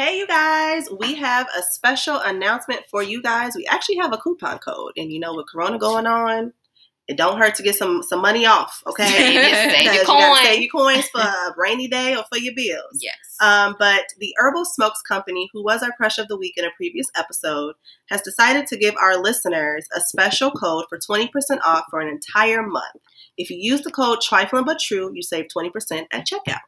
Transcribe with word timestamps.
Hey, 0.00 0.16
you 0.16 0.26
guys, 0.26 0.88
we 0.98 1.16
have 1.16 1.46
a 1.54 1.60
special 1.60 2.18
announcement 2.18 2.84
for 2.90 3.02
you 3.02 3.20
guys. 3.20 3.54
We 3.54 3.66
actually 3.66 3.96
have 3.96 4.14
a 4.14 4.16
coupon 4.16 4.56
code, 4.56 4.92
and 4.96 5.12
you 5.12 5.20
know, 5.20 5.34
with 5.34 5.44
Corona 5.52 5.76
going 5.76 6.06
on, 6.06 6.54
it 7.06 7.18
don't 7.18 7.36
hurt 7.36 7.56
to 7.56 7.62
get 7.62 7.74
some 7.74 8.02
some 8.02 8.22
money 8.22 8.46
off, 8.46 8.82
okay? 8.86 9.04
Save 9.10 9.34
your- 9.34 9.92
you 10.00 10.04
gotta 10.06 10.42
save 10.42 10.62
your 10.62 10.70
coins 10.70 11.06
for 11.10 11.20
a 11.20 11.54
rainy 11.58 11.86
day 11.86 12.16
or 12.16 12.24
for 12.32 12.38
your 12.38 12.54
bills. 12.56 12.98
Yes. 13.02 13.14
Um, 13.42 13.76
but 13.78 14.04
the 14.18 14.34
Herbal 14.38 14.64
Smokes 14.64 15.02
Company, 15.02 15.50
who 15.52 15.62
was 15.62 15.82
our 15.82 15.92
crush 15.92 16.16
of 16.16 16.28
the 16.28 16.38
week 16.38 16.54
in 16.56 16.64
a 16.64 16.70
previous 16.78 17.08
episode, 17.14 17.74
has 18.08 18.22
decided 18.22 18.66
to 18.68 18.78
give 18.78 18.94
our 18.96 19.22
listeners 19.22 19.86
a 19.94 20.00
special 20.00 20.50
code 20.50 20.86
for 20.88 20.98
20% 20.98 21.28
off 21.62 21.84
for 21.90 22.00
an 22.00 22.08
entire 22.08 22.62
month. 22.66 23.02
If 23.36 23.50
you 23.50 23.58
use 23.60 23.82
the 23.82 23.90
code 23.90 24.22
Trifling 24.22 24.64
But 24.64 24.78
True, 24.78 25.10
you 25.12 25.22
save 25.22 25.48
20% 25.54 26.06
at 26.10 26.26
checkout. 26.26 26.60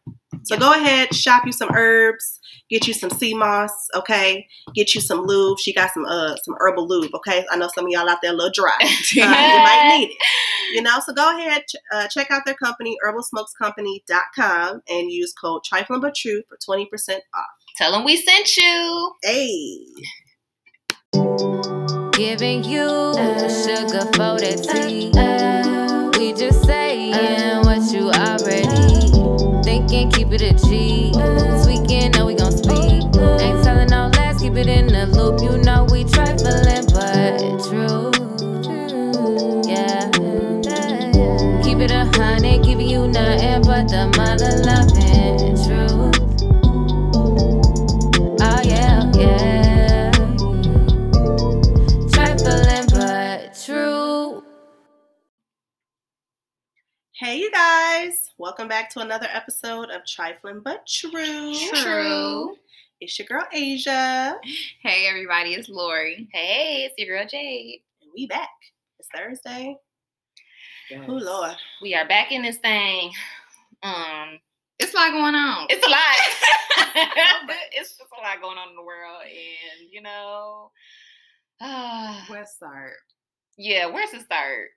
So 0.45 0.56
go 0.59 0.72
ahead, 0.72 1.14
shop 1.14 1.45
you 1.46 1.52
some 1.52 1.70
herbs, 1.75 2.40
get 2.68 2.86
you 2.86 2.95
some 2.95 3.11
sea 3.11 3.34
moss, 3.34 3.70
okay? 3.95 4.46
Get 4.75 4.94
you 4.94 5.00
some 5.00 5.22
lube. 5.22 5.58
She 5.58 5.72
got 5.72 5.90
some 5.93 6.04
uh 6.04 6.36
some 6.36 6.54
herbal 6.58 6.89
lube, 6.89 7.14
okay? 7.14 7.44
I 7.50 7.57
know 7.57 7.68
some 7.75 7.85
of 7.86 7.90
y'all 7.90 8.08
out 8.08 8.18
there 8.22 8.32
a 8.32 8.36
little 8.36 8.52
dry. 8.52 8.79
Uh, 9.13 9.14
you 9.14 9.25
might 9.25 9.96
need 9.99 10.11
it. 10.11 10.16
You 10.75 10.82
know, 10.82 10.99
so 11.04 11.13
go 11.13 11.36
ahead, 11.36 11.63
ch- 11.68 11.76
uh, 11.93 12.08
check 12.08 12.30
out 12.30 12.43
their 12.44 12.54
company, 12.54 12.96
herbalsmokescompany.com, 13.04 14.82
and 14.89 15.11
use 15.13 15.32
code 15.32 15.63
Trifling 15.64 16.00
But 16.00 16.14
True 16.14 16.43
for 16.49 16.57
20% 16.57 16.86
off. 17.35 17.46
Tell 17.77 17.93
them 17.93 18.04
we 18.04 18.16
sent 18.16 18.57
you. 18.57 19.13
Hey. 19.22 19.79
Giving 22.13 22.64
you 22.64 23.13
sugar 23.49 24.07
for 24.13 24.38
that 24.38 24.58
tea. 24.72 25.11
We 26.18 26.32
just 26.32 26.64
saying 26.64 27.64
what 27.64 27.79
you 27.79 27.82
already 27.82 27.82
thinking. 29.89 30.11
Keep 30.13 30.32
it 30.32 30.43
a 30.43 30.54
G. 30.68 31.13
This 31.13 31.67
weekend, 31.67 32.17
know 32.17 32.27
we 32.27 32.34
gon' 32.34 32.53
speak. 32.53 33.03
Ain't 33.41 33.64
telling 33.64 33.89
no 33.91 34.11
lies, 34.17 34.41
keep 34.41 34.55
it 34.56 34.67
in 34.67 34.86
the 34.86 35.06
loop. 35.06 35.41
You 35.42 35.58
know 35.58 35.86
we 35.91 36.05
trifling, 36.05 36.86
but 36.92 37.41
true. 37.69 38.12
Yeah. 39.66 40.11
Keep 41.62 41.78
it 41.80 41.91
a 41.91 42.05
hundred, 42.19 42.64
giving 42.64 42.89
you 42.89 43.08
nothing 43.08 43.62
but 43.62 43.89
the 43.89 44.12
mother 44.16 44.52
loving 44.66 45.56
truth. 45.66 46.33
Oh 48.41 48.61
yeah, 48.64 49.11
yeah. 49.17 50.12
Trifling 52.12 52.86
but 52.92 53.58
true. 53.64 54.42
Hey, 57.14 57.39
you 57.39 57.50
guys. 57.52 58.31
Welcome 58.42 58.66
back 58.66 58.90
to 58.90 58.98
another 58.98 59.28
episode 59.32 59.90
of 59.90 60.04
Trifling 60.04 60.62
But 60.64 60.84
True. 60.84 61.54
True. 61.74 62.56
It's 63.00 63.16
your 63.16 63.26
girl, 63.26 63.46
Asia. 63.52 64.36
Hey 64.82 65.06
everybody, 65.08 65.54
it's 65.54 65.68
Lori. 65.68 66.28
Hey, 66.32 66.82
it's 66.84 66.94
your 66.98 67.16
girl 67.16 67.24
Jade. 67.24 67.82
And 68.00 68.10
we 68.12 68.26
back. 68.26 68.48
It's 68.98 69.08
Thursday. 69.14 69.76
Oh, 70.92 71.12
Lord. 71.12 71.54
We 71.82 71.94
are 71.94 72.08
back 72.08 72.32
in 72.32 72.42
this 72.42 72.56
thing. 72.56 73.12
Um, 73.84 74.40
It's 74.80 74.92
a 74.92 74.96
lot 74.96 75.12
going 75.12 75.36
on. 75.36 75.68
it's 75.70 75.86
a 75.86 75.88
lot. 75.88 77.48
it's 77.70 77.90
just 77.90 78.00
a 78.00 78.20
lot 78.20 78.42
going 78.42 78.58
on 78.58 78.70
in 78.70 78.74
the 78.74 78.82
world, 78.82 79.22
and 79.22 79.88
you 79.88 80.02
know, 80.02 80.72
uh, 81.60 82.22
West 82.28 82.58
Side. 82.58 82.90
yeah. 83.56 83.86
Where's 83.86 84.10
the 84.10 84.18
start? 84.18 84.70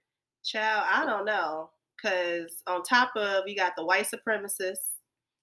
Child, 0.44 0.86
I 0.88 1.04
don't 1.04 1.26
know. 1.26 1.72
Because 2.06 2.62
on 2.68 2.84
top 2.84 3.12
of, 3.16 3.44
you 3.48 3.56
got 3.56 3.74
the 3.76 3.84
white 3.86 4.06
supremacists 4.08 4.94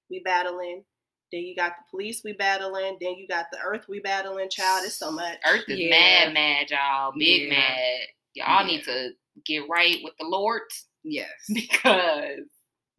we 0.09 0.21
battling. 0.25 0.85
Then 1.33 1.43
you 1.43 1.57
got 1.57 1.73
the 1.73 1.85
police 1.91 2.23
we 2.25 2.35
battling. 2.35 2.99
Then 3.01 3.15
you 3.17 3.27
got 3.27 3.47
the 3.51 3.59
earth 3.65 3.87
we 3.89 4.01
battling. 4.01 4.49
Child, 4.51 4.85
it's 4.87 4.97
so 4.99 5.11
much. 5.11 5.39
Earth 5.47 5.65
is 5.69 5.79
Yeah. 5.81 5.91
mad, 5.91 6.35
mad, 6.35 6.71
y'all. 6.71 7.13
Big 7.19 7.45
Yeah. 7.45 7.49
mad. 7.59 8.01
Y'all 8.35 8.61
Yeah. 8.61 8.67
need 8.67 8.85
to 8.85 9.11
get 9.45 9.69
right 9.69 9.97
with 10.05 10.14
the 10.20 10.27
Lord 10.27 10.63
Yes. 11.03 11.31
because 11.53 12.47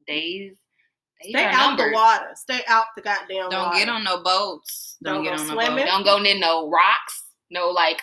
days. 0.07 0.57
days 1.21 1.29
Stay 1.29 1.45
are 1.45 1.49
out 1.51 1.77
the 1.77 1.91
water. 1.93 2.31
Stay 2.35 2.59
out 2.67 2.87
the 2.97 3.01
goddamn 3.01 3.49
Don't 3.49 3.67
water. 3.67 3.77
get 3.77 3.87
on 3.89 4.03
no 4.03 4.21
boats. 4.23 4.97
Don't 5.03 5.15
Don't, 5.15 5.23
get 5.23 5.35
go 5.37 5.41
on 5.41 5.47
no 5.47 5.53
swimming. 5.53 5.77
boats. 5.85 5.91
Don't 5.91 6.03
go 6.03 6.19
near 6.19 6.37
no 6.37 6.69
rocks. 6.69 7.23
No 7.49 7.69
like 7.69 8.01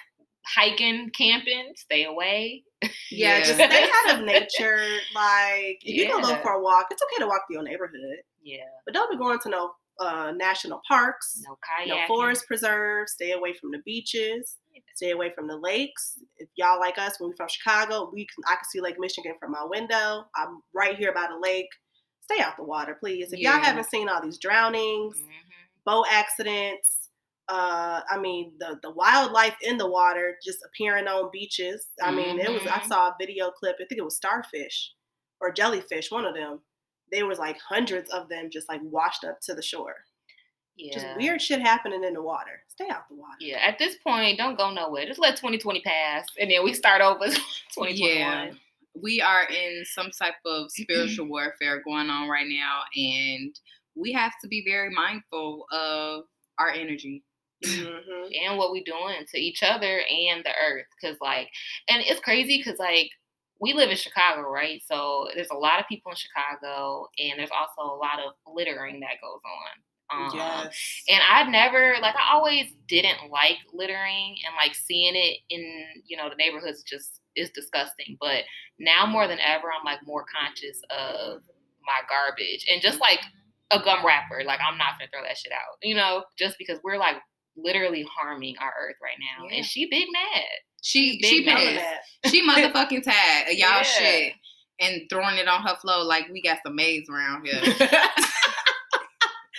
hiking, 0.55 1.11
camping. 1.16 1.72
Stay 1.77 2.05
away. 2.05 2.65
Yeah, 2.83 2.91
Yeah. 3.11 3.38
just 3.41 3.55
stay 3.55 3.88
out 4.06 4.19
of 4.19 4.25
nature. 4.25 4.83
Like, 5.15 5.78
if 5.84 5.94
you 5.94 6.09
gonna 6.09 6.27
go 6.27 6.37
for 6.43 6.53
a 6.53 6.62
walk, 6.62 6.87
it's 6.91 7.03
okay 7.03 7.21
to 7.22 7.27
walk 7.27 7.43
through 7.47 7.56
your 7.56 7.62
neighborhood, 7.65 8.19
Yeah. 8.43 8.65
but 8.84 8.94
don't 8.94 9.10
be 9.10 9.16
going 9.16 9.39
to 9.41 9.49
no 9.49 9.72
uh, 9.99 10.33
national 10.34 10.81
parks, 10.89 11.43
No 11.47 11.59
no 11.87 12.06
forest 12.06 12.47
preserves. 12.47 13.12
Stay 13.12 13.33
away 13.33 13.53
from 13.53 13.71
the 13.71 13.81
beaches. 13.84 14.56
Stay 14.94 15.10
away 15.10 15.31
from 15.31 15.47
the 15.47 15.56
lakes. 15.59 16.19
If 16.39 16.49
y'all 16.56 16.81
like 16.81 16.97
us, 16.97 17.21
when 17.21 17.31
we 17.31 17.37
from 17.37 17.49
Chicago, 17.49 18.09
we 18.10 18.25
can 18.25 18.43
I 18.47 18.55
can 18.55 18.65
see 18.65 18.81
Lake 18.81 18.97
Michigan 18.99 19.34
from 19.39 19.50
my 19.53 19.62
window. 19.65 20.25
I'm 20.37 20.62
right 20.72 20.97
here 20.97 21.12
by 21.12 21.27
the 21.31 21.39
lake. 21.39 21.69
Stay 22.22 22.41
out 22.43 22.56
the 22.56 22.65
water, 22.65 22.97
please. 22.99 23.33
If 23.34 23.41
y'all 23.41 23.60
haven't 23.60 23.91
seen 23.91 24.09
all 24.09 24.22
these 24.22 24.39
drownings, 24.39 25.19
Mhm. 25.19 25.27
boat 25.84 26.06
accidents. 26.10 27.00
Uh, 27.50 28.00
I 28.09 28.19
mean 28.19 28.53
the 28.61 28.78
the 28.83 28.91
wildlife 28.93 29.56
in 29.62 29.77
the 29.77 29.91
water 29.91 30.37
just 30.44 30.61
appearing 30.65 31.09
on 31.09 31.31
beaches. 31.33 31.88
I 32.03 32.11
mean, 32.12 32.38
it 32.38 32.50
was 32.50 32.62
I 32.66 32.78
Mhm. 32.78 32.87
saw 32.88 33.09
a 33.09 33.16
video 33.21 33.50
clip. 33.50 33.77
I 33.81 33.84
think 33.87 33.99
it 33.99 34.05
was 34.05 34.16
starfish 34.16 34.93
or 35.41 35.53
jellyfish, 35.53 36.10
one 36.10 36.25
of 36.25 36.34
them. 36.34 36.60
There 37.10 37.27
was 37.27 37.39
like 37.41 37.59
hundreds 37.59 38.09
of 38.10 38.28
them 38.28 38.50
just 38.50 38.69
like 38.69 38.81
washed 38.84 39.25
up 39.25 39.41
to 39.43 39.55
the 39.55 39.62
shore. 39.62 39.97
Yeah. 40.77 40.94
Just 40.94 41.16
weird 41.16 41.43
shit 41.43 41.60
happening 41.60 42.05
in 42.05 42.15
the 42.15 42.22
water. 42.22 42.62
Stay 42.69 42.89
out 42.89 43.09
the 43.09 43.16
water. 43.16 43.37
Yeah. 43.41 43.59
At 43.59 43.78
this 43.78 43.97
point, 43.97 44.39
don't 44.39 44.56
go 44.56 44.71
nowhere. 44.71 45.05
Just 45.06 45.19
let 45.21 45.37
2020 45.37 45.81
pass, 45.83 46.25
and 46.39 46.50
then 46.50 46.62
we 46.65 46.72
start 46.72 47.03
over 47.03 47.27
2021. 47.27 47.99
Yeah. 48.00 48.50
We 48.94 49.21
are 49.21 49.44
in 49.44 49.84
some 49.84 50.10
type 50.10 50.34
of 50.47 50.71
spiritual 50.71 51.27
warfare 51.34 51.81
going 51.83 52.10
on 52.10 52.28
right 52.28 52.47
now, 52.49 52.81
and 52.97 53.55
we 53.94 54.12
have 54.12 54.33
to 54.43 54.49
be 54.49 54.65
very 54.66 54.91
mindful 54.91 55.65
of 55.72 56.25
our 56.59 56.71
energy. 56.71 57.22
Hmm 57.65 58.32
and 58.47 58.56
what 58.56 58.72
we 58.72 58.82
doing 58.84 59.25
to 59.28 59.38
each 59.38 59.62
other 59.62 60.00
and 60.09 60.44
the 60.44 60.50
earth 60.50 60.87
because 61.00 61.16
like 61.21 61.48
and 61.88 62.03
it's 62.06 62.21
crazy 62.21 62.59
because 62.59 62.78
like 62.78 63.10
we 63.60 63.72
live 63.75 63.91
in 63.91 63.97
chicago 63.97 64.43
right? 64.48 64.82
So 64.87 65.28
there's 65.34 65.50
a 65.50 65.56
lot 65.56 65.78
of 65.81 65.87
people 65.88 66.10
in 66.12 66.16
chicago 66.16 67.06
and 67.19 67.38
there's 67.38 67.50
also 67.50 67.93
a 67.93 67.97
lot 67.97 68.19
of 68.19 68.34
littering 68.54 69.00
that 69.00 69.21
goes 69.21 69.41
on 69.44 69.72
um, 70.12 70.31
Yes. 70.34 70.76
and 71.09 71.21
i 71.31 71.43
never 71.48 71.94
like 72.03 72.16
i 72.16 72.32
always 72.34 72.72
didn't 72.88 73.31
like 73.31 73.59
littering 73.72 74.37
and 74.47 74.56
like 74.56 74.75
seeing 74.75 75.15
it 75.15 75.38
in 75.50 75.84
you 76.06 76.16
know 76.16 76.28
the 76.28 76.34
neighborhoods 76.34 76.82
just 76.82 77.21
is 77.37 77.50
disgusting 77.50 78.16
but 78.21 78.42
now 78.78 79.06
more 79.06 79.28
than 79.28 79.38
ever 79.38 79.69
i'm 79.72 79.84
like 79.84 80.00
more 80.04 80.25
conscious 80.25 80.81
of 80.91 81.42
my 81.87 82.00
garbage 82.09 82.66
and 82.72 82.82
just 82.82 82.98
like 83.00 83.21
a 83.71 83.78
gum 83.81 84.04
wrapper 84.04 84.42
like 84.44 84.59
i'm 84.69 84.77
not 84.78 84.98
gonna 84.98 85.09
throw 85.12 85.22
that 85.22 85.37
shit 85.38 85.53
out 85.53 85.77
you 85.82 85.94
know 85.94 86.25
just 86.38 86.56
because 86.59 86.78
we're 86.82 86.98
like 86.98 87.16
literally 87.62 88.03
harming 88.10 88.56
our 88.60 88.72
earth 88.81 88.97
right 89.03 89.19
now 89.21 89.44
Yeah. 89.48 89.56
and 89.59 89.66
she 89.66 89.87
big 89.91 90.06
mad 90.12 90.44
She 90.82 91.19
Big 91.21 91.31
she 91.31 91.44
mad. 91.44 91.82
Pissed. 91.82 92.12
She 92.34 92.43
motherfucking 92.48 93.03
tired 93.03 93.48
of 93.48 93.53
y'all 93.54 93.78
Yeah. 93.78 93.82
shit 93.82 94.32
and 94.81 95.03
throwing 95.10 95.37
it 95.38 95.48
on 95.48 95.62
her 95.62 95.76
flow 95.76 96.03
like 96.04 96.28
we 96.31 96.41
got 96.43 96.59
some 96.65 96.75
maids 96.76 97.09
around 97.10 97.44
here. 97.47 97.60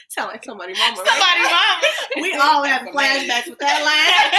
Sound 0.10 0.30
like 0.32 0.44
somebody 0.44 0.74
mama. 0.74 0.96
right? 0.98 1.08
somebody 1.08 1.44
mama 1.44 1.88
We 2.22 2.34
all 2.34 2.64
have 2.64 2.82
flashbacks 2.88 3.48
with 3.50 3.60
that 3.60 3.82
line. 3.84 4.32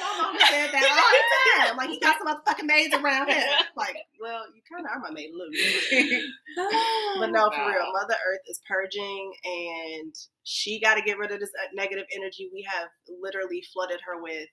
My 0.00 0.22
mama 0.22 0.35
said 0.50 0.70
that 0.72 0.82
all 0.90 1.62
the 1.66 1.66
time. 1.66 1.76
Like, 1.76 1.90
he 1.90 2.00
got 2.00 2.16
some 2.18 2.28
motherfucking 2.28 2.66
maids 2.66 2.94
around 2.94 3.28
here. 3.28 3.44
Like, 3.76 3.96
well, 4.20 4.44
you 4.54 4.62
kind 4.72 4.86
of 4.86 4.90
are 4.92 5.00
my 5.00 5.10
maid, 5.10 5.30
Lou. 5.34 5.50
but 7.20 7.30
no, 7.30 7.50
for 7.50 7.68
real, 7.68 7.92
Mother 7.92 8.14
Earth 8.26 8.40
is 8.48 8.60
purging, 8.66 9.32
and 9.44 10.14
she 10.44 10.80
got 10.80 10.94
to 10.94 11.02
get 11.02 11.18
rid 11.18 11.30
of 11.30 11.40
this 11.40 11.50
uh, 11.62 11.68
negative 11.74 12.06
energy 12.16 12.48
we 12.52 12.66
have 12.72 12.88
literally 13.20 13.62
flooded 13.74 14.00
her 14.06 14.22
with. 14.22 14.48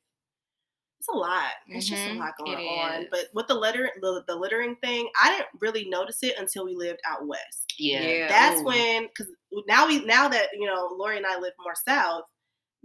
It's 1.00 1.08
a 1.14 1.18
lot. 1.18 1.52
It's 1.70 1.88
just 1.88 2.06
a 2.06 2.10
Mhm, 2.10 2.18
lot 2.20 2.34
going 2.38 2.60
it 2.60 2.62
on. 2.62 3.02
is. 3.04 3.08
But 3.12 3.28
with 3.34 3.48
the 3.48 3.56
litter, 3.56 3.90
the, 4.02 4.24
the 4.28 4.36
littering 4.36 4.76
thing, 4.84 5.10
I 5.22 5.30
didn't 5.32 5.50
really 5.62 5.86
notice 5.90 6.22
it 6.24 6.36
until 6.38 6.66
we 6.66 6.76
lived 6.76 7.00
out 7.10 7.26
west 7.26 7.64
yeah 7.80 8.02
Yeah. 8.02 8.28
that's 8.28 8.62
ooh. 8.62 8.66
when 8.66 9.08
because 9.08 9.28
now 9.68 9.88
we 9.88 10.04
now 10.06 10.28
that 10.28 10.48
you 10.54 10.66
know 10.68 10.96
Lori 10.98 11.18
and 11.18 11.26
I 11.26 11.40
live 11.40 11.54
more 11.64 11.76
south, 11.88 12.24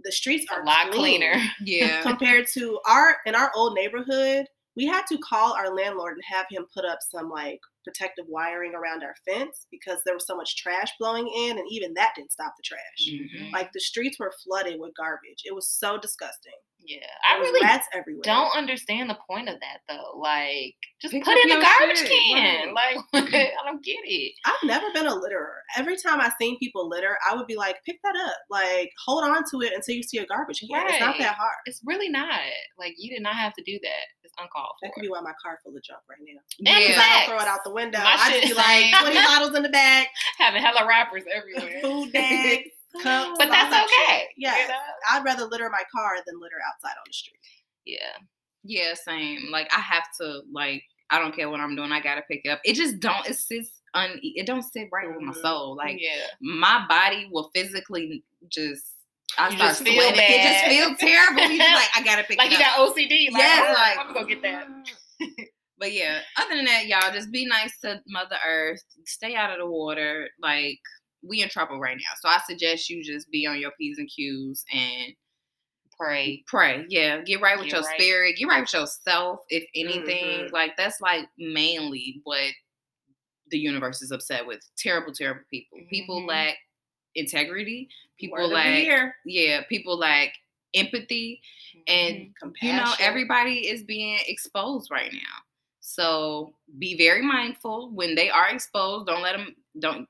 the 0.03 0.11
streets 0.11 0.45
are 0.51 0.61
a 0.61 0.65
lot 0.65 0.91
clean 0.91 1.19
cleaner 1.21 1.41
Yeah. 1.65 2.01
compared 2.03 2.47
to 2.53 2.79
our 2.87 3.17
in 3.25 3.35
our 3.35 3.51
old 3.55 3.73
neighborhood. 3.73 4.45
we 4.75 4.85
had 4.85 5.03
to 5.07 5.17
call 5.17 5.53
our 5.53 5.73
landlord 5.73 6.13
and 6.13 6.23
have 6.25 6.45
him 6.49 6.65
put 6.73 6.85
up 6.85 6.99
some 7.09 7.29
like 7.29 7.59
protective 7.83 8.25
wiring 8.27 8.73
around 8.75 9.03
our 9.03 9.15
fence 9.27 9.65
because 9.71 9.99
there 10.05 10.13
was 10.13 10.25
so 10.27 10.35
much 10.35 10.55
trash 10.57 10.89
blowing 10.99 11.27
in, 11.27 11.57
and 11.57 11.67
even 11.71 11.93
that 11.95 12.13
didn't 12.15 12.31
stop 12.31 12.53
the 12.57 12.63
trash. 12.63 13.07
Mhm. 13.09 13.51
Like 13.53 13.71
the 13.73 13.79
streets 13.79 14.19
were 14.19 14.33
flooded 14.43 14.79
with 14.79 14.95
garbage. 14.95 15.43
It 15.45 15.55
was 15.55 15.67
so 15.69 15.97
disgusting. 15.97 16.53
Yeah, 16.81 16.99
There 17.27 17.37
I 17.37 17.39
really 17.41 17.59
rats 17.61 17.87
everywhere. 17.93 18.21
don't 18.23 18.55
understand 18.55 19.09
the 19.09 19.17
point 19.29 19.49
of 19.49 19.59
that 19.59 19.79
though. 19.89 20.17
Like, 20.17 20.75
just 21.01 21.11
Pick 21.13 21.25
put 21.25 21.37
in 21.37 21.49
the 21.49 21.61
garbage 21.61 21.97
shit, 21.97 22.09
can. 22.09 22.73
Like, 22.73 22.97
I 23.13 23.51
don't 23.65 23.83
get 23.83 23.99
it. 24.05 24.33
I've 24.45 24.63
never 24.63 24.87
been 24.93 25.05
a 25.05 25.13
litterer. 25.13 25.59
Every 25.75 25.97
time 25.97 26.21
I 26.21 26.31
seen 26.39 26.57
people 26.57 26.87
litter, 26.87 27.17
I 27.29 27.35
would 27.35 27.47
be 27.47 27.57
like, 27.57 27.83
pick 27.85 27.99
that 28.03 28.15
up. 28.25 28.37
Like, 28.49 28.91
hold 29.05 29.25
on 29.25 29.43
to 29.51 29.61
it 29.67 29.73
until 29.75 29.93
you 29.95 30.03
see 30.03 30.17
a 30.19 30.25
garbage 30.25 30.61
can. 30.61 30.87
It's 30.87 30.99
not 31.01 31.17
that 31.19 31.35
hard. 31.35 31.57
It's 31.65 31.81
really 31.85 32.09
not. 32.09 32.39
Like, 32.79 32.95
you 32.97 33.09
did 33.13 33.21
not 33.23 33.35
have 33.35 33.53
to 33.55 33.63
do 33.63 33.77
that. 33.83 34.05
It's 34.23 34.33
uncalled 34.39 34.71
for. 34.79 34.87
That 34.87 34.93
could 34.93 35.01
be 35.01 35.09
why 35.09 35.19
my 35.19 35.33
car 35.43 35.59
full 35.63 35.75
of 35.75 35.83
junk 35.83 35.99
right 36.09 36.17
now. 36.21 36.39
Because 36.57 36.95
Yeah. 36.95 37.01
I 37.03 37.19
don't 37.19 37.29
throw 37.29 37.39
it 37.45 37.47
out 37.47 37.63
the 37.65 37.68
window. 37.69 37.99
My 37.99 38.15
I 38.17 38.31
just 38.39 38.47
be 38.47 38.53
like, 38.53 38.93
20 39.13 39.15
bottles 39.25 39.55
in 39.55 39.63
the 39.63 39.69
bag, 39.69 40.07
having 40.37 40.61
hella 40.61 40.87
wrappers 40.87 41.23
everywhere. 41.31 41.79
food 41.81 42.11
bags, 42.11 42.69
cups. 43.03 43.37
But 43.37 43.49
that's 43.49 43.69
that 43.71 43.87
shit. 43.89 44.05
okay. 44.09 44.27
Yeah. 44.37 44.61
You 44.61 44.67
know? 44.67 44.73
I'd 45.11 45.23
rather 45.25 45.45
litter 45.45 45.69
my 45.69 45.83
car 45.93 46.13
than 46.25 46.39
litter 46.39 46.57
outside 46.67 46.95
on 46.97 47.03
the 47.07 47.13
street. 47.13 47.39
Yeah. 47.85 47.97
Yeah, 48.63 48.93
same. 48.93 49.49
Like 49.51 49.69
I 49.75 49.79
have 49.79 50.03
to 50.19 50.41
like 50.51 50.83
I 51.09 51.17
don't 51.19 51.35
care 51.35 51.49
what 51.49 51.59
I'm 51.59 51.75
doing. 51.75 51.91
I 51.91 52.01
gotta 52.01 52.21
pick 52.29 52.41
it 52.43 52.49
up. 52.49 52.59
It 52.63 52.73
just 52.73 52.99
don't. 52.99 53.25
It 53.27 53.35
sits 53.35 53.81
un. 53.93 54.19
It 54.21 54.45
don't 54.45 54.61
sit 54.63 54.89
right 54.91 55.07
with 55.07 55.21
my 55.21 55.33
Mhm. 55.33 55.41
soul. 55.41 55.75
Like 55.75 55.97
yeah. 55.99 56.27
my 56.41 56.85
body 56.89 57.29
will 57.31 57.49
physically 57.55 58.23
just. 58.49 58.83
I 59.37 59.49
You 59.49 59.55
start 59.57 59.69
just 59.71 59.83
feel 59.83 59.93
sweating. 59.93 60.19
It 60.21 60.41
just 60.43 60.65
feels 60.65 60.97
terrible. 60.99 61.41
You 61.49 61.57
just 61.57 61.73
like 61.75 61.89
I 61.95 62.03
gotta 62.03 62.23
pick 62.23 62.37
Like 62.37 62.51
you 62.51 62.57
up. 62.57 62.63
got 62.63 62.79
OCD. 62.95 63.31
Like, 63.31 63.41
Yes, 63.41 63.65
oh, 63.69 63.73
like- 63.81 63.97
I'm 63.99 64.13
gonna 64.13 64.19
go 64.21 64.25
get 64.27 64.41
that. 64.41 64.67
But 65.79 65.93
yeah, 65.93 66.19
other 66.37 66.55
than 66.55 66.65
that, 66.65 66.87
y'all 66.87 67.13
just 67.13 67.31
be 67.31 67.45
nice 67.45 67.79
to 67.79 68.01
Mother 68.07 68.35
Earth. 68.45 68.83
Stay 69.05 69.35
out 69.35 69.51
of 69.51 69.59
the 69.59 69.65
water. 69.65 70.27
Like 70.41 70.79
we 71.21 71.41
in 71.41 71.49
trouble 71.49 71.79
right 71.79 71.97
now. 71.97 72.13
So 72.21 72.29
I 72.29 72.39
suggest 72.45 72.89
you 72.89 73.03
just 73.03 73.31
be 73.31 73.47
on 73.47 73.59
your 73.59 73.71
p's 73.79 73.97
and 73.97 74.09
q's 74.09 74.65
and 74.73 75.13
Pray. 75.97 76.43
pray. 76.47 76.85
Yeah, 76.87 77.21
get 77.21 77.41
right 77.41 77.57
with 77.57 77.65
Get 77.67 77.73
your 77.73 77.81
right. 77.83 77.99
spirit. 77.99 78.37
Get 78.37 78.47
right 78.47 78.61
with 78.61 78.73
yourself. 78.73 79.41
If 79.49 79.65
anything, 79.75 80.45
Mhm. 80.45 80.51
like 80.53 80.77
that's 80.77 81.01
like 81.01 81.27
mainly 81.37 82.21
what 82.23 82.53
the 83.51 83.57
universe 83.57 84.01
is 84.01 84.11
upset 84.11 84.45
with. 84.45 84.61
Terrible, 84.77 85.11
terrible 85.13 85.43
people. 85.49 85.79
People 85.89 86.21
Mhm. 86.21 86.27
lack 86.27 86.57
integrity. 87.15 87.89
People 88.17 88.37
Word 88.37 88.51
lack 88.51 89.13
yeah. 89.25 89.63
People 89.63 89.97
lack 89.97 90.33
empathy, 90.73 91.41
and 91.87 92.15
Mhm. 92.17 92.35
compassion. 92.35 92.77
you 92.77 92.81
know 92.83 92.93
everybody 92.99 93.67
is 93.67 93.83
being 93.83 94.19
exposed 94.27 94.89
right 94.91 95.11
now. 95.11 95.43
So 95.89 96.53
be 96.77 96.95
very 96.95 97.23
mindful 97.23 97.89
when 97.91 98.13
they 98.13 98.29
are 98.29 98.49
exposed. 98.49 99.07
Don't 99.07 99.23
let 99.23 99.35
them. 99.35 99.55
Don't. 99.79 100.07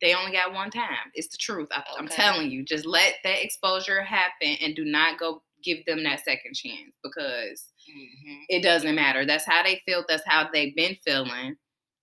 They 0.00 0.14
only 0.14 0.32
got 0.32 0.52
one 0.52 0.68
time. 0.70 1.12
It's 1.14 1.28
the 1.28 1.36
truth. 1.36 1.68
I, 1.70 1.84
I'm 1.96 2.06
Okay. 2.06 2.16
telling 2.16 2.50
you. 2.50 2.64
Just 2.64 2.86
let 2.86 3.14
that 3.22 3.44
exposure 3.44 4.02
happen 4.02 4.56
and 4.60 4.74
do 4.74 4.84
not 4.84 5.16
go 5.20 5.42
give 5.62 5.84
them 5.86 6.02
that 6.02 6.24
second 6.24 6.54
chance 6.54 6.92
because 7.04 7.72
Mhm. 7.88 8.44
it 8.48 8.62
doesn't 8.64 8.96
matter. 8.96 9.24
That's 9.24 9.44
how 9.46 9.62
they 9.62 9.80
feel. 9.86 10.04
That's 10.08 10.26
how 10.26 10.50
they've 10.52 10.74
been 10.74 10.96
feeling, 11.04 11.56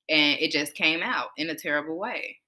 and 0.07 0.39
it 0.39 0.51
just 0.51 0.73
came 0.73 1.03
out 1.03 1.31
in 1.35 1.49
a 1.49 1.55
terrible 1.55 1.97
way. 1.97 2.39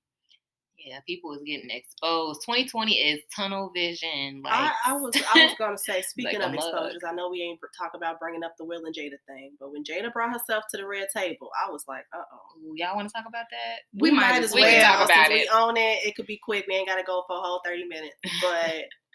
Yeah, 0.90 1.00
people 1.06 1.34
is 1.34 1.42
getting 1.46 1.70
exposed. 1.70 2.42
2020 2.42 2.94
is 2.94 3.20
tunnel 3.36 3.72
vision. 3.76 4.42
Like 4.44 4.54
I, 4.54 4.72
I 4.88 4.94
was 4.94 5.14
I 5.36 5.46
was 5.46 5.56
gonna 5.60 5.78
say, 5.78 6.02
speaking 6.08 6.40
Like 6.40 6.50
of 6.50 6.56
mug. 6.56 6.66
exposures, 6.66 7.04
I 7.08 7.14
know 7.14 7.30
we 7.30 7.42
ain't 7.42 7.60
talk 7.80 7.92
about 7.94 8.20
bringing 8.20 8.44
up 8.44 8.56
the 8.58 8.66
Will 8.66 8.84
and 8.86 8.96
Jada 8.96 9.22
thing, 9.28 9.52
but 9.60 9.72
when 9.72 9.84
Jada 9.84 10.12
brought 10.12 10.34
herself 10.34 10.64
to 10.72 10.78
the 10.78 10.88
red 10.88 11.08
table, 11.16 11.50
I 11.64 11.70
was 11.72 11.86
like, 11.88 12.06
uh 12.12 12.24
oh. 12.34 12.74
Y'all 12.76 12.96
want 12.96 13.08
to 13.08 13.14
talk 13.14 13.26
about 13.28 13.46
that? 13.52 13.80
We, 13.94 14.10
might 14.12 14.44
as 14.44 14.54
we 14.54 14.62
well. 14.62 14.72
can 14.72 14.98
talk 14.98 15.06
about 15.06 15.32
it. 15.32 15.34
We 15.36 15.50
own 15.54 15.78
it. 15.78 16.00
It 16.06 16.16
could 16.16 16.26
be 16.26 16.40
quick. 16.42 16.66
We 16.68 16.76
ain't 16.76 16.88
got 16.88 16.96
to 16.96 17.04
go 17.04 17.24
for 17.28 17.38
a 17.38 17.40
whole 17.40 17.62
thirty 17.64 17.86
minutes. 17.86 18.16
But 18.42 18.86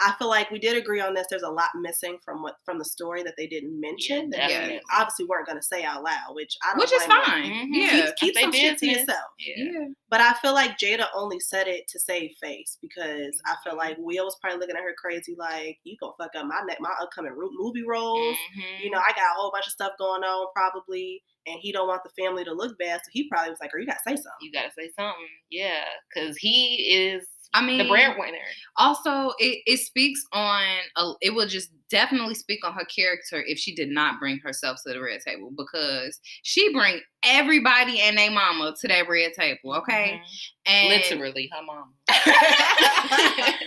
I 0.00 0.14
feel 0.18 0.28
like 0.28 0.50
we 0.50 0.58
did 0.58 0.76
agree 0.76 1.00
on 1.00 1.14
this. 1.14 1.26
There's 1.28 1.42
a 1.42 1.50
lot 1.50 1.68
missing 1.76 2.18
from 2.24 2.42
what 2.42 2.56
from 2.64 2.78
the 2.78 2.84
story 2.84 3.22
that 3.22 3.34
they 3.36 3.46
didn't 3.46 3.78
mention. 3.80 4.30
Yeah, 4.32 4.38
that 4.38 4.48
definitely. 4.48 4.76
they 4.76 4.80
obviously 4.96 5.26
weren't 5.26 5.46
going 5.46 5.58
to 5.58 5.62
say 5.62 5.84
out 5.84 6.02
loud, 6.02 6.34
which 6.34 6.56
I 6.62 6.70
don't. 6.70 6.78
which 6.80 6.92
is 6.92 7.04
blame 7.06 7.18
them. 7.18 7.24
fine. 7.24 7.50
Mhm. 7.50 7.66
Yeah. 7.72 7.90
Keep, 8.06 8.16
keep 8.16 8.34
They 8.34 8.40
some 8.42 8.52
shit 8.52 8.78
to 8.78 8.86
yourself. 8.86 9.30
Yeah. 9.38 9.54
yeah. 9.64 9.86
But 10.08 10.20
I 10.20 10.32
feel 10.34 10.54
like 10.54 10.78
Jada 10.78 11.06
only 11.14 11.38
said 11.38 11.68
it 11.68 11.86
to 11.88 12.00
save 12.00 12.32
face 12.40 12.78
because 12.80 13.40
I 13.46 13.50
Mm-hmm. 13.50 13.68
feel 13.70 13.76
like 13.76 13.96
Will 13.98 14.24
was 14.24 14.36
probably 14.40 14.58
looking 14.58 14.76
at 14.76 14.82
her 14.82 14.94
crazy, 14.96 15.36
like 15.38 15.78
you 15.84 15.96
gonna 16.00 16.12
fuck 16.18 16.30
up 16.34 16.46
my 16.46 16.62
neck, 16.66 16.78
my 16.80 16.92
upcoming 17.00 17.32
ro- 17.36 17.50
movie 17.52 17.84
roles. 17.86 18.36
Mhm. 18.56 18.80
You 18.84 18.90
know, 18.90 18.98
I 18.98 19.12
got 19.12 19.30
a 19.32 19.34
whole 19.36 19.50
bunch 19.52 19.66
of 19.66 19.72
stuff 19.72 19.92
going 19.98 20.22
on 20.24 20.46
probably, 20.54 21.22
and 21.46 21.58
he 21.60 21.72
don't 21.72 21.88
want 21.88 22.02
the 22.04 22.22
family 22.22 22.44
to 22.44 22.52
look 22.52 22.78
bad, 22.78 23.00
so 23.04 23.10
he 23.12 23.28
probably 23.28 23.50
was 23.50 23.60
like, 23.60 23.74
"Or 23.74 23.78
you 23.78 23.86
gotta 23.86 24.00
say 24.06 24.14
something." 24.16 24.30
you 24.40 24.50
gotta 24.52 24.72
say 24.72 24.90
something. 24.98 25.26
Yeah, 25.50 25.84
because 26.08 26.36
he 26.38 26.94
is 26.94 27.26
I 27.52 27.66
mean, 27.66 27.78
the 27.78 27.88
breadwinner. 27.88 28.38
also 28.76 29.34
it, 29.38 29.62
it 29.66 29.78
speaks 29.80 30.22
on 30.32 30.62
a, 30.96 31.12
it 31.20 31.34
will 31.34 31.48
just 31.48 31.70
definitely 31.90 32.34
speak 32.36 32.64
on 32.64 32.72
her 32.74 32.84
character 32.84 33.42
if 33.46 33.58
she 33.58 33.74
did 33.74 33.88
not 33.88 34.20
bring 34.20 34.38
herself 34.38 34.78
to 34.86 34.92
the 34.92 35.00
red 35.00 35.20
table 35.26 35.50
because 35.56 36.20
she 36.42 36.72
bring 36.72 37.00
everybody 37.24 38.00
and 38.00 38.16
their 38.16 38.30
mama 38.30 38.72
to 38.80 38.86
that 38.86 39.08
red 39.08 39.32
table 39.32 39.74
okay 39.74 40.20
Mhm. 40.22 40.50
and 40.66 40.88
Literally, 40.88 41.50
her 41.52 41.62
mom. 41.64 41.94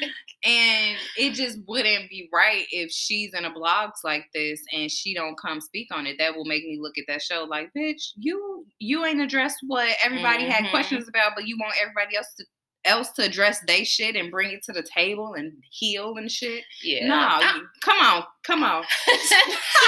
and 0.45 0.97
it 1.17 1.33
just 1.33 1.59
wouldn't 1.67 2.09
be 2.09 2.29
right 2.33 2.65
if 2.71 2.91
she's 2.91 3.33
in 3.33 3.45
a 3.45 3.51
blogs 3.51 4.03
like 4.03 4.25
this 4.33 4.61
and 4.73 4.91
she 4.91 5.13
don't 5.13 5.37
come 5.39 5.61
speak 5.61 5.87
on 5.93 6.05
it 6.07 6.17
that 6.19 6.35
will 6.35 6.45
make 6.45 6.63
me 6.63 6.77
look 6.81 6.97
at 6.97 7.05
that 7.07 7.21
show 7.21 7.45
like 7.49 7.69
bitch 7.77 8.09
you 8.17 8.65
you 8.79 9.05
ain't 9.05 9.21
addressed 9.21 9.57
what 9.67 9.95
everybody 10.03 10.45
had 10.45 10.63
Mhm. 10.65 10.71
questions 10.71 11.07
about 11.07 11.31
but 11.35 11.47
you 11.47 11.57
want 11.59 11.75
everybody 11.81 12.15
else 12.17 12.33
to 12.37 12.45
else 12.85 13.09
to 13.11 13.23
address 13.23 13.59
they 13.67 13.83
shit 13.83 14.15
and 14.15 14.29
bring 14.31 14.51
it 14.51 14.61
to 14.63 14.73
the 14.73 14.83
table 14.83 15.33
and 15.35 15.53
heal 15.71 16.15
and 16.17 16.29
shit 16.31 16.63
Yeah. 16.83 17.07
no 17.07 17.15
I- 17.15 17.61
come 17.81 17.97
on 17.99 18.23
come 18.45 18.63
on 18.63 18.83
sit 19.05 19.41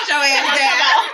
your 0.08 0.18
ass 0.18 0.58
down 0.58 1.10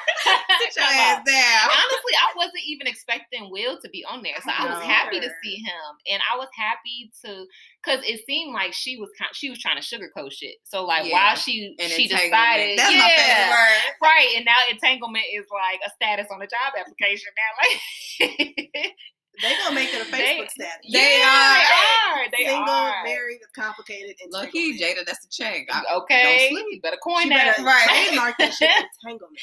sit 0.62 0.76
your 0.76 0.86
ass 0.86 1.24
down 1.26 1.70
Honestly, 1.72 2.14
I 2.22 2.34
wasn't 2.38 2.64
even 2.66 2.86
expecting 2.88 3.50
Will 3.52 3.80
to 3.82 3.90
be 3.90 4.06
on 4.06 4.22
there, 4.22 4.36
so 4.44 4.52
I 4.56 4.66
was 4.66 4.80
No. 4.80 4.86
happy 4.88 5.20
to 5.20 5.30
see 5.44 5.56
him, 5.58 5.92
and 6.12 6.22
I 6.32 6.38
was 6.38 6.48
happy 6.58 7.12
to, 7.26 7.46
cause 7.84 8.00
it 8.06 8.24
seemed 8.26 8.54
like 8.54 8.74
she 8.74 8.98
was 8.98 9.10
kind, 9.18 9.30
she 9.34 9.50
was 9.50 9.58
trying 9.60 9.82
to 9.82 9.84
sugarcoat 9.84 10.32
shit. 10.32 10.56
So 10.64 10.86
like 10.86 11.06
Yeah. 11.06 11.14
while 11.14 11.36
she 11.36 11.76
And 11.80 11.92
she 11.92 12.08
decided, 12.08 12.78
that's 12.78 12.92
yeah, 12.94 13.00
my 13.00 13.10
favorite 13.18 13.50
word 13.50 13.96
right, 14.04 14.34
and 14.36 14.46
now 14.46 14.58
entanglement 14.70 15.26
is 15.34 15.46
like 15.52 15.80
a 15.86 15.90
status 15.96 16.28
on 16.32 16.42
a 16.42 16.48
job 16.48 16.74
application 16.78 17.30
now. 17.36 18.28
Like 18.28 18.94
They 19.42 19.56
gonna 19.58 19.74
make 19.76 19.94
it 19.94 20.06
a 20.08 20.12
They- 20.12 20.18
Facebook 20.18 20.52
status. 20.52 20.86
They 20.92 21.20
Yeah, 21.20 21.26
are. 21.26 21.56
They 21.56 22.22
are. 22.22 22.30
They 22.32 22.46
Single, 22.52 22.74
are. 22.74 23.04
married, 23.06 23.40
complicated, 23.56 24.16
and 24.22 24.32
lucky 24.32 24.72
entanglement. 24.72 25.00
jada 25.00 25.06
that's 25.06 25.26
the 25.26 25.32
check 25.32 25.68
I- 25.72 25.84
Okay, 26.04 26.50
don't 26.52 26.64
sleep. 26.64 26.82
better 26.84 26.98
coin 26.98 27.24
She 27.24 27.30
that. 27.30 27.56
better 27.58 27.64
Right. 27.64 27.88
trademark 27.88 28.38
that 28.40 28.54
shit 28.54 28.70
entanglement. 29.04 29.40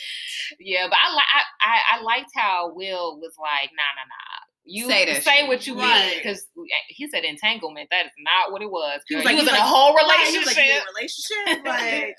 Yeah, 0.61 0.87
but 0.89 0.99
I 1.03 1.13
like 1.15 1.27
I, 1.33 1.43
I 1.63 1.81
I 1.99 2.01
liked 2.03 2.31
how 2.35 2.73
Will 2.75 3.19
was 3.19 3.35
like, 3.41 3.71
nah, 3.75 3.83
nah, 3.97 4.05
nah. 4.05 4.45
You 4.71 4.87
Say 4.87 5.07
that 5.07 5.23
say 5.23 5.49
what 5.49 5.67
you 5.67 5.75
Right. 5.81 6.09
mean 6.11 6.17
because 6.19 6.47
he 6.89 7.09
said 7.09 7.25
entanglement. 7.25 7.89
That 7.91 8.05
is 8.07 8.13
not 8.19 8.53
what 8.53 8.61
it 8.61 8.71
was. 8.71 9.01
He 9.09 9.17
was 9.17 9.25
like- 9.25 9.33
you 9.37 9.41
was 9.43 9.49
he 9.49 9.49
in 9.49 9.55
was 9.55 9.59
a 9.59 9.65
like- 9.65 9.75
whole 9.75 9.95
Right, 9.95 10.29
he 10.29 10.39
was 10.39 10.49
relationship. 10.49 10.69
like, 10.69 10.83
a 10.83 10.93
relationship? 10.93 11.65
Like, 12.09 12.17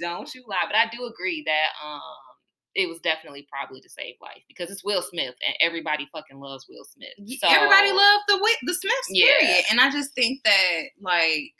Don't 0.00 0.34
you 0.34 0.44
lie. 0.48 0.64
But 0.66 0.76
I 0.76 0.86
do 0.90 1.04
agree 1.04 1.42
that 1.44 1.68
um 1.84 2.00
it 2.74 2.88
was 2.88 3.00
definitely 3.00 3.46
probably 3.50 3.80
to 3.80 3.88
save 3.88 4.14
life 4.20 4.42
because 4.46 4.70
it's 4.70 4.84
Will 4.84 5.02
Smith 5.02 5.34
and 5.46 5.54
everybody 5.60 6.08
fucking 6.12 6.38
loves 6.38 6.66
Will 6.68 6.84
Smith. 6.84 7.08
So, 7.40 7.48
everybody 7.48 7.90
loved 7.92 8.24
the 8.28 8.38
the 8.62 8.74
Smiths, 8.74 9.08
Yeah. 9.10 9.26
period. 9.38 9.64
And 9.70 9.80
I 9.80 9.90
just 9.90 10.14
think 10.14 10.42
that 10.44 10.82
like 11.00 11.52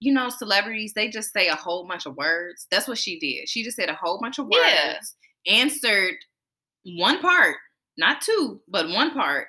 you 0.00 0.12
know, 0.12 0.28
celebrities 0.28 0.92
they 0.94 1.08
just 1.08 1.32
say 1.32 1.48
a 1.48 1.54
whole 1.54 1.86
bunch 1.86 2.04
of 2.04 2.16
words. 2.16 2.66
That's 2.70 2.86
what 2.86 2.98
she 2.98 3.18
did. 3.18 3.48
She 3.48 3.62
just 3.64 3.76
said 3.76 3.88
a 3.88 3.94
whole 3.94 4.20
bunch 4.20 4.38
of 4.38 4.46
words, 4.46 4.64
Yeah. 4.66 4.98
answered 5.46 6.16
one 6.84 7.20
part, 7.20 7.56
not 7.96 8.20
two, 8.20 8.60
but 8.68 8.88
one 8.90 9.12
part, 9.12 9.48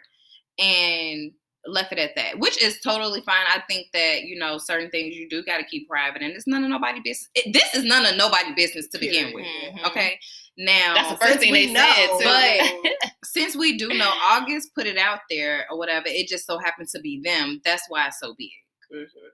and 0.58 1.32
left 1.66 1.92
it 1.92 2.00
at 2.00 2.16
that, 2.16 2.40
which 2.40 2.62
is 2.64 2.80
totally 2.82 3.20
fine. 3.22 3.46
I 3.50 3.62
think 3.70 3.88
that 3.94 4.22
you 4.24 4.38
know 4.40 4.58
certain 4.58 4.90
things 4.90 5.16
you 5.16 5.28
do 5.30 5.44
got 5.44 5.58
to 5.58 5.66
keep 5.66 5.88
private, 5.90 6.22
and 6.22 6.32
it's 6.34 6.48
none 6.48 6.64
of 6.64 6.70
nobody 6.70 7.00
business. 7.02 7.28
It, 7.36 7.52
this 7.54 7.76
is 7.76 7.84
none 7.84 8.06
of 8.06 8.16
nobody 8.16 8.54
business 8.56 8.88
to 8.90 8.98
begin 9.00 9.34
with. 9.34 9.46
Mhm. 9.46 9.86
Okay, 9.88 10.18
now 10.58 10.94
That's 10.96 11.10
the 11.12 11.18
first 11.18 11.32
since 11.34 11.44
thing 11.44 11.52
we 11.52 11.68
they 11.68 11.74
know, 11.74 11.94
said 11.96 12.08
too. 12.20 12.92
but- 12.92 13.10
since 13.24 13.56
we 13.56 13.78
do 13.78 13.90
know 13.90 14.12
August 14.24 14.74
put 14.74 14.88
it 14.88 14.98
out 14.98 15.20
there 15.30 15.66
or 15.70 15.78
whatever, 15.78 16.06
it 16.08 16.28
just 16.28 16.46
so 16.46 16.58
happens 16.60 16.92
to 16.94 17.00
be 17.00 17.22
them. 17.24 17.62
That's 17.64 17.84
why 17.90 18.08
it's 18.08 18.20
so 18.20 18.34
big. 18.38 18.50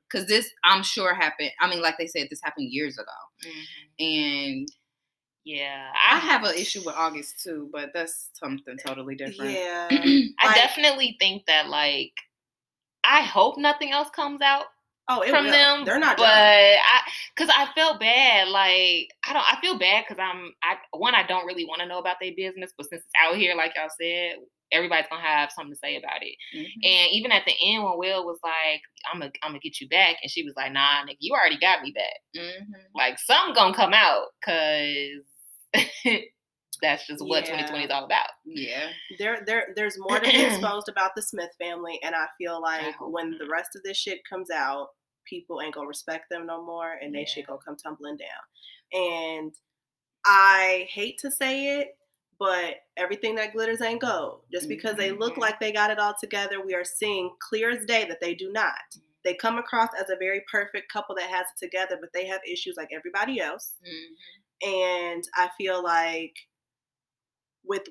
Because 0.10 0.28
this, 0.28 0.50
I'm 0.64 0.82
sure, 0.84 1.14
happened. 1.14 1.52
I 1.62 1.70
mean, 1.70 1.82
like 1.82 1.98
they 2.00 2.08
said, 2.08 2.28
this 2.30 2.42
happened 2.44 2.72
years 2.72 2.98
ago. 2.98 3.12
Mhm. 3.48 4.58
And 4.60 4.68
Yeah, 5.46 5.92
I 6.10 6.18
have 6.20 6.44
an 6.44 6.56
issue 6.56 6.82
with 6.86 6.96
August 6.96 7.42
too, 7.44 7.70
but 7.72 7.92
that's 7.94 8.30
something 8.34 8.78
totally 8.86 9.16
different. 9.16 9.52
yeah. 9.52 9.88
I 9.92 10.48
Like- 10.48 10.56
definitely 10.56 11.18
think 11.20 11.46
that 11.48 11.70
like 11.70 12.14
I 13.04 13.22
hope 13.22 13.58
nothing 13.58 13.92
else 13.92 14.10
comes 14.10 14.42
out 14.42 14.66
Oh, 15.10 15.22
it 15.22 15.30
from 15.30 15.46
will. 15.46 15.52
them. 15.52 15.86
They're 15.86 16.00
not 16.00 16.18
but 16.18 16.24
done. 16.24 16.32
I, 16.34 17.00
cause 17.36 17.50
I 17.54 17.68
felt 17.76 18.00
bad. 18.00 18.48
Like 18.48 19.10
I 19.28 19.34
don't, 19.34 19.44
I 19.44 19.58
feel 19.62 19.78
bad 19.78 20.06
because 20.08 20.22
I'm, 20.22 20.54
I 20.64 20.76
one, 20.98 21.14
I 21.16 21.24
don't 21.28 21.46
really 21.46 21.66
want 21.66 21.82
to 21.82 21.88
know 21.88 22.00
about 22.00 22.18
their 22.22 22.32
business, 22.36 22.72
but 22.78 22.88
since 22.90 23.02
it's 23.04 23.14
out 23.22 23.36
here, 23.36 23.56
like 23.56 23.74
y'all 23.76 23.90
said, 24.00 24.38
everybody's 24.72 25.06
gonna 25.10 25.22
have 25.22 25.52
something 25.52 25.74
to 25.74 25.78
say 25.80 25.98
about 25.98 26.22
it. 26.24 26.36
Mhm. 26.56 26.66
And 26.84 27.12
even 27.12 27.32
at 27.32 27.44
the 27.46 27.54
end, 27.62 27.84
when 27.84 27.98
Will 27.98 28.26
was 28.26 28.40
like, 28.44 28.82
"I'm 29.12 29.20
gonna, 29.20 29.32
I'm 29.44 29.50
gonna 29.52 29.60
get 29.60 29.80
you 29.82 29.88
back," 29.90 30.18
and 30.22 30.32
she 30.32 30.44
was 30.44 30.54
like, 30.56 30.72
"Nah, 30.72 31.04
nigga, 31.06 31.18
you 31.20 31.34
already 31.34 31.60
got 31.60 31.82
me 31.84 31.92
back. 31.92 32.20
Mhm. 32.36 32.66
Like 32.96 33.20
something 33.20 33.54
gonna 33.54 33.76
come 33.76 33.94
out, 33.94 34.28
cause 34.44 35.24
that's 36.84 37.08
just 37.08 37.26
what 37.26 37.46
Yeah. 37.48 37.54
2020 37.66 37.86
is 37.86 37.92
all 37.92 38.06
about." 38.06 38.30
Yeah. 38.46 38.92
there 39.18 39.42
there 39.48 39.74
there's 39.76 39.98
more 39.98 40.20
to 40.20 40.30
be 40.30 40.44
exposed 40.44 40.90
about 40.90 41.16
the 41.16 41.22
Smith 41.24 41.50
family 41.60 42.00
and 42.04 42.14
I 42.16 42.28
feel 42.38 42.62
like 42.62 42.94
hope 42.96 43.12
when 43.12 43.32
not. 43.32 43.40
the 43.40 43.48
rest 43.50 43.76
of 43.76 43.82
this 43.84 43.98
shit 43.98 44.20
comes 44.30 44.52
out, 44.52 44.90
people 45.26 45.62
ain't 45.62 45.74
gonna 45.74 45.88
respect 45.88 46.26
them 46.30 46.46
no 46.46 46.64
more 46.64 46.94
and 47.02 47.16
they 47.16 47.20
Yeah. 47.22 47.26
shit 47.26 47.48
gonna 47.48 47.60
come 47.66 47.78
tumbling 47.78 48.18
down. 48.18 49.02
And 49.42 49.54
I 50.26 50.88
hate 50.92 51.18
to 51.20 51.32
say 51.32 51.80
it, 51.80 51.98
but 52.40 52.76
everything 52.98 53.36
that 53.36 53.54
glitters 53.54 53.82
ain't 53.82 54.02
gold. 54.02 54.44
Just 54.52 54.68
because 54.70 54.96
they 54.96 55.12
look 55.12 55.36
Mhm. 55.36 55.40
like 55.42 55.60
they 55.60 55.72
got 55.72 55.92
it 55.92 56.00
all 56.00 56.14
together, 56.20 56.62
we 56.62 56.74
are 56.74 56.86
seeing 56.86 57.36
clear 57.40 57.72
as 57.72 57.86
day 57.86 58.06
that 58.06 58.20
they 58.22 58.34
do 58.36 58.52
not. 58.52 58.82
They 59.24 59.34
come 59.36 59.58
across 59.58 59.90
as 59.98 60.10
a 60.10 60.16
very 60.18 60.42
perfect 60.52 60.92
couple 60.92 61.16
that 61.16 61.30
has 61.30 61.46
it 61.48 61.58
together, 61.66 61.98
but 62.00 62.12
they 62.14 62.26
have 62.28 62.42
issues 62.46 62.76
like 62.78 62.90
everybody 62.92 63.40
else 63.40 63.76
Mhm. 63.86 64.16
and 64.66 65.24
I 65.36 65.50
feel 65.58 65.82
like 65.82 66.36
with 67.66 67.84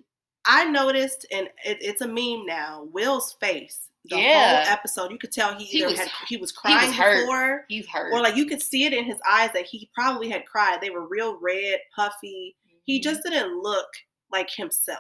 I 0.45 0.65
noticed, 0.65 1.25
and 1.31 1.47
it, 1.65 1.79
it's 1.81 2.01
a 2.01 2.09
meme 2.09 2.45
now. 2.47 2.89
Will's 2.93 3.35
face, 3.35 3.89
the 4.07 4.17
Yeah. 4.19 4.65
whole 4.65 4.73
episode, 4.73 5.13
you 5.13 5.19
could 5.19 5.31
tell 5.31 5.57
he 5.57 5.65
He 5.65 5.79
either 5.79 5.89
was- 5.91 5.99
had 6.01 6.11
he 6.29 6.37
was 6.37 6.51
he 6.51 6.57
crying 6.57 6.89
was 6.89 6.97
hurt. 6.97 7.21
before, 7.21 7.65
He's 7.69 7.87
hurt. 7.89 8.13
or 8.13 8.21
like 8.21 8.35
you 8.35 8.47
could 8.47 8.61
see 8.61 8.85
it 8.85 8.93
in 8.93 9.05
his 9.05 9.19
eyes 9.29 9.51
that 9.55 9.67
he 9.67 9.89
probably 9.95 10.29
had 10.31 10.45
cried. 10.47 10.81
They 10.81 10.91
were 10.91 11.07
real 11.07 11.39
red, 11.41 11.79
puffy. 11.95 12.57
He 12.85 12.99
Mhm. 12.99 13.03
just 13.05 13.23
didn't 13.23 13.63
look 13.63 13.89
like 14.33 14.51
himself. 14.51 14.99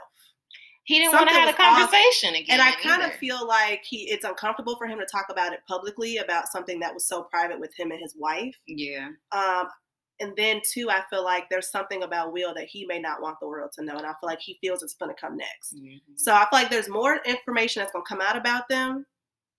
he 0.84 0.98
didn't 0.98 1.12
want 1.12 1.28
to 1.28 1.34
have 1.34 1.44
a 1.44 1.46
was 1.52 1.54
off. 1.60 1.78
conversation 1.90 2.34
again. 2.34 2.58
And 2.58 2.62
I 2.62 2.72
kind 2.72 3.02
of 3.02 3.12
feel 3.14 3.46
like 3.46 3.84
he 3.84 4.10
it's 4.10 4.24
uncomfortable 4.24 4.76
for 4.76 4.88
him 4.88 4.98
to 4.98 5.06
talk 5.06 5.26
about 5.30 5.52
it 5.52 5.60
publicly 5.68 6.16
about 6.16 6.48
something 6.48 6.80
that 6.80 6.92
was 6.92 7.06
so 7.06 7.22
private 7.22 7.60
with 7.60 7.72
him 7.78 7.92
and 7.92 8.00
his 8.00 8.16
wife. 8.16 8.56
Yeah. 8.66 9.10
Um, 9.30 9.68
and 10.20 10.34
then 10.36 10.60
too, 10.72 10.88
I 10.90 11.02
feel 11.10 11.24
like 11.24 11.48
there's 11.50 11.70
something 11.70 12.02
about 12.02 12.32
Will 12.32 12.54
that 12.54 12.66
he 12.68 12.86
may 12.86 12.98
not 13.00 13.20
want 13.22 13.38
the 13.40 13.48
world 13.48 13.70
to 13.78 13.84
know, 13.84 13.96
and 13.96 14.06
I 14.06 14.10
feel 14.20 14.28
like 14.28 14.40
he 14.40 14.58
feels 14.60 14.82
it's 14.82 14.94
going 14.94 15.14
to 15.14 15.20
come 15.20 15.36
next. 15.36 15.74
Mhm. 15.74 16.00
So 16.16 16.32
I 16.34 16.40
feel 16.50 16.60
like 16.60 16.70
there's 16.70 16.88
more 16.88 17.16
information 17.24 17.80
that's 17.80 17.92
going 17.92 18.04
to 18.04 18.08
come 18.08 18.20
out 18.20 18.36
about 18.36 18.68
them, 18.68 19.06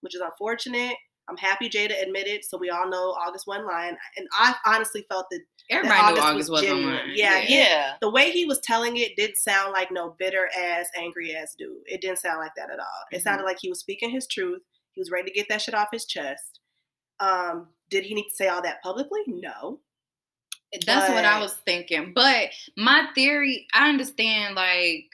which 0.01 0.15
is 0.15 0.21
unfortunate. 0.21 0.95
I'm 1.29 1.37
happy 1.37 1.69
Jada 1.69 2.01
admitted, 2.03 2.43
so 2.43 2.57
we 2.57 2.69
all 2.69 2.89
know 2.89 3.11
August 3.11 3.47
one 3.47 3.65
line. 3.65 3.97
and 4.17 4.27
I 4.33 4.55
honestly 4.65 5.05
felt 5.09 5.25
that 5.31 5.39
Everybody 5.69 5.99
August 6.01 6.21
knew 6.21 6.29
August 6.33 6.49
was 6.51 6.61
genuine. 6.61 6.93
online. 6.95 7.11
Yeah, 7.15 7.39
yeah. 7.39 7.47
yeah. 7.47 7.93
the 8.01 8.09
way 8.09 8.29
he 8.31 8.45
was 8.45 8.59
telling 8.59 8.97
it 8.97 9.15
did 9.15 9.37
sound 9.37 9.71
like 9.71 9.89
no 9.89 10.15
bitter 10.19 10.49
ass, 10.57 10.87
angry 10.97 11.33
ass 11.33 11.55
dude. 11.57 11.77
It 11.85 12.01
didn't 12.01 12.19
sound 12.19 12.39
like 12.39 12.51
that 12.57 12.69
at 12.69 12.79
all. 12.79 13.05
It 13.13 13.19
Mhm. 13.19 13.23
sounded 13.23 13.45
like 13.45 13.57
he 13.61 13.69
was 13.69 13.79
speaking 13.79 14.09
his 14.09 14.27
truth. 14.27 14.61
He 14.91 14.99
was 14.99 15.09
ready 15.11 15.29
to 15.31 15.33
get 15.33 15.47
that 15.47 15.61
shit 15.61 15.73
off 15.73 15.87
his 15.93 16.05
chest. 16.05 16.59
Um, 17.21 17.73
did 17.89 18.03
he 18.03 18.13
need 18.13 18.27
to 18.27 18.35
say 18.35 18.49
all 18.49 18.61
that 18.61 18.81
publicly? 18.83 19.21
No. 19.27 19.79
That's 20.85 21.09
what 21.09 21.25
I 21.25 21.39
was 21.39 21.53
thinking. 21.65 22.13
But 22.13 22.49
my 22.77 23.07
theory, 23.13 23.67
I 23.73 23.89
understand. 23.89 24.55
Like, 24.55 25.05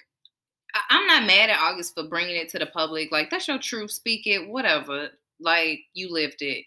I'm 0.90 1.08
not 1.08 1.26
mad 1.26 1.50
at 1.50 1.60
August 1.60 1.96
for 1.96 2.04
bringing 2.08 2.36
it 2.36 2.50
to 2.50 2.60
the 2.60 2.66
public. 2.68 3.12
Like, 3.12 3.30
that's 3.30 3.48
your 3.48 3.60
truth. 3.60 3.92
Speak 3.92 4.26
it. 4.26 4.48
Whatever. 4.48 5.10
Like, 5.40 5.80
you 5.94 6.12
lived 6.12 6.42
it. 6.42 6.66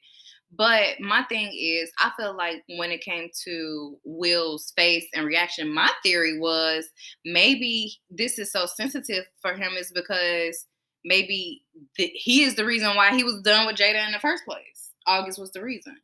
But 0.55 1.01
my 1.01 1.23
thing 1.25 1.51
is, 1.59 1.91
I 1.99 2.11
feel 2.19 2.37
like 2.37 2.63
when 2.77 2.91
it 2.91 3.01
came 3.01 3.31
to 3.45 3.97
Will's 4.05 4.73
face 4.77 5.07
and 5.15 5.25
reaction, 5.25 5.73
my 5.73 5.91
theory 6.03 6.39
was 6.39 6.91
maybe 7.25 7.95
this 8.11 8.39
is 8.39 8.53
so 8.53 8.67
sensitive 8.67 9.25
for 9.41 9.55
him 9.55 9.73
is 9.79 9.91
because 9.95 10.67
maybe 11.07 11.63
th- 11.97 12.13
he 12.15 12.43
is 12.43 12.55
the 12.55 12.67
reason 12.67 12.95
why 12.97 13.15
he 13.15 13.25
was 13.25 13.41
done 13.41 13.67
with 13.67 13.77
Jada 13.77 14.05
in 14.05 14.13
the 14.13 14.19
first 14.19 14.45
place. 14.45 14.91
August 15.07 15.39
was 15.39 15.53
the 15.53 15.63
reason. 15.63 15.97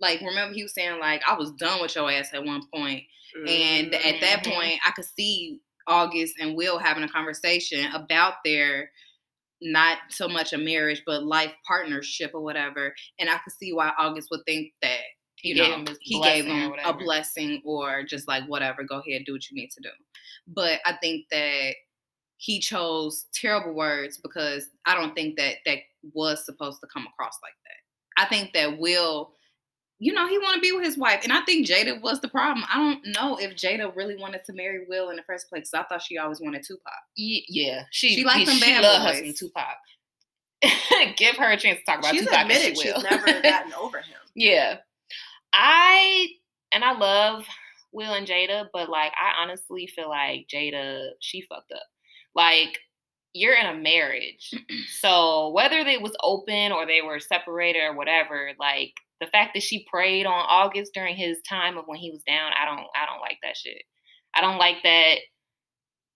Like, 0.00 0.20
remember 0.20 0.54
he 0.54 0.62
was 0.62 0.74
saying 0.74 0.98
like, 1.00 1.22
I 1.28 1.34
was 1.34 1.52
done 1.52 1.80
with 1.80 1.94
your 1.94 2.10
ass 2.10 2.32
at 2.32 2.44
one 2.44 2.62
point, 2.74 3.04
and 3.46 3.94
at 3.94 4.20
that 4.20 4.44
Mhm. 4.44 4.52
point, 4.52 4.80
I 4.86 4.90
could 4.92 5.04
see 5.04 5.60
August 5.86 6.36
and 6.40 6.56
Will 6.56 6.78
having 6.78 7.02
a 7.04 7.08
conversation 7.08 7.90
about 7.92 8.34
their 8.44 8.92
not 9.62 9.98
so 10.10 10.28
much 10.28 10.52
a 10.52 10.58
marriage, 10.58 11.02
but 11.06 11.24
life 11.24 11.54
partnership 11.66 12.32
or 12.34 12.40
whatever. 12.42 12.94
And 13.18 13.28
I 13.28 13.38
could 13.38 13.52
see 13.52 13.72
why 13.72 13.92
August 13.98 14.28
would 14.30 14.44
think 14.46 14.72
that 14.82 15.00
He 15.36 15.50
you 15.50 15.54
gave 15.54 15.70
know 15.70 15.76
him 15.76 15.96
he 16.00 16.20
gave 16.20 16.46
him 16.46 16.74
a 16.84 16.92
blessing 16.94 17.62
or 17.64 18.02
just 18.04 18.26
like 18.28 18.44
whatever, 18.46 18.82
go 18.84 19.00
ahead, 19.00 19.24
do 19.26 19.32
what 19.34 19.50
you 19.50 19.54
need 19.56 19.70
to 19.72 19.82
do. 19.82 19.90
But 20.46 20.80
I 20.86 20.94
think 20.94 21.26
that 21.30 21.74
he 22.38 22.60
chose 22.60 23.26
terrible 23.34 23.74
words 23.74 24.18
because 24.18 24.68
I 24.86 24.94
don't 24.94 25.14
think 25.14 25.36
that 25.36 25.56
that 25.66 25.78
was 26.14 26.44
supposed 26.44 26.80
to 26.80 26.86
come 26.92 27.06
across 27.06 27.38
like 27.42 27.54
that. 27.64 28.22
I 28.22 28.26
think 28.28 28.52
that 28.54 28.78
Will, 28.78 29.34
you 30.02 30.12
know, 30.14 30.26
he 30.26 30.38
want 30.38 30.54
to 30.56 30.60
be 30.60 30.72
with 30.72 30.84
his 30.84 30.96
wife, 30.98 31.20
and 31.24 31.32
I 31.32 31.42
think 31.42 31.66
Jada 31.68 32.00
was 32.00 32.20
the 32.20 32.28
problem. 32.28 32.64
I 32.72 32.76
don't 32.78 33.06
know 33.14 33.36
if 33.36 33.54
Jada 33.54 33.94
really 33.94 34.16
wanted 34.16 34.42
to 34.46 34.52
marry 34.54 34.86
Will 34.88 35.10
in 35.10 35.16
the 35.16 35.22
first 35.22 35.48
place. 35.50 35.70
I 35.74 35.82
thought 35.84 36.02
she 36.02 36.16
always 36.18 36.40
wanted 36.40 36.64
Tupac. 36.66 36.92
Ye- 37.16 37.44
Yeah, 37.48 37.84
she 37.90 38.14
She 38.16 38.24
likes 38.24 38.48
them 38.48 38.56
she 38.58 38.64
bad 38.70 38.82
love 38.82 39.02
her 39.02 39.20
boys. 39.20 39.38
some 39.38 39.48
Tupac. 39.48 39.76
Give 41.16 41.36
her 41.36 41.50
a 41.52 41.56
chance 41.56 41.78
to 41.80 41.84
talk 41.84 41.98
about 42.00 42.12
she's 42.12 42.22
Tupac. 42.24 42.40
admitted 42.42 42.76
she 42.78 42.90
she's 42.92 43.02
never 43.02 43.26
gotten 43.42 43.72
over 43.74 43.98
him. 43.98 44.16
yeah, 44.34 44.78
I 45.52 46.28
and 46.72 46.84
I 46.84 46.92
love 46.96 47.44
Will 47.92 48.12
and 48.14 48.26
Jada, 48.26 48.66
but 48.72 48.88
like 48.88 49.12
I 49.12 49.42
honestly 49.42 49.86
feel 49.86 50.08
like 50.08 50.46
Jada 50.52 51.10
she 51.20 51.42
fucked 51.42 51.72
up. 51.72 51.82
Like 52.34 52.78
you're 53.32 53.54
in 53.56 53.66
a 53.66 53.74
marriage, 53.74 54.50
so 55.00 55.50
whether 55.50 55.76
it 55.78 56.02
was 56.02 56.16
open 56.22 56.72
or 56.72 56.86
they 56.86 57.02
were 57.02 57.20
separated 57.20 57.80
or 57.80 57.94
whatever, 57.96 58.50
like 58.58 58.92
the 59.20 59.26
fact 59.26 59.54
that 59.54 59.62
she 59.62 59.86
preyed 59.90 60.26
on 60.26 60.46
August 60.48 60.92
during 60.94 61.16
his 61.16 61.40
time 61.48 61.76
of 61.76 61.84
when 61.86 61.98
he 61.98 62.10
was 62.10 62.22
down, 62.22 62.52
I 62.60 62.64
don't 62.64 62.86
I 62.94 63.06
don't 63.06 63.20
like 63.20 63.38
that 63.42 63.56
shit. 63.56 63.82
I 64.34 64.40
don't 64.40 64.58
like 64.58 64.76
that 64.84 65.18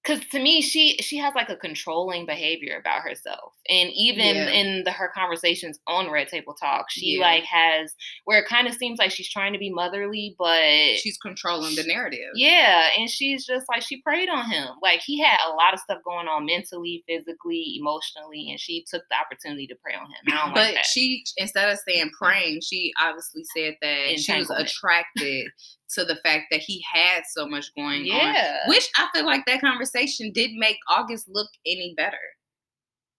because 0.05 0.25
to 0.27 0.39
me 0.39 0.61
she 0.61 0.97
she 0.99 1.17
has 1.17 1.35
like 1.35 1.49
a 1.49 1.57
controlling 1.57 2.27
behavior 2.27 2.77
about 2.79 3.03
herself 3.03 3.53
and 3.69 3.91
even 3.95 4.37
Yeah. 4.37 4.49
in 4.51 4.85
the 4.85 4.93
her 4.93 5.11
conversations 5.15 5.79
on 5.87 6.11
red 6.11 6.29
table 6.29 6.55
talk 6.55 6.91
she 6.91 7.15
Yeah. 7.17 7.21
like 7.23 7.45
has 7.45 7.95
where 8.25 8.39
it 8.41 8.47
kind 8.47 8.67
of 8.69 8.75
seems 8.75 8.99
like 8.99 9.11
she's 9.11 9.29
trying 9.31 9.53
to 9.55 9.59
be 9.59 9.71
motherly 9.71 10.35
but 10.39 10.61
She's 10.97 11.17
controlling 11.19 11.75
the 11.77 11.85
narrative. 11.85 12.31
yeah 12.35 12.91
and 12.99 13.09
she's 13.09 13.47
just 13.47 13.67
like 13.69 13.83
she 13.83 14.03
preyed 14.03 14.29
on 14.29 14.51
him 14.51 14.69
like 14.83 15.01
he 15.01 15.19
had 15.21 15.39
a 15.49 15.51
lot 15.55 15.73
of 15.75 15.81
stuff 15.81 15.99
going 16.05 16.29
on 16.29 16.45
mentally 16.47 17.03
physically 17.09 17.77
emotionally 17.79 18.51
and 18.51 18.61
she 18.61 18.85
took 18.91 19.03
the 19.11 19.17
opportunity 19.17 19.67
to 19.67 19.75
prey 19.77 19.95
on 19.95 20.07
him 20.07 20.17
i 20.29 20.31
don't 20.45 20.55
But 20.55 20.61
like 20.67 20.75
that 20.75 20.87
she, 20.87 21.25
instead 21.39 21.71
of 21.71 21.79
saying 21.89 22.11
praying, 22.19 22.61
she 22.61 22.93
obviously 23.01 23.45
said 23.57 23.75
that 23.81 24.19
she 24.21 24.37
was 24.39 24.51
attracted 24.51 25.47
to 25.91 26.05
the 26.05 26.17
fact 26.17 26.47
that 26.51 26.61
he 26.61 26.83
had 26.93 27.23
so 27.31 27.47
much 27.47 27.75
going 27.77 28.03
on. 28.03 28.07
yeah 28.07 28.59
Which 28.69 28.89
I 28.97 29.09
feel 29.15 29.27
like 29.27 29.45
that 29.47 29.61
conversation 29.61 30.33
did 30.33 30.53
make 30.55 30.77
August 30.89 31.29
look 31.29 31.49
any 31.67 31.95
better. 31.97 32.17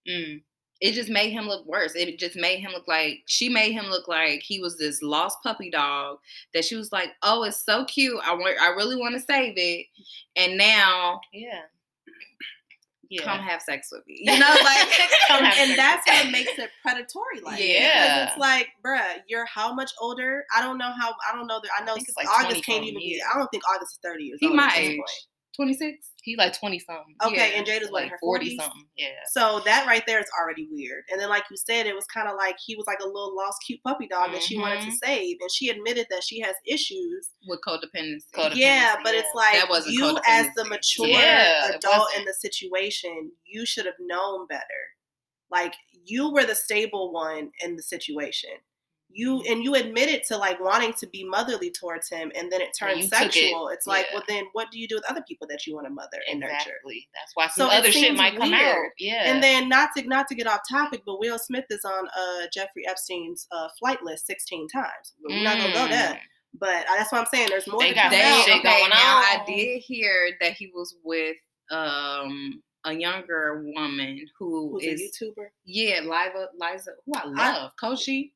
Mm. 0.08 0.42
It 0.80 0.92
just 0.92 1.08
made 1.08 1.30
him 1.30 1.46
look 1.46 1.66
worse. 1.66 1.94
It 1.94 2.18
just 2.18 2.36
made 2.36 2.60
him 2.60 2.72
look 2.72 2.86
like 2.86 3.20
she 3.26 3.48
made 3.48 3.72
him 3.72 3.86
look 3.86 4.08
like 4.08 4.42
he 4.42 4.60
was 4.60 4.76
this 4.76 5.00
lost 5.00 5.38
puppy 5.42 5.70
dog 5.70 6.18
that 6.52 6.66
she 6.66 6.76
was 6.76 6.92
like, 6.92 7.10
"Oh, 7.22 7.44
it's 7.44 7.64
so 7.64 7.86
cute. 7.86 8.20
I 8.22 8.34
want 8.34 8.60
I 8.60 8.68
really 8.68 8.96
want 8.96 9.14
to 9.14 9.20
save 9.20 9.54
it." 9.56 9.86
And 10.36 10.58
now 10.58 11.20
yeah 11.32 11.62
yeah 13.10 13.22
come 13.24 13.40
have 13.40 13.60
sex 13.62 13.88
with 13.92 14.06
me. 14.06 14.18
You 14.22 14.38
know 14.38 14.56
like 14.62 14.88
and, 15.30 15.46
and 15.70 15.78
that's 15.78 16.06
what 16.08 16.30
makes 16.30 16.58
it 16.58 16.70
predatory 16.82 17.40
like 17.44 17.60
Yeah. 17.60 18.28
it's 18.28 18.38
like 18.38 18.68
bruh 18.84 19.16
you're 19.28 19.46
how 19.46 19.72
much 19.74 19.92
older 20.00 20.44
i 20.56 20.60
don't 20.62 20.78
know 20.78 20.92
how 20.98 21.12
i 21.30 21.34
don't 21.36 21.46
know 21.46 21.60
that 21.62 21.70
i 21.80 21.84
know 21.84 21.94
it's 21.96 22.16
like 22.16 22.28
august 22.28 22.64
can't 22.64 22.84
even 22.84 22.98
be 23.00 23.20
i 23.32 23.38
don't 23.38 23.48
think 23.50 23.62
august 23.68 23.92
is 23.94 23.98
30 24.02 24.24
years 24.24 24.38
he 24.40 24.46
old 24.48 24.56
my 24.56 24.64
at 24.66 24.70
this 24.70 24.78
age. 24.80 24.96
point. 24.96 25.10
26? 25.56 26.10
He 26.22 26.36
like 26.36 26.58
twenty 26.58 26.78
something. 26.78 27.14
Okay, 27.24 27.52
Yeah, 27.52 27.58
and 27.58 27.66
Jada's 27.66 27.90
what, 27.90 28.02
like 28.04 28.12
forty 28.20 28.56
something. 28.56 28.86
Yeah. 28.96 29.08
So 29.30 29.60
that 29.64 29.86
right 29.86 30.02
there 30.06 30.20
is 30.20 30.26
already 30.40 30.68
weird. 30.70 31.04
And 31.10 31.20
then, 31.20 31.28
like 31.28 31.44
you 31.50 31.56
said, 31.56 31.86
it 31.86 31.94
was 31.94 32.04
kind 32.06 32.28
of 32.28 32.36
like 32.36 32.56
he 32.64 32.76
was 32.76 32.86
like 32.86 32.98
a 33.00 33.06
little 33.06 33.34
lost, 33.36 33.58
cute 33.66 33.80
puppy 33.82 34.06
dog 34.06 34.32
that 34.32 34.42
she 34.42 34.58
wanted 34.58 34.80
to 34.82 34.88
Mhm. 34.88 34.98
save, 35.04 35.36
and 35.40 35.50
she 35.50 35.68
admitted 35.68 36.06
that 36.10 36.22
she 36.22 36.40
has 36.40 36.54
issues. 36.66 37.30
With 37.48 37.60
codependency. 37.66 38.30
Codependency. 38.34 38.56
yeah, 38.56 38.96
but 39.02 39.14
yeah. 39.14 39.20
it's 39.20 39.34
like 39.34 39.54
That 39.54 39.68
wasn't 39.68 39.94
you, 39.94 40.18
as 40.26 40.48
the 40.56 40.64
mature 40.64 41.06
Yeah, 41.06 41.70
adult 41.74 42.08
in 42.16 42.24
the 42.24 42.34
situation, 42.34 43.32
you 43.44 43.64
should 43.66 43.86
have 43.86 43.94
known 44.00 44.46
better. 44.48 44.62
Like 45.50 45.74
you 46.04 46.32
were 46.32 46.44
the 46.44 46.56
stable 46.56 47.12
one 47.12 47.52
in 47.62 47.76
the 47.76 47.82
situation. 47.82 48.50
You 49.18 49.42
and 49.48 49.64
you 49.64 49.74
admitted 49.74 50.22
to 50.28 50.36
like 50.36 50.60
wanting 50.60 50.92
to 51.00 51.06
be 51.08 51.24
motherly 51.24 51.70
towards 51.70 52.08
him 52.08 52.30
and 52.36 52.52
then 52.52 52.60
it 52.60 52.70
turns 52.78 52.92
turned 52.92 53.02
you 53.02 53.08
took 53.08 53.20
it, 53.20 53.32
sexual 53.32 53.68
it's 53.70 53.86
like 53.86 54.06
yeah. 54.10 54.16
well 54.16 54.24
then 54.28 54.44
what 54.52 54.70
do 54.70 54.78
you 54.78 54.86
do 54.86 54.96
with 54.96 55.04
other 55.10 55.22
people 55.26 55.46
that 55.48 55.66
you 55.66 55.74
want 55.74 55.86
to 55.86 55.92
mother 55.92 56.18
and 56.30 56.40
nurture 56.40 56.52
Exactly. 56.56 57.08
That's 57.14 57.32
why 57.34 57.46
So 57.46 57.52
some 57.64 57.70
it 57.70 57.78
other 57.78 57.90
shit 57.92 58.04
seems 58.08 58.18
might 58.18 58.36
come 58.36 58.52
out. 58.52 58.76
Yeah. 58.98 59.22
and 59.32 59.42
then 59.42 59.68
not 59.70 59.88
to 59.96 60.02
not 60.06 60.28
to 60.28 60.34
get 60.34 60.46
off 60.46 60.60
topic 60.70 61.02
but 61.06 61.18
will 61.18 61.38
smith 61.38 61.64
is 61.70 61.84
on 61.84 62.06
uh 62.08 62.46
jeffrey 62.52 62.86
epstein's 62.86 63.46
uh 63.52 63.68
flight 63.78 64.02
list 64.02 64.26
16 64.26 64.68
times 64.68 65.14
we're 65.24 65.42
not 65.42 65.56
gonna 65.58 65.72
go 65.72 65.88
there 65.88 66.12
Mm. 66.14 66.18
but 66.60 66.84
uh, 66.88 66.96
that's 66.98 67.10
what 67.12 67.20
i'm 67.22 67.26
saying 67.32 67.48
there's 67.48 67.66
more 67.68 67.80
They 67.80 67.88
to 67.90 67.94
got 67.94 68.10
come 68.10 68.20
They, 68.20 68.42
shit 68.44 68.58
okay, 68.58 68.78
going 68.78 68.90
now 68.90 69.16
I 69.18 69.42
did 69.46 69.80
hear 69.82 70.30
that 70.40 70.52
he 70.52 70.70
was 70.74 70.94
with 71.04 71.36
um 71.70 72.62
a 72.84 72.92
younger 72.92 73.64
woman 73.74 74.24
who 74.38 74.70
who's 74.72 74.84
is 74.84 75.00
a 75.00 75.24
youtuber 75.24 75.46
yeah, 75.64 76.00
Liza 76.02 76.48
Liza 76.60 76.90
who 77.04 77.12
I 77.16 77.24
love. 77.26 77.72
Koshy, 77.82 78.30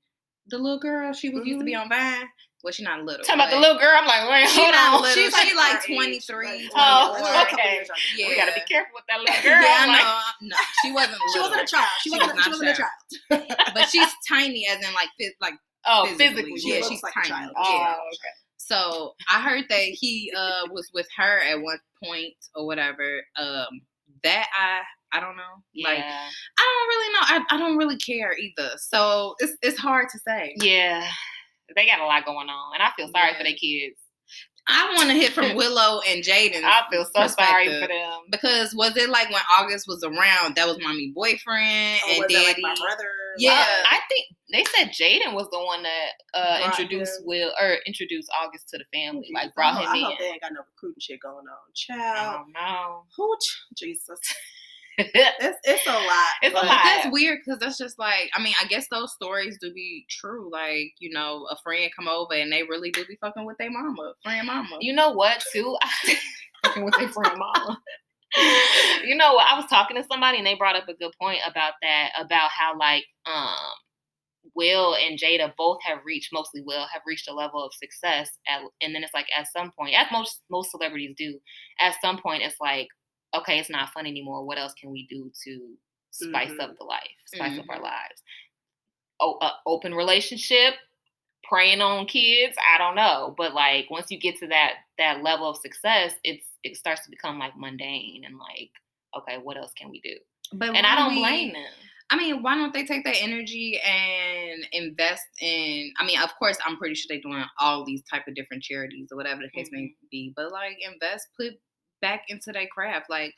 the 0.48 0.58
little 0.58 0.78
girl, 0.78 1.12
she 1.12 1.28
was 1.30 1.46
used 1.46 1.60
to 1.60 1.64
be 1.64 1.74
Mhm. 1.74 1.82
on 1.82 1.88
Vine. 1.88 2.28
Well, 2.62 2.72
she's 2.72 2.84
not 2.84 3.00
a 3.00 3.02
little. 3.02 3.24
Talking 3.24 3.40
about 3.40 3.50
the 3.50 3.58
little 3.58 3.78
girl, 3.78 3.96
I'm 3.96 4.06
like, 4.06 4.28
wait, 4.28 4.48
She 4.50 4.60
hold 4.60 4.74
not 4.74 4.94
on. 4.94 5.02
little. 5.02 5.14
She's 5.22 5.34
She 5.34 5.54
like, 5.54 5.54
like 5.56 5.74
our 5.76 5.80
age, 6.12 6.26
23, 6.26 6.46
like, 6.46 6.70
Oh, 6.74 7.08
21, 7.16 7.30
a 7.30 7.44
couple 7.46 7.54
okay. 7.58 7.86
Yeah. 8.16 8.28
we 8.28 8.36
gotta 8.36 8.52
be 8.52 8.60
careful 8.68 8.92
with 8.94 9.04
that 9.08 9.20
little 9.20 9.42
girl. 9.42 9.62
Yeah, 9.62 9.76
I 9.80 9.86
like- 9.86 10.02
know. 10.42 10.48
No, 10.48 10.56
she 10.82 10.92
wasn't. 10.92 11.18
she 11.32 11.40
wasn't 11.40 11.60
a 11.62 11.66
child 11.66 11.88
she, 12.02 12.10
She 12.10 12.18
wasn't, 12.18 12.34
was 12.36 12.44
she 12.44 12.50
wasn't 12.50 12.68
a 12.70 12.74
child. 12.74 12.90
child 13.48 13.70
but 13.74 13.88
she's 13.88 14.08
tiny, 14.28 14.66
as 14.68 14.76
in 14.86 14.92
like 14.94 15.08
phys- 15.20 15.36
like 15.40 15.54
Oh, 15.86 16.04
physically. 16.06 16.26
physically. 16.52 16.60
She 16.60 16.68
Yeah, 16.68 16.74
looks 16.76 16.88
she's 16.88 17.02
like 17.02 17.12
a 17.16 17.20
tiny. 17.20 17.28
child. 17.30 17.52
Oh, 17.56 17.72
Yeah. 17.78 17.92
okay. 17.94 18.34
So 18.58 19.14
I 19.30 19.40
heard 19.40 19.64
that 19.70 19.80
he 19.80 20.30
uh 20.36 20.66
was 20.70 20.90
with 20.92 21.08
her 21.16 21.38
at 21.40 21.62
one 21.62 21.80
point 22.04 22.34
or 22.54 22.66
whatever. 22.66 23.22
Um, 23.36 23.68
that 24.22 24.46
I 24.54 24.82
I 25.12 25.20
don't 25.20 25.36
know. 25.36 25.62
Like 25.84 25.98
Yeah. 25.98 26.28
I 26.58 26.62
don't 26.62 26.88
really 26.88 27.12
know. 27.12 27.20
I, 27.22 27.54
I 27.54 27.58
don't 27.58 27.76
really 27.76 27.96
care 27.96 28.32
either. 28.36 28.70
So 28.78 29.34
it's 29.38 29.52
it's 29.62 29.78
hard 29.78 30.08
to 30.10 30.18
say. 30.20 30.54
yeah. 30.62 31.06
They 31.76 31.86
got 31.86 32.00
a 32.00 32.04
lot 32.06 32.24
going 32.24 32.48
on. 32.48 32.74
And 32.74 32.82
I 32.82 32.90
feel 32.96 33.08
sorry 33.08 33.30
Yeah. 33.32 33.38
for 33.38 33.44
their 33.44 33.52
kids. 33.54 33.96
I 34.68 34.92
want 34.94 35.08
to 35.08 35.14
hit 35.14 35.32
from 35.32 35.54
Willow 35.56 36.00
and 36.08 36.22
Jaden. 36.22 36.62
I 36.64 36.82
feel 36.90 37.04
so 37.04 37.26
sorry 37.28 37.66
for 37.80 37.88
them. 37.88 38.20
because 38.30 38.72
was 38.74 38.96
it 38.96 39.08
like 39.08 39.28
when 39.30 39.42
August 39.50 39.86
was 39.88 40.04
around? 40.04 40.54
That 40.56 40.66
was 40.68 40.78
mommy 40.80 41.12
boyfriend 41.14 42.00
Or 42.06 42.10
and 42.10 42.18
was 42.18 42.26
it 42.30 42.36
like 42.36 42.56
daddy. 42.56 42.62
my 42.62 42.74
brother 42.78 43.08
Yeah. 43.38 43.64
I 43.90 43.98
think 44.08 44.26
they 44.52 44.64
said 44.64 44.88
Jaden 44.90 45.34
was 45.34 45.48
the 45.50 45.58
one 45.64 45.82
that 45.84 46.10
uh, 46.34 46.60
introduced 46.66 47.20
him. 47.20 47.26
Will 47.26 47.52
or 47.60 47.76
introduced 47.86 48.28
August 48.40 48.68
to 48.70 48.78
the 48.78 48.84
family, 48.92 49.22
Jesus. 49.22 49.34
like 49.34 49.54
brought 49.54 49.74
I 49.74 49.80
him 49.80 49.86
hope, 49.86 49.94
I 49.94 49.98
in. 49.98 50.04
hope 50.04 50.18
they 50.18 50.26
ain't 50.26 50.40
got 50.42 50.52
no 50.52 50.60
recruiting 50.74 51.00
shit 51.00 51.20
going 51.20 51.46
on. 51.46 51.46
I 51.48 51.74
Child, 51.74 52.36
don't 52.44 52.52
know. 52.52 53.04
who? 53.16 53.36
Jesus, 53.76 54.18
it's 54.98 55.10
it's 55.14 55.58
it's 55.64 55.86
a 55.86 55.92
lot. 55.92 56.32
It's 56.42 56.54
a 56.54 56.64
lot. 56.64 56.80
That's 56.84 57.12
weird 57.12 57.40
because 57.44 57.60
that's 57.60 57.78
just 57.78 57.98
like 57.98 58.30
I 58.34 58.42
mean 58.42 58.54
I 58.60 58.66
guess 58.66 58.86
those 58.90 59.12
stories 59.12 59.58
do 59.60 59.72
be 59.72 60.06
true. 60.08 60.50
Like 60.50 60.92
you 60.98 61.10
know 61.10 61.46
a 61.50 61.56
friend 61.62 61.90
come 61.96 62.08
over 62.08 62.34
and 62.34 62.52
they 62.52 62.62
really 62.62 62.90
do 62.90 63.04
be 63.04 63.18
fucking 63.20 63.44
with 63.44 63.58
their 63.58 63.70
mama, 63.70 64.14
friend 64.22 64.46
mama. 64.46 64.78
You 64.80 64.94
know 64.94 65.10
what, 65.10 65.42
too? 65.52 65.76
Fucking 66.64 66.84
with 66.84 66.94
their 66.98 67.08
friend 67.08 67.38
mama. 67.38 67.78
you 69.04 69.16
know 69.16 69.34
what? 69.34 69.46
I 69.50 69.56
was 69.56 69.68
talking 69.70 69.96
to 69.96 70.04
somebody 70.10 70.38
and 70.38 70.46
they 70.46 70.54
brought 70.54 70.76
up 70.76 70.88
a 70.88 70.94
good 70.94 71.12
point 71.20 71.40
about 71.48 71.72
that, 71.82 72.10
about 72.18 72.50
how 72.50 72.78
like 72.78 73.04
um 73.26 73.56
Will 74.54 74.94
and 74.94 75.18
Jada 75.18 75.52
both 75.56 75.78
have 75.84 75.98
reached, 76.04 76.30
mostly 76.32 76.62
Will, 76.64 76.86
have 76.92 77.02
reached 77.06 77.28
a 77.28 77.34
level 77.34 77.64
of 77.64 77.72
success 77.74 78.30
at 78.48 78.62
and 78.80 78.94
then 78.94 79.04
it's 79.04 79.14
like 79.14 79.26
at 79.36 79.48
some 79.48 79.72
point, 79.78 79.94
as 79.98 80.06
most 80.12 80.42
most 80.50 80.70
celebrities 80.70 81.14
do, 81.16 81.38
at 81.80 81.94
some 82.00 82.20
point 82.20 82.42
it's 82.42 82.56
like, 82.60 82.88
okay, 83.34 83.58
it's 83.58 83.70
not 83.70 83.90
fun 83.92 84.06
anymore. 84.06 84.44
What 84.46 84.58
else 84.58 84.74
can 84.74 84.90
we 84.90 85.06
do 85.06 85.30
to 85.44 85.76
spice 86.10 86.50
Mhm. 86.52 86.60
up 86.60 86.76
the 86.78 86.84
life, 86.84 87.16
spice 87.26 87.58
up 87.58 87.66
our 87.68 87.78
Mhm. 87.78 87.82
lives? 87.82 88.22
Oh, 89.20 89.34
uh, 89.40 89.52
open 89.66 89.94
relationship, 89.94 90.74
preying 91.42 91.80
on 91.80 92.04
kids 92.06 92.54
i 92.74 92.76
don't 92.76 92.94
know 92.94 93.34
but 93.38 93.54
like 93.54 93.90
once 93.90 94.10
you 94.10 94.18
get 94.18 94.36
to 94.36 94.46
that 94.46 94.74
that 94.98 95.22
level 95.22 95.48
of 95.48 95.56
success 95.56 96.12
it's 96.22 96.46
it 96.62 96.76
starts 96.76 97.02
to 97.02 97.10
become 97.10 97.38
like 97.38 97.56
mundane 97.56 98.22
and 98.24 98.36
like 98.38 98.70
okay 99.16 99.38
what 99.38 99.56
else 99.56 99.72
can 99.72 99.88
we 99.88 100.00
do 100.02 100.14
but 100.52 100.76
and 100.76 100.86
i 100.86 100.94
don't 100.94 101.14
we- 101.14 101.20
blame 101.20 101.52
them 101.52 101.72
I 102.12 102.16
mean, 102.16 102.42
why 102.42 102.56
don't 102.56 102.74
they 102.74 102.84
take 102.84 103.04
that 103.04 103.22
energy 103.22 103.78
and 103.86 104.66
invest 104.72 105.22
in? 105.40 105.92
I 105.96 106.04
mean, 106.04 106.18
of 106.18 106.34
course, 106.40 106.58
I'm 106.66 106.76
pretty 106.76 106.96
sure 106.96 107.06
they're 107.08 107.20
doing 107.22 107.44
all 107.60 107.84
these 107.84 108.02
type 108.02 108.26
of 108.26 108.34
different 108.34 108.64
charities 108.64 109.10
or 109.12 109.16
whatever 109.16 109.42
the 109.42 109.48
case 109.50 109.68
may 109.70 109.82
Mm-hmm. 109.82 110.06
be. 110.10 110.32
But 110.34 110.50
like, 110.50 110.76
invest, 110.84 111.28
put 111.38 111.52
back 112.00 112.24
into 112.28 112.52
their 112.52 112.66
craft. 112.66 113.08
Like, 113.10 113.34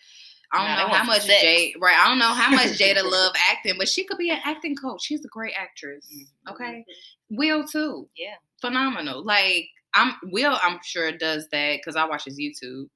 I 0.52 0.59
don't 0.59 0.66
Nah, 0.76 0.83
know 0.88 0.95
how 0.95 1.04
much 1.04 1.23
sex. 1.23 1.40
Jade, 1.40 1.75
right? 1.81 1.97
I 1.99 2.09
don't 2.09 2.19
know 2.19 2.33
how 2.35 2.50
much 2.50 2.78
Jada 2.78 3.02
love 3.11 3.33
acting, 3.50 3.75
but 3.78 3.88
she 3.88 4.04
could 4.04 4.19
be 4.19 4.31
an 4.31 4.40
acting 4.45 4.76
coach. 4.76 5.02
She's 5.02 5.25
a 5.25 5.28
great 5.28 5.54
actress. 5.57 6.07
Mhm. 6.14 6.52
Okay, 6.52 6.85
Will 7.31 7.66
too. 7.66 8.09
yeah 8.16 8.37
phenomenal. 8.61 9.25
Like 9.25 9.66
I'm 9.95 10.14
Will, 10.25 10.57
I'm 10.62 10.78
sure 10.85 11.11
does 11.12 11.49
that 11.52 11.78
because 11.78 11.97
I 11.97 12.04
watch 12.07 12.25
his 12.25 12.38
YouTube. 12.38 12.87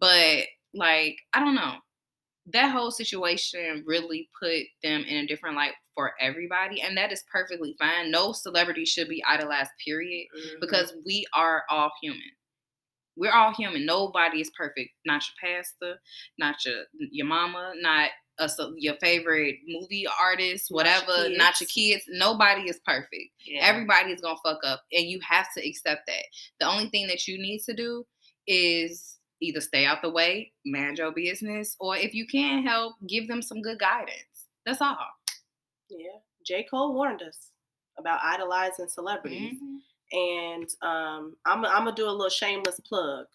But 0.00 0.44
like, 0.74 1.16
I 1.32 1.40
don't 1.40 1.54
know. 1.54 1.74
That 2.52 2.70
whole 2.72 2.90
situation 2.90 3.82
really 3.86 4.28
put 4.38 4.64
them 4.82 5.02
in 5.04 5.24
a 5.24 5.26
different 5.26 5.56
light 5.56 5.72
for 5.94 6.12
everybody, 6.20 6.82
and 6.82 6.94
that 6.98 7.10
is 7.10 7.24
perfectly 7.32 7.74
fine. 7.78 8.10
No 8.10 8.32
celebrity 8.32 8.84
should 8.84 9.08
be 9.08 9.24
idolized, 9.24 9.70
period, 9.82 10.26
Mhm. 10.36 10.60
because 10.60 10.94
we 11.06 11.24
are 11.32 11.62
all 11.70 11.90
human. 12.02 12.20
We're 13.16 13.32
all 13.32 13.54
human. 13.54 13.86
Nobody 13.86 14.40
is 14.40 14.50
perfect. 14.56 14.90
Not 15.06 15.22
your 15.42 15.54
pastor, 15.54 16.00
not 16.38 16.56
your 16.64 16.84
your 16.98 17.26
mama, 17.26 17.72
not 17.76 18.10
a, 18.38 18.50
your 18.76 18.94
favorite 19.00 19.56
movie 19.68 20.06
artist, 20.20 20.70
Not 20.70 20.86
your 20.86 20.94
whatever. 21.04 21.28
Not 21.36 21.60
your 21.60 21.68
kids. 21.68 22.04
Nobody 22.08 22.62
is 22.62 22.80
perfect. 22.84 23.30
yeah 23.46 23.64
Everybody's 23.66 24.20
gonna 24.20 24.38
fuck 24.44 24.60
up, 24.64 24.82
and 24.92 25.04
you 25.06 25.20
have 25.28 25.46
to 25.56 25.66
accept 25.68 26.02
that. 26.06 26.24
The 26.60 26.66
only 26.66 26.88
thing 26.88 27.06
that 27.08 27.26
you 27.28 27.38
need 27.38 27.60
to 27.66 27.74
do 27.74 28.04
is 28.46 29.18
either 29.40 29.60
stay 29.60 29.84
out 29.84 30.02
the 30.02 30.10
way, 30.10 30.52
manage 30.64 30.98
your 30.98 31.12
business, 31.12 31.76
or 31.78 31.96
if 31.96 32.14
you 32.14 32.26
can 32.26 32.64
help, 32.64 32.94
give 33.08 33.28
them 33.28 33.42
some 33.42 33.62
good 33.62 33.78
guidance. 33.78 34.48
That's 34.66 34.80
all. 34.80 34.96
yeah, 35.90 36.18
J 36.46 36.66
Cole 36.70 36.94
warned 36.94 37.22
us 37.22 37.50
about 37.98 38.20
idolizing 38.22 38.88
celebrities, 38.88 39.58
Mhm. 39.62 39.78
and 40.12 40.68
um, 40.82 41.36
I'm 41.44 41.64
I'm 41.64 41.84
gonna 41.84 41.92
do 41.94 42.08
a 42.08 42.10
little 42.10 42.28
shameless 42.28 42.80
plug. 42.80 43.26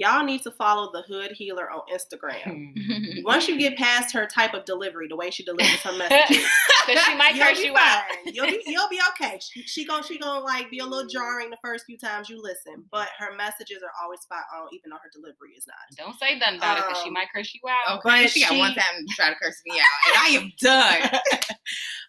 Y'all 0.00 0.24
need 0.24 0.40
to 0.42 0.50
follow 0.50 0.90
the 0.92 1.02
Hood 1.02 1.32
Healer 1.32 1.70
on 1.70 1.82
Instagram. 1.92 2.42
Mhm. 2.74 3.22
Once 3.24 3.46
you 3.48 3.58
get 3.58 3.76
past 3.76 4.14
her 4.14 4.26
type 4.26 4.54
of 4.54 4.64
delivery, 4.64 5.06
the 5.08 5.14
way 5.16 5.30
she 5.30 5.44
delivers 5.44 5.78
her 5.82 5.92
messages, 5.98 6.42
Cause 6.86 6.98
she 7.04 7.14
might 7.16 7.34
you'll 7.34 7.46
curse 7.46 7.58
be 7.58 7.66
you 7.66 7.74
out. 7.76 8.02
You'll 8.24 8.46
be 8.46 8.62
you'll 8.66 8.88
be 8.88 8.98
okay. 9.10 9.38
She, 9.42 9.62
she 9.64 9.84
gon' 9.84 10.02
she 10.02 10.18
gonna 10.18 10.40
like 10.40 10.70
be 10.70 10.78
a 10.78 10.86
little 10.86 11.06
jarring 11.06 11.50
the 11.50 11.58
first 11.62 11.84
few 11.84 11.98
times 11.98 12.30
you 12.30 12.40
listen, 12.42 12.82
but 12.90 13.08
her 13.18 13.36
messages 13.36 13.82
are 13.82 13.92
always 14.02 14.20
spot 14.22 14.44
on, 14.56 14.68
even 14.72 14.88
though 14.90 14.96
her 15.02 15.10
delivery 15.12 15.50
is 15.56 15.66
not. 15.66 15.76
don't 15.96 16.18
say 16.18 16.38
nothing 16.38 16.56
about 16.56 16.78
it 16.78 16.84
because 16.88 17.02
she 17.02 17.08
Um, 17.08 17.12
might 17.14 17.28
curse 17.34 17.52
you 17.54 17.60
out 17.68 17.98
Okay, 17.98 18.22
But 18.24 18.30
she 18.30 18.40
got 18.42 18.56
one 18.56 18.74
time 18.74 19.06
to 19.06 19.14
try 19.14 19.28
to 19.28 19.36
curse 19.40 19.60
me 19.66 19.78
out, 19.78 20.08
and 20.08 20.16
I 20.18 20.28
am 20.40 20.52
done. 21.12 21.20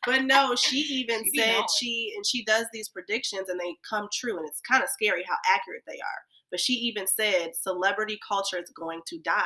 But 0.06 0.24
no, 0.24 0.56
she 0.56 0.78
even 0.78 1.24
She 1.26 1.40
said 1.40 1.52
knowing. 1.52 1.66
she 1.80 2.14
and 2.16 2.26
she 2.26 2.44
does 2.44 2.66
these 2.74 2.90
predictions 2.90 3.50
and 3.50 3.60
they 3.60 3.76
come 3.88 4.08
true, 4.12 4.38
and 4.38 4.48
it's 4.48 4.62
kind 4.62 4.82
of 4.82 4.90
scary 4.90 5.24
how 5.28 5.36
accurate 5.54 5.84
they 5.86 5.98
are. 6.00 6.22
But 6.52 6.60
she 6.60 6.74
even 6.74 7.08
said 7.08 7.56
celebrity 7.56 8.20
culture 8.28 8.58
is 8.60 8.70
going 8.72 9.02
to 9.08 9.18
die. 9.20 9.46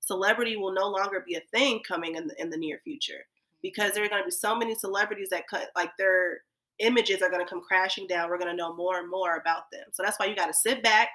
Celebrity 0.00 0.56
will 0.56 0.72
no 0.72 0.88
longer 0.88 1.22
be 1.26 1.34
a 1.34 1.40
thing 1.52 1.80
coming 1.86 2.16
in 2.16 2.26
the 2.28 2.34
in 2.40 2.50
the 2.50 2.56
near 2.56 2.78
future 2.82 3.26
because 3.62 3.92
there 3.92 4.04
are 4.04 4.08
going 4.08 4.22
to 4.22 4.26
be 4.26 4.30
so 4.30 4.56
many 4.56 4.74
celebrities 4.74 5.28
that 5.30 5.48
cut 5.48 5.68
like 5.76 5.90
their 5.98 6.38
images 6.78 7.22
are 7.22 7.30
going 7.30 7.44
to 7.44 7.48
come 7.48 7.60
crashing 7.60 8.06
down. 8.06 8.28
We're 8.28 8.38
going 8.38 8.50
to 8.50 8.56
know 8.56 8.74
more 8.74 8.98
and 8.98 9.10
more 9.10 9.36
about 9.36 9.70
them. 9.72 9.84
So 9.92 10.02
that's 10.02 10.18
why 10.18 10.26
you 10.26 10.36
got 10.36 10.46
to 10.46 10.54
sit 10.54 10.82
back 10.82 11.08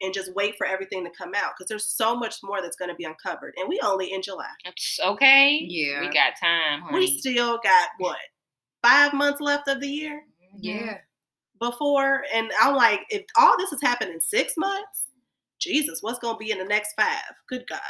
and 0.00 0.14
just 0.14 0.32
wait 0.34 0.54
for 0.56 0.64
everything 0.66 1.04
to 1.04 1.10
come 1.10 1.32
out 1.34 1.52
because 1.56 1.68
there's 1.68 1.84
so 1.86 2.14
much 2.16 2.36
more 2.42 2.62
that's 2.62 2.76
going 2.76 2.88
to 2.88 2.94
be 2.94 3.04
uncovered, 3.04 3.54
and 3.56 3.68
we 3.68 3.80
only 3.82 4.12
in 4.12 4.22
July. 4.22 4.46
It's 4.64 4.98
okay 5.04 5.58
Yeah. 5.60 6.00
we 6.00 6.06
got 6.06 6.34
time 6.40 6.82
honey. 6.82 6.98
We 6.98 7.18
still 7.18 7.58
got 7.62 7.88
what 7.98 8.16
five 8.82 9.12
months 9.12 9.40
left 9.40 9.68
of 9.68 9.80
the 9.80 9.88
year. 9.88 10.22
Mhm. 10.40 10.58
Yeah. 10.60 10.98
Before 11.60 12.24
and 12.34 12.50
I'm 12.60 12.74
like, 12.74 13.00
if 13.10 13.24
all 13.36 13.56
this 13.58 13.70
has 13.70 13.80
happened 13.82 14.12
in 14.12 14.20
six 14.20 14.54
months, 14.56 15.04
Jesus, 15.58 16.02
what's 16.02 16.18
gonna 16.18 16.38
be 16.38 16.50
in 16.50 16.58
the 16.58 16.64
next 16.64 16.94
five? 16.94 17.34
Good 17.48 17.64
God. 17.68 17.80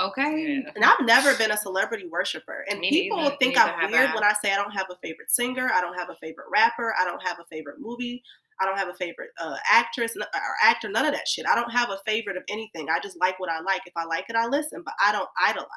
Okay. 0.00 0.60
Yeah. 0.64 0.70
And 0.74 0.84
I've 0.84 1.00
never 1.06 1.36
been 1.36 1.52
a 1.52 1.56
celebrity 1.56 2.06
worshiper. 2.08 2.64
And 2.68 2.80
Me 2.80 2.90
people 2.90 3.18
neither. 3.18 3.36
think 3.36 3.54
Neither 3.56 3.72
I'm 3.72 3.90
weird 3.92 4.12
when 4.14 4.24
I 4.24 4.32
say 4.42 4.52
I 4.52 4.56
don't 4.56 4.72
have 4.72 4.86
a 4.90 4.96
favorite 5.02 5.30
singer, 5.30 5.70
I 5.72 5.80
don't 5.80 5.96
have 5.96 6.10
a 6.10 6.16
favorite 6.16 6.46
rapper, 6.52 6.94
I 7.00 7.04
don't 7.04 7.22
have 7.22 7.38
a 7.38 7.44
favorite 7.44 7.76
movie, 7.78 8.22
I 8.60 8.66
don't 8.66 8.78
have 8.78 8.88
a 8.88 8.94
favorite 8.94 9.30
uh, 9.40 9.56
actress 9.70 10.14
or 10.16 10.24
actor, 10.62 10.88
none 10.88 11.06
of 11.06 11.12
that 11.12 11.26
shit. 11.28 11.46
I 11.48 11.54
don't 11.54 11.70
have 11.72 11.90
a 11.90 11.98
favorite 12.06 12.36
of 12.36 12.42
anything. 12.48 12.88
I 12.90 13.00
just 13.00 13.18
like 13.20 13.38
what 13.40 13.50
I 13.50 13.60
like. 13.60 13.82
If 13.86 13.92
I 13.96 14.04
like 14.04 14.26
it, 14.28 14.36
I 14.36 14.46
listen, 14.46 14.82
but 14.84 14.94
I 15.04 15.12
don't 15.12 15.28
idolize. 15.42 15.68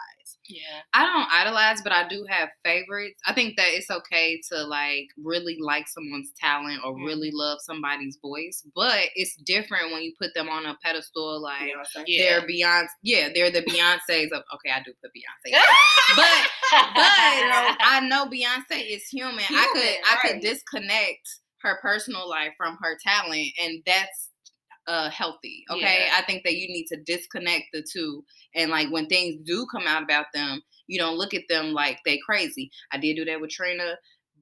yeah 0.47 0.81
I 0.93 1.03
don't 1.05 1.27
idolize, 1.31 1.81
but 1.81 1.91
I 1.91 2.07
do 2.07 2.25
have 2.29 2.49
favorites. 2.63 3.19
I 3.25 3.33
think 3.33 3.57
that 3.57 3.67
it's 3.71 3.89
okay 3.89 4.39
to 4.51 4.63
like 4.63 5.07
really 5.23 5.57
like 5.61 5.87
someone's 5.87 6.31
talent 6.39 6.81
or 6.85 6.95
really 6.95 7.31
love 7.33 7.59
somebody's 7.61 8.17
voice, 8.21 8.63
but 8.75 8.99
it's 9.15 9.35
different 9.45 9.91
when 9.91 10.03
you 10.03 10.13
put 10.21 10.33
them 10.35 10.49
on 10.49 10.65
a 10.65 10.75
pedestal 10.83 11.41
like 11.41 11.61
You 11.61 11.73
know 11.73 11.79
what 11.95 12.07
Yeah. 12.09 12.39
they're 12.39 12.47
Beyonce. 12.47 12.87
Yeah, 13.03 13.29
they're 13.33 13.51
the 13.51 13.61
Beyonces 13.63 14.31
of. 14.31 14.43
Okay, 14.55 14.71
I 14.73 14.81
do 14.85 14.93
put 15.01 15.11
Beyonce, 15.15 15.57
but 16.15 16.25
but 16.95 17.77
I 17.79 18.01
know 18.07 18.25
Beyonce 18.25 18.85
is 18.95 19.07
human. 19.07 19.43
I 19.49 19.69
could 19.73 19.81
Human, 19.81 20.01
I 20.05 20.15
could 20.21 20.41
disconnect 20.41 21.27
her 21.67 21.79
personal 21.81 22.29
life 22.29 22.53
from 22.57 22.77
her 22.81 22.97
talent, 23.05 23.47
and 23.63 23.81
that's 23.85 24.29
uh 24.87 25.09
healthy. 25.09 25.63
Okay, 25.69 26.05
Yeah. 26.05 26.15
I 26.17 26.21
think 26.23 26.43
that 26.45 26.55
you 26.55 26.67
need 26.67 26.85
to 26.87 26.97
disconnect 26.97 27.65
the 27.73 27.83
two, 27.83 28.23
and 28.55 28.71
like 28.71 28.89
when 28.91 29.07
things 29.07 29.41
do 29.45 29.65
come 29.71 29.85
out 29.87 30.03
about 30.03 30.27
them, 30.33 30.61
you 30.87 30.97
don't 30.99 31.17
look 31.17 31.33
at 31.33 31.43
them 31.49 31.73
like 31.73 31.99
they 32.05 32.19
crazy. 32.25 32.71
I 32.91 32.97
did 32.97 33.15
do 33.15 33.25
that 33.25 33.41
with 33.41 33.51
Trina, 33.51 33.95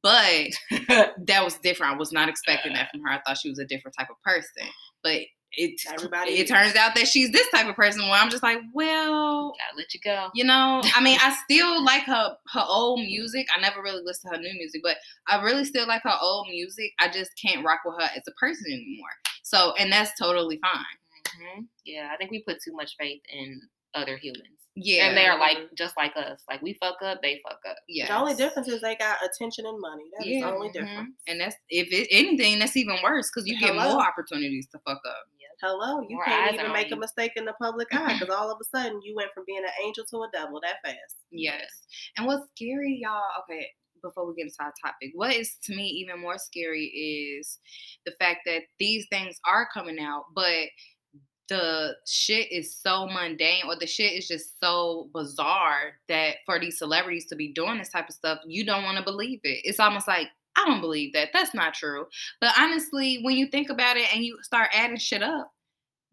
but 0.04 0.50
that 0.88 1.44
was 1.44 1.56
different. 1.56 1.94
I 1.94 1.98
was 1.98 2.12
not 2.12 2.30
expecting 2.30 2.74
that 2.74 2.90
from 2.92 3.02
her. 3.02 3.10
I 3.12 3.22
thought 3.26 3.38
she 3.40 3.50
was 3.50 3.60
a 3.60 3.66
different 3.66 3.96
type 3.98 4.10
of 4.12 4.22
person, 4.24 4.68
but 5.04 5.22
it 5.58 5.80
Everybody 5.94 6.32
it 6.40 6.44
is. 6.44 6.50
turns 6.50 6.76
out 6.76 6.96
that 6.96 7.08
she's 7.08 7.32
this 7.32 7.50
type 7.50 7.68
of 7.68 7.76
person. 7.76 8.02
Where 8.04 8.20
I'm 8.20 8.30
just 8.30 8.44
like, 8.44 8.60
well, 8.74 9.54
Gotta 9.58 9.78
let 9.78 9.94
you 9.94 10.00
go. 10.04 10.30
you 10.34 10.44
know, 10.44 10.82
I 10.96 11.02
mean, 11.02 11.18
I 11.22 11.36
still 11.44 11.84
like 11.84 12.04
her 12.04 12.36
her 12.54 12.64
old 12.68 13.00
music. 13.00 13.48
I 13.56 13.60
never 13.62 13.82
really 13.82 14.02
listen 14.04 14.32
to 14.32 14.38
her 14.38 14.42
new 14.42 14.54
music, 14.54 14.82
but 14.84 14.98
I 15.28 15.42
really 15.42 15.66
still 15.66 15.88
like 15.88 16.04
her 16.04 16.18
old 16.22 16.48
music. 16.50 16.92
I 17.00 17.08
just 17.10 17.32
can't 17.42 17.66
rock 17.66 17.80
with 17.86 17.96
her 18.02 18.10
as 18.16 18.24
a 18.28 18.32
person 18.40 18.66
anymore. 18.72 19.10
So, 19.44 19.74
and 19.80 19.92
that's 19.92 20.12
totally 20.20 20.60
fine. 20.62 20.84
hmm 21.56 21.62
Yeah, 21.86 22.10
I 22.14 22.18
think 22.18 22.32
we 22.32 22.44
put 22.48 22.58
too 22.64 22.74
much 22.74 22.96
faith 23.00 23.22
in 23.30 23.62
other 23.94 24.18
humans. 24.18 24.50
Yeah, 24.78 25.08
And 25.08 25.16
they're 25.16 25.40
like 25.40 25.58
just 25.78 25.96
like 25.96 26.12
us. 26.18 26.44
Like 26.50 26.62
we 26.62 26.74
fuck 26.82 26.96
up, 27.02 27.22
they 27.22 27.40
fuck 27.48 27.60
up. 27.70 27.78
yeah. 27.88 28.08
The 28.08 28.18
only 28.20 28.34
difference 28.34 28.68
is 28.68 28.82
they 28.82 28.98
got 28.98 29.18
attention 29.24 29.66
and 29.66 29.80
money. 29.80 30.04
That 30.18 30.28
is 30.28 30.34
Yeah. 30.36 30.48
the 30.48 30.54
only 30.54 30.68
Mhm. 30.68 30.74
difference. 30.74 31.16
and 31.30 31.40
that's 31.40 31.56
if 31.70 31.88
it, 31.94 32.10
anything, 32.12 32.60
that's 32.60 32.76
even 32.76 32.98
worse 33.02 33.30
because 33.34 33.48
you 33.48 33.58
get 33.60 33.74
more 33.74 34.02
opportunities 34.06 34.68
to 34.74 34.80
fuck 34.80 35.00
up. 35.08 35.24
Hello, 35.62 36.02
you 36.08 36.16
More 36.16 36.26
can't 36.26 36.54
even 36.54 36.74
make 36.74 36.92
a 36.92 36.96
mistake 36.96 37.32
in 37.36 37.46
the 37.46 37.54
public 37.62 37.88
eye 37.94 38.18
because 38.20 38.34
all 38.34 38.52
of 38.52 38.58
a 38.62 38.78
sudden 38.78 39.02
you 39.04 39.16
went 39.16 39.32
from 39.34 39.44
being 39.48 39.64
an 39.64 39.86
angel 39.86 40.04
to 40.12 40.18
a 40.18 40.30
devil 40.34 40.60
that 40.62 40.78
fast. 40.84 41.16
Yes. 41.32 41.70
And 42.18 42.28
what's 42.28 42.50
scary, 42.56 43.00
y'all, 43.02 43.22
okay, 43.44 43.68
before 44.04 44.28
we 44.28 44.36
get 44.36 44.44
into 44.44 44.56
our 44.60 44.74
topic, 44.84 45.12
what 45.14 45.34
is 45.34 45.56
to 45.64 45.76
me 45.76 45.84
even 45.84 46.22
more 46.22 46.38
scary 46.38 46.86
is 46.86 47.60
the 48.06 48.12
fact 48.20 48.42
that 48.46 48.64
these 48.80 49.08
things 49.10 49.40
are 49.46 49.68
coming 49.74 50.00
out, 50.00 50.26
but 50.36 50.68
the 51.48 51.96
shit 52.08 52.52
is 52.52 52.76
so 52.76 53.06
mundane 53.06 53.64
or 53.68 53.76
the 53.80 53.86
shit 53.86 54.14
is 54.14 54.28
just 54.28 54.60
so 54.60 55.10
bizarre 55.14 55.94
that 56.10 56.38
for 56.46 56.60
these 56.60 56.78
celebrities 56.78 57.28
to 57.28 57.36
be 57.36 57.54
doing 57.54 57.78
this 57.78 57.90
type 57.90 58.10
of 58.10 58.16
stuff, 58.16 58.40
you 58.48 58.66
don't 58.66 58.84
want 58.84 58.98
to 58.98 59.04
believe 59.04 59.40
it. 59.44 59.62
It's 59.64 59.80
almost 59.80 60.08
like, 60.08 60.28
I 60.58 60.66
don't 60.66 60.82
believe 60.82 61.14
that. 61.14 61.30
That's 61.34 61.54
not 61.54 61.74
true. 61.74 62.06
But 62.40 62.54
honestly, 62.58 63.20
when 63.24 63.36
you 63.36 63.48
think 63.48 63.70
about 63.70 63.98
it 63.98 64.14
and 64.14 64.24
you 64.24 64.38
start 64.44 64.70
adding 64.74 64.98
shit 64.98 65.22
up, 65.24 65.52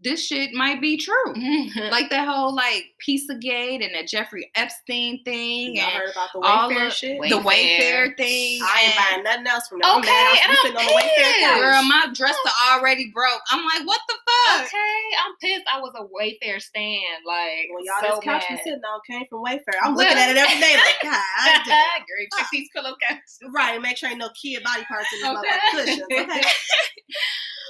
this 0.02 0.26
shit 0.26 0.52
might 0.52 0.80
be 0.80 0.96
true 0.96 1.32
like 1.90 2.10
that 2.10 2.26
whole 2.26 2.54
like 2.54 2.86
Pizzagate 3.06 3.84
and 3.84 3.94
the 3.94 4.04
Jeffrey 4.06 4.50
Epstein 4.54 5.22
thing 5.24 5.76
Y'all 5.76 5.84
and 5.84 5.92
heard 5.92 6.10
about 6.10 6.28
the 6.32 6.40
Wayfair 6.40 6.86
of- 6.88 6.92
shit? 6.92 7.20
The 7.22 7.36
Wayfair. 7.38 8.16
Thing. 8.16 8.60
I 8.62 8.82
ain't 8.86 8.96
buying 8.96 9.22
nothing 9.24 9.46
else 9.46 9.68
from 9.68 9.78
them. 9.80 9.90
I'm 9.90 9.98
Okay, 10.00 10.10
I'm 10.44 10.56
sitting 10.62 10.76
on 10.76 10.86
the 10.86 10.92
Wayfair 10.92 11.40
couch. 11.40 11.60
Girl, 11.60 11.82
my 11.84 12.06
dresser 12.14 12.36
oh. 12.46 12.78
already 12.78 13.10
broke. 13.14 13.40
I'm 13.50 13.64
like, 13.64 13.86
what 13.86 14.00
the 14.08 14.14
fuck? 14.14 14.66
okay, 14.66 15.00
I'm 15.24 15.34
pissed. 15.40 15.66
I 15.72 15.80
was 15.80 15.92
a 15.96 16.02
Wayfair 16.04 16.60
stand. 16.60 17.22
Like, 17.26 17.68
Well, 17.72 17.84
y'all, 17.84 17.94
so 18.02 18.16
this 18.16 18.24
couch 18.24 18.44
we 18.50 18.56
sitting 18.58 18.80
on 18.82 19.00
came 19.08 19.24
from 19.30 19.44
Wayfair. 19.44 19.78
I'm 19.82 19.94
looking 19.94 20.16
at 20.16 20.30
it 20.30 20.36
every 20.36 20.60
day 20.60 20.76
like, 20.76 20.98
God 21.02 21.62
damn. 21.66 22.00
Girl, 22.00 22.26
check 22.38 22.46
these 22.52 22.68
pillowcases. 22.74 23.38
Right, 23.54 23.74
and 23.74 23.82
make 23.82 23.96
sure 23.96 24.08
ain't 24.10 24.18
no 24.18 24.30
kid 24.40 24.62
body 24.64 24.84
parts 24.84 25.08
in 25.12 25.28
Okay. 25.28 25.36
motherfucking 25.36 25.84
cushions. 25.84 26.02
Okay. 26.12 26.42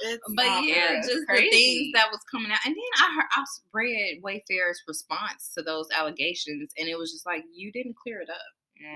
It's, 0.05 0.21
But 0.35 0.45
Oh, 0.45 0.59
yeah, 0.61 0.95
just 0.97 1.09
it's 1.11 1.25
the 1.27 1.49
things 1.49 1.91
that 1.93 2.11
was 2.11 2.19
coming 2.31 2.51
out, 2.51 2.59
and 2.65 2.73
then 2.75 2.83
I 3.01 3.15
heard 3.15 3.25
I 3.35 3.43
read 3.73 4.21
Wayfair's 4.23 4.81
response 4.87 5.51
to 5.55 5.61
those 5.63 5.87
allegations, 5.95 6.71
and 6.77 6.87
it 6.87 6.97
was 6.97 7.11
just 7.11 7.25
like 7.25 7.43
you 7.53 7.71
didn't 7.71 7.95
clear 8.01 8.21
it 8.21 8.29
up. 8.29 8.37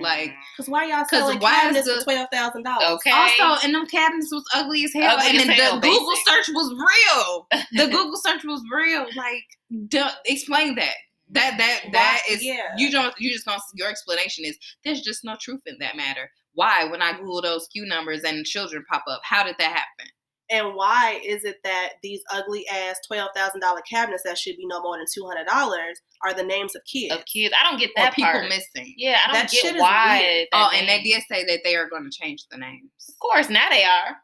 Like, 0.01 0.31
mm. 0.31 0.35
Cause 0.57 0.67
why 0.67 0.85
y'all 0.85 0.99
'Cause 1.05 1.09
selling 1.11 1.39
why 1.39 1.53
cabinets 1.61 1.87
the- 1.87 1.97
for 1.99 2.03
twelve 2.03 2.27
thousand 2.31 2.63
dollars? 2.63 2.89
Okay. 2.95 3.11
Also, 3.11 3.65
and 3.65 3.73
them 3.73 3.85
cabinets 3.85 4.33
was 4.33 4.43
ugly 4.53 4.83
as 4.83 4.93
hell, 4.93 5.15
Ugly 5.17 5.29
and 5.29 5.37
as 5.37 5.47
then 5.47 5.55
hell, 5.55 5.79
the 5.79 5.87
Google 5.87 6.15
search 6.25 6.49
was 6.49 6.73
real. 6.73 7.47
The 7.73 7.85
Google 7.91 8.17
search 8.17 8.43
was 8.43 8.61
real. 8.73 9.05
Like, 9.15 9.43
duh, 9.87 10.11
explain 10.25 10.75
that. 10.75 10.93
That 11.29 11.57
that 11.57 11.83
that 11.93 12.21
Why- 12.27 12.33
is 12.33 12.43
yeah. 12.43 12.73
you 12.77 12.91
don't 12.91 13.13
you 13.17 13.31
just 13.31 13.45
don't 13.45 13.61
your 13.75 13.89
explanation 13.89 14.43
is 14.45 14.57
there's 14.83 15.01
just 15.01 15.23
no 15.23 15.37
truth 15.39 15.61
in 15.65 15.77
that 15.79 15.95
matter. 15.95 16.31
Why 16.53 16.85
when 16.85 17.01
I 17.01 17.13
Google 17.17 17.41
those 17.41 17.67
SKU 17.69 17.87
numbers 17.87 18.23
and 18.23 18.45
children 18.45 18.83
pop 18.91 19.03
up, 19.07 19.21
how 19.23 19.43
did 19.43 19.55
that 19.59 19.71
happen? 19.71 20.11
And 20.49 20.75
why 20.75 21.19
is 21.25 21.43
it 21.43 21.57
that 21.65 21.93
these 22.01 22.21
ugly 22.31 22.65
ass 22.69 22.95
twelve 23.05 23.29
thousand 23.35 23.59
dollar 23.59 23.81
cabinets 23.81 24.23
that 24.23 24.37
should 24.37 24.55
be 24.55 24.65
no 24.65 24.81
more 24.81 24.95
than 24.97 25.05
two 25.13 25.25
hundred 25.27 25.45
dollars 25.47 25.99
are 26.23 26.33
the 26.33 26.43
names 26.43 26.73
of 26.75 26.81
kids? 26.85 27.13
of 27.13 27.25
kids, 27.25 27.53
I 27.59 27.69
don't 27.69 27.79
get 27.79 27.89
Or 27.89 27.93
that 28.03 28.13
people 28.13 28.31
part. 28.31 28.47
missing? 28.47 28.93
Yeah, 28.95 29.19
I 29.25 29.27
don't 29.27 29.41
That 29.41 29.49
shit 29.51 29.63
get 29.63 29.75
is 29.75 29.81
why. 29.81 30.19
weird. 30.21 30.47
that 30.51 30.69
Oh, 30.73 30.77
and 30.77 30.87
they 30.87 31.01
did 31.03 31.21
say 31.29 31.43
that 31.45 31.59
they 31.65 31.75
are 31.75 31.89
going 31.89 32.03
to 32.03 32.09
change 32.09 32.45
the 32.49 32.57
names. 32.57 32.89
Of 33.09 33.19
course, 33.19 33.49
now 33.49 33.67
they 33.69 33.83
are. 33.83 34.15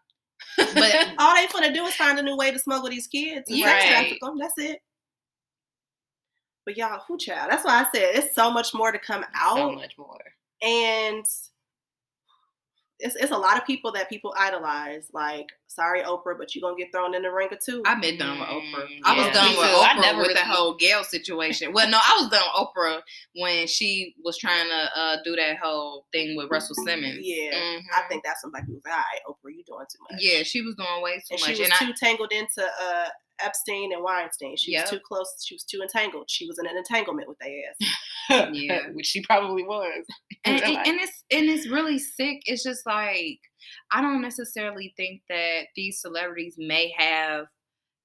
But 0.57 0.95
All 1.19 1.35
they 1.35 1.47
finna 1.47 1.73
do 1.73 1.83
is 1.85 1.95
find 1.95 2.17
a 2.19 2.23
new 2.23 2.37
way 2.37 2.51
to 2.51 2.59
smuggle 2.59 2.89
these 2.89 3.07
kids 3.07 3.45
Yeah. 3.49 3.71
Right. 3.73 4.17
That's 4.39 4.53
it. 4.57 4.79
But 6.65 6.77
y'all, 6.77 7.01
who 7.07 7.17
child? 7.17 7.51
That's 7.51 7.65
why 7.65 7.81
I 7.81 7.83
said 7.93 8.15
it's 8.15 8.33
so 8.35 8.49
much 8.49 8.73
more 8.73 8.91
to 8.93 8.99
come 8.99 9.25
out, 9.35 9.57
so 9.57 9.71
much 9.73 9.97
more. 9.97 10.21
and 10.61 11.25
it's 12.99 13.15
it's 13.17 13.31
a 13.31 13.37
lot 13.37 13.57
of 13.57 13.65
people 13.65 13.91
that 13.91 14.07
people 14.09 14.33
idolize. 14.37 15.07
Like, 15.11 15.47
sorry, 15.73 16.01
Oprah, 16.01 16.37
but 16.37 16.53
you're 16.53 16.61
gonna 16.61 16.75
get 16.77 16.91
thrown 16.91 17.15
in 17.15 17.23
the 17.23 17.31
ringer 17.31 17.57
too. 17.63 17.81
I've 17.85 18.01
been 18.01 18.17
done 18.17 18.39
with 18.39 18.47
Oprah. 18.49 18.85
Mm, 18.87 18.99
I 19.03 19.15
was 19.17 19.25
yeah, 19.27 19.33
done 19.33 19.49
with 19.49 19.57
too. 19.57 19.61
I 19.81 19.93
Oprah 19.95 20.01
never 20.01 20.17
with 20.19 20.27
really- 20.29 20.33
that 20.35 20.47
whole 20.47 20.75
Gayle 20.75 21.03
situation. 21.03 21.73
Well, 21.73 21.89
no, 21.89 21.97
I 21.97 22.17
was 22.21 22.29
done 22.29 22.41
with 22.43 22.67
Oprah 22.67 23.01
when 23.35 23.67
she 23.67 24.15
was 24.23 24.37
trying 24.37 24.67
to 24.69 24.89
uh, 24.99 25.17
do 25.23 25.35
that 25.35 25.57
whole 25.61 26.05
thing 26.11 26.35
with 26.37 26.49
Russell 26.49 26.75
Simmons. 26.85 27.19
yeah, 27.21 27.53
Mhm. 27.53 27.81
I 27.93 28.01
think 28.09 28.23
that's 28.23 28.41
some 28.41 28.51
black 28.51 28.65
people. 28.65 28.81
All 28.85 28.91
right, 28.91 29.19
Oprah, 29.27 29.51
you 29.55 29.63
doing 29.65 29.85
too 29.91 29.99
much. 30.11 30.21
Yeah, 30.21 30.43
she 30.43 30.61
was 30.61 30.75
doing 30.75 31.01
way 31.01 31.15
too 31.17 31.21
and 31.35 31.41
much. 31.41 31.55
she 31.55 31.61
was 31.63 31.69
and 31.69 31.79
too 31.89 31.93
tangled 31.99 32.31
into 32.31 32.63
uh, 32.63 33.09
Epstein 33.39 33.91
and 33.91 34.03
Weinstein. 34.03 34.55
She 34.57 34.71
Yep. 34.73 34.81
was 34.83 34.89
too 34.91 34.99
close. 34.99 35.43
She 35.45 35.55
was 35.55 35.63
too 35.63 35.81
entangled. 35.81 36.29
She 36.29 36.45
was 36.47 36.59
in 36.59 36.67
an 36.67 36.77
entanglement 36.77 37.27
with 37.27 37.39
their 37.39 37.49
ass. 37.69 37.89
Yeah. 38.53 38.87
which 38.93 39.07
she 39.07 39.21
probably 39.21 39.63
was. 39.63 40.05
And, 40.45 40.61
and, 40.63 40.77
and 40.87 40.99
it's 41.01 41.23
and 41.29 41.49
it's 41.49 41.67
really 41.67 41.99
sick. 41.99 42.41
It's 42.45 42.63
just 42.63 42.85
like 42.85 43.39
I 43.93 44.01
don't 44.01 44.21
necessarily 44.21 44.93
think 44.97 45.21
that 45.29 45.67
these 45.75 46.01
celebrities 46.01 46.55
may 46.57 46.93
have 46.97 47.45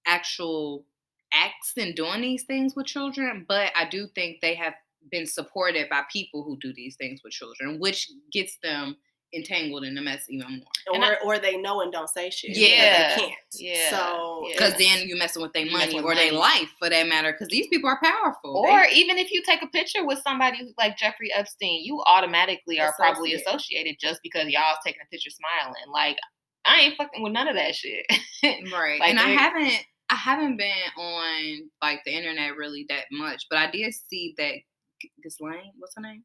actual 0.07 0.85
acts 1.33 1.72
in 1.77 1.94
doing 1.94 2.20
these 2.20 2.44
things 2.44 2.74
with 2.77 2.87
children, 2.87 3.46
but 3.48 3.72
I 3.74 3.88
do 3.88 4.07
think 4.14 4.40
they 4.40 4.55
have 4.55 4.74
been 5.11 5.27
supported 5.27 5.88
by 5.88 6.03
people 6.12 6.44
who 6.44 6.59
do 6.59 6.72
these 6.74 6.96
things 6.96 7.20
with 7.24 7.33
children, 7.33 7.81
which 7.81 8.11
gets 8.33 8.59
them 8.62 8.96
entangled 9.34 9.84
in 9.84 9.94
the 9.94 10.00
mess 10.00 10.24
even 10.28 10.62
more. 10.88 10.96
Or, 10.98 11.04
I- 11.04 11.16
or 11.24 11.38
they 11.38 11.56
know 11.58 11.82
and 11.82 11.92
don't 11.92 12.08
say 12.08 12.30
shit. 12.30 12.56
Yeah. 12.56 13.14
because 13.14 13.16
they 13.16 13.22
can't. 13.28 13.40
Yeah. 13.52 13.90
So 13.90 14.42
Yeah. 14.46 14.52
Because 14.54 14.74
then 14.78 15.08
you're 15.08 15.18
messing 15.18 15.42
with 15.42 15.52
their 15.52 15.66
money 15.66 15.94
with 15.94 16.04
or 16.04 16.14
their 16.14 16.32
life 16.32 16.70
for 16.78 16.88
that 16.88 17.06
matter. 17.06 17.32
Because 17.32 17.48
these 17.48 17.68
people 17.68 17.90
are 17.90 18.00
powerful. 18.02 18.56
Or 18.56 18.82
They- 18.84 18.94
even 18.94 19.18
if 19.18 19.30
you 19.30 19.42
take 19.44 19.62
a 19.62 19.66
picture 19.66 20.04
with 20.06 20.20
somebody 20.26 20.72
like 20.78 20.96
Jeffrey 20.96 21.30
Epstein, 21.32 21.84
you 21.84 22.02
automatically 22.06 22.80
are 22.80 22.94
probably 22.94 23.34
associated 23.34 23.96
just 24.00 24.20
because 24.22 24.48
y'all's 24.48 24.78
taking 24.84 25.02
a 25.02 25.08
picture 25.10 25.30
smiling. 25.30 25.90
Like, 25.92 26.16
I 26.64 26.80
ain't 26.80 26.96
fucking 26.96 27.22
with 27.22 27.32
none 27.32 27.48
of 27.48 27.54
that 27.56 27.74
shit. 27.74 28.06
right 28.72 29.00
Like, 29.00 29.10
and 29.10 29.18
i 29.18 29.28
haven't 29.28 29.72
i 30.10 30.14
haven't 30.14 30.56
been 30.56 30.70
on 30.96 31.70
like 31.82 32.00
the 32.04 32.12
internet 32.12 32.56
really 32.56 32.86
that 32.88 33.04
much 33.10 33.44
but 33.50 33.58
i 33.58 33.70
did 33.70 33.92
see 33.92 34.32
that 34.38 34.54
G- 35.02 35.10
Ghislaine, 35.22 35.72
what's 35.78 35.94
her 35.96 36.02
name 36.02 36.24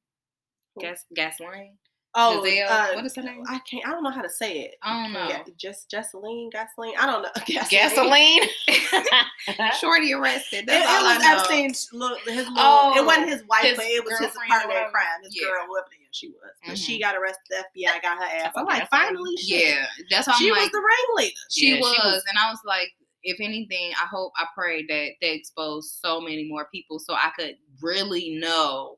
gas 0.79 1.05
Gasoline. 1.15 1.77
Oh, 2.15 2.43
Giselle, 2.45 2.69
uh, 2.69 2.93
what 2.95 3.05
is 3.05 3.15
her 3.15 3.21
name? 3.23 3.43
I 3.47 3.59
can't. 3.59 3.85
I 3.87 3.91
don't 3.91 4.03
know 4.03 4.11
how 4.11 4.21
to 4.21 4.29
say 4.29 4.59
it. 4.61 4.75
i 4.81 5.03
don't 5.03 5.13
know 5.13 5.27
Ga- 5.27 5.51
just 5.57 5.89
gasoline, 5.89 6.49
gasoline. 6.51 6.93
I 6.99 7.05
don't 7.05 7.21
know. 7.23 7.29
Gasoline. 7.69 8.41
Gasoline. 8.67 9.69
shorty 9.79 10.13
arrested 10.13 10.59
It, 10.59 10.65
that's 10.67 10.85
it 10.85 10.89
all 10.89 11.03
was 11.03 11.23
I 11.23 11.31
know. 11.33 11.39
Epstein's 11.39 11.89
little, 11.93 12.17
his 12.25 12.35
little. 12.47 12.53
Oh, 12.57 12.93
it 12.97 13.05
wasn't 13.05 13.29
his 13.29 13.43
wife, 13.45 13.63
his 13.63 13.77
but 13.77 13.85
it 13.85 14.03
was 14.05 14.17
his 14.19 14.31
partner 14.47 14.75
in 14.75 14.91
crime. 14.91 15.05
His 15.23 15.35
Yeah. 15.35 15.47
girl, 15.49 15.65
whoever 15.67 15.87
she 16.11 16.29
was. 16.29 16.51
But 16.67 16.77
she 16.77 16.97
Mhm. 16.97 17.01
got 17.01 17.15
arrested. 17.15 17.41
The 17.49 17.81
FBI 17.81 18.01
got 18.03 18.17
her 18.19 18.23
ass. 18.23 18.53
I'm 18.55 18.65
like, 18.65 18.87
finally, 18.89 19.35
shit. 19.37 19.65
yeah 19.67 19.85
that's 20.11 20.27
why 20.27 20.33
i'm 20.33 20.39
she 20.39 20.51
like 20.51 20.61
was 20.61 20.69
the 20.71 20.81
ringleader. 21.17 21.35
she, 21.49 21.67
Yeah, 21.69 21.75
she 21.75 21.81
was, 21.81 21.97
was- 22.03 22.23
and 22.29 22.37
i 22.37 22.49
was 22.51 22.59
like 22.65 22.89
if 23.23 23.39
anything 23.39 23.91
i 24.01 24.05
hope 24.05 24.31
i 24.37 24.45
pray 24.55 24.85
that 24.85 25.09
they 25.21 25.31
expose 25.33 25.91
so 26.03 26.19
many 26.21 26.47
more 26.47 26.67
people 26.73 26.99
so 26.99 27.13
i 27.13 27.31
could 27.37 27.55
really 27.81 28.35
know 28.35 28.97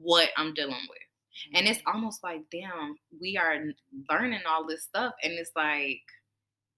what 0.00 0.28
i'm 0.36 0.52
dealing 0.54 0.74
with 0.88 0.98
And 1.54 1.66
it's 1.68 1.80
almost 1.86 2.22
like, 2.22 2.42
damn, 2.52 2.96
we 3.20 3.36
are 3.36 3.56
learning 4.10 4.40
all 4.48 4.66
this 4.66 4.84
stuff, 4.84 5.14
and 5.22 5.32
it's 5.34 5.52
like 5.56 6.00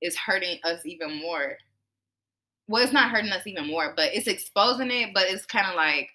it's 0.01 0.17
hurting 0.17 0.59
us 0.65 0.85
even 0.85 1.21
more. 1.21 1.57
Well, 2.69 2.83
it's 2.83 2.93
not 2.93 3.11
hurting 3.11 3.33
us 3.33 3.47
even 3.47 3.67
more, 3.67 3.93
but 3.97 4.15
it's 4.15 4.27
exposing 4.29 4.91
it. 4.91 5.11
But 5.15 5.25
it's 5.29 5.47
kind 5.47 5.67
of 5.67 5.75
like 5.75 6.09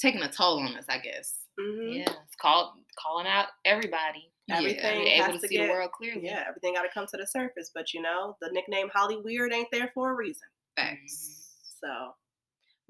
taking 0.00 0.22
a 0.22 0.30
toll 0.32 0.60
on 0.60 0.74
us, 0.76 0.86
I 0.88 0.98
guess. 0.98 1.34
Mhm. 1.58 1.96
yeah, 1.98 2.12
it's 2.24 2.36
called 2.40 2.72
calling 2.98 3.26
out 3.26 3.48
everybody. 3.64 4.32
Everything 4.50 5.04
Be 5.04 5.10
able 5.10 5.26
to 5.26 5.32
to 5.34 5.38
see 5.48 5.56
get- 5.56 5.66
the 5.66 5.72
world 5.72 5.92
clearly. 5.92 6.24
Yeah, 6.24 6.44
everything 6.48 6.74
got 6.74 6.82
to 6.82 6.88
come 6.88 7.06
to 7.06 7.16
the 7.16 7.26
surface. 7.26 7.70
But 7.72 7.92
you 7.94 8.02
know, 8.02 8.36
the 8.40 8.50
nickname 8.50 8.88
Holly 8.92 9.16
Weird 9.16 9.52
ain't 9.52 9.70
there 9.70 9.90
for 9.94 10.10
a 10.10 10.14
reason. 10.14 10.48
Facts. 10.76 11.56
So 11.80 12.14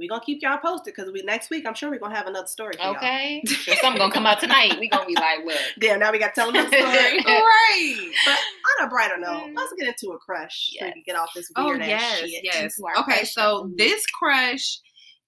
we 0.00 0.08
gonna 0.08 0.20
keep 0.24 0.40
y'all 0.42 0.58
posted 0.58 0.94
because 0.96 1.12
we 1.12 1.22
next 1.22 1.50
week 1.50 1.64
I'm 1.66 1.74
sure 1.74 1.90
we're 1.90 2.00
gonna 2.00 2.16
have 2.16 2.26
another 2.26 2.48
story. 2.48 2.74
For 2.76 2.82
y'all. 2.82 2.96
Okay. 2.96 3.42
Sure, 3.46 3.76
something 3.76 4.00
gonna 4.00 4.12
come 4.12 4.26
out 4.26 4.40
tonight. 4.40 4.76
We 4.80 4.88
gonna 4.88 5.06
be 5.06 5.14
like, 5.14 5.44
look. 5.44 5.58
Damn, 5.78 6.00
now 6.00 6.10
we 6.10 6.18
got 6.18 6.28
to 6.34 6.40
tell 6.40 6.48
another 6.48 6.66
story. 6.76 6.82
right. 7.18 8.10
But 8.26 8.38
on 8.82 8.86
a 8.86 8.90
brighter 8.90 9.18
note, 9.18 9.50
Mm. 9.50 9.56
let's 9.56 9.72
get 9.78 9.86
into 9.88 10.12
a 10.14 10.18
crush 10.18 10.70
so 10.72 10.78
we 10.80 10.86
Yes. 10.86 10.92
can 10.94 11.02
get 11.06 11.16
off 11.16 11.30
this 11.36 11.48
Oh 11.56 11.66
weird 11.66 11.82
ass 11.82 11.88
yes, 11.90 12.18
shit. 12.30 12.44
yes. 12.44 12.80
Okay, 12.98 13.02
crush 13.18 13.32
so 13.34 13.70
this 13.76 14.04
crush 14.06 14.80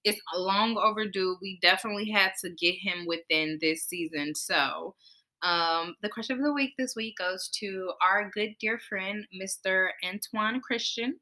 is 0.03 0.19
long 0.35 0.77
overdue. 0.77 1.37
We 1.41 1.59
definitely 1.61 2.09
had 2.09 2.31
to 2.43 2.49
get 2.49 2.73
him 2.81 3.05
within 3.07 3.59
this 3.61 3.83
season. 3.85 4.33
So, 4.35 4.95
um, 5.43 5.95
the 6.01 6.09
crush 6.09 6.29
of 6.29 6.39
the 6.39 6.51
week 6.51 6.73
this 6.77 6.95
week 6.95 7.17
goes 7.17 7.49
to 7.59 7.91
our 8.01 8.29
good 8.33 8.55
dear 8.59 8.79
friend, 8.89 9.25
Mr. 9.39 9.89
Antoine 10.03 10.59
Christian. 10.61 11.19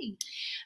Yay! 0.00 0.16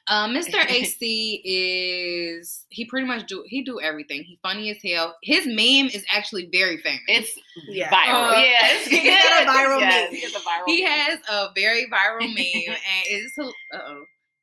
Uh, 0.07 0.27
Mr. 0.27 0.57
AC 0.67 1.41
is 1.45 2.65
he 2.69 2.85
pretty 2.85 3.05
much 3.07 3.27
do 3.27 3.43
he 3.47 3.63
do 3.63 3.79
everything. 3.79 4.23
He 4.23 4.39
funny 4.41 4.69
as 4.71 4.77
hell. 4.83 5.15
His 5.23 5.45
meme 5.45 5.89
is 5.93 6.03
actually 6.11 6.49
very 6.51 6.77
famous. 6.77 7.01
It's 7.07 7.31
Yeah. 7.67 7.89
viral. 7.91 8.31
Uh, 8.37 8.41
yeah, 8.41 8.59
it's 8.63 8.85
he's 8.87 9.03
got 9.03 9.43
a 9.43 9.49
viral 9.49 9.79
yes, 9.79 10.11
meme. 10.11 10.19
He 10.19 10.25
a 10.25 10.29
viral. 10.29 10.63
he 10.67 10.83
meme. 10.83 10.91
has 10.91 11.19
a 11.29 11.47
very 11.55 11.85
viral 11.89 12.21
meme 12.33 12.35
and 12.67 12.77
it 13.07 13.11
is 13.23 13.33
uh 13.73 13.95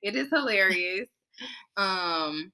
it 0.03 0.15
is 0.15 0.29
hilarious 0.31 1.09
um 1.77 2.53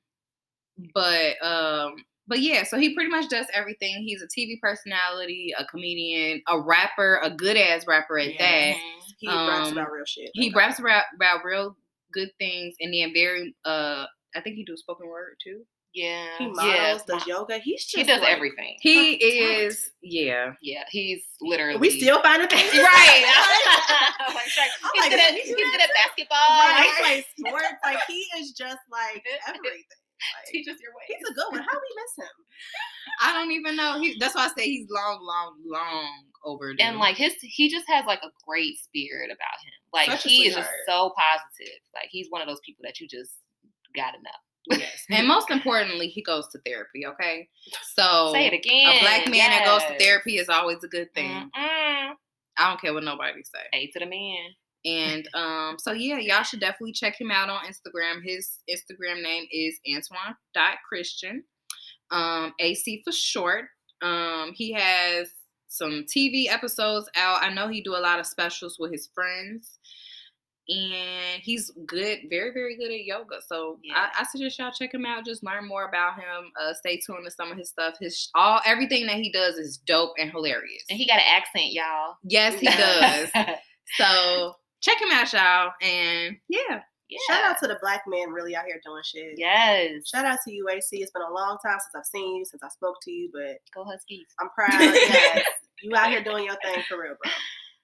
but 0.95 1.35
um 1.45 1.97
but 2.27 2.41
yeah 2.41 2.63
so 2.63 2.79
he 2.79 2.95
pretty 2.95 3.11
much 3.11 3.29
does 3.29 3.47
everything 3.53 4.03
he's 4.03 4.23
a 4.23 4.27
tv 4.27 4.59
personality 4.61 5.53
a 5.59 5.65
comedian 5.67 6.41
a 6.49 6.59
rapper 6.61 7.21
a 7.23 7.31
good 7.31 7.57
ass 7.57 7.87
rapper 7.87 8.19
at 8.19 8.33
that 8.39 8.75
Mhm. 8.75 8.75
He 9.19 9.29
raps 9.29 9.69
Um, 9.69 9.79
about 9.79 9.93
real 9.93 10.05
shit. 10.05 10.31
he 10.35 10.49
Okay. 10.49 10.57
raps 10.57 10.81
about, 10.81 11.05
about 11.15 11.45
real 11.45 11.77
good 12.13 12.31
things 12.39 12.75
and 12.81 12.93
then 12.95 13.13
very 13.15 13.55
uh 13.65 14.05
i 14.35 14.41
think 14.43 14.57
he 14.57 14.65
do 14.65 14.77
spoken 14.77 15.09
word 15.09 15.35
too 15.43 15.63
Yeah, 15.95 16.25
He 16.39 16.45
yeah. 16.45 16.97
models, 16.97 17.03
does 17.05 17.27
yoga. 17.29 17.59
He's 17.61 17.85
just 17.85 17.97
He 18.01 18.05
does 18.09 18.21
like, 18.25 18.33
everything. 18.33 18.77
he 18.81 19.19
talented. 19.21 19.69
is 19.69 19.91
yeah 20.01 20.53
Yeah, 20.65 20.85
he's 20.89 21.21
literally. 21.45 21.77
We 21.85 21.91
still 22.01 22.17
finding 22.25 22.49
things. 22.55 22.73
right. 22.73 23.25
I'm 24.25 24.33
Like. 24.41 24.73
I'm 24.81 24.93
he's 24.97 25.03
like, 25.05 25.11
good 25.13 25.21
at 25.21 25.33
he's 25.37 25.55
good 25.55 25.81
at 25.85 25.91
basketball. 25.93 26.49
Right, 26.49 26.89
he 26.89 26.91
plays 27.05 27.25
sports. 27.37 27.81
Like 27.85 28.01
he 28.09 28.21
is 28.41 28.53
just 28.57 28.81
like 28.91 29.21
everything. 29.49 29.85
Like, 30.33 30.49
teaches 30.49 30.81
your 30.81 30.93
ways. 30.97 31.13
he's 31.13 31.29
a 31.29 31.35
good 31.37 31.51
one. 31.53 31.61
How 31.61 31.77
we 31.77 31.91
miss 32.01 32.13
him? 32.25 32.35
i 33.21 33.33
don't 33.35 33.51
even 33.53 33.77
know 33.77 33.99
he 34.01 34.17
that's 34.19 34.35
why 34.35 34.47
i 34.47 34.49
say 34.57 34.65
he's 34.65 34.89
long 34.89 35.19
long 35.23 35.53
long 35.67 36.25
overdue 36.45 36.83
and 36.83 36.99
like 36.99 37.17
his 37.17 37.35
he 37.41 37.69
just 37.69 37.87
has 37.89 38.05
like 38.07 38.21
a 38.23 38.31
great 38.47 38.77
spirit 38.79 39.27
about 39.27 39.59
him 39.65 39.73
like 39.93 40.11
Such 40.11 40.25
he 40.25 40.47
is 40.47 40.55
just 40.55 40.71
so 40.87 41.13
positive 41.17 41.81
like 41.95 42.09
he's 42.11 42.29
one 42.31 42.43
of 42.43 42.49
those 42.49 42.61
people 42.65 42.83
that 42.85 43.01
you 43.01 43.09
just 43.09 43.33
gotta 43.95 44.19
know 44.19 44.79
yes 44.79 45.05
and 45.11 45.27
most 45.35 45.51
importantly 45.51 46.09
he 46.09 46.23
goes 46.23 46.49
to 46.49 46.59
therapy 46.67 47.07
okay 47.07 47.49
so 47.95 48.31
say 48.33 48.47
it 48.47 48.53
again 48.53 48.97
A 48.97 49.01
black 49.01 49.29
man 49.29 49.51
that 49.51 49.65
goes 49.65 49.83
to 49.89 49.99
therapy 49.99 50.39
is 50.39 50.49
always 50.49 50.83
a 50.85 50.89
good 50.89 51.13
thing. 51.15 51.31
Mm-mm. 51.31 52.13
I 52.59 52.69
don't 52.69 52.81
care 52.81 52.93
what 52.93 53.05
nobody 53.05 53.43
say. 53.43 53.61
a 53.73 53.87
to 53.89 53.99
the 54.01 54.07
man 54.07 54.51
And 54.85 55.29
um, 55.35 55.77
so 55.79 55.93
yeah, 55.93 56.19
y'all 56.19 56.43
should 56.43 56.61
definitely 56.61 56.93
check 56.93 57.21
him 57.21 57.31
out 57.31 57.49
on 57.49 57.65
Instagram. 57.65 58.21
His 58.25 58.59
Instagram 58.69 59.23
name 59.23 59.47
is 59.51 59.79
Antoine 59.89 60.37
Antoine.Christian. 60.57 61.45
Um, 62.11 62.53
AC 62.59 63.03
for 63.05 63.13
short. 63.13 63.67
Um, 64.03 64.53
he 64.55 64.73
has 64.73 65.29
some 65.73 66.05
TV 66.05 66.47
episodes 66.49 67.09
out. 67.17 67.43
I 67.43 67.53
know 67.53 67.69
he 67.69 67.81
do 67.81 67.97
a 67.97 67.99
lot 67.99 68.21
of 68.21 68.27
specials 68.27 68.77
with 68.79 68.93
his 68.93 69.09
friends. 69.15 69.79
And 70.69 71.43
he's 71.43 71.73
good, 71.87 72.21
very, 72.31 72.53
very 72.53 72.77
good 72.77 72.93
at 72.93 73.05
yoga. 73.05 73.41
So 73.45 73.79
Yeah. 73.83 73.95
I, 73.97 74.21
I 74.21 74.25
suggest 74.25 74.59
y'all 74.61 74.71
check 74.71 74.95
him 74.95 75.05
out. 75.05 75.27
Just 75.27 75.43
learn 75.43 75.67
more 75.67 75.89
about 75.89 76.15
him. 76.15 76.53
Uh, 76.61 76.73
stay 76.73 76.99
tuned 76.99 77.25
to 77.25 77.31
some 77.33 77.51
of 77.51 77.59
his 77.59 77.69
stuff. 77.69 77.95
His 78.01 78.31
all 78.37 78.61
everything 78.65 79.07
that 79.07 79.17
he 79.17 79.33
does 79.33 79.57
is 79.57 79.79
dope 79.79 80.13
and 80.19 80.31
hilarious. 80.31 80.85
and 80.89 80.97
he 80.97 81.07
got 81.07 81.17
an 81.19 81.25
accent 81.29 81.73
y'all 81.73 82.15
yes, 82.23 82.55
he 82.61 82.67
does. 82.67 83.31
So 83.97 84.55
check 84.81 85.01
him 85.03 85.11
out, 85.11 85.33
y'all. 85.33 85.73
And 85.83 86.37
yeah, 86.49 86.81
yeah. 87.09 87.19
Shout 87.29 87.45
out 87.45 87.59
to 87.59 87.67
the 87.67 87.77
black 87.83 88.05
man 88.07 88.31
really 88.31 88.55
out 88.57 88.65
here 88.65 88.81
doing 88.85 89.03
shit. 89.05 89.35
yes 89.37 90.09
Shout 90.09 90.25
out 90.25 90.39
to 90.47 90.53
you, 90.53 90.69
AC. 90.71 91.03
It's 91.03 91.11
been 91.11 91.23
a 91.29 91.35
long 91.35 91.59
time 91.63 91.79
since 91.81 91.93
I've 91.97 92.07
seen 92.07 92.37
you, 92.37 92.45
since 92.45 92.63
I 92.63 92.69
spoke 92.69 92.97
to 93.03 93.11
you, 93.11 93.29
but 93.33 93.59
go 93.75 93.85
huskies 93.85 94.27
I'm 94.41 94.49
proud. 94.51 94.81
yes, 94.81 95.45
you 95.83 95.95
out 95.95 96.11
here 96.11 96.23
doing 96.23 96.45
your 96.45 96.57
thing 96.65 96.83
for 96.89 97.01
real, 97.01 97.15
bro. 97.23 97.31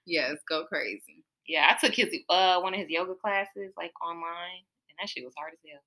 yes, 0.06 0.36
go 0.48 0.64
crazy. 0.66 1.24
yeah 1.46 1.66
i 1.70 1.76
took 1.86 1.94
his 1.94 2.08
uh 2.28 2.60
one 2.60 2.74
of 2.74 2.80
his 2.80 2.88
yoga 2.90 3.14
classes 3.14 3.72
like 3.76 3.92
online 4.04 4.62
and 4.90 4.96
that 5.00 5.08
shit 5.08 5.24
was 5.24 5.34
hard 5.38 5.52
as 5.52 5.58
hell 5.70 5.82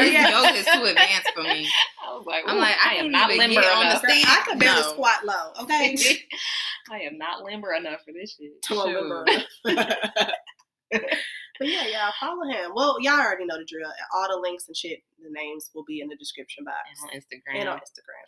His 0.00 0.12
Yeah. 0.12 0.28
yoga 0.30 0.58
is 0.58 0.66
too 0.66 0.84
advanced 0.84 1.30
for 1.34 1.42
me. 1.42 1.66
I 2.06 2.12
was 2.16 2.26
like, 2.26 2.44
I'm 2.46 2.58
like, 2.58 2.76
I 2.84 2.90
I 2.90 2.94
am 3.00 3.10
can't 3.12 3.32
limber 3.38 3.60
get 3.62 3.72
on 3.72 3.84
the 3.86 3.90
enough. 3.90 4.02
I 4.04 4.42
can 4.46 4.58
barely 4.58 4.80
No. 4.82 4.92
squat 4.92 5.24
low. 5.24 5.52
Okay, 5.62 5.96
I 6.92 7.00
am 7.00 7.16
not 7.16 7.42
limber 7.42 7.72
enough 7.72 8.00
for 8.04 8.12
this 8.12 8.36
shit. 8.36 8.60
to 8.68 8.74
a 8.80 8.92
member. 8.92 9.24
But 11.58 11.68
yeah, 11.68 11.86
yeah, 11.86 12.10
follow 12.20 12.44
him. 12.50 12.72
Well, 12.74 12.96
y'all 13.00 13.20
already 13.20 13.44
know 13.46 13.56
the 13.58 13.64
drill. 13.64 13.88
All 14.14 14.26
the 14.28 14.40
links 14.42 14.66
and 14.66 14.76
shit, 14.76 14.98
the 15.22 15.30
names 15.30 15.70
will 15.74 15.84
be 15.86 16.00
in 16.00 16.08
the 16.08 16.16
description 16.16 16.64
box 16.64 16.76
And 17.00 17.10
on 17.10 17.16
Instagram. 17.16 17.60
and 17.60 17.68
on 17.68 17.78
Instagram. 17.78 18.24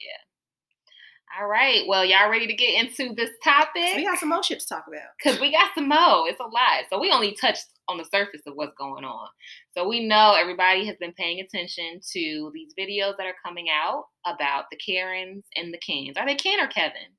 All 1.39 1.49
right. 1.49 1.83
Well, 1.87 2.05
y'all 2.05 2.31
ready 2.31 2.47
to 2.47 2.55
get 2.55 2.83
into 2.83 3.15
this 3.15 3.31
topic? 3.43 3.97
we 3.97 4.05
got 4.05 4.19
some 4.19 4.29
more 4.31 4.43
shit 4.43 4.61
to 4.61 4.67
talk 4.67 4.85
about. 4.89 5.09
Because 5.23 5.41
we 5.41 5.53
got 5.53 5.71
some 5.75 5.89
more. 5.89 6.29
It's 6.29 6.41
a 6.41 6.45
lot. 6.45 6.85
So 6.89 6.99
we 6.99 7.11
only 7.11 7.37
touched 7.41 7.67
on 7.89 7.99
the 7.99 8.05
surface 8.05 8.43
of 8.47 8.55
what's 8.55 8.75
going 8.79 9.05
on. 9.05 9.29
So 9.77 9.89
we 9.89 10.07
know 10.07 10.35
everybody 10.39 10.87
has 10.87 10.97
been 10.99 11.13
paying 11.13 11.41
attention 11.41 12.01
to 12.13 12.51
these 12.55 12.73
videos 12.79 13.17
that 13.19 13.27
are 13.27 13.35
coming 13.45 13.67
out 13.71 14.05
about 14.25 14.65
the 14.71 14.77
Karens 14.77 15.45
and 15.57 15.73
the 15.73 15.79
Kens. 15.79 16.17
Are 16.17 16.27
they 16.27 16.37
Ken 16.37 16.61
or 16.61 16.69
Kevin? 16.69 17.13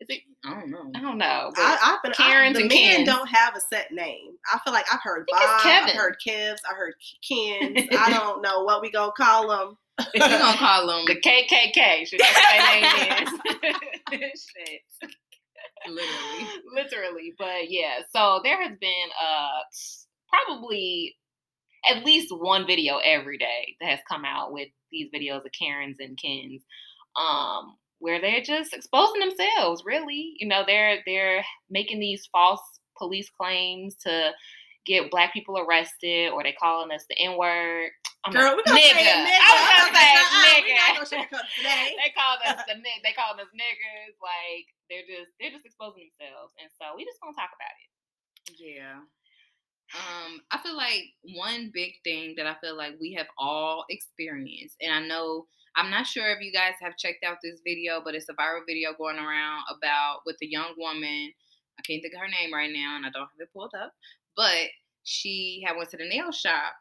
Is 0.00 0.08
it? 0.10 0.20
I 0.44 0.50
don't 0.50 0.70
know. 0.70 0.90
I 0.94 1.00
don't 1.00 1.18
know. 1.18 1.52
I, 1.56 1.98
been 2.02 2.12
Karens 2.12 2.56
I, 2.56 2.60
the 2.60 2.64
and 2.64 2.68
men 2.68 2.96
Kens. 2.96 3.08
don't 3.08 3.28
have 3.28 3.56
a 3.56 3.60
set 3.60 3.92
name. 3.92 4.32
I 4.52 4.58
feel 4.62 4.74
like 4.74 4.84
I've 4.92 5.00
heard 5.02 5.26
I 5.32 5.60
Bob, 5.62 5.88
I've 5.88 5.94
heard 5.94 6.16
Kevs, 6.26 6.58
I 6.70 6.74
heard 6.74 6.94
Kens. 7.26 7.88
I 7.98 8.10
don't 8.10 8.42
know 8.42 8.62
what 8.64 8.82
we 8.82 8.90
gonna 8.90 9.12
call 9.16 9.48
them. 9.48 9.78
We're 9.98 10.20
gonna 10.20 10.58
call 10.58 10.86
them 10.86 11.04
the 11.06 11.20
KKK. 11.20 12.06
Should 12.06 12.20
that's 12.20 12.34
what 12.34 13.62
their 13.62 14.20
name 14.20 14.22
is. 14.32 14.48
Shit. 14.56 15.10
literally. 15.88 16.62
literally 16.74 17.34
but 17.38 17.70
yeah 17.70 17.98
so 18.14 18.40
there 18.42 18.60
has 18.62 18.76
been 18.80 19.08
uh 19.22 19.60
probably 20.28 21.16
at 21.88 22.04
least 22.04 22.34
one 22.36 22.66
video 22.66 22.98
every 22.98 23.38
day 23.38 23.76
that 23.80 23.90
has 23.90 24.00
come 24.08 24.24
out 24.24 24.52
with 24.52 24.68
these 24.90 25.08
videos 25.14 25.44
of 25.44 25.52
karens 25.58 25.96
and 26.00 26.18
kens 26.20 26.62
um 27.16 27.76
where 27.98 28.20
they're 28.20 28.42
just 28.42 28.74
exposing 28.74 29.20
themselves 29.20 29.82
really 29.84 30.34
you 30.38 30.48
know 30.48 30.62
they're 30.66 30.98
they're 31.06 31.44
making 31.70 32.00
these 32.00 32.28
false 32.32 32.60
police 32.98 33.30
claims 33.38 33.94
to 33.96 34.30
get 34.86 35.10
black 35.10 35.32
people 35.34 35.58
arrested 35.58 36.30
or 36.30 36.42
they 36.42 36.52
calling 36.52 36.90
us 36.92 37.04
the 37.10 37.18
n-word 37.18 37.90
I'm 38.24 38.32
Girl, 38.32 38.56
like, 38.56 38.56
we 38.58 38.62
gonna 38.66 38.80
nigga. 38.80 39.06
it, 39.06 39.22
nigga. 39.22 39.38
I 39.38 39.50
was 39.54 39.66
gonna 39.70 39.94
say 39.94 40.10
Uh-uh, 40.18 40.46
nigga. 40.50 40.72
not 40.74 40.94
gonna 40.98 41.10
sugarcoat 41.14 41.46
it 41.46 41.54
today. 41.62 41.86
they 41.94 42.10
call 42.10 42.34
us 42.42 42.58
the 42.66 42.74
nig- 42.82 43.02
they 43.06 43.14
called 43.14 43.38
us 43.38 43.50
niggers. 43.54 44.14
Like 44.18 44.66
they're 44.90 45.06
just 45.06 45.30
they're 45.38 45.54
just 45.54 45.62
exposing 45.66 46.10
themselves, 46.10 46.50
and 46.58 46.66
so 46.74 46.94
we 46.98 47.04
just 47.06 47.22
gonna 47.22 47.38
talk 47.38 47.54
about 47.54 47.74
it. 47.78 47.90
Yeah. 48.58 48.98
Um, 49.94 50.42
I 50.50 50.58
feel 50.58 50.74
like 50.76 51.14
one 51.38 51.70
big 51.72 51.94
thing 52.02 52.34
that 52.36 52.46
I 52.50 52.56
feel 52.58 52.74
like 52.76 52.98
we 53.00 53.14
have 53.14 53.28
all 53.38 53.84
experienced, 53.90 54.74
and 54.82 54.90
I 54.90 55.06
know 55.06 55.46
I'm 55.76 55.90
not 55.90 56.06
sure 56.10 56.26
if 56.34 56.42
you 56.42 56.50
guys 56.50 56.74
have 56.82 56.96
checked 56.98 57.22
out 57.22 57.38
this 57.42 57.60
video, 57.62 58.02
but 58.02 58.14
it's 58.16 58.26
a 58.28 58.34
viral 58.34 58.66
video 58.66 58.90
going 58.98 59.18
around 59.22 59.62
about 59.70 60.26
with 60.26 60.34
a 60.42 60.50
young 60.50 60.74
woman. 60.76 61.30
I 61.78 61.82
can't 61.86 62.02
think 62.02 62.14
of 62.14 62.20
her 62.20 62.28
name 62.28 62.50
right 62.52 62.72
now, 62.74 62.96
and 62.96 63.06
I 63.06 63.10
don't 63.14 63.30
have 63.30 63.38
it 63.38 63.52
pulled 63.54 63.74
up, 63.78 63.92
but 64.36 64.68
she 65.02 65.62
had 65.66 65.76
went 65.76 65.90
to 65.90 65.96
the 65.96 66.08
nail 66.08 66.32
shop 66.32 66.74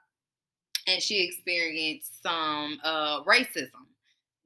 and 0.88 1.02
she 1.02 1.24
experienced 1.24 2.22
some 2.22 2.80
uh 2.84 3.24
racism, 3.24 3.88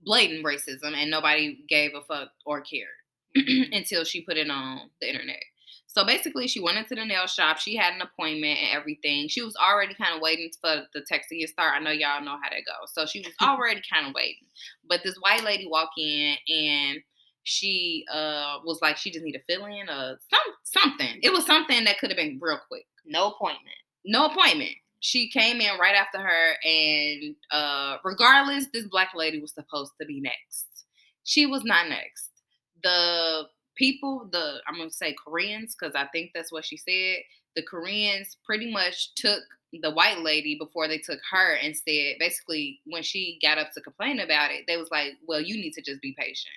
blatant 0.02 0.46
racism, 0.46 0.94
and 0.94 1.12
nobody 1.12 1.60
gave 1.68 1.92
a 1.96 2.02
fuck 2.02 2.30
or 2.46 2.62
cared 2.62 2.88
until 3.36 4.04
she 4.04 4.22
put 4.22 4.38
it 4.38 4.50
on 4.50 4.90
the 5.02 5.10
internet. 5.10 5.42
So 5.88 6.06
basically, 6.06 6.48
she 6.48 6.62
went 6.62 6.78
into 6.78 6.94
the 6.94 7.04
nail 7.04 7.26
shop. 7.26 7.58
She 7.58 7.76
had 7.76 7.96
an 7.96 8.02
appointment 8.02 8.60
and 8.60 8.78
everything. 8.78 9.28
She 9.28 9.42
was 9.42 9.56
already 9.56 9.96
kind 9.96 10.16
of 10.16 10.22
waiting 10.22 10.52
for 10.62 10.84
the 10.94 11.02
text 11.02 11.30
to 11.30 11.38
get 11.38 11.50
started. 11.50 11.78
I 11.78 11.84
know 11.84 11.92
y'all 11.92 12.24
know 12.24 12.38
how 12.42 12.50
that 12.50 12.64
goes. 12.66 12.94
So 12.94 13.06
she 13.08 13.22
was 13.22 13.34
already 13.42 13.82
kind 13.92 14.08
of 14.08 14.14
waiting. 14.14 14.48
But 14.88 15.02
this 15.04 15.16
white 15.20 15.44
lady 15.44 15.68
walked 15.68 15.98
in 15.98 16.36
and 16.48 17.00
she 17.44 18.06
uh 18.14 18.60
was 18.64 18.80
like, 18.84 18.98
she 18.98 19.10
just 19.10 19.26
need 19.26 19.36
a 19.36 19.40
fill 19.52 19.66
in 19.66 19.90
uh 19.90 20.16
some 20.30 20.54
something. 20.64 21.20
It 21.24 21.34
was 21.34 21.46
something 21.46 21.84
that 21.86 21.98
could 21.98 22.12
have 22.12 22.18
been 22.18 22.38
real 22.40 22.60
quick. 22.68 22.86
No 23.10 23.32
appointment. 23.32 23.76
No 24.06 24.28
appointment. 24.28 24.76
She 25.02 25.30
came 25.30 25.60
in 25.62 25.80
right 25.80 25.96
after 25.96 26.20
her, 26.20 26.54
and 26.64 27.36
uh 27.52 27.98
regardless, 28.04 28.68
this 28.72 28.88
black 28.88 29.10
lady 29.16 29.40
was 29.40 29.54
supposed 29.54 29.94
to 30.00 30.06
be 30.06 30.22
next. 30.22 30.68
She 31.24 31.46
was 31.46 31.64
not 31.64 31.90
next. 31.90 32.30
The 32.84 33.44
people, 33.76 34.30
the 34.32 34.60
I'm 34.68 34.78
gonna 34.78 34.92
say 34.92 35.16
Koreans, 35.26 35.76
because 35.78 35.96
I 35.96 36.08
think 36.08 36.32
that's 36.34 36.52
what 36.52 36.66
she 36.66 36.78
said. 36.78 37.24
The 37.56 37.64
Koreans 37.64 38.38
pretty 38.46 38.72
much 38.72 39.16
took 39.16 39.42
the 39.82 39.92
white 39.92 40.20
lady 40.20 40.58
before 40.58 40.88
they 40.88 40.98
took 40.98 41.20
her 41.32 41.56
and 41.56 41.76
said 41.76 42.16
basically 42.20 42.80
when 42.86 43.04
she 43.04 43.40
got 43.42 43.58
up 43.58 43.72
to 43.74 43.82
complain 43.82 44.20
about 44.20 44.52
it, 44.52 44.66
they 44.68 44.78
was 44.78 44.90
like, 44.92 45.14
Well, 45.28 45.42
you 45.42 45.56
need 45.56 45.74
to 45.74 45.82
just 45.82 46.02
be 46.02 46.16
patient. 46.18 46.54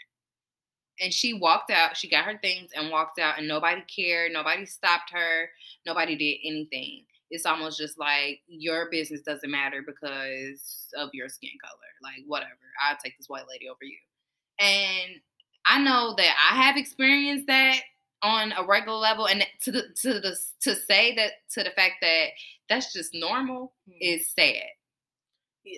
And 1.00 1.12
she 1.12 1.32
walked 1.34 1.70
out. 1.70 1.96
She 1.96 2.08
got 2.08 2.24
her 2.24 2.38
things 2.42 2.70
and 2.74 2.90
walked 2.90 3.18
out, 3.18 3.38
and 3.38 3.48
nobody 3.48 3.82
cared. 3.82 4.32
Nobody 4.32 4.66
stopped 4.66 5.10
her. 5.12 5.50
Nobody 5.86 6.16
did 6.16 6.38
anything. 6.46 7.04
It's 7.30 7.46
almost 7.46 7.78
just 7.78 7.98
like 7.98 8.40
your 8.46 8.90
business 8.90 9.22
doesn't 9.22 9.50
matter 9.50 9.82
because 9.86 10.88
of 10.96 11.10
your 11.14 11.28
skin 11.30 11.50
color. 11.64 11.78
Like 12.02 12.24
whatever, 12.26 12.50
I'll 12.82 12.96
take 13.02 13.16
this 13.18 13.28
white 13.28 13.48
lady 13.48 13.68
over 13.68 13.78
you. 13.82 13.96
And 14.58 15.20
I 15.66 15.82
know 15.82 16.14
that 16.16 16.50
I 16.52 16.62
have 16.62 16.76
experienced 16.76 17.46
that 17.46 17.80
on 18.22 18.52
a 18.52 18.64
regular 18.64 18.98
level, 18.98 19.26
and 19.26 19.44
to 19.62 19.72
the 19.72 19.82
to 20.02 20.20
the 20.20 20.36
to 20.60 20.74
say 20.76 21.14
that 21.16 21.32
to 21.52 21.62
the 21.64 21.70
fact 21.70 21.94
that 22.02 22.28
that's 22.68 22.92
just 22.92 23.14
normal 23.14 23.74
Mhm. 23.88 23.96
is 24.00 24.28
sad. 24.30 24.66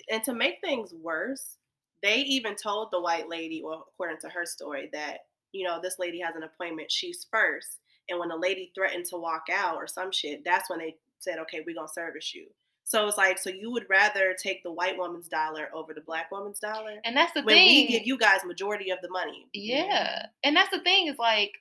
and 0.09 0.23
to 0.23 0.33
make 0.33 0.59
things 0.61 0.93
worse, 0.93 1.57
they 2.05 2.19
even 2.21 2.55
told 2.55 2.89
the 2.91 3.01
white 3.01 3.27
lady, 3.29 3.61
well, 3.63 3.87
according 3.93 4.19
to 4.21 4.29
her 4.29 4.45
story, 4.45 4.89
that 4.93 5.19
you 5.51 5.65
know 5.65 5.79
this 5.81 5.99
lady 5.99 6.19
has 6.19 6.35
an 6.35 6.43
appointment. 6.43 6.91
She's 6.91 7.25
first, 7.31 7.79
and 8.09 8.19
when 8.19 8.29
the 8.29 8.37
lady 8.37 8.71
threatened 8.75 9.05
to 9.05 9.17
walk 9.17 9.43
out 9.51 9.75
or 9.75 9.87
some 9.87 10.11
shit, 10.11 10.43
that's 10.45 10.69
when 10.69 10.79
they 10.79 10.95
said, 11.19 11.39
"Okay, 11.39 11.63
we're 11.65 11.75
gonna 11.75 11.87
service 11.87 12.33
you." 12.33 12.47
So 12.87 13.07
it's 13.07 13.17
like, 13.17 13.39
so 13.39 13.49
you 13.49 13.71
would 13.71 13.87
rather 13.89 14.35
take 14.35 14.61
the 14.61 14.71
white 14.71 14.95
woman's 14.95 15.27
dollar 15.27 15.69
over 15.73 15.91
the 15.95 16.01
black 16.01 16.31
woman's 16.31 16.59
dollar 16.59 17.01
And 17.03 17.17
that's 17.17 17.33
the 17.33 17.41
when 17.41 17.55
thing. 17.55 17.65
we 17.67 17.87
give 17.87 18.05
you 18.05 18.15
guys 18.15 18.41
majority 18.45 18.91
of 18.91 18.99
the 19.01 19.09
money. 19.09 19.47
Yeah. 19.53 20.27
And 20.43 20.55
that's 20.55 20.69
the 20.69 20.81
thing 20.81 21.07
is 21.07 21.17
like 21.17 21.51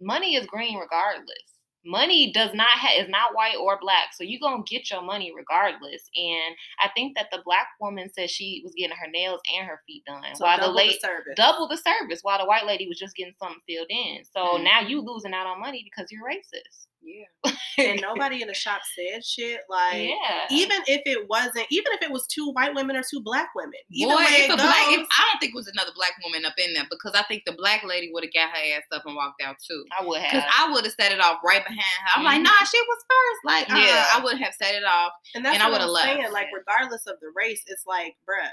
money 0.00 0.36
is 0.36 0.46
green 0.46 0.78
regardless. 0.78 1.55
Money 1.86 2.32
does 2.32 2.52
not 2.52 2.70
have 2.78 2.98
is 3.04 3.08
not 3.08 3.34
white 3.34 3.56
or 3.60 3.78
black. 3.80 4.08
So 4.14 4.24
you're 4.24 4.40
gonna 4.40 4.62
get 4.66 4.90
your 4.90 5.02
money 5.02 5.32
regardless. 5.36 6.02
And 6.16 6.54
I 6.80 6.90
think 6.94 7.16
that 7.16 7.28
the 7.30 7.40
black 7.44 7.68
woman 7.80 8.10
said 8.12 8.28
she 8.30 8.60
was 8.64 8.74
getting 8.76 8.96
her 8.96 9.10
nails 9.10 9.40
and 9.56 9.66
her 9.66 9.80
feet 9.86 10.04
done. 10.06 10.22
So 10.34 10.44
while 10.44 10.56
the 10.58 10.62
double 10.64 10.76
late 10.76 11.00
service. 11.00 11.34
double 11.36 11.68
the 11.68 11.76
service 11.78 12.20
while 12.22 12.38
the 12.38 12.44
white 12.46 12.66
lady 12.66 12.88
was 12.88 12.98
just 12.98 13.14
getting 13.16 13.34
something 13.38 13.60
filled 13.68 13.86
in. 13.90 14.24
So 14.24 14.56
now 14.58 14.80
Mm-hmm. 14.80 14.88
you 14.90 15.00
losing 15.00 15.32
out 15.34 15.46
on 15.46 15.60
money 15.60 15.82
because 15.84 16.10
you're 16.10 16.24
racist. 16.28 16.86
Yeah. 17.06 17.52
and 17.78 18.00
nobody 18.02 18.42
in 18.42 18.48
the 18.48 18.54
shop 18.54 18.80
said 18.98 19.24
shit. 19.24 19.60
Like 19.70 20.08
yeah. 20.10 20.46
even 20.50 20.78
if 20.88 21.02
it 21.06 21.28
wasn't, 21.30 21.66
even 21.70 21.92
if 21.92 22.02
it 22.02 22.10
was 22.10 22.26
two 22.26 22.50
white 22.50 22.74
women 22.74 22.96
or 22.96 23.02
two 23.08 23.22
black 23.22 23.48
women, 23.54 23.78
either 23.92 24.12
Boy, 24.14 24.22
if 24.26 24.50
it 24.50 24.52
a 24.52 24.56
black, 24.56 24.74
if, 24.90 25.06
I 25.06 25.22
don't 25.30 25.38
think 25.38 25.52
it 25.54 25.56
was 25.56 25.68
another 25.68 25.92
black 25.94 26.12
woman 26.24 26.44
up 26.44 26.54
in 26.58 26.74
there 26.74 26.86
because 26.90 27.12
I 27.14 27.22
think 27.24 27.44
the 27.46 27.52
black 27.52 27.84
lady 27.84 28.10
would 28.12 28.24
have 28.24 28.32
got 28.34 28.50
her 28.50 28.76
ass 28.76 28.82
up 28.92 29.02
and 29.06 29.14
walked 29.14 29.40
out 29.40 29.54
too. 29.64 29.84
I 29.98 30.04
would 30.04 30.20
have, 30.20 30.32
Because 30.32 30.50
have. 30.50 30.68
I 30.68 30.72
would 30.72 30.84
have 30.84 30.94
set 30.98 31.12
it 31.12 31.20
off 31.20 31.38
right 31.44 31.62
behind 31.62 31.80
her. 31.80 32.10
I'm 32.18 32.24
like, 32.24 32.40
Mhm. 32.40 32.44
nah, 32.44 32.64
she 32.66 32.80
was 32.80 32.98
first. 33.06 33.40
Like, 33.44 33.68
Yeah. 33.68 33.86
yeah, 33.86 34.06
I 34.14 34.20
would 34.24 34.38
have 34.38 34.54
set 34.60 34.74
it 34.74 34.84
off. 34.84 35.12
And 35.36 35.44
that's 35.44 35.54
And 35.54 35.62
I 35.62 35.66
what 35.70 35.78
would've 35.80 35.86
I'm 35.88 35.92
left. 35.94 36.06
saying. 36.20 36.32
Like, 36.32 36.48
regardless 36.52 37.06
of 37.06 37.14
the 37.20 37.30
race, 37.36 37.62
it's 37.66 37.84
like, 37.86 38.16
bruh, 38.28 38.50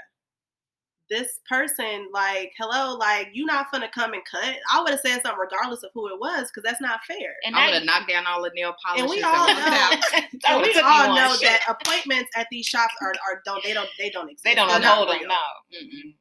this 1.10 1.40
person, 1.48 2.08
like, 2.12 2.52
hello, 2.58 2.94
like, 2.96 3.28
you 3.32 3.44
not 3.44 3.70
gonna 3.70 3.90
come 3.94 4.14
and 4.14 4.22
cut. 4.30 4.56
I 4.72 4.80
would 4.80 4.90
have 4.90 5.00
said 5.00 5.20
something 5.22 5.38
regardless 5.38 5.82
of 5.82 5.90
who 5.94 6.08
it 6.08 6.18
was, 6.18 6.48
because 6.48 6.62
that's 6.64 6.80
not 6.80 7.00
fair. 7.06 7.34
and 7.44 7.54
I 7.54 7.66
would 7.66 7.74
have 7.74 7.84
knocked 7.84 8.08
down 8.08 8.26
all 8.26 8.42
the 8.42 8.50
nail 8.54 8.74
polishes. 8.84 9.10
we 9.10 9.16
and 9.18 9.26
all 9.26 9.46
know- 9.46 9.90
And 10.48 10.62
we 10.62 10.80
all 10.80 11.14
know 11.14 11.34
Shit. 11.36 11.42
that 11.42 11.60
appointments 11.68 12.30
at 12.36 12.46
these 12.50 12.66
shops 12.66 12.94
are, 13.02 13.12
are 13.28 13.42
don't 13.44 13.62
they 13.62 13.72
don't 13.74 13.88
they 13.98 14.10
don't 14.10 14.28
exist. 14.30 14.44
they 14.44 14.54
don't 14.54 14.68
They're 14.68 14.90
hold 14.90 15.08
them. 15.10 15.18
real. 15.20 15.28
No. 15.28 15.34
Mm-mm. 15.34 16.14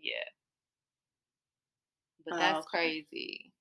Yeah. 0.00 0.12
But 2.24 2.34
Oh, 2.34 2.36
that's 2.38 2.66
okay. 2.66 2.68
crazy. 3.10 3.52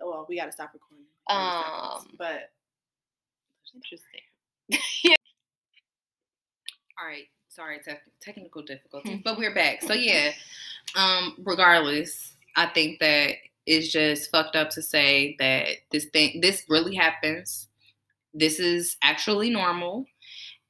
Oh, 0.00 0.10
well, 0.10 0.26
we 0.28 0.36
got 0.36 0.46
to 0.46 0.52
stop 0.52 0.72
recording. 0.74 1.06
Um, 1.28 2.14
but 2.18 2.50
Interesting. 3.74 4.20
Yeah. 5.04 5.14
All 7.00 7.06
right. 7.06 7.28
Sorry, 7.58 7.80
tech 7.80 8.02
technical 8.20 8.62
difficulties, 8.62 9.18
but 9.24 9.36
we're 9.36 9.52
back. 9.52 9.82
So 9.82 9.92
yeah, 9.92 10.30
um, 10.94 11.34
regardless, 11.44 12.36
I 12.54 12.66
think 12.66 13.00
that 13.00 13.34
it's 13.66 13.88
just 13.88 14.30
fucked 14.30 14.54
up 14.54 14.70
to 14.70 14.82
say 14.82 15.34
that 15.40 15.66
this 15.90 16.04
thing, 16.04 16.40
this 16.40 16.62
really 16.68 16.94
happens. 16.94 17.66
This 18.32 18.60
is 18.60 18.96
actually 19.02 19.50
normal, 19.50 20.04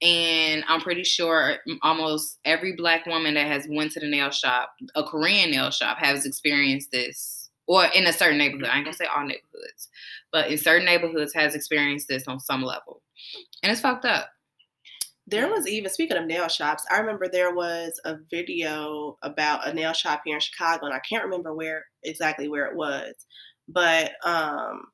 and 0.01 0.65
I'm 0.67 0.81
pretty 0.81 1.05
sure 1.05 1.59
almost 1.83 2.39
every 2.47 2.75
black 2.75 3.05
woman 3.05 3.35
that 3.35 3.49
has 3.49 3.67
went 3.69 3.93
to 3.93 4.01
the 4.01 4.09
nail 4.09 4.31
shop, 4.31 4.71
a 4.95 5.05
Korean 5.05 5.51
nail 5.51 5.71
shop, 5.71 5.99
has 5.99 6.25
experienced 6.25 6.91
this, 6.91 7.51
or 7.67 7.85
in 7.95 8.07
a 8.07 8.15
certain 8.15 8.39
neighborhood. 8.39 8.71
I 8.71 8.77
ain't 8.77 8.87
gonna 8.87 8.97
say 8.97 9.05
all 9.15 9.27
neighborhoods, 9.27 9.91
but 10.33 10.51
in 10.51 10.57
certain 10.57 10.87
neighborhoods 10.87 11.35
has 11.35 11.55
experienced 11.55 12.09
this 12.09 12.27
on 12.27 12.41
some 12.41 12.63
level, 12.63 13.03
and 13.63 13.71
it's 13.71 13.83
fucked 13.83 14.07
up. 14.07 14.31
There 15.31 15.49
was 15.49 15.69
even 15.69 15.91
speaking 15.91 16.17
of 16.17 16.27
nail 16.27 16.49
shops, 16.49 16.85
I 16.91 16.99
remember 16.99 17.29
there 17.29 17.55
was 17.55 18.01
a 18.07 18.17
video 18.31 19.19
about 19.23 19.69
a 19.69 19.75
nail 19.75 19.93
shop 19.93 20.23
here 20.25 20.37
in 20.37 20.41
Chicago, 20.41 20.87
and 20.87 20.95
I 20.95 21.01
can't 21.01 21.25
remember 21.25 21.55
where 21.55 21.85
exactly 22.03 22.49
where 22.49 22.65
it 22.65 22.77
was, 22.77 23.15
but 23.69 24.13
um, 24.25 24.85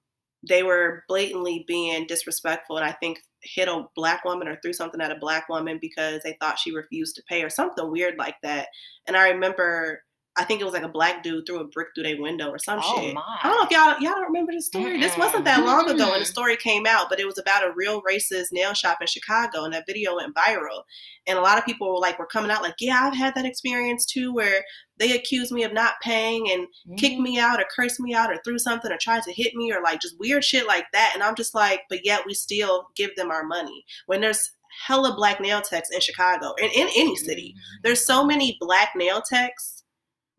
they 0.48 0.64
were 0.64 1.04
blatantly 1.08 1.64
being 1.68 2.06
disrespectful, 2.08 2.76
and 2.76 2.84
I 2.84 2.92
think 2.92 3.20
hit 3.42 3.68
a 3.68 3.84
black 3.94 4.24
woman 4.24 4.48
or 4.48 4.58
threw 4.60 4.72
something 4.72 5.00
at 5.00 5.12
a 5.12 5.18
black 5.20 5.48
woman 5.48 5.78
because 5.80 6.22
they 6.24 6.36
thought 6.40 6.58
she 6.58 6.74
refused 6.74 7.14
to 7.16 7.22
pay 7.28 7.44
or 7.44 7.50
something 7.50 7.88
weird 7.88 8.14
like 8.18 8.36
that. 8.42 8.68
And 9.06 9.16
I 9.16 9.28
remember, 9.28 10.02
I 10.36 10.42
think 10.44 10.60
it 10.60 10.64
was 10.64 10.74
like 10.74 10.82
a 10.82 10.88
black 10.88 11.22
dude 11.22 11.46
threw 11.46 11.60
a 11.60 11.64
brick 11.64 11.88
through 11.94 12.02
their 12.04 12.20
window 12.20 12.48
or 12.50 12.58
some 12.58 12.80
Oh 12.82 13.00
shit. 13.00 13.14
my. 13.14 13.22
I 13.42 13.48
don't 13.48 13.56
know 13.58 13.64
if 13.64 13.70
y'all 13.70 14.00
y'all 14.02 14.18
don't 14.18 14.26
remember 14.26 14.50
this 14.52 14.66
story. 14.66 14.98
This 15.00 15.16
wasn't 15.16 15.44
that 15.44 15.64
long 15.64 15.88
ago 15.88 16.10
when 16.10 16.18
the 16.20 16.26
story 16.26 16.56
came 16.56 16.86
out, 16.86 17.08
but 17.08 17.20
it 17.20 17.24
was 17.26 17.38
about 17.38 17.62
a 17.64 17.72
real 17.76 18.02
racist 18.02 18.46
nail 18.50 18.74
shop 18.74 18.98
in 19.00 19.06
Chicago, 19.06 19.62
and 19.64 19.72
that 19.74 19.86
video 19.86 20.16
went 20.16 20.34
viral. 20.34 20.82
And 21.26 21.38
a 21.38 21.42
lot 21.42 21.56
of 21.56 21.64
people 21.64 21.88
were 21.88 22.00
like, 22.00 22.18
were 22.18 22.26
coming 22.26 22.50
out 22.50 22.62
like, 22.62 22.74
yeah, 22.80 23.00
I've 23.02 23.16
had 23.16 23.34
that 23.36 23.46
experience 23.46 24.04
too, 24.06 24.34
where 24.34 24.64
they 24.98 25.12
accused 25.16 25.52
me 25.52 25.62
of 25.64 25.72
not 25.72 25.94
paying 26.02 26.50
and 26.50 26.66
Mm-hmm. 26.86 26.96
kicked 26.96 27.20
me 27.20 27.38
out 27.38 27.60
or 27.60 27.64
cursed 27.74 27.98
me 28.00 28.12
out 28.12 28.30
or 28.30 28.38
threw 28.44 28.58
something 28.58 28.92
or 28.92 28.98
tried 29.00 29.22
to 29.22 29.32
hit 29.32 29.54
me 29.54 29.72
or 29.72 29.80
like 29.82 30.00
just 30.02 30.18
weird 30.18 30.44
shit 30.44 30.66
like 30.66 30.84
that. 30.92 31.12
And 31.14 31.22
I'm 31.22 31.34
just 31.34 31.54
like, 31.54 31.80
but 31.88 32.04
yet 32.04 32.22
we 32.26 32.34
still 32.34 32.88
give 32.94 33.14
them 33.16 33.30
our 33.30 33.42
money 33.44 33.84
when 34.06 34.20
there's 34.20 34.50
hella 34.86 35.14
black 35.14 35.40
nail 35.40 35.62
techs 35.62 35.88
in 35.90 36.00
Chicago 36.00 36.52
and 36.60 36.70
in 36.74 36.88
any 36.96 37.16
city. 37.16 37.54
There's 37.82 38.04
so 38.04 38.24
many 38.26 38.58
black 38.60 38.90
nail 38.96 39.22
techs. 39.22 39.73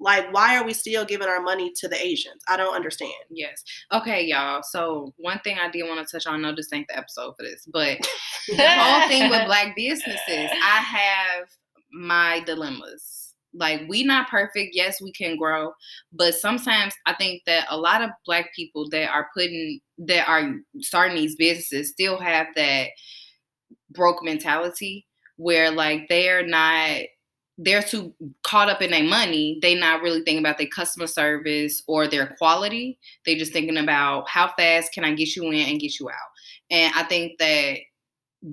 Like, 0.06 0.32
why 0.32 0.56
are 0.56 0.64
we 0.64 0.74
still 0.74 1.04
giving 1.04 1.28
our 1.28 1.42
money 1.42 1.72
to 1.78 1.88
the 1.88 2.00
Asians? 2.00 2.44
I 2.48 2.58
don't 2.58 2.76
understand. 2.76 3.12
Yes. 3.32 3.64
Okay, 3.92 4.24
y'all. 4.24 4.62
So 4.62 5.16
one 5.18 5.40
thing 5.40 5.58
I 5.58 5.68
did 5.68 5.82
want 5.90 6.08
to 6.08 6.12
touch 6.12 6.28
on, 6.28 6.44
know 6.44 6.54
this 6.54 6.72
ain't 6.72 6.88
the 6.88 6.96
episode 6.96 7.34
for 7.36 7.42
this, 7.42 7.66
but 7.74 7.98
the 8.48 8.70
whole 8.70 9.08
thing 9.08 9.32
with 9.32 9.48
black 9.48 9.76
businesses, 9.76 10.20
I 10.30 10.78
have 10.78 11.48
my 11.92 12.42
dilemmas. 12.46 13.34
Like 13.56 13.82
we 13.88 14.04
not 14.04 14.30
perfect. 14.30 14.76
Yes, 14.76 15.02
we 15.02 15.12
can 15.12 15.38
grow, 15.38 15.72
but 16.14 16.36
sometimes 16.36 16.94
I 17.08 17.16
think 17.16 17.42
that 17.48 17.66
a 17.72 17.78
lot 17.78 18.04
of 18.04 18.12
black 18.28 18.54
people 18.56 18.88
that 18.92 19.10
are 19.10 19.30
putting 19.34 19.80
that 19.98 20.30
are 20.30 20.54
starting 20.82 21.18
these 21.18 21.36
businesses 21.36 21.90
still 21.90 22.20
have 22.20 22.46
that 22.56 22.90
broke 23.90 24.24
mentality 24.24 25.08
where 25.38 25.72
like 25.72 26.02
they're 26.10 26.46
not 26.46 27.00
they're 27.58 27.82
too 27.82 28.14
caught 28.44 28.70
up 28.70 28.82
in 28.82 28.92
their 28.92 29.04
money. 29.04 29.60
They 29.62 29.76
not 29.76 30.02
really 30.02 30.22
thinking 30.22 30.40
about 30.40 30.58
their 30.58 30.68
customer 30.68 31.08
service 31.08 31.84
or 31.88 32.08
their 32.08 32.36
quality. 32.38 33.00
They 33.26 33.36
just 33.36 33.54
thinking 33.54 33.78
about 33.78 34.30
how 34.30 34.52
fast 34.58 34.92
can 34.94 35.06
I 35.06 35.14
get 35.14 35.36
you 35.36 35.50
in 35.52 35.70
and 35.70 35.80
get 35.80 36.00
you 36.00 36.10
out. 36.10 36.16
And 36.70 36.94
I 36.96 37.04
think 37.04 37.40
that 37.40 37.78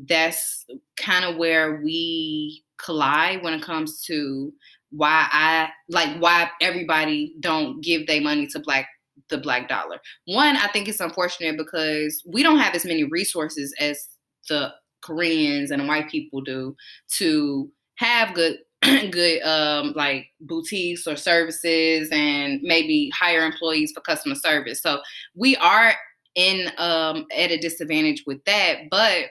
that's 0.09 0.65
kind 0.97 1.25
of 1.25 1.37
where 1.37 1.81
we 1.83 2.63
collide 2.79 3.43
when 3.43 3.55
it 3.55 3.63
comes 3.63 4.03
to 4.05 4.53
why 4.91 5.27
I 5.31 5.71
like 5.89 6.19
why 6.19 6.51
everybody 6.61 7.35
don't 7.41 7.83
give 7.83 8.07
their 8.07 8.21
money 8.21 8.47
to 8.49 8.61
black 8.61 8.89
the 9.31 9.39
black 9.39 9.69
dollar. 9.69 9.99
One, 10.27 10.57
I 10.57 10.69
think 10.69 10.89
it's 10.89 11.01
unfortunate 11.01 11.57
because 11.57 12.23
we 12.27 12.43
don't 12.43 12.59
have 12.59 12.75
as 12.75 12.85
many 12.85 13.05
resources 13.05 13.75
as 13.81 14.09
the 14.49 14.73
Koreans 15.01 15.71
and 15.71 15.89
white 15.89 16.11
people 16.11 16.41
do 16.41 16.77
to 17.17 17.71
have 17.97 18.35
good 18.35 18.59
good 19.11 19.43
um 19.43 19.93
like 19.95 20.27
boutiques 20.41 21.07
or 21.07 21.15
services 21.15 22.09
and 22.11 22.61
maybe 22.63 23.11
hire 23.15 23.45
employees 23.45 23.93
for 23.93 24.01
customer 24.01 24.35
service. 24.35 24.83
So 24.83 25.01
we 25.37 25.57
are 25.57 25.95
in 26.35 26.69
um 26.79 27.27
at 27.37 27.51
a 27.51 27.59
disadvantage 27.59 28.25
with 28.27 28.45
that, 28.45 28.91
but 28.91 29.27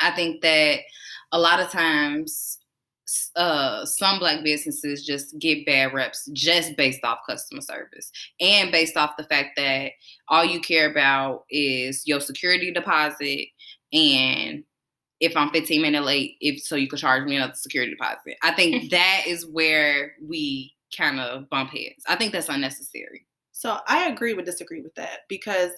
I 0.00 0.12
think 0.12 0.42
that 0.42 0.80
a 1.32 1.38
lot 1.38 1.60
of 1.60 1.70
times 1.70 2.58
uh 3.36 3.84
some 3.86 4.18
black 4.18 4.44
businesses 4.44 5.04
just 5.04 5.36
get 5.38 5.64
bad 5.64 5.94
reps 5.94 6.28
just 6.34 6.76
based 6.76 7.02
off 7.04 7.18
customer 7.28 7.62
service 7.62 8.12
and 8.38 8.70
based 8.70 8.96
off 8.98 9.16
the 9.16 9.24
fact 9.24 9.50
that 9.56 9.92
all 10.28 10.44
you 10.44 10.60
care 10.60 10.90
about 10.90 11.44
is 11.50 12.02
your 12.06 12.20
security 12.20 12.70
deposit 12.70 13.46
and 13.92 14.62
if 15.20 15.36
I'm 15.36 15.50
15 15.50 15.82
minutes 15.82 16.06
late, 16.06 16.36
if 16.40 16.62
so 16.62 16.76
you 16.76 16.88
could 16.88 16.98
charge 16.98 17.24
me 17.24 17.36
another 17.36 17.54
security 17.54 17.92
deposit. 17.92 18.36
I 18.42 18.52
think 18.52 18.90
that 18.90 19.24
is 19.26 19.46
where 19.46 20.12
we 20.22 20.74
kind 20.96 21.20
of 21.20 21.48
bump 21.50 21.70
heads. 21.70 22.04
I 22.08 22.16
think 22.16 22.32
that's 22.32 22.48
unnecessary. 22.48 23.26
So 23.52 23.78
I 23.88 24.08
agree 24.08 24.34
with 24.34 24.46
disagree 24.46 24.82
with 24.82 24.94
that 24.94 25.20
because 25.28 25.72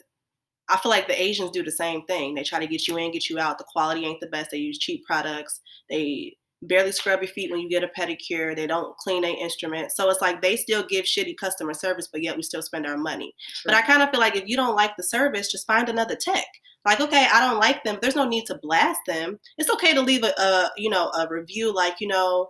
I 0.69 0.77
feel 0.77 0.91
like 0.91 1.09
the 1.09 1.21
Asians 1.21 1.51
do 1.51 1.63
the 1.63 1.71
same 1.71 2.05
thing. 2.05 2.35
They 2.35 2.45
try 2.45 2.61
to 2.61 2.67
get 2.67 2.87
you 2.87 2.97
in, 2.97 3.11
get 3.11 3.29
you 3.29 3.39
out. 3.39 3.59
The 3.59 3.65
quality 3.65 4.07
ain't 4.07 4.21
the 4.21 4.29
best. 4.29 4.51
They 4.51 4.59
use 4.59 4.79
cheap 4.79 5.05
products. 5.05 5.61
They 5.89 6.37
barely 6.63 6.93
scrub 6.93 7.23
your 7.23 7.29
feet 7.29 7.51
when 7.51 7.61
you 7.61 7.69
get 7.69 7.83
a 7.83 7.89
pedicure. 7.89 8.55
They 8.55 8.67
don't 8.67 8.97
clean 8.99 9.23
their 9.23 9.37
instruments. 9.37 9.97
So 9.97 10.09
it's 10.11 10.21
like 10.21 10.43
they 10.43 10.57
still 10.57 10.85
give 10.87 11.07
shitty 11.07 11.37
customer 11.39 11.75
service, 11.75 12.09
but 12.13 12.23
yet 12.23 12.37
we 12.37 12.43
still 12.43 12.63
spend 12.63 12.87
our 12.87 12.97
money. 12.97 13.35
But 13.65 13.75
I 13.75 13.83
kind 13.83 14.03
of 14.03 14.11
feel 14.11 14.21
like 14.21 14.37
if 14.37 14.47
you 14.47 14.57
don't 14.57 14.77
like 14.77 14.97
the 14.97 15.03
service, 15.03 15.51
just 15.51 15.67
find 15.67 15.89
another 15.89 16.17
tech. 16.17 16.47
Like, 16.85 17.01
okay, 17.01 17.27
I 17.33 17.41
don't 17.41 17.61
like 17.61 17.85
them. 17.85 17.99
There's 18.01 18.17
no 18.17 18.29
need 18.29 18.47
to 18.47 18.59
blast 18.63 19.01
them. 19.07 19.39
It's 19.59 19.71
okay 19.71 19.95
to 19.95 20.01
leave 20.01 20.25
a, 20.25 20.33
a 20.41 20.71
you 20.77 20.89
know, 20.91 21.11
a 21.19 21.29
review 21.29 21.75
like, 21.75 21.97
you 22.01 22.09
know, 22.09 22.49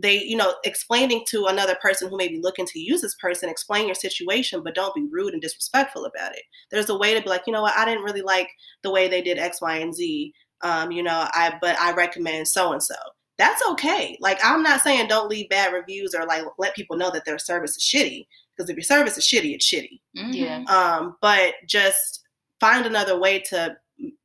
they, 0.00 0.22
you 0.22 0.36
know, 0.36 0.54
explaining 0.64 1.24
to 1.28 1.46
another 1.46 1.76
person 1.82 2.08
who 2.08 2.16
may 2.16 2.28
be 2.28 2.40
looking 2.40 2.66
to 2.66 2.78
use 2.78 3.00
this 3.00 3.16
person, 3.16 3.48
explain 3.48 3.86
your 3.86 3.96
situation, 3.96 4.62
but 4.62 4.74
don't 4.74 4.94
be 4.94 5.06
rude 5.10 5.32
and 5.32 5.42
disrespectful 5.42 6.04
about 6.04 6.32
it. 6.32 6.42
There's 6.70 6.88
a 6.88 6.96
way 6.96 7.14
to 7.14 7.20
be 7.20 7.28
like, 7.28 7.42
you 7.46 7.52
know 7.52 7.62
what, 7.62 7.76
I 7.76 7.84
didn't 7.84 8.04
really 8.04 8.22
like 8.22 8.48
the 8.82 8.90
way 8.90 9.08
they 9.08 9.22
did 9.22 9.38
X, 9.38 9.60
Y, 9.60 9.76
and 9.76 9.94
Z. 9.94 10.32
Um, 10.62 10.90
you 10.92 11.02
know, 11.02 11.28
I 11.32 11.56
but 11.60 11.78
I 11.80 11.92
recommend 11.92 12.48
so 12.48 12.72
and 12.72 12.82
so. 12.82 12.94
That's 13.38 13.62
okay. 13.70 14.18
Like 14.20 14.38
I'm 14.42 14.62
not 14.64 14.80
saying 14.82 15.06
don't 15.06 15.28
leave 15.28 15.48
bad 15.48 15.72
reviews 15.72 16.14
or 16.14 16.26
like 16.26 16.42
let 16.58 16.74
people 16.74 16.96
know 16.96 17.10
that 17.12 17.24
their 17.24 17.38
service 17.38 17.76
is 17.76 17.84
shitty. 17.84 18.26
Because 18.56 18.68
if 18.68 18.76
your 18.76 18.82
service 18.82 19.16
is 19.16 19.24
shitty, 19.24 19.54
it's 19.54 19.72
shitty. 19.72 20.00
Mhm. 20.16 20.34
Yeah. 20.34 20.64
Um, 20.64 21.16
but 21.22 21.54
just 21.66 22.17
find 22.60 22.86
another 22.86 23.18
way 23.18 23.40
to 23.50 23.76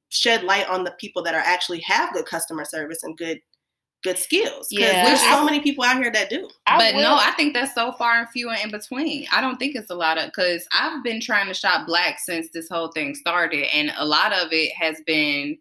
shed 0.10 0.44
light 0.44 0.68
on 0.70 0.84
the 0.84 0.92
people 1.00 1.24
that 1.24 1.34
are 1.34 1.42
actually 1.44 1.80
have 1.82 2.14
good 2.14 2.26
customer 2.26 2.66
service 2.66 3.04
and 3.04 3.18
good 3.18 3.40
good 4.04 4.18
skills. 4.18 4.68
Because 4.70 4.92
Yeah. 4.92 5.06
there's 5.06 5.22
so 5.22 5.42
I- 5.42 5.46
many 5.46 5.62
people 5.62 5.86
out 5.86 5.96
here 5.98 6.12
that 6.12 6.30
do. 6.30 6.50
But 6.68 6.94
will- 6.94 7.02
no, 7.04 7.16
I 7.16 7.32
think 7.38 7.54
that's 7.54 7.74
so 7.74 7.94
far 7.94 8.20
and 8.20 8.30
few 8.30 8.50
and 8.50 8.62
in 8.62 8.70
between. 8.70 9.26
I 9.32 9.40
don't 9.40 9.56
think 9.58 9.78
it's 9.78 9.90
a 9.90 9.96
lot 9.96 10.18
of 10.18 10.26
because 10.26 10.68
I've 10.74 11.02
been 11.06 11.22
trying 11.22 11.48
to 11.48 11.54
shop 11.54 11.88
black 11.88 12.20
since 12.20 12.50
this 12.54 12.68
whole 12.70 12.90
thing 12.92 13.16
started, 13.16 13.74
and 13.74 13.94
a 13.98 14.06
lot 14.06 14.34
of 14.34 14.50
it 14.52 14.74
has 14.74 15.02
been 15.08 15.58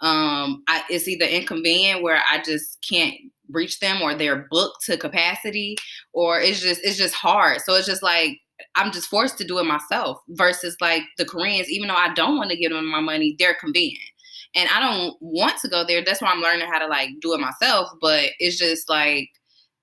um 0.00 0.62
I, 0.68 0.82
it's 0.90 1.08
either 1.08 1.24
inconvenient 1.24 2.02
where 2.02 2.22
I 2.30 2.40
just 2.42 2.78
can't 2.88 3.14
reach 3.50 3.80
them 3.80 4.02
or 4.02 4.14
they're 4.14 4.46
booked 4.50 4.84
to 4.86 4.96
capacity 4.96 5.76
or 6.12 6.40
it's 6.40 6.60
just 6.60 6.80
it's 6.84 6.98
just 6.98 7.14
hard. 7.14 7.60
So 7.62 7.74
it's 7.74 7.86
just 7.86 8.02
like 8.02 8.38
I'm 8.78 8.92
just 8.92 9.08
forced 9.08 9.36
to 9.38 9.44
do 9.44 9.58
it 9.58 9.64
myself 9.64 10.20
versus 10.28 10.76
like 10.80 11.02
the 11.18 11.24
Koreans, 11.24 11.68
even 11.68 11.88
though 11.88 11.94
I 11.94 12.14
don't 12.14 12.36
want 12.36 12.50
to 12.50 12.56
give 12.56 12.70
them 12.70 12.90
my 12.90 13.00
money, 13.00 13.36
they're 13.38 13.56
convenient. 13.60 14.10
And 14.54 14.68
I 14.70 14.80
don't 14.80 15.14
want 15.20 15.58
to 15.58 15.68
go 15.68 15.84
there. 15.84 16.02
That's 16.02 16.22
why 16.22 16.28
I'm 16.28 16.40
learning 16.40 16.68
how 16.70 16.78
to 16.78 16.86
like 16.86 17.10
do 17.20 17.34
it 17.34 17.40
myself. 17.40 17.90
But 18.00 18.30
it's 18.38 18.56
just 18.56 18.88
like 18.88 19.28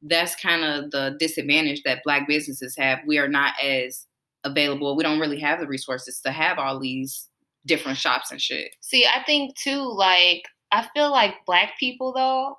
that's 0.02 0.36
kind 0.36 0.64
of 0.64 0.92
the 0.92 1.16
disadvantage 1.20 1.84
that 1.84 2.02
black 2.04 2.28
businesses 2.28 2.76
have. 2.78 3.00
We 3.06 3.18
are 3.18 3.28
not 3.28 3.54
as 3.62 4.06
available. 4.44 4.96
We 4.96 5.04
don't 5.04 5.20
really 5.20 5.40
have 5.40 5.60
the 5.60 5.68
resources 5.68 6.22
to 6.22 6.32
have 6.32 6.58
all 6.58 6.80
these 6.80 7.28
different 7.66 7.98
shops 7.98 8.32
and 8.32 8.42
shit. 8.42 8.76
See, 8.82 9.06
I 9.06 9.24
think 9.24 9.58
too, 9.58 9.82
like, 9.82 10.44
I 10.72 10.88
feel 10.94 11.12
like 11.12 11.34
black 11.46 11.74
people, 11.80 12.14
though, 12.14 12.58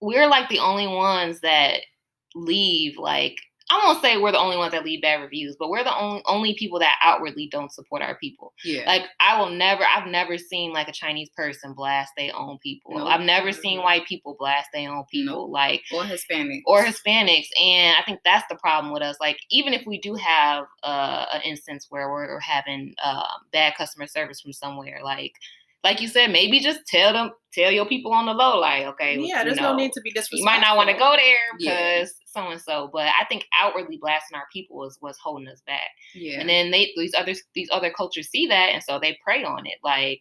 we're 0.00 0.28
like 0.28 0.48
the 0.48 0.58
only 0.58 0.86
ones 0.86 1.40
that 1.40 1.80
leave, 2.34 2.98
like, 2.98 3.36
I 3.70 3.80
won't 3.84 4.02
say 4.02 4.16
we're 4.16 4.32
the 4.32 4.38
only 4.38 4.56
ones 4.56 4.72
that 4.72 4.84
leave 4.84 5.00
bad 5.00 5.22
reviews, 5.22 5.54
but 5.56 5.70
we're 5.70 5.84
the 5.84 5.96
only 5.96 6.22
only 6.26 6.54
people 6.54 6.80
that 6.80 6.98
outwardly 7.02 7.48
don't 7.48 7.72
support 7.72 8.02
our 8.02 8.16
people. 8.16 8.52
Yeah. 8.64 8.82
Like 8.86 9.04
I 9.20 9.40
will 9.40 9.50
never, 9.50 9.84
I've 9.84 10.08
never 10.08 10.38
seen 10.38 10.72
like 10.72 10.88
a 10.88 10.92
Chinese 10.92 11.30
person 11.36 11.72
blast 11.74 12.12
their 12.16 12.34
own 12.36 12.58
people. 12.58 12.98
Nope. 12.98 13.06
I've 13.08 13.20
never 13.20 13.52
seen 13.52 13.78
white 13.82 14.06
people 14.06 14.36
blast 14.38 14.70
their 14.72 14.90
own 14.90 15.04
people. 15.10 15.46
Nope. 15.46 15.52
Like 15.52 15.82
or 15.92 16.02
Hispanics. 16.02 16.62
or 16.66 16.84
Hispanics. 16.84 17.48
And 17.62 17.96
I 17.96 18.02
think 18.04 18.20
that's 18.24 18.46
the 18.48 18.56
problem 18.56 18.92
with 18.92 19.02
us. 19.02 19.16
Like, 19.20 19.38
even 19.50 19.72
if 19.72 19.86
we 19.86 19.98
do 20.00 20.14
have 20.14 20.64
uh, 20.82 21.26
an 21.32 21.42
instance 21.42 21.86
where 21.90 22.10
we're 22.10 22.40
having 22.40 22.94
um, 23.04 23.24
bad 23.52 23.74
customer 23.76 24.06
service 24.06 24.40
from 24.40 24.52
somewhere, 24.52 25.00
like, 25.04 25.34
like 25.82 26.00
you 26.00 26.08
said, 26.08 26.30
maybe 26.30 26.60
just 26.60 26.80
tell 26.86 27.12
them, 27.12 27.30
tell 27.54 27.70
your 27.70 27.86
people 27.86 28.12
on 28.12 28.26
the 28.26 28.34
low, 28.34 28.58
like, 28.60 28.84
okay, 28.84 29.18
Yeah, 29.18 29.42
there's 29.44 29.56
know, 29.56 29.72
no 29.72 29.76
need 29.76 29.92
to 29.92 30.00
be 30.02 30.10
disrespectful. 30.10 30.38
You 30.38 30.44
might 30.44 30.60
not 30.60 30.76
want 30.76 30.90
to 30.90 30.96
go 30.96 31.14
there 31.16 31.36
Yeah. 31.58 31.96
because 32.02 32.14
so 32.26 32.48
and 32.48 32.60
so, 32.60 32.90
but 32.92 33.06
I 33.06 33.24
think 33.28 33.46
outwardly 33.58 33.96
blasting 34.00 34.36
our 34.36 34.46
people 34.52 34.84
is 34.84 34.98
what's 35.00 35.18
holding 35.18 35.48
us 35.48 35.62
back. 35.66 35.88
yeah. 36.14 36.38
And 36.40 36.48
then 36.48 36.70
they 36.70 36.92
these 36.96 37.14
other 37.16 37.32
these 37.54 37.68
other 37.72 37.90
cultures 37.90 38.28
see 38.28 38.46
that, 38.48 38.70
and 38.74 38.82
so 38.82 38.98
they 39.00 39.18
prey 39.24 39.42
on 39.44 39.66
it. 39.66 39.78
Like 39.82 40.20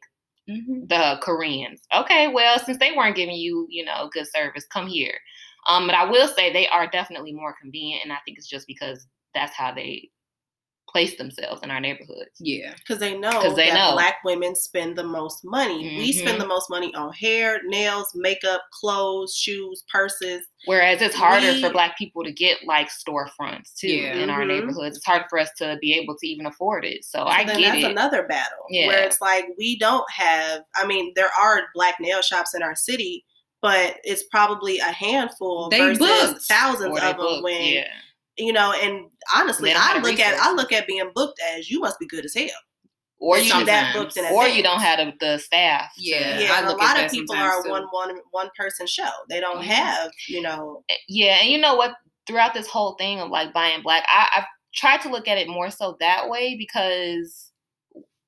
Mhm. 0.50 0.88
the 0.90 1.20
Koreans. 1.22 1.82
Okay, 1.94 2.28
well, 2.30 2.58
since 2.58 2.78
they 2.80 2.92
weren't 2.94 3.16
giving 3.16 3.36
you, 3.36 3.68
you 3.70 3.86
know, 3.86 4.10
good 4.12 4.26
service, 4.28 4.66
come 4.66 4.88
here. 4.88 5.14
Um, 5.68 5.86
but 5.86 5.94
I 5.96 6.06
will 6.10 6.28
say 6.28 6.52
they 6.52 6.68
are 6.70 6.88
definitely 6.88 7.34
more 7.34 7.54
convenient, 7.62 8.04
and 8.04 8.12
I 8.14 8.18
think 8.26 8.38
it's 8.40 8.48
just 8.48 8.66
because 8.66 9.06
that's 9.36 9.54
how 9.54 9.72
they 9.74 10.10
place 10.92 11.18
themselves 11.18 11.62
in 11.64 11.72
our 11.72 11.80
neighborhoods. 11.80 12.32
Yeah. 12.40 12.74
because 12.76 12.98
they 13.00 13.18
know 13.18 13.32
'Cause 13.32 13.56
they 13.56 13.70
that 13.70 13.76
know. 13.90 13.92
black 13.94 14.18
women 14.26 14.56
spend 14.56 14.96
the 14.98 15.04
most 15.04 15.44
money. 15.46 15.98
We 15.98 16.12
Mhm. 16.12 16.20
spend 16.22 16.42
the 16.42 16.48
most 16.48 16.70
money 16.70 16.94
on 16.96 17.14
hair, 17.14 17.62
nails, 17.66 18.12
makeup, 18.16 18.64
clothes, 18.72 19.36
shoes, 19.36 19.84
purses. 19.92 20.48
Whereas 20.66 21.02
it's 21.02 21.16
harder 21.16 21.52
We- 21.54 21.62
for 21.62 21.70
black 21.70 21.98
people 21.98 22.24
to 22.24 22.32
get 22.32 22.64
like 22.66 22.90
storefronts 22.90 23.76
too 23.78 23.88
Yeah. 23.88 24.16
in 24.16 24.30
our 24.30 24.42
Mhm. 24.42 24.48
neighborhoods. 24.48 24.98
It's 24.98 25.06
hard 25.06 25.26
for 25.30 25.38
us 25.40 25.50
to 25.58 25.78
be 25.80 25.94
able 25.94 26.16
to 26.18 26.28
even 26.28 26.46
afford 26.46 26.86
it. 26.86 27.06
So, 27.06 27.20
So 27.20 27.26
I 27.26 27.44
get 27.44 27.62
that's 27.62 27.78
it. 27.78 27.84
another 27.92 28.24
battle. 28.24 28.66
Yeah. 28.70 28.88
Where 28.88 29.04
it's 29.04 29.22
like 29.22 29.46
we 29.58 29.78
don't 29.78 30.10
have 30.12 30.64
I 30.76 30.86
mean, 30.88 31.14
there 31.16 31.32
are 31.40 31.68
black 31.76 32.00
nail 32.00 32.22
shops 32.22 32.54
in 32.56 32.64
our 32.64 32.76
city, 32.76 33.26
but 33.62 33.98
it's 34.04 34.24
probably 34.24 34.80
a 34.80 34.86
handful 34.92 35.70
They 35.70 35.80
versus 35.80 36.00
booked. 36.00 36.46
thousands 36.46 36.98
of 36.98 37.02
them 37.04 37.18
book, 37.18 37.44
when 37.44 37.62
yeah. 37.62 37.88
You 38.40 38.54
know, 38.54 38.74
and 38.82 39.06
honestly 39.36 39.72
I 39.74 39.78
have 39.80 40.04
the 40.04 40.10
look 40.10 40.20
at 40.20 40.40
I 40.40 40.52
look 40.54 40.72
at 40.72 40.88
being 40.88 41.12
booked 41.14 41.40
as 41.56 41.70
you 41.70 41.80
must 41.80 42.00
be 42.00 42.08
good 42.08 42.26
as 42.26 42.34
hell. 42.34 42.48
Or 43.22 43.38
you 43.38 43.54
you 43.54 43.66
that 43.66 43.94
booked 43.94 44.16
in 44.16 44.24
or 44.26 44.44
advance. 44.44 44.56
you 44.56 44.64
don't 44.64 44.80
have 44.80 44.98
the, 45.00 45.14
the 45.20 45.38
staff. 45.40 45.94
to- 45.96 46.02
Yeah. 46.02 46.40
Yeah, 46.40 46.54
I 46.54 46.58
and 46.60 46.68
a 46.68 46.70
look 46.70 46.82
at 46.82 46.96
lot 46.96 47.06
of 47.06 47.12
people 47.12 47.36
are 47.36 47.62
too. 47.62 47.70
one 47.70 47.84
one 47.92 48.16
one 48.32 48.50
person 48.58 48.88
show. 48.88 49.10
They 49.30 49.42
don't 49.42 49.58
Mhm. 49.62 49.64
have, 49.66 50.12
you 50.30 50.42
know, 50.42 50.84
Yeah, 51.10 51.40
and 51.42 51.50
you 51.50 51.58
know 51.58 51.76
what? 51.76 51.96
Throughout 52.28 52.54
this 52.54 52.68
whole 52.68 52.94
thing 52.96 53.20
of 53.20 53.30
like 53.30 53.52
buying 53.54 53.82
black, 53.82 54.06
I, 54.08 54.28
I've 54.38 54.46
tried 54.74 55.02
to 55.02 55.10
look 55.10 55.28
at 55.28 55.38
it 55.38 55.50
more 55.50 55.70
so 55.70 55.98
that 56.00 56.30
way 56.30 56.56
because 56.58 57.49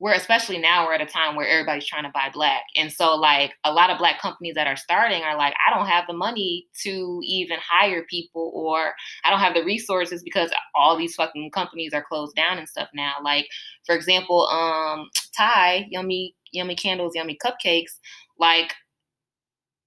we're 0.01 0.13
especially 0.13 0.57
now 0.57 0.87
we're 0.87 0.95
at 0.95 1.01
a 1.01 1.05
time 1.05 1.35
where 1.35 1.47
everybody's 1.47 1.85
trying 1.85 2.03
to 2.03 2.11
buy 2.11 2.27
black, 2.33 2.63
and 2.75 2.91
so 2.91 3.15
like 3.15 3.53
a 3.63 3.71
lot 3.71 3.91
of 3.91 3.99
black 3.99 4.19
companies 4.19 4.55
that 4.55 4.65
are 4.65 4.75
starting 4.75 5.21
are 5.21 5.37
like, 5.37 5.53
I 5.67 5.73
don't 5.73 5.85
have 5.85 6.05
the 6.07 6.13
money 6.13 6.67
to 6.81 7.21
even 7.23 7.59
hire 7.61 8.03
people, 8.09 8.51
or 8.55 8.93
I 9.23 9.29
don't 9.29 9.39
have 9.39 9.53
the 9.53 9.63
resources 9.63 10.23
because 10.23 10.49
all 10.73 10.97
these 10.97 11.13
fucking 11.13 11.51
companies 11.51 11.93
are 11.93 12.03
closed 12.03 12.35
down 12.35 12.57
and 12.57 12.67
stuff 12.67 12.89
now. 12.95 13.13
Like 13.23 13.47
for 13.85 13.95
example, 13.95 14.47
um, 14.47 15.07
Thai 15.37 15.85
Yummy 15.91 16.35
Yummy 16.51 16.75
Candles, 16.75 17.13
Yummy 17.15 17.37
Cupcakes, 17.43 17.99
like 18.39 18.73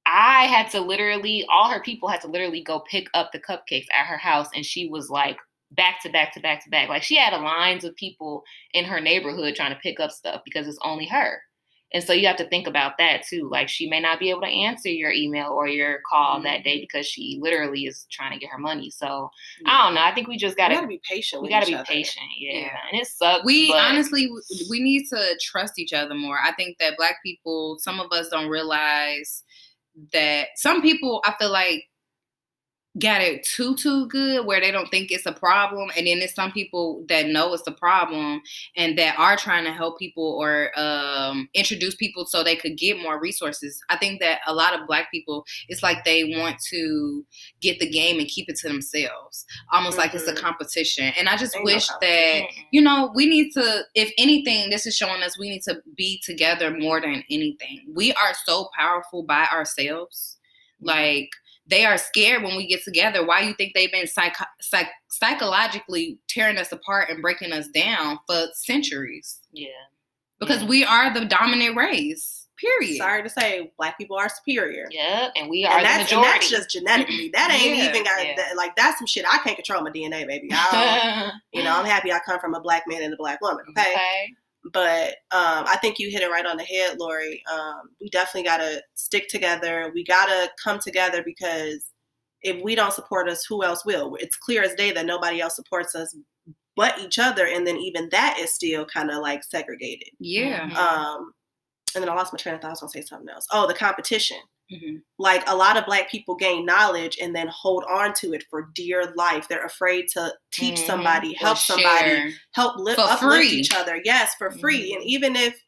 I 0.06 0.44
had 0.46 0.70
to 0.70 0.80
literally, 0.80 1.44
all 1.50 1.68
her 1.70 1.80
people 1.80 2.08
had 2.08 2.20
to 2.20 2.28
literally 2.28 2.62
go 2.62 2.84
pick 2.88 3.08
up 3.14 3.32
the 3.32 3.40
cupcakes 3.40 3.86
at 3.92 4.06
her 4.06 4.18
house, 4.18 4.48
and 4.54 4.64
she 4.64 4.88
was 4.88 5.10
like 5.10 5.38
back 5.76 6.00
to 6.02 6.10
back 6.10 6.32
to 6.34 6.40
back 6.40 6.64
to 6.64 6.70
back. 6.70 6.88
Like 6.88 7.02
she 7.02 7.16
had 7.16 7.32
a 7.32 7.38
lines 7.38 7.84
of 7.84 7.94
people 7.96 8.42
in 8.72 8.84
her 8.84 9.00
neighborhood 9.00 9.54
trying 9.54 9.74
to 9.74 9.80
pick 9.80 10.00
up 10.00 10.10
stuff 10.10 10.42
because 10.44 10.66
it's 10.66 10.78
only 10.82 11.06
her. 11.06 11.40
And 11.94 12.02
so 12.02 12.12
you 12.12 12.26
have 12.26 12.36
to 12.38 12.48
think 12.48 12.66
about 12.66 12.98
that 12.98 13.22
too. 13.24 13.48
Like 13.48 13.68
she 13.68 13.88
may 13.88 14.00
not 14.00 14.18
be 14.18 14.28
able 14.30 14.40
to 14.40 14.48
answer 14.48 14.88
your 14.88 15.12
email 15.12 15.50
or 15.50 15.68
your 15.68 16.00
call 16.10 16.42
that 16.42 16.64
day 16.64 16.78
mm-hmm. 16.78 16.80
because 16.80 17.06
she 17.06 17.38
literally 17.40 17.84
is 17.84 18.06
trying 18.10 18.32
to 18.32 18.38
get 18.38 18.50
her 18.50 18.58
money. 18.58 18.90
So 18.90 19.30
I 19.64 19.84
don't 19.84 19.94
know. 19.94 20.02
I 20.02 20.12
think 20.12 20.26
we 20.26 20.36
just 20.36 20.56
gotta 20.56 20.74
gotta 20.74 20.88
be 20.88 21.00
patient. 21.08 21.40
we 21.40 21.48
gotta 21.48 21.66
each 21.66 21.70
be 21.70 21.74
other. 21.76 21.84
patient. 21.84 22.26
Yeah. 22.36 22.58
Yeah. 22.58 22.76
and 22.90 23.00
it 23.00 23.06
sucks. 23.06 23.44
We 23.44 23.70
but- 23.70 23.78
honestly 23.78 24.28
we 24.68 24.82
need 24.82 25.06
to 25.10 25.38
trust 25.40 25.78
each 25.78 25.92
other 25.92 26.14
more. 26.14 26.38
I 26.44 26.52
think 26.54 26.78
that 26.78 26.96
black 26.96 27.22
people, 27.24 27.76
some 27.78 28.00
of 28.00 28.10
us 28.10 28.28
don't 28.28 28.48
realize 28.48 29.44
that 30.12 30.48
some 30.56 30.82
people 30.82 31.22
I 31.24 31.34
feel 31.38 31.52
like 31.52 31.84
got 33.01 33.20
it 33.20 33.42
too 33.45 33.74
too 33.74 34.07
good 34.07 34.47
where 34.47 34.61
they 34.61 34.70
don't 34.70 34.88
think 34.90 35.11
it's 35.11 35.26
a 35.26 35.32
problem 35.32 35.90
and 35.97 36.07
then 36.07 36.20
there's 36.20 36.34
some 36.34 36.53
people 36.53 37.05
that 37.09 37.26
know 37.26 37.53
it's 37.53 37.66
a 37.66 37.72
problem 37.72 38.40
and 38.76 38.97
that 38.97 39.18
are 39.18 39.36
trying 39.36 39.64
to 39.64 39.72
help 39.72 39.99
people 39.99 40.38
or 40.40 40.70
um, 40.78 41.49
introduce 41.55 41.97
people 41.97 42.24
so 42.24 42.45
they 42.45 42.55
could 42.55 42.76
get 42.76 43.01
more 43.01 43.20
resources 43.20 43.82
i 43.90 43.97
think 43.97 44.20
that 44.20 44.40
a 44.47 44.55
lot 44.55 44.78
of 44.78 44.86
black 44.86 45.11
people 45.11 45.45
it's 45.68 45.82
like 45.82 46.05
they 46.05 46.36
want 46.38 46.57
to 46.61 47.24
get 47.61 47.80
the 47.80 47.90
game 47.90 48.18
and 48.20 48.28
keep 48.28 48.49
it 48.49 48.57
to 48.57 48.68
themselves 48.68 49.45
almost 49.72 49.99
like 49.99 50.14
it's 50.14 50.28
a 50.28 50.32
Mhm. 50.32 50.36
competition 50.36 51.12
and 51.18 51.28
i 51.28 51.36
just 51.36 51.57
Ain't 51.57 51.66
no 51.66 51.74
wish 51.74 51.88
that 52.01 52.42
you 52.70 52.80
know, 52.80 53.12
we 53.14 53.26
need 53.26 53.53
to, 53.53 53.82
if 53.95 54.12
anything, 54.18 54.70
this 54.70 54.86
is 54.86 54.97
showing 54.97 55.22
us 55.22 55.38
we 55.38 55.49
need 55.49 55.62
to 55.62 55.80
be 55.97 56.20
together 56.24 56.70
more 56.76 57.01
than 57.01 57.22
anything. 57.30 57.84
We 57.95 58.12
are 58.14 58.34
so 58.45 58.68
powerful 58.76 59.22
by 59.22 59.47
ourselves. 59.53 60.38
Like, 60.80 61.28
they 61.66 61.84
are 61.86 61.96
scared 61.98 62.42
when 62.42 62.56
we 62.56 62.66
get 62.66 62.84
together. 62.84 63.24
Why 63.24 63.40
you 63.40 63.54
think 63.54 63.72
they've 63.74 63.90
been 63.92 64.06
psych- 64.06 64.36
psych- 64.60 64.90
psychologically 65.08 66.18
tearing 66.28 66.58
us 66.58 66.72
apart 66.72 67.10
and 67.10 67.22
breaking 67.22 67.52
us 67.52 67.68
down 67.68 68.18
for 68.26 68.46
centuries? 68.54 69.40
yeah. 69.52 69.68
Because 70.40 70.62
Yeah. 70.62 70.68
we 70.68 70.84
are 70.84 71.14
the 71.14 71.24
dominant 71.24 71.76
race, 71.76 72.48
period. 72.58 72.98
Sorry 72.98 73.22
to 73.22 73.28
say, 73.30 73.72
black 73.78 73.96
people 73.96 74.16
are 74.16 74.28
superior. 74.28 74.88
Yep, 74.90 75.32
and 75.36 75.48
we 75.48 75.64
are 75.64 75.72
And 75.78 75.80
the 75.80 75.84
that's, 75.88 76.12
and 76.12 76.20
majority. 76.20 76.38
that's 76.40 76.50
just 76.50 76.70
genetically. 76.70 77.28
That 77.34 77.50
ain't 77.52 77.78
Yeah, 77.78 77.88
even 77.88 78.04
got 78.04 78.26
yeah. 78.26 78.34
that, 78.36 78.56
like 78.56 78.74
that's 78.76 78.98
some 78.98 79.06
shit 79.06 79.24
I 79.26 79.38
can't 79.38 79.56
control 79.56 79.80
my 79.82 79.90
DNA, 79.90 80.26
baby. 80.26 80.48
I 80.52 81.30
don't, 81.30 81.34
you 81.52 81.62
know, 81.62 81.74
I'm 81.78 81.86
happy 81.86 82.12
I 82.12 82.18
come 82.26 82.40
from 82.40 82.54
a 82.54 82.60
black 82.60 82.82
man 82.88 83.02
and 83.02 83.14
a 83.14 83.16
black 83.16 83.40
woman. 83.40 83.64
Okay, 83.70 83.92
okay. 83.92 84.34
But 84.74 85.10
um, 85.30 85.64
I 85.66 85.78
think 85.80 85.98
you 85.98 86.10
hit 86.10 86.22
it 86.22 86.30
right 86.30 86.44
on 86.44 86.56
the 86.56 86.64
head, 86.64 86.98
Lori. 86.98 87.42
Um, 87.50 87.90
we 88.00 88.10
definitely 88.10 88.42
got 88.42 88.58
to 88.58 88.82
stick 88.94 89.28
together. 89.28 89.90
We 89.94 90.04
got 90.04 90.26
to 90.26 90.50
come 90.62 90.80
together 90.80 91.22
because 91.24 91.90
if 92.42 92.62
we 92.62 92.74
don't 92.74 92.92
support 92.92 93.28
us, 93.28 93.46
who 93.46 93.64
else 93.64 93.86
will? 93.86 94.16
It's 94.20 94.36
clear 94.36 94.62
as 94.62 94.74
day 94.74 94.90
that 94.90 95.06
nobody 95.06 95.40
else 95.40 95.56
supports 95.56 95.94
us 95.94 96.14
but 96.76 96.98
each 96.98 97.20
other, 97.20 97.46
and 97.46 97.66
then 97.66 97.76
even 97.76 98.08
that 98.10 98.38
is 98.40 98.52
still 98.52 98.84
kind 98.84 99.10
of 99.10 99.22
like 99.22 99.44
segregated. 99.44 100.08
Yeah. 100.18 100.64
Um, 100.76 101.32
and 101.94 102.02
then 102.02 102.08
I 102.08 102.14
lost 102.14 102.32
my 102.32 102.36
train 102.36 102.56
of 102.56 102.60
thought. 102.60 102.68
I 102.68 102.70
was 102.72 102.80
gonna 102.80 102.90
say 102.90 103.02
something 103.02 103.28
else. 103.28 103.46
Oh, 103.52 103.68
the 103.68 103.74
competition. 103.74 104.38
Mhm. 104.72 105.02
Like 105.18 105.48
a 105.48 105.54
lot 105.54 105.76
of 105.76 105.84
Black 105.84 106.10
people 106.10 106.34
gain 106.34 106.64
knowledge 106.64 107.18
and 107.20 107.36
then 107.36 107.48
hold 107.48 107.84
on 107.84 108.14
to 108.14 108.32
it 108.32 108.44
for 108.48 108.70
dear 108.74 109.12
life. 109.14 109.46
They're 109.46 109.64
afraid 109.64 110.08
to 110.14 110.32
teach 110.52 110.80
Mhm. 110.80 110.86
somebody, 110.86 111.34
help 111.34 111.58
somebody, 111.58 112.34
help 112.52 112.76
lift, 112.78 112.98
uplift 112.98 113.44
each 113.44 113.74
other. 113.74 114.00
Yes, 114.04 114.34
for 114.36 114.50
free. 114.50 114.92
Mhm. 114.92 114.96
And 114.96 115.04
even 115.04 115.36
if 115.36 115.62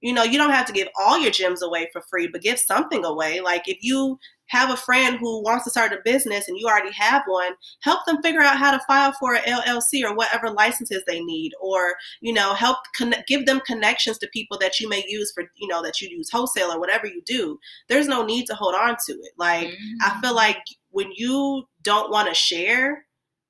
you 0.00 0.12
know 0.12 0.22
you 0.24 0.36
don't 0.36 0.50
have 0.50 0.66
to 0.66 0.72
give 0.72 0.88
all 0.98 1.18
your 1.18 1.30
gems 1.30 1.62
away 1.62 1.88
for 1.92 2.02
free, 2.10 2.26
but 2.26 2.42
give 2.42 2.58
something 2.58 3.04
away. 3.04 3.40
Like 3.40 3.68
if 3.68 3.78
you 3.82 4.18
have 4.52 4.70
a 4.70 4.76
friend 4.76 5.16
who 5.18 5.42
wants 5.42 5.64
to 5.64 5.70
start 5.70 5.92
a 5.94 5.98
business 6.04 6.46
and 6.46 6.58
you 6.58 6.66
already 6.66 6.92
have 6.92 7.22
one, 7.26 7.52
help 7.80 8.04
them 8.06 8.20
figure 8.22 8.42
out 8.42 8.58
how 8.58 8.70
to 8.70 8.84
file 8.86 9.12
for 9.18 9.34
an 9.34 9.42
LLC 9.46 10.04
or 10.04 10.14
whatever 10.14 10.50
licenses 10.50 11.02
they 11.06 11.20
need, 11.20 11.52
or 11.60 11.94
you 12.20 12.32
know 12.32 12.52
help 12.52 12.76
connect, 12.94 13.26
give 13.26 13.46
them 13.46 13.60
connections 13.66 14.18
to 14.18 14.28
people 14.32 14.58
that 14.58 14.78
you 14.78 14.88
may 14.88 15.02
use 15.08 15.32
for 15.32 15.44
you 15.56 15.66
know 15.66 15.82
that 15.82 16.00
you 16.00 16.08
use 16.08 16.30
wholesale 16.30 16.70
or 16.70 16.78
whatever 16.78 17.06
you 17.06 17.22
do. 17.24 17.58
There's 17.88 18.06
no 18.08 18.24
need 18.24 18.44
to 18.46 18.54
hold 18.54 18.74
on 18.74 18.96
to 19.06 19.12
it. 19.12 19.32
Like 19.38 19.68
Mhm. 19.68 19.96
I 20.02 20.20
feel 20.20 20.34
like 20.34 20.62
when 20.90 21.10
you 21.12 21.66
don't 21.82 22.10
want 22.10 22.28
to 22.28 22.34
share, 22.34 23.06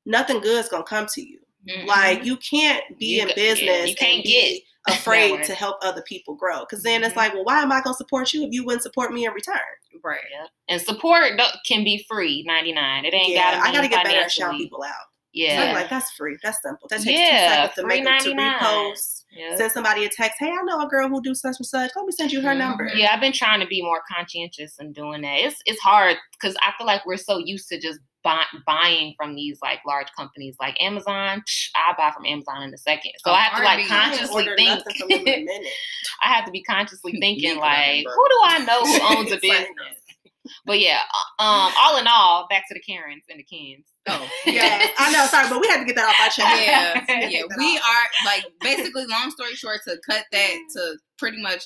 nothing 0.07 0.41
good 0.41 0.59
is 0.65 0.69
gonna 0.69 0.85
come 0.85 1.07
to 1.15 1.21
you. 1.21 1.41
Mhm. 1.69 1.87
Like 1.87 2.25
you 2.25 2.37
can't 2.39 2.83
be 2.99 3.07
You 3.17 3.23
in 3.23 3.29
ca- 3.29 3.35
yeah, 3.37 3.55
business. 3.55 3.89
you 3.91 3.95
can't 3.97 4.17
and 4.17 4.25
get 4.25 4.49
be 4.55 4.65
afraid 4.89 5.45
to 5.45 5.55
help 5.55 5.77
other 5.83 6.03
people 6.03 6.35
grow. 6.35 6.61
Because 6.61 6.83
then 6.83 7.05
it's 7.05 7.15
Mhm. 7.15 7.17
like, 7.19 7.35
well, 7.35 7.45
why 7.45 7.63
am 7.63 7.71
I 7.71 7.81
gonna 7.81 7.95
support 7.95 8.33
you 8.33 8.43
if 8.45 8.53
you 8.53 8.65
wouldn't 8.65 8.83
support 8.83 9.13
me 9.13 9.25
in 9.27 9.33
return? 9.33 9.59
right. 10.03 10.19
Yeah. 10.33 10.47
And 10.69 10.81
support 10.83 11.41
can 11.67 11.85
be 11.85 12.05
free, 12.09 12.43
ninety 12.45 12.73
nine. 12.73 13.05
It 13.05 13.15
ain't 13.15 13.29
yeah, 13.29 13.53
gotta. 13.57 13.69
I 13.69 13.73
gotta 13.73 13.89
get 13.89 14.05
better 14.05 14.21
at 14.21 14.33
shouting 14.33 14.59
people 14.59 14.83
out. 14.83 15.07
Yeah. 15.33 15.63
I'm 15.69 15.75
like, 15.75 15.89
that's 15.89 16.11
free. 16.13 16.37
That's 16.43 16.61
simple. 16.63 16.89
That 16.89 16.97
takes 17.03 17.07
two 17.07 17.13
Yeah, 17.13 17.55
seconds 17.71 17.75
to 17.77 17.87
make 17.87 18.05
them 18.05 18.19
to 18.21 18.35
repost. 18.35 19.22
Yeah. 19.35 19.57
Send 19.57 19.73
somebody 19.73 20.05
a 20.05 20.09
text. 20.09 20.37
Hey, 20.39 20.51
I 20.51 20.63
know 20.65 20.81
a 20.81 20.89
girl 20.89 21.09
who 21.09 21.23
do 21.23 21.35
such 21.35 21.57
and 21.59 21.67
such. 21.67 21.91
Let 21.97 22.05
me 22.07 22.13
send 22.13 22.33
you 22.33 22.41
her 22.43 22.51
Mhm. 22.55 22.59
number. 22.59 22.91
Yeah, 22.95 23.13
I've 23.15 23.21
been 23.21 23.33
trying 23.33 23.61
to 23.61 23.67
be 23.67 23.83
more 23.83 24.03
conscientious 24.15 24.77
in 24.79 24.93
doing 24.93 25.23
that. 25.23 25.39
It's 25.41 25.57
it's 25.67 25.81
hard 25.81 26.17
because 26.33 26.55
I 26.67 26.73
feel 26.77 26.87
like 26.87 27.07
we're 27.07 27.17
so 27.17 27.39
used 27.39 27.69
to 27.71 27.81
just 27.81 27.99
buy, 28.25 28.45
buying 28.67 29.15
from 29.17 29.35
these 29.35 29.59
like 29.63 29.81
large 29.85 30.07
companies 30.17 30.55
like 30.61 30.81
Amazon. 30.81 31.43
Psh, 31.49 31.71
I 31.75 31.93
buy 31.99 32.11
from 32.13 32.25
Amazon 32.27 32.63
in 32.63 32.73
a 32.75 32.79
second, 32.79 33.13
so 33.25 33.33
I 33.33 33.41
have 33.41 33.57
to 33.59 33.65
like 33.65 33.81
heartbeat. 33.87 33.91
I 33.91 34.05
ain't 34.05 34.13
consciously 34.19 34.45
think. 34.57 34.69
nothing 34.69 34.95
from 34.99 35.09
them 35.09 35.19
in 35.21 35.29
a 35.29 35.45
minute. 35.45 35.73
I 36.23 36.29
have 36.29 36.45
to 36.45 36.51
be 36.53 36.63
consciously 36.63 37.13
thinking 37.21 37.57
like, 37.59 38.05
who 38.07 38.27
do 38.29 38.41
I 38.45 38.59
know 38.65 38.81
who 38.85 39.19
owns 39.19 39.33
a 39.33 39.37
business? 39.41 39.67
But 40.65 40.81
yeah, 40.81 41.01
uh, 41.39 41.43
um, 41.43 41.73
all 41.79 41.99
in 41.99 42.07
all, 42.09 42.47
back 42.49 42.65
to 42.69 42.75
the 42.75 42.81
Karens 42.81 43.25
and 43.29 43.39
the 43.39 43.45
Kens. 43.45 43.87
Oh. 44.09 44.29
Yeah, 44.47 44.87
I 44.99 45.13
know. 45.13 45.27
Sorry, 45.27 45.49
but 45.49 45.61
we 45.61 45.69
had 45.69 45.79
to 45.79 45.85
get 45.85 45.97
that 45.97 46.09
off 46.09 46.21
our 46.21 46.29
chest. 46.29 46.63
yeah, 47.09 47.27
We 47.29 47.35
yeah. 47.37 47.43
We 47.57 47.77
off. 47.77 47.83
are 47.85 48.27
like 48.27 48.45
basically, 48.61 49.07
long 49.07 49.31
story 49.31 49.55
short, 49.55 49.81
to 49.87 49.97
cut 50.09 50.25
that 50.33 50.55
to 50.75 50.97
pretty 51.19 51.41
much 51.41 51.63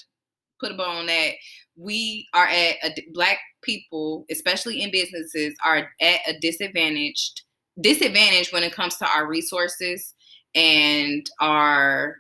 put 0.61 0.73
a 0.73 0.75
bow 0.75 0.85
on 0.85 1.07
that. 1.07 1.33
We 1.77 2.27
are 2.35 2.47
at 2.47 2.77
a 2.85 2.95
black 3.13 3.39
people, 3.63 4.25
especially 4.31 4.83
in 4.83 4.91
businesses, 4.91 5.55
are 5.65 5.89
at 6.01 6.21
a 6.29 6.39
disadvantaged 6.41 7.43
disadvantage 7.81 8.53
when 8.53 8.63
it 8.63 8.73
comes 8.73 8.97
to 8.97 9.07
our 9.07 9.27
resources 9.27 10.15
and 10.55 11.27
our 11.41 12.17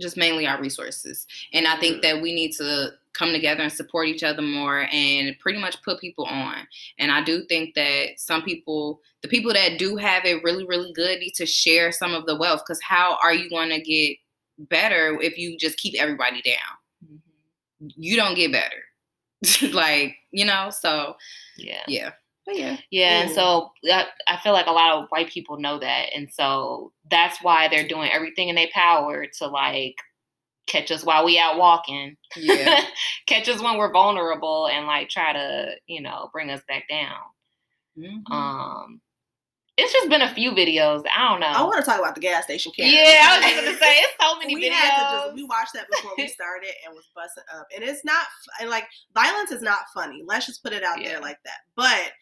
just 0.00 0.16
mainly 0.16 0.46
our 0.46 0.60
resources. 0.60 1.26
And 1.52 1.66
I 1.66 1.76
think 1.78 2.02
that 2.02 2.20
we 2.20 2.34
need 2.34 2.52
to 2.52 2.90
come 3.12 3.32
together 3.32 3.62
and 3.62 3.72
support 3.72 4.06
each 4.06 4.22
other 4.22 4.42
more 4.42 4.86
and 4.92 5.36
pretty 5.40 5.58
much 5.58 5.82
put 5.82 6.00
people 6.00 6.24
on. 6.26 6.56
And 6.98 7.10
I 7.10 7.22
do 7.22 7.44
think 7.48 7.74
that 7.74 8.18
some 8.18 8.42
people, 8.42 9.00
the 9.22 9.28
people 9.28 9.52
that 9.52 9.78
do 9.78 9.96
have 9.96 10.24
it 10.24 10.42
really, 10.44 10.64
really 10.64 10.92
good, 10.92 11.18
need 11.18 11.34
to 11.34 11.46
share 11.46 11.92
some 11.92 12.14
of 12.14 12.26
the 12.26 12.36
wealth. 12.36 12.62
Because 12.66 12.80
how 12.82 13.18
are 13.22 13.34
you 13.34 13.50
going 13.50 13.70
to 13.70 13.80
get 13.80 14.16
better 14.68 15.18
if 15.20 15.36
you 15.38 15.58
just 15.58 15.78
keep 15.78 16.00
everybody 16.00 16.40
down? 16.42 16.54
Mm-hmm. 17.04 17.88
You 17.96 18.16
don't 18.16 18.36
get 18.36 18.52
better. 18.52 19.72
like, 19.74 20.16
you 20.30 20.44
know, 20.44 20.70
so 20.70 21.16
Yeah. 21.56 21.82
yeah. 21.88 22.10
But 22.46 22.56
yeah. 22.58 22.76
Yeah, 22.90 23.22
and 23.22 23.30
so 23.30 23.70
I, 23.84 24.06
I 24.28 24.38
feel 24.38 24.52
like 24.52 24.66
a 24.66 24.72
lot 24.72 24.96
of 24.96 25.08
white 25.10 25.28
people 25.30 25.58
know 25.58 25.78
that, 25.78 26.08
and 26.14 26.28
so 26.32 26.92
that's 27.10 27.42
why 27.42 27.68
they're 27.68 27.86
doing 27.86 28.10
everything 28.12 28.48
in 28.48 28.54
their 28.56 28.68
power 28.72 29.26
to 29.38 29.46
like 29.46 29.96
catch 30.66 30.90
us 30.90 31.04
while 31.04 31.24
we 31.24 31.38
out 31.38 31.58
walking, 31.58 32.16
Yeah. 32.36 32.82
catch 33.26 33.48
us 33.48 33.62
when 33.62 33.76
we're 33.78 33.92
vulnerable, 33.92 34.68
and 34.68 34.86
like 34.86 35.08
try 35.10 35.32
to 35.32 35.72
you 35.86 36.00
know 36.02 36.30
bring 36.32 36.50
us 36.50 36.62
back 36.68 36.88
down. 36.88 37.18
Mhm. 37.98 38.30
Um, 38.30 39.00
it's 39.82 39.92
just 39.92 40.08
been 40.08 40.22
a 40.22 40.32
few 40.34 40.52
videos. 40.52 41.02
I 41.16 41.28
don't 41.30 41.40
know. 41.40 41.46
I 41.46 41.62
want 41.62 41.78
to 41.84 41.88
talk 41.90 41.98
about 41.98 42.14
the 42.14 42.20
gas 42.20 42.44
station. 42.44 42.72
Karen. 42.76 42.92
yeah, 42.92 43.26
I 43.30 43.36
was 43.38 43.44
just 43.46 43.56
gonna 43.64 43.78
say 43.78 43.96
it's 43.98 44.12
so 44.20 44.38
many 44.38 44.54
we 44.54 44.68
videos. 44.68 44.72
had 44.74 44.90
to 45.10 45.16
just 45.26 45.34
we 45.34 45.44
watched 45.44 45.72
that 45.74 45.86
before 45.90 46.12
we 46.16 46.28
started 46.38 46.70
and 46.86 46.94
was 46.94 47.08
busting 47.14 47.44
up 47.56 47.66
and 47.74 47.84
it's 47.84 48.04
not 48.04 48.26
and 48.60 48.70
like 48.70 48.84
violence 49.14 49.50
is 49.50 49.62
not 49.62 49.80
funny 49.94 50.22
let's 50.26 50.46
just 50.46 50.62
put 50.62 50.72
it 50.72 50.82
out 50.84 51.00
Yeah. 51.02 51.08
there 51.10 51.20
like 51.20 51.38
that 51.44 51.58
but 51.76 52.12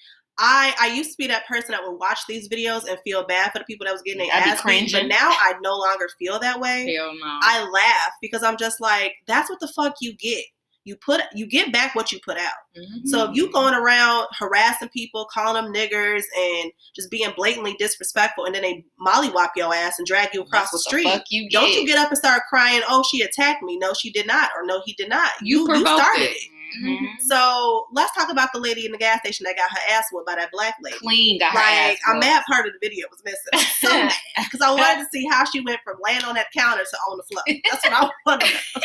I, 0.40 0.72
I 0.80 0.86
used 0.94 1.10
to 1.10 1.16
be 1.18 1.26
that 1.26 1.48
person 1.48 1.72
that 1.72 1.80
would 1.84 1.98
watch 1.98 2.20
these 2.28 2.48
videos 2.48 2.88
and 2.88 2.96
feel 3.02 3.26
bad 3.26 3.50
for 3.50 3.58
the 3.58 3.64
people 3.64 3.86
that 3.86 3.92
was 3.92 4.02
getting 4.02 4.20
their 4.24 4.32
ass 4.32 4.62
beat, 4.64 4.92
but 4.92 5.06
now 5.06 5.30
I 5.30 5.54
no 5.62 5.76
longer 5.76 6.08
feel 6.16 6.38
that 6.38 6.60
way. 6.60 6.94
Hell 6.94 7.12
no. 7.12 7.38
I 7.42 7.68
laugh 7.68 8.12
because 8.22 8.44
I'm 8.44 8.56
just 8.56 8.80
like, 8.80 9.14
that's 9.26 9.50
what 9.50 9.58
the 9.58 9.66
fuck 9.66 9.96
you 10.00 10.14
get. 10.16 10.44
You 10.88 10.96
put 10.96 11.20
you 11.34 11.46
get 11.46 11.70
back 11.70 11.94
what 11.94 12.10
you 12.10 12.18
put 12.24 12.38
out. 12.38 12.54
Mhm. 12.74 13.06
So 13.06 13.28
if 13.28 13.36
you 13.36 13.52
going 13.52 13.74
around 13.74 14.26
harassing 14.38 14.88
people, 14.88 15.26
calling 15.30 15.62
them 15.62 15.70
niggers, 15.70 16.22
and 16.34 16.72
just 16.96 17.10
being 17.10 17.30
blatantly 17.36 17.76
disrespectful, 17.78 18.46
and 18.46 18.54
then 18.54 18.62
they 18.62 18.84
mollywop 18.98 19.50
your 19.54 19.74
ass 19.74 19.98
and 19.98 20.06
drag 20.06 20.32
you 20.32 20.40
across 20.40 20.70
That's 20.70 20.72
the 20.72 20.78
street, 20.78 21.22
you 21.28 21.50
don't 21.50 21.70
you 21.72 21.86
get 21.86 21.98
up 21.98 22.08
and 22.08 22.16
start 22.16 22.44
crying? 22.48 22.80
Oh, 22.88 23.02
she 23.02 23.20
attacked 23.20 23.62
me. 23.62 23.76
No, 23.76 23.92
she 23.92 24.10
did 24.10 24.26
not, 24.26 24.50
or 24.56 24.64
no, 24.64 24.80
he 24.86 24.94
did 24.94 25.10
not. 25.10 25.32
You 25.42 25.66
provoked 25.66 25.88
started 26.02 26.22
it. 26.22 26.36
it. 26.36 26.50
Mhm. 26.82 27.20
So 27.20 27.86
let's 27.92 28.14
talk 28.14 28.30
about 28.30 28.52
the 28.52 28.60
lady 28.60 28.86
in 28.86 28.92
the 28.92 28.98
gas 28.98 29.20
station 29.20 29.44
that 29.44 29.56
got 29.56 29.70
her 29.70 29.94
ass 29.94 30.04
whooped 30.12 30.26
by 30.26 30.36
that 30.36 30.50
black 30.52 30.76
lady. 30.82 30.98
Clean 30.98 31.38
got 31.38 31.54
Like 31.54 31.98
I'm 32.06 32.18
mad 32.18 32.44
part 32.50 32.66
of 32.66 32.72
the 32.72 32.78
video 32.86 33.06
was 33.10 33.22
missing. 33.24 33.66
So 33.80 33.88
mad 33.88 34.12
because 34.44 34.60
I 34.60 34.70
wanted 34.70 35.04
to 35.04 35.08
see 35.12 35.26
how 35.30 35.44
she 35.44 35.60
went 35.60 35.80
from 35.84 35.96
laying 36.02 36.24
on 36.24 36.34
that 36.34 36.46
counter 36.56 36.84
to 36.84 36.96
on 37.10 37.16
the 37.18 37.22
floor. 37.24 37.42
That's 37.70 37.84
what 37.84 37.92
I 37.92 38.10
wanted. 38.26 38.46
to 38.48 38.54
know. 38.54 38.82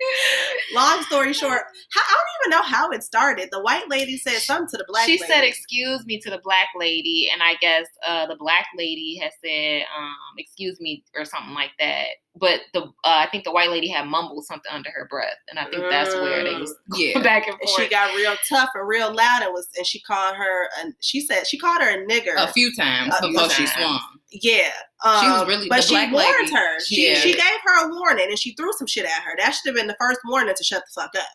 Long 0.74 1.02
story 1.02 1.32
short, 1.32 1.62
how, 1.92 2.00
I 2.00 2.14
don't 2.14 2.52
even 2.52 2.58
know 2.58 2.62
how 2.62 2.90
it 2.90 3.02
started. 3.02 3.48
The 3.50 3.60
white 3.60 3.88
lady 3.88 4.16
said 4.16 4.38
something 4.38 4.68
to 4.68 4.76
the 4.76 4.84
black 4.88 5.06
she 5.06 5.12
lady. 5.20 5.24
said 5.32 5.44
excuse 5.44 6.04
me 6.06 6.18
to 6.20 6.30
the 6.30 6.40
black 6.44 6.68
lady 6.76 7.28
and 7.32 7.42
i 7.42 7.54
guess 7.60 7.86
uh, 8.06 8.26
the 8.26 8.36
black 8.36 8.66
lady 8.76 9.18
has 9.22 9.32
said 9.44 9.82
um, 9.96 10.14
excuse 10.36 10.80
me 10.80 11.04
or 11.16 11.24
something 11.24 11.54
like 11.54 11.72
that 11.78 12.06
but 12.38 12.60
the 12.74 12.82
uh, 12.82 12.84
i 13.04 13.26
think 13.30 13.44
the 13.44 13.50
white 13.52 13.70
lady 13.70 13.88
had 13.88 14.06
mumbled 14.06 14.44
something 14.44 14.70
under 14.72 14.90
her 14.90 15.06
breath 15.10 15.36
and 15.50 15.58
i 15.58 15.64
think 15.64 15.82
that's 15.90 16.14
where 16.14 16.44
they 16.44 16.54
was 16.54 16.74
Yeah. 16.94 17.22
back 17.22 17.46
and 17.46 17.56
and 17.60 17.68
forth 17.68 17.82
she 17.82 17.88
got 17.88 18.14
real 18.14 18.34
tough 18.48 18.68
and 18.74 18.86
real 18.86 19.14
loud 19.14 19.42
and 19.42 19.52
was 19.52 19.68
and 19.76 19.86
she 19.86 20.00
called 20.00 20.36
her 20.36 20.68
and 20.80 20.94
she 21.00 21.20
said 21.20 21.46
she 21.46 21.58
called 21.58 21.80
her 21.82 21.88
a 22.02 22.06
nigger. 22.06 22.34
A 22.36 22.52
few 22.52 22.74
times 22.74 23.14
A 23.18 23.22
few 23.22 23.32
before 23.32 23.50
she 23.50 23.64
times. 23.66 23.72
swung. 23.76 24.00
Yeah, 24.30 24.70
um, 25.04 25.20
She 25.22 25.26
was 25.30 25.48
really- 25.48 25.68
but 25.70 25.82
she 25.84 25.94
warned 25.94 26.12
lady, 26.12 26.52
her. 26.54 26.80
She 26.80 27.08
yeah. 27.08 27.14
she 27.20 27.32
gave 27.32 27.60
her 27.64 27.86
a 27.86 27.94
warning 27.94 28.26
and 28.28 28.38
she 28.38 28.52
threw 28.54 28.72
some 28.74 28.86
shit 28.86 29.04
at 29.06 29.22
her. 29.22 29.32
That 29.38 29.50
should 29.52 29.68
have 29.70 29.74
been 29.76 29.86
the 29.86 29.96
first 29.98 30.20
warning 30.26 30.54
to 30.54 30.64
shut 30.64 30.82
the 30.84 31.00
fuck 31.00 31.14
up 31.16 31.28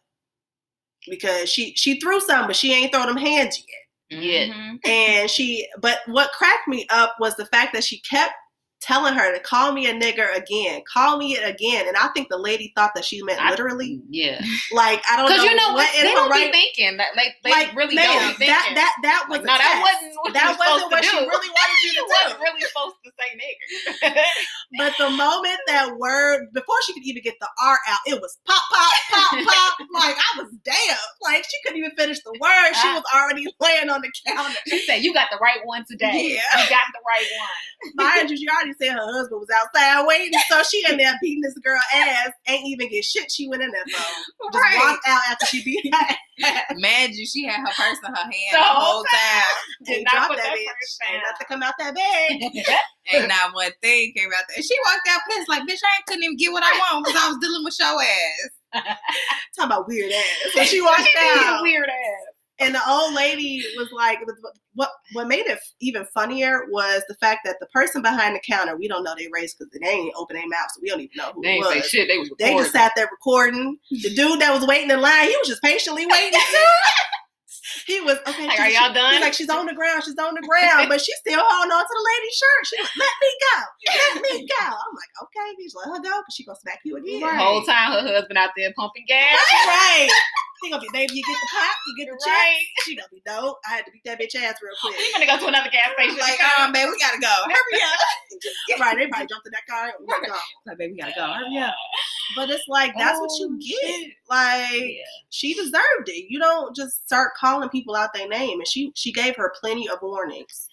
because 1.10 1.50
she 1.50 1.74
she 1.76 2.00
threw 2.00 2.20
some, 2.20 2.48
but 2.48 2.56
she 2.56 2.72
ain't 2.74 2.94
throw 2.94 3.06
them 3.06 3.18
hands 3.18 3.58
yet. 3.60 4.22
Yeah. 4.22 4.54
Mhm. 4.54 4.88
And 4.88 5.30
she, 5.30 5.68
but 5.82 6.00
what 6.06 6.32
cracked 6.34 6.68
me 6.68 6.86
up 6.92 7.16
was 7.20 7.36
the 7.36 7.46
fact 7.48 7.74
that 7.74 7.84
she 7.84 8.00
kept 8.02 8.34
telling 8.84 9.14
her 9.16 9.32
to 9.34 9.40
call 9.40 9.72
me 9.72 9.88
a 9.88 9.94
nigger 9.96 10.28
again, 10.36 10.84
call 10.92 11.16
me 11.18 11.34
it 11.40 11.48
again, 11.48 11.88
and 11.88 11.96
I 11.96 12.10
think 12.10 12.28
the 12.30 12.38
lady 12.38 12.74
thought 12.76 12.92
that 12.96 13.06
she 13.06 13.24
meant 13.24 13.40
I- 13.42 13.50
literally. 13.52 14.02
yeah 14.10 14.44
Like 14.74 15.02
I 15.10 15.16
don't 15.16 15.26
know 15.30 15.36
because 15.36 15.44
you 15.48 15.56
know 15.56 15.72
what 15.74 15.88
they 15.96 16.12
don't 16.12 16.30
right 16.30 16.52
be 16.52 16.60
thinking 16.60 16.98
that 16.98 17.16
like 17.16 17.36
they 17.44 17.52
like 17.52 17.74
really 17.76 17.96
ma'am, 17.96 18.06
don't 18.12 18.28
be 18.40 18.46
thinking 18.46 18.54
that 18.54 18.72
that 18.76 18.94
that 19.04 19.22
was 19.30 19.40
no 19.40 19.46
that 19.46 19.60
test. 19.64 19.80
wasn't 19.82 20.14
what 20.20 20.34
that 20.34 20.52
wasn't 20.60 20.92
what 20.92 21.04
she 21.06 21.16
really 21.18 21.50
wanted 21.56 21.80
you 21.88 21.92
to 21.98 22.04
do. 22.04 22.08
wasn't 22.12 22.40
really 22.44 22.62
supposed 22.68 22.96
to 23.06 23.12
say 23.16 23.30
nigger 23.40 24.24
But 24.78 24.94
the 24.98 25.10
moment 25.12 25.60
that 25.68 25.96
word, 25.98 26.48
before 26.54 26.76
she 26.86 26.94
could 26.94 27.04
even 27.06 27.22
get 27.22 27.36
the 27.40 27.48
R 27.64 27.78
out, 27.88 28.00
it 28.08 28.20
was 28.20 28.38
pop, 28.48 28.58
pop, 28.74 28.94
pop, 29.12 29.32
pop. 29.46 29.74
Like 29.94 30.18
I 30.18 30.42
was 30.42 30.50
damn. 30.66 30.98
Like 31.22 31.44
she 31.46 31.58
couldn't 31.64 31.78
even 31.78 31.92
finish 31.96 32.18
the 32.24 32.32
word. 32.42 32.74
She 32.82 32.88
was 32.90 33.04
already 33.14 33.46
laying 33.62 33.90
on 33.90 34.02
the 34.02 34.12
counter. 34.26 34.58
she 34.68 34.80
said 34.80 35.04
you 35.04 35.14
got 35.14 35.30
the 35.32 35.38
right 35.38 35.60
one 35.64 35.86
today 35.90 36.36
Yeah. 36.42 36.64
you 36.64 36.70
got 36.70 36.90
the 36.92 37.00
right 37.08 37.28
one 37.38 38.08
Mind 38.12 38.30
you, 38.32 38.38
she 38.38 38.48
already 38.50 38.73
Said 38.82 38.94
her 38.94 39.06
husband 39.14 39.40
was 39.40 39.50
outside 39.56 40.06
waiting, 40.08 40.38
so 40.50 40.62
she 40.64 40.84
in 40.90 40.98
there 40.98 41.14
beating 41.22 41.42
this 41.42 41.58
girl 41.60 41.80
ass. 41.94 42.32
Ain't 42.48 42.66
even 42.68 42.90
get 42.90 43.04
shit. 43.06 43.32
She 43.32 43.48
went 43.48 43.64
in 43.64 43.72
there 43.72 43.84
for. 43.86 44.04
Just 44.52 44.64
Right. 44.64 44.78
walked 44.78 45.08
out 45.08 45.22
after 45.32 45.46
she 45.48 45.64
beat 45.64 45.94
her 45.94 46.00
ass. 46.46 46.64
Imagine 46.72 47.26
she 47.26 47.46
had 47.46 47.60
her 47.62 47.74
purse 47.78 47.98
in 48.06 48.12
her 48.14 48.22
hand 48.24 48.34
The 48.52 48.58
the 48.58 48.64
whole 48.64 48.94
whole 48.96 49.06
time. 49.06 49.56
Did 49.86 50.04
not 50.04 50.12
dropped 50.14 50.28
put 50.30 50.38
that 50.38 50.44
that 50.44 50.58
bitch. 50.58 51.14
Ain't 51.14 51.24
nothing 51.24 51.48
come 51.48 51.64
out 51.64 51.74
that 51.80 51.96
bag. 51.96 52.42
Ain't 53.14 53.28
not 53.28 53.54
one 53.54 53.72
thing 53.82 54.14
came 54.16 54.30
out 54.36 54.44
there. 54.48 54.58
And 54.58 54.66
she 54.66 54.76
walked 54.86 55.08
out 55.10 55.22
pissed 55.30 55.50
like, 55.50 55.64
bitch, 55.64 55.80
I 55.84 56.02
couldn't 56.08 56.24
even 56.24 56.38
get 56.38 56.52
what 56.52 56.64
I 56.64 56.72
want 56.78 57.06
because 57.06 57.22
I 57.22 57.28
was 57.30 57.38
dealing 57.40 57.64
with 57.64 57.78
your 57.80 58.02
ass. 58.02 58.50
Talking 59.56 59.72
about 59.72 59.88
weird 59.88 60.12
ass. 60.12 60.54
So 60.56 60.64
she 60.64 60.82
walked 60.82 61.02
She 61.04 61.14
out. 61.20 61.62
weird 61.62 61.90
ass. 61.90 62.33
And 62.66 62.76
the 62.76 62.82
old 62.88 63.14
lady 63.14 63.64
was 63.78 63.90
like, 63.92 64.20
what 64.76 64.90
what 65.14 65.28
made 65.28 65.46
it 65.46 65.60
even 65.82 66.06
funnier 66.14 66.62
was 66.70 67.04
the 67.08 67.16
fact 67.16 67.42
that 67.46 67.58
the 67.60 67.68
person 67.68 68.02
behind 68.02 68.36
the 68.36 68.42
counter, 68.48 68.76
we 68.76 68.88
don't 68.88 69.04
know 69.04 69.16
their 69.18 69.30
race 69.32 69.54
because 69.54 69.72
they 69.80 69.88
ain't 69.88 70.14
open 70.16 70.36
their 70.36 70.48
mouth, 70.48 70.68
so 70.74 70.80
we 70.82 70.90
don't 70.90 71.02
even 71.02 71.12
know 71.16 71.32
who 71.34 71.42
They 71.44 71.58
was. 71.58 71.68
say 71.74 71.82
shit. 71.82 72.08
They 72.08 72.18
was 72.18 72.30
They 72.40 72.56
just 72.56 72.72
sat 72.72 72.94
there 72.96 73.08
recording. 73.12 73.78
The 73.92 74.14
dude 74.16 74.42
that 74.42 74.54
was 74.54 74.66
waiting 74.68 74.90
in 74.90 75.02
line, 75.02 75.28
he 75.30 75.36
was 75.38 75.48
just 75.48 75.62
patiently 75.62 76.06
waiting 76.06 76.40
he 77.86 78.00
was 78.02 78.18
okay. 78.28 78.48
Like, 78.48 78.60
are 78.60 78.70
y'all 78.70 78.88
she- 78.90 78.94
done? 78.94 79.22
Like, 79.22 79.34
she's 79.34 79.50
on 79.50 79.66
the 79.66 79.74
ground, 79.74 80.04
she's 80.04 80.18
on 80.18 80.34
the 80.36 80.42
ground, 80.48 80.90
but 80.90 81.00
she's 81.02 81.16
still 81.20 81.40
holding 81.44 81.72
on 81.72 81.84
to 81.84 81.94
the 81.94 82.06
lady's 82.16 82.36
shirt. 82.36 82.62
She's 82.68 82.80
like, 82.80 82.98
let 82.98 83.16
me 83.22 83.32
go, 83.44 83.58
let 84.16 84.22
me 84.24 84.48
go. 84.48 84.66
I'm 84.66 84.94
like, 84.96 85.14
okay, 85.24 85.48
bitch, 85.60 85.74
let 85.76 85.88
her 85.96 86.02
go, 86.02 86.22
because 86.22 86.34
she 86.36 86.46
gonna 86.46 86.60
smack 86.60 86.80
you 86.84 86.98
again. 86.98 87.20
The 87.22 87.28
whole 87.38 87.64
time 87.64 87.92
her 87.94 88.14
husband 88.14 88.38
out 88.38 88.52
there 88.58 88.72
pumping 88.76 89.06
gas. 89.08 89.38
right. 89.68 90.10
He 90.64 90.70
gonna 90.72 90.82
be, 90.82 90.88
baby, 90.94 91.14
you 91.16 91.24
get 91.24 91.36
the 91.40 91.48
pop, 91.52 91.76
you 91.88 91.94
get 92.06 92.12
the 92.12 92.18
check. 92.24 92.34
Right. 92.34 92.56
She 92.86 92.96
gonna 92.96 93.10
be 93.12 93.22
dope. 93.26 93.60
I 93.70 93.76
had 93.76 93.86
to 93.86 93.92
beat 93.92 94.04
that 94.06 94.20
bitch 94.20 94.34
ass 94.36 94.56
real 94.64 94.74
quick. 94.82 94.96
We 94.98 95.12
gonna 95.14 95.26
go 95.28 95.38
to 95.44 95.48
another 95.48 95.70
gas 95.70 95.92
station. 95.94 96.18
Like, 96.18 96.40
um, 96.60 96.72
babe, 96.72 96.88
we 96.90 96.98
gotta 97.00 97.20
go. 97.20 97.36
Hurry 97.46 97.82
up. 97.84 98.80
right, 98.80 98.94
everybody 98.94 99.28
jumped 99.28 99.46
in 99.48 99.52
that 99.52 99.68
car. 99.70 99.94
and 99.98 100.08
we're 100.08 100.26
gone. 100.26 100.38
Like, 100.66 100.78
babe, 100.78 100.92
we 100.94 100.98
gotta 100.98 101.14
go. 101.16 101.26
Hurry 101.28 101.58
up. 101.60 101.76
But 102.36 102.50
it's 102.50 102.64
like 102.68 102.94
that's 102.98 103.20
what 103.20 103.30
you 103.38 103.50
Oh, 103.52 103.58
get. 103.60 103.96
shit. 103.96 104.12
Like 104.30 104.72
Yeah. 104.82 105.04
she 105.30 105.54
deserved 105.54 106.08
it. 106.08 106.26
You 106.30 106.40
don't 106.40 106.76
just 106.76 107.06
start 107.06 107.34
calling 107.40 107.70
people 107.70 107.96
out 107.96 108.14
their 108.14 108.28
name. 108.30 108.60
And 108.60 108.68
she 108.68 108.92
she 108.96 109.12
gave 109.12 109.36
her 109.36 109.54
plenty 109.60 109.88
of 109.90 110.00
warnings 110.02 110.68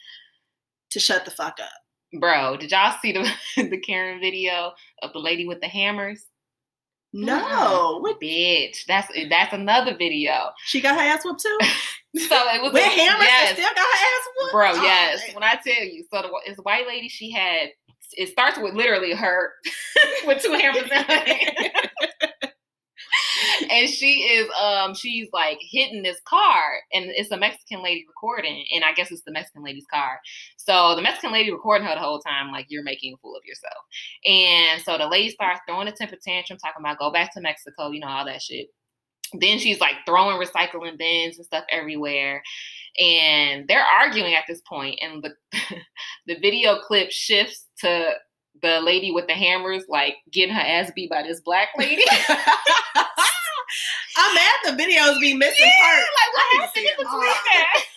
to 0.91 1.01
shut 1.01 1.25
the 1.25 1.31
fuck 1.33 1.59
up. 1.61 2.19
Bro, 2.19 2.59
did 2.59 2.71
y'all 2.71 2.97
see 3.03 3.13
the 3.13 3.29
the 3.57 3.79
Karen 3.79 4.21
video 4.21 4.73
of 5.03 5.13
the 5.13 5.19
lady 5.19 5.45
with 5.47 5.61
the 5.61 5.69
hammers? 5.69 6.25
No, 7.13 7.43
oh, 7.45 7.99
what 8.01 8.21
Bitch, 8.21 8.85
that's 8.87 9.09
that's 9.29 9.53
another 9.53 9.97
video. 9.97 10.51
she 10.65 10.81
got 10.81 10.95
her 10.95 11.01
ass 11.01 11.25
whooped 11.25 11.41
too. 11.43 11.59
So 12.17 12.35
it 12.35 12.61
was 12.61 12.73
With 12.73 12.83
hammers 12.83 13.23
yes, 13.23 13.53
still 13.53 13.69
got 13.69 13.77
her 13.77 13.83
ass 13.83 14.29
whooped. 14.37 14.53
bro. 14.53 14.71
Oh, 14.73 14.83
yes, 14.83 15.21
man. 15.29 15.35
when 15.37 15.45
I 15.45 15.55
tell 15.65 15.85
you, 15.85 16.05
so 16.13 16.23
the, 16.23 16.31
this 16.45 16.59
white 16.65 16.89
lady, 16.89 17.09
she 17.09 17.31
had. 17.31 17.69
It 18.17 18.31
starts 18.31 18.59
with 18.59 18.75
literally 18.75 19.13
her 19.15 19.53
with 20.27 20.43
two 20.43 20.51
hammers 20.53 20.83
in 20.83 20.89
her 20.91 21.03
hand. 21.05 21.71
And 23.71 23.89
she 23.89 24.23
is 24.23 24.49
um 24.61 24.95
she's 24.95 25.29
like 25.33 25.59
hitting 25.61 26.03
this 26.03 26.21
car 26.25 26.81
and 26.93 27.07
it's 27.11 27.31
a 27.31 27.37
Mexican 27.37 27.83
lady 27.83 28.05
recording 28.07 28.65
and 28.75 28.85
I 28.85 28.93
guess 28.93 29.11
it's 29.11 29.23
the 29.23 29.33
Mexican 29.33 29.63
lady's 29.63 29.87
car. 29.93 30.19
So 30.57 30.95
the 30.95 31.03
Mexican 31.03 31.33
lady 31.33 31.51
recording 31.51 31.87
her 31.87 31.95
the 31.95 32.01
whole 32.01 32.21
time 32.21 32.53
like 32.53 32.67
you're 32.69 32.83
making 32.83 33.15
a 33.15 33.17
fool 33.19 33.37
of 33.37 33.43
yourself. 33.45 33.85
And 34.27 34.83
so 34.83 34.99
the 34.99 35.09
lady 35.09 35.31
starts 35.31 35.61
throwing 35.67 35.89
a 35.89 35.93
temper 35.93 36.17
tantrum 36.23 36.59
talking 36.59 36.81
about 36.81 36.99
go 36.99 37.11
back 37.11 37.33
to 37.35 37.41
Mexico, 37.41 37.91
you 37.91 38.01
know 38.01 38.09
all 38.09 38.25
that 38.25 38.43
shit. 38.43 38.69
Then 39.33 39.59
she's 39.59 39.81
like 39.81 39.95
throwing 40.07 40.45
recycling 40.45 40.99
bins 40.99 41.37
and 41.37 41.47
stuff 41.47 41.65
everywhere. 41.71 42.43
And 42.99 43.69
they're 43.69 43.85
arguing 43.85 44.35
at 44.35 44.45
this 44.49 44.61
point 44.69 44.99
and 45.01 45.23
the 45.23 45.31
the 46.27 46.39
video 46.41 46.79
clip 46.81 47.11
shifts 47.11 47.67
to 47.79 48.15
the 48.63 48.81
lady 48.81 49.11
with 49.11 49.27
the 49.27 49.33
hammers 49.33 49.85
like 49.89 50.17
getting 50.33 50.55
her 50.55 50.61
ass 50.61 50.91
beat 50.95 51.11
by 51.11 51.23
this 51.23 51.41
black 51.41 51.69
lady. 51.79 52.03
I'm 54.21 54.35
mad 54.35 54.57
the 54.65 54.73
videos 54.77 55.21
be 55.21 55.35
missing 55.35 55.67
Yeah, 55.67 55.81
parts. 55.81 56.09
like 56.13 56.33
what 56.37 56.45
I 56.45 56.57
happened 56.61 56.87
in 56.87 56.97
between 57.01 57.37
that? 57.49 57.75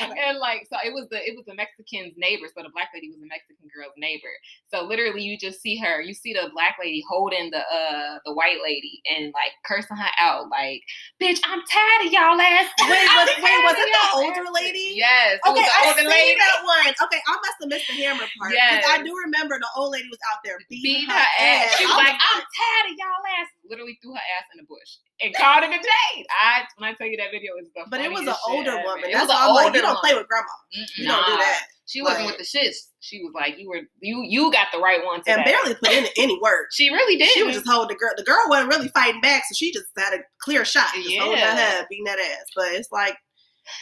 and 0.30 0.38
like 0.38 0.66
so 0.72 0.76
it 0.84 0.92
was 0.92 1.06
the 1.10 1.20
it 1.20 1.36
was 1.36 1.44
the 1.46 1.54
Mexican's 1.54 2.14
neighbor. 2.16 2.48
So 2.48 2.62
the 2.64 2.72
black 2.72 2.88
lady 2.94 3.08
was 3.12 3.20
the 3.20 3.28
Mexican 3.28 3.68
girl's 3.68 3.94
neighbor. 4.00 4.32
So 4.72 4.82
literally 4.84 5.22
you 5.22 5.36
just 5.36 5.60
see 5.60 5.76
her, 5.78 6.00
you 6.00 6.14
see 6.14 6.32
the 6.32 6.48
black 6.52 6.76
lady 6.80 7.04
holding 7.08 7.50
the 7.50 7.60
uh 7.60 8.18
the 8.24 8.32
white 8.32 8.60
lady 8.64 9.02
and 9.10 9.32
like 9.36 9.52
cursing 9.66 9.96
her 9.96 10.12
out 10.18 10.48
like, 10.48 10.80
bitch, 11.20 11.40
I'm 11.44 11.60
tired 11.68 12.02
of 12.06 12.10
y'all 12.12 12.40
ass. 12.40 12.68
Wait, 12.80 12.88
was, 13.20 13.28
wait, 13.44 13.60
was 13.68 13.76
it 13.76 13.90
the 13.92 14.04
older 14.16 14.40
asses." 14.40 14.54
lady? 14.56 14.86
Yes. 14.96 15.38
It 15.44 15.48
Okay, 15.52 15.60
was 15.60 15.68
the 15.68 15.76
I 15.76 15.82
older 15.92 16.06
lady. 16.08 16.36
that 16.40 16.58
one. 16.64 16.92
Okay, 17.04 17.20
I 17.28 17.34
must 17.36 17.56
have 17.60 17.68
missed 17.70 17.88
the 17.88 17.96
hammer 18.00 18.26
part 18.40 18.52
because 18.56 18.84
I 18.88 19.02
do 19.04 19.12
remember 19.28 19.58
the 19.60 19.68
old 19.76 19.92
lady 19.92 20.08
was 20.08 20.20
out 20.32 20.40
there 20.44 20.56
beating, 20.72 21.04
Beat 21.04 21.10
her 21.12 21.26
ass. 21.44 21.76
She 21.76 21.84
was 21.84 21.94
I 21.94 22.08
like, 22.08 22.16
I'm 22.16 22.40
tired 22.40 22.86
of 22.88 22.94
y'all 22.96 23.24
ass. 23.40 23.48
Literally 23.68 23.98
threw 24.02 24.14
her 24.16 24.24
ass 24.40 24.46
in 24.54 24.64
the 24.64 24.66
bush 24.68 24.96
and 25.22 25.34
called 25.34 25.64
it 25.64 25.70
a 25.70 25.78
day. 25.82 26.24
I 26.40 26.62
when 26.78 26.90
I 26.90 26.94
tell 26.94 27.06
you 27.06 27.16
that 27.18 27.30
video 27.30 27.52
is 27.60 27.68
the 27.74 27.84
but 27.90 28.00
it 28.00 28.10
was 28.10 28.26
an 28.26 28.34
older 28.48 28.70
ever. 28.70 28.82
woman. 28.84 29.10
It 29.10 29.12
That's 29.12 29.28
why 29.28 29.44
an 29.44 29.48
I'm 29.50 29.54
like, 29.54 29.74
you 29.74 29.82
don't 29.82 29.98
play 29.98 30.14
with 30.14 30.26
grandma. 30.28 30.46
Mm-mm. 30.76 30.98
You 30.98 31.06
don't 31.08 31.26
do 31.26 31.32
that. 31.36 31.60
She 31.86 32.02
wasn't 32.02 32.26
with 32.26 32.38
the 32.38 32.44
shits. 32.44 32.76
She 33.00 33.18
was 33.22 33.32
like, 33.34 33.58
you 33.58 33.68
were 33.68 33.80
you 34.00 34.24
you 34.28 34.52
got 34.52 34.68
the 34.72 34.78
right 34.78 35.04
one 35.04 35.20
today. 35.20 35.32
And 35.34 35.44
barely 35.44 35.74
put 35.74 35.90
in 35.90 36.06
any 36.16 36.38
work. 36.40 36.66
She 36.72 36.90
really 36.90 37.16
did. 37.16 37.28
She 37.30 37.42
was 37.42 37.54
just 37.56 37.68
holding 37.68 37.88
the 37.88 37.98
girl. 37.98 38.12
The 38.16 38.22
girl 38.22 38.42
wasn't 38.48 38.68
really 38.70 38.88
fighting 38.88 39.20
back, 39.20 39.42
so 39.48 39.54
she 39.54 39.72
just 39.72 39.86
had 39.98 40.14
a 40.14 40.18
clear 40.40 40.64
shot, 40.64 40.86
just 40.94 41.18
holding 41.18 41.38
her 41.40 41.46
Yeah. 41.46 41.54
head, 41.56 41.86
beating 41.90 42.04
that 42.04 42.18
ass. 42.18 42.46
But 42.54 42.72
it's 42.74 42.92
like, 42.92 43.16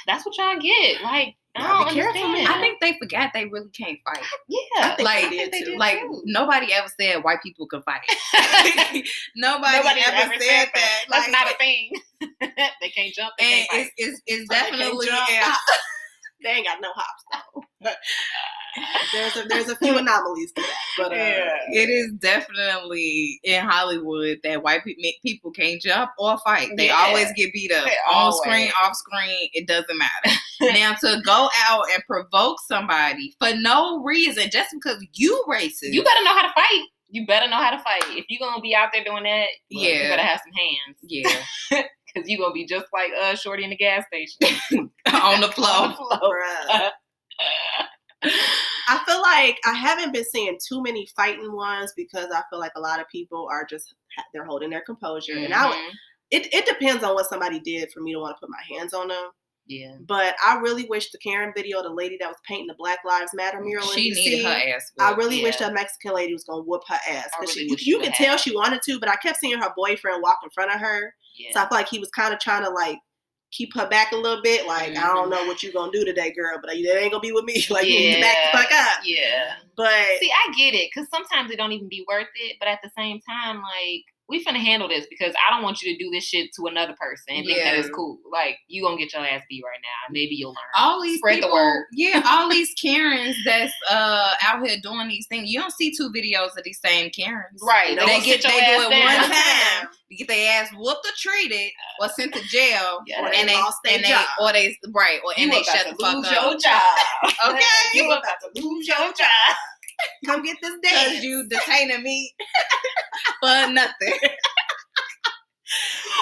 That's 0.07 0.24
what 0.24 0.36
y'all 0.39 0.59
get. 0.59 1.03
Like 1.03 1.34
I 1.61 1.69
don't 1.69 1.89
be 1.89 1.95
careful, 1.95 2.23
understand. 2.23 2.33
man. 2.45 2.47
I 2.47 2.61
think 2.61 2.81
they 2.81 2.99
forgot 2.99 3.31
they 3.35 3.47
really 3.47 3.71
can't 3.71 3.99
fight. 4.05 4.25
yeah. 4.49 4.97
think 4.97 5.07
like, 5.09 5.31
they 5.31 5.49
did 5.51 5.67
too. 5.67 5.77
like 5.77 5.99
too. 6.01 6.23
nobody 6.27 6.73
ever 6.73 6.89
said 7.01 7.23
white 7.25 7.43
people 7.43 7.67
can 7.67 7.83
fight. 7.83 8.01
nobody, 9.37 9.77
Nobody 9.77 10.01
ever, 10.07 10.35
said 10.41 10.69
that. 10.75 11.05
That's 11.11 11.29
Like, 11.29 11.31
not 11.33 11.53
a 11.53 11.57
thing. 11.59 11.93
they 12.81 12.89
can't 12.91 13.15
jump. 13.15 13.33
They 13.39 13.45
and 13.45 13.69
can't 13.69 13.71
fight. 13.71 13.93
it's, 13.97 14.21
it's, 14.21 14.23
it's 14.27 14.49
They 14.49 14.55
can't 14.57 14.71
definitely 14.73 15.07
jump. 15.07 15.29
yeah, 15.31 15.55
they 16.43 16.51
ain't 16.51 16.66
got 16.66 16.80
no 16.80 16.89
hops 16.95 17.24
though. 17.55 17.62
there's 19.12 19.36
a 19.36 19.49
there's 19.49 19.68
a 19.68 19.76
few 19.76 19.97
anomalies 19.99 20.53
to 20.53 20.62
that, 20.62 20.74
but 20.97 21.12
uh, 21.12 21.51
it 21.72 21.89
is 21.89 22.12
definitely 22.18 23.41
in 23.45 23.64
Hollywood 23.64 24.39
that 24.45 24.62
white 24.62 24.84
pe- 24.84 24.95
people 25.24 25.51
can't 25.51 25.80
jump 25.80 26.11
or 26.18 26.39
fight. 26.39 26.70
They 26.76 26.86
Yeah. 26.86 26.97
always 27.07 27.32
get 27.36 27.53
beat 27.53 27.72
up 27.72 27.89
on 28.12 28.32
screen, 28.32 28.70
off 28.82 28.95
screen. 28.95 29.49
It 29.53 29.66
doesn't 29.66 29.97
matter. 29.99 30.36
now 30.78 30.95
to 30.95 31.20
go 31.24 31.49
out 31.68 31.84
and 31.95 32.03
provoke 32.07 32.59
somebody 32.66 33.34
for 33.39 33.51
no 33.57 34.03
reason, 34.03 34.51
just 34.51 34.70
because 34.72 35.05
you 35.14 35.45
racist, 35.49 35.93
you 35.93 36.03
better 36.03 36.24
know 36.24 36.34
how 36.36 36.43
to 36.47 36.53
fight. 36.55 36.84
You 37.11 37.26
better 37.26 37.49
know 37.49 37.57
how 37.57 37.70
to 37.70 37.78
fight. 37.78 38.03
If 38.18 38.26
you're 38.28 38.47
gonna 38.47 38.61
be 38.61 38.74
out 38.74 38.91
there 38.93 39.03
doing 39.05 39.22
that, 39.22 39.47
look, 39.72 39.82
you 39.82 39.93
better 40.09 40.22
have 40.22 40.41
some 40.45 40.53
hands. 40.53 40.99
yeah, 41.03 41.82
Cause 42.21 42.29
you're 42.29 42.39
gonna 42.41 42.53
be 42.53 42.66
just 42.66 42.87
like 42.93 43.11
uh 43.21 43.35
Shorty 43.35 43.64
in 43.64 43.71
the 43.71 43.77
gas 43.77 44.05
station. 44.07 44.59
on 45.12 45.41
the 45.41 45.47
On 45.49 45.53
floor. 45.53 45.89
the 45.89 45.95
floor. 45.95 46.43
I 48.91 48.99
feel 49.07 49.21
like 49.21 49.59
I 49.66 49.75
haven't 49.75 50.12
been 50.12 50.25
seeing 50.25 50.59
too 50.66 50.83
many 50.83 51.07
fighting 51.16 51.53
ones 51.53 51.93
because 51.97 52.27
I 52.35 52.43
feel 52.51 52.59
like 52.59 52.73
a 52.77 52.81
lot 52.81 53.01
of 53.01 53.09
people 53.09 53.49
are 53.51 53.64
just 53.69 53.95
they're 54.33 54.45
holding 54.45 54.71
their 54.71 54.81
composure, 54.81 55.37
and 55.37 55.53
I 55.55 55.71
Mhm. 55.71 55.91
it 56.31 56.53
it 56.53 56.66
depends 56.66 57.05
on 57.05 57.14
what 57.14 57.27
somebody 57.27 57.61
did 57.61 57.91
for 57.93 58.01
me 58.01 58.12
to 58.14 58.19
want 58.19 58.37
to 58.37 58.41
put 58.41 58.51
my 58.51 58.77
hands 58.77 58.93
on 58.95 59.09
them. 59.09 59.31
Yeah. 59.69 59.97
But 60.01 60.35
I 60.45 60.59
really 60.59 60.87
wish 60.87 61.11
the 61.11 61.19
Karen 61.19 61.53
video, 61.55 61.83
the 61.83 61.91
lady 61.91 62.16
that 62.21 62.27
was 62.27 62.39
painting 62.47 62.66
the 62.66 62.75
Black 62.75 63.01
Lives 63.05 63.33
Matter 63.35 63.61
mural, 63.61 63.87
She 63.89 64.11
needed 64.11 64.45
her 64.45 64.75
ass. 64.75 64.91
I 64.99 65.11
whooped. 65.11 65.19
really 65.19 65.43
wish 65.43 65.61
yeah. 65.61 65.69
that 65.69 65.75
Mexican 65.75 66.14
lady 66.14 66.33
was 66.33 66.45
gonna 66.45 66.62
whoop 66.62 66.83
her 66.89 66.99
ass 67.09 67.29
because 67.39 67.55
really 67.55 67.66
you, 67.69 67.71
wish 67.73 67.87
you 67.87 68.01
could 68.01 68.14
tell 68.14 68.37
she 68.39 68.55
wanted 68.55 68.81
to, 68.83 68.99
but 68.99 69.09
I 69.09 69.16
kept 69.16 69.39
seeing 69.39 69.59
her 69.59 69.73
boyfriend 69.77 70.23
walk 70.23 70.39
in 70.43 70.51
front 70.51 70.75
of 70.75 70.81
her, 70.81 71.14
Yeah. 71.37 71.51
so 71.53 71.61
I 71.61 71.69
feel 71.69 71.79
like 71.79 71.89
he 71.89 71.99
was 71.99 72.11
kind 72.11 72.33
of 72.33 72.41
trying 72.41 72.64
to 72.64 72.71
like 72.71 72.99
keep 73.51 73.75
her 73.75 73.89
back 73.89 74.12
a 74.12 74.16
little 74.16 74.43
bit. 74.43 74.66
Like 74.66 74.91
I 74.91 75.07
don't 75.07 75.31
mm-hmm. 75.31 75.31
know 75.31 75.47
what 75.47 75.62
you 75.62 75.73
gonna 75.73 75.93
do 75.93 76.05
today, 76.05 76.33
girl, 76.33 76.59
but 76.61 76.69
that 76.69 76.77
ain't 76.77 77.12
gonna 77.12 77.21
be 77.21 77.33
with 77.33 77.45
me. 77.45 77.64
Like 77.71 77.87
you 77.87 77.99
need 77.99 78.14
to 78.16 78.21
back 78.23 78.37
the 78.53 78.59
fuck 78.59 78.73
up. 78.73 79.01
Yeah. 79.05 79.55
But 79.77 79.93
See, 80.21 80.31
I 80.33 80.53
get 80.57 80.75
it, 80.75 80.91
because 80.93 81.09
sometimes 81.11 81.51
it 81.51 81.57
don't 81.57 81.73
even 81.73 81.89
be 81.89 82.05
worth 82.09 82.29
it. 82.35 82.57
But 82.59 82.69
at 82.69 82.81
the 82.83 82.91
same 82.97 83.21
time, 83.21 83.57
like 83.57 84.05
we 84.29 84.45
finna 84.45 84.59
handle 84.59 84.89
this 84.89 85.07
because 85.09 85.33
I 85.47 85.53
don't 85.55 85.62
want 85.62 85.81
you 85.83 85.93
to 85.97 85.99
do 86.05 86.11
this 86.11 86.24
shit 86.24 86.51
to 86.57 86.66
another 86.66 86.95
person 87.01 87.37
and 87.37 87.47
think 87.47 87.59
that 87.62 87.74
it's 87.76 87.89
cool. 87.91 88.18
Like 88.31 88.59
you 88.68 88.83
gonna 88.83 88.97
get 88.99 89.12
your 89.12 89.22
ass 89.24 89.43
beat 89.49 89.62
right 89.64 89.81
now. 89.83 90.12
Maybe 90.12 90.35
you'll 90.35 90.51
learn. 90.51 90.57
all 90.79 91.03
these 91.03 91.18
Spread 91.18 91.37
the 91.37 91.43
people, 91.43 91.55
word. 91.55 91.87
Yeah, 91.93 92.22
all 92.26 92.49
these 92.51 92.72
Karens 92.81 93.37
that's 93.45 93.72
uh 93.91 94.33
out 94.43 94.66
here 94.66 94.76
doing 94.83 95.09
these 95.09 95.26
things. 95.29 95.51
You 95.51 95.61
don't 95.61 95.72
see 95.72 95.93
two 95.97 96.11
videos 96.14 96.57
of 96.57 96.64
these 96.64 96.81
same 96.85 97.11
Karens. 97.11 97.61
Right. 97.62 97.99
They 97.99 98.05
They, 98.07 98.20
get 98.20 98.43
they 98.43 98.49
do 98.51 98.55
it 98.57 98.93
ass 98.93 99.20
one 99.20 99.31
time, 99.31 99.89
to 100.11 100.14
get 100.16 100.29
their 100.29 100.61
ass 100.62 100.68
whooped 100.76 101.07
or 101.07 101.12
treated 101.16 101.70
or 102.01 102.09
sent 102.11 102.35
to 102.35 102.43
jail. 102.49 103.01
Yeah. 103.07 103.22
Or 103.22 103.26
and 103.33 103.49
they 103.49 103.55
they 103.55 103.61
lost 103.61 103.79
their 103.85 103.95
and 103.95 104.05
they 104.05 104.09
job. 104.11 104.26
or 104.43 104.53
they 104.53 104.76
right 104.95 105.20
or 105.24 105.33
and 105.39 105.51
they 105.51 105.62
shut 105.62 105.87
the 105.89 105.97
fuck 106.05 106.14
lose 106.16 106.26
up. 106.26 106.33
your 106.33 106.59
job. 106.59 106.83
Okay. 107.51 107.61
you 107.95 108.11
about 108.11 108.22
to 108.55 108.62
lose 108.62 108.87
your 108.87 108.99
job. 108.99 109.55
Come 110.27 110.43
get 110.43 110.57
this 110.63 110.75
Because 110.83 111.23
you 111.23 111.47
detaining 111.49 112.03
me 112.03 112.35
for 113.43 113.73
nothing. 113.73 114.19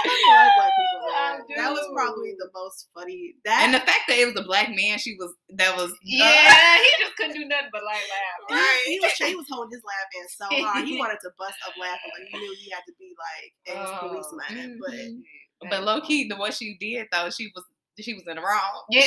I 0.07 0.11
love 0.27 0.53
black 0.59 0.72
people, 0.74 1.01
man. 1.07 1.39
I 1.39 1.62
That 1.62 1.70
was 1.72 1.87
probably 1.95 2.35
the 2.39 2.51
most 2.55 2.89
funny. 2.95 3.35
That 3.45 3.62
And 3.64 3.74
the 3.74 3.79
fact 3.81 4.07
that 4.09 4.18
it 4.18 4.27
was 4.27 4.37
a 4.37 4.43
black 4.47 4.68
man, 4.70 4.99
she 4.99 5.14
was 5.18 5.33
that 5.57 5.77
was 5.77 5.91
uh, 5.93 6.03
Yeah, 6.03 6.77
he 6.83 6.91
just 6.99 7.14
couldn't 7.16 7.37
do 7.37 7.45
nothing 7.47 7.70
but 7.72 7.83
like 7.85 8.03
laugh. 8.11 8.59
Right. 8.59 8.83
He 8.87 8.99
was 9.01 9.12
he 9.14 9.35
was 9.37 9.47
holding 9.49 9.70
his 9.70 9.83
laugh 9.87 10.11
in 10.18 10.27
so 10.29 10.47
hard. 10.66 10.85
He 10.87 10.99
wanted 10.99 11.18
to 11.22 11.31
bust 11.39 11.55
up 11.66 11.74
laughing, 11.81 12.11
but 12.18 12.27
he 12.29 12.39
knew 12.39 12.57
he 12.59 12.70
had 12.70 12.83
to 12.87 12.95
be 12.99 13.14
like 13.14 13.53
in 13.70 13.77
his 14.16 14.27
Oh. 14.33 14.39
mind. 14.51 14.81
But. 14.83 15.70
But 15.70 15.85
low 15.85 16.01
key, 16.03 16.29
the 16.29 16.37
what 16.37 16.55
she 16.55 16.77
did 16.81 17.07
though, 17.12 17.31
she 17.31 17.51
was 17.55 17.64
she 18.01 18.14
was 18.14 18.24
in 18.27 18.37
the 18.37 18.43
wrong. 18.43 18.83
Yeah. 18.91 19.07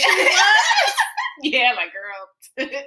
yeah, 1.43 1.73
like 1.75 1.89
girl. 1.93 2.69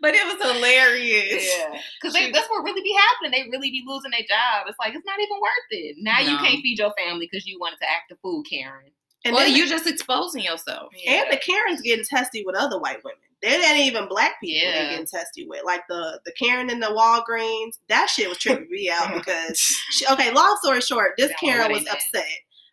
But 0.00 0.14
it 0.14 0.24
was 0.26 0.54
hilarious. 0.54 1.44
Yeah, 1.58 1.78
because 2.00 2.14
that's 2.32 2.48
what 2.48 2.64
really 2.64 2.82
be 2.82 2.94
happening. 2.94 3.32
They 3.32 3.50
really 3.50 3.70
be 3.70 3.82
losing 3.86 4.10
their 4.12 4.20
job. 4.20 4.66
It's 4.68 4.78
like 4.78 4.94
it's 4.94 5.04
not 5.06 5.18
even 5.18 5.36
worth 5.40 5.70
it. 5.70 5.96
Now 6.00 6.20
you 6.20 6.38
can't 6.38 6.60
feed 6.62 6.78
your 6.78 6.92
family 6.96 7.28
because 7.30 7.46
you 7.46 7.58
wanted 7.60 7.78
to 7.80 7.90
act 7.90 8.12
a 8.12 8.16
fool, 8.22 8.42
Karen. 8.48 8.90
and 9.24 9.34
well, 9.34 9.44
then 9.44 9.56
you're 9.56 9.66
just 9.66 9.86
exposing 9.86 10.42
yourself. 10.44 10.92
and 11.06 11.26
the 11.30 11.36
Karens 11.36 11.80
getting 11.82 12.04
testy 12.04 12.44
with 12.46 12.56
other 12.56 12.78
white 12.78 13.02
women. 13.04 13.18
They 13.42 13.54
ain't 13.56 13.86
even 13.86 14.08
black 14.08 14.40
people 14.42 14.70
they 14.72 14.78
Yeah. 14.82 14.90
getting 14.90 15.06
testy 15.06 15.46
with. 15.46 15.64
Like 15.64 15.82
the 15.88 16.20
the 16.24 16.32
Karen 16.32 16.70
in 16.70 16.80
the 16.80 16.86
Walgreens, 16.86 17.78
that 17.88 18.08
shit 18.08 18.28
was 18.28 18.38
tripping 18.38 18.70
me 18.70 18.90
out 18.90 19.14
because 19.14 19.58
she, 19.90 20.06
okay, 20.10 20.32
long 20.32 20.56
story 20.62 20.80
short, 20.80 21.12
this 21.18 21.30
Yeah, 21.30 21.36
Karen 21.50 21.72
was 21.72 21.84
they 21.84 21.90
upset 21.90 22.24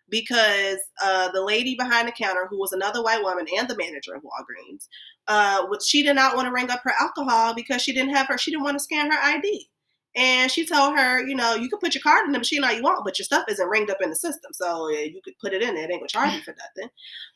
because 0.10 0.78
uh, 1.04 1.32
the 1.32 1.42
lady 1.42 1.76
behind 1.76 2.08
the 2.08 2.12
counter, 2.12 2.48
who 2.50 2.60
was 2.60 2.72
another 2.72 3.02
white 3.04 3.24
woman 3.24 3.46
and 3.58 3.68
the 3.68 3.76
manager 3.78 4.14
of 4.14 4.22
Walgreens, 4.22 4.88
uh, 5.28 5.66
she 5.84 6.04
did 6.04 6.16
not 6.16 6.36
want 6.36 6.48
to 6.48 6.54
ring 6.54 6.70
up 6.70 6.82
her 6.84 6.94
alcohol 7.00 7.54
because 7.54 7.82
she 7.82 7.94
didn't 7.94 8.16
have 8.16 8.28
her, 8.28 8.38
she 8.38 8.52
didn't 8.52 8.64
want 8.64 8.76
to 8.76 8.84
scan 8.84 9.12
her 9.12 9.18
ID. 9.22 9.70
And 10.18 10.50
she 10.50 10.66
told 10.66 10.98
her, 10.98 11.28
you 11.28 11.36
know, 11.36 11.56
you 11.56 11.68
can 11.68 11.80
put 11.80 11.94
your 11.94 12.02
card 12.02 12.26
in 12.26 12.32
the 12.32 12.38
machine 12.38 12.64
all 12.64 12.72
you 12.72 12.82
want, 12.82 13.04
but 13.04 13.20
your 13.20 13.26
stuff 13.26 13.44
isn't 13.50 13.68
ringed 13.68 13.90
up 13.90 14.02
in 14.02 14.10
the 14.10 14.16
system. 14.16 14.54
So 14.54 14.88
you 14.90 15.20
could 15.22 15.38
put 15.42 15.52
it 15.52 15.62
in 15.62 15.76
there. 15.76 15.84
It 15.84 15.92
ain't 15.92 16.00
going 16.00 16.08
to 16.08 16.14
charge 16.14 16.34
you 16.34 16.42
for 16.42 16.56
nothing. 16.58 16.90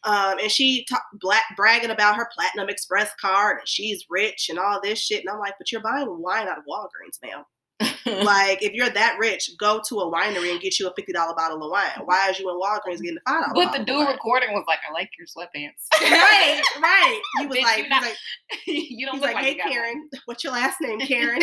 Um, 0.06 0.40
and 0.40 0.50
she 0.50 0.86
ta- 0.90 1.04
black 1.20 1.44
bragging 1.58 1.90
about 1.90 2.16
her 2.16 2.30
Platinum 2.34 2.70
Express 2.70 3.12
card 3.20 3.58
and 3.60 3.68
she's 3.68 4.06
rich 4.10 4.48
and 4.50 4.58
all 4.58 4.80
this 4.82 4.98
shit. 4.98 5.20
And 5.20 5.30
I'm 5.30 5.40
like, 5.40 5.56
but 5.58 5.74
you're 5.74 5.82
buying 5.82 6.08
wine 6.22 6.48
out 6.48 6.58
of 6.58 6.64
Walgreens, 6.64 7.22
ma'am. 7.22 7.44
like, 8.06 8.62
if 8.62 8.74
you're 8.74 8.90
that 8.90 9.18
rich, 9.20 9.52
go 9.58 9.82
to 9.88 10.00
a 10.00 10.12
winery 10.12 10.52
and 10.52 10.60
get 10.60 10.80
you 10.80 10.88
a 10.88 10.94
fifty 10.94 11.14
dollar 11.14 11.34
bottle 11.36 11.64
of 11.64 11.72
wine. 11.72 12.06
Why 12.06 12.30
is 12.30 12.38
you 12.40 12.50
in 12.50 12.56
Walgreens 12.60 13.02
getting 13.02 13.18
a 13.26 13.30
five 13.30 13.54
dollar? 13.54 13.66
but 13.68 13.78
the 13.78 13.84
dude 13.86 14.08
recording 14.08 14.52
was 14.52 14.66
like, 14.68 14.80
"I 14.90 14.92
like 14.92 15.10
your 15.18 15.28
sweatpants." 15.28 15.88
right, 16.02 16.62
right. 16.82 17.22
He 17.40 17.48
was 17.48 17.58
Bitch, 17.58 17.64
like, 17.64 17.78
you 17.78 17.84
he's 17.84 17.90
not- 17.90 18.02
like, 18.04 18.18
you 18.68 19.06
don't 19.06 19.16
he's 19.16 19.22
look 19.22 19.34
like, 19.34 19.36
like, 19.36 19.44
hey 19.46 19.52
you 19.52 19.58
got 19.58 19.66
one." 19.66 19.74
Karen, 19.74 20.10
what's 20.26 20.44
your 20.44 20.54
last 20.54 20.78
name, 20.82 21.00
Karen? 21.00 21.40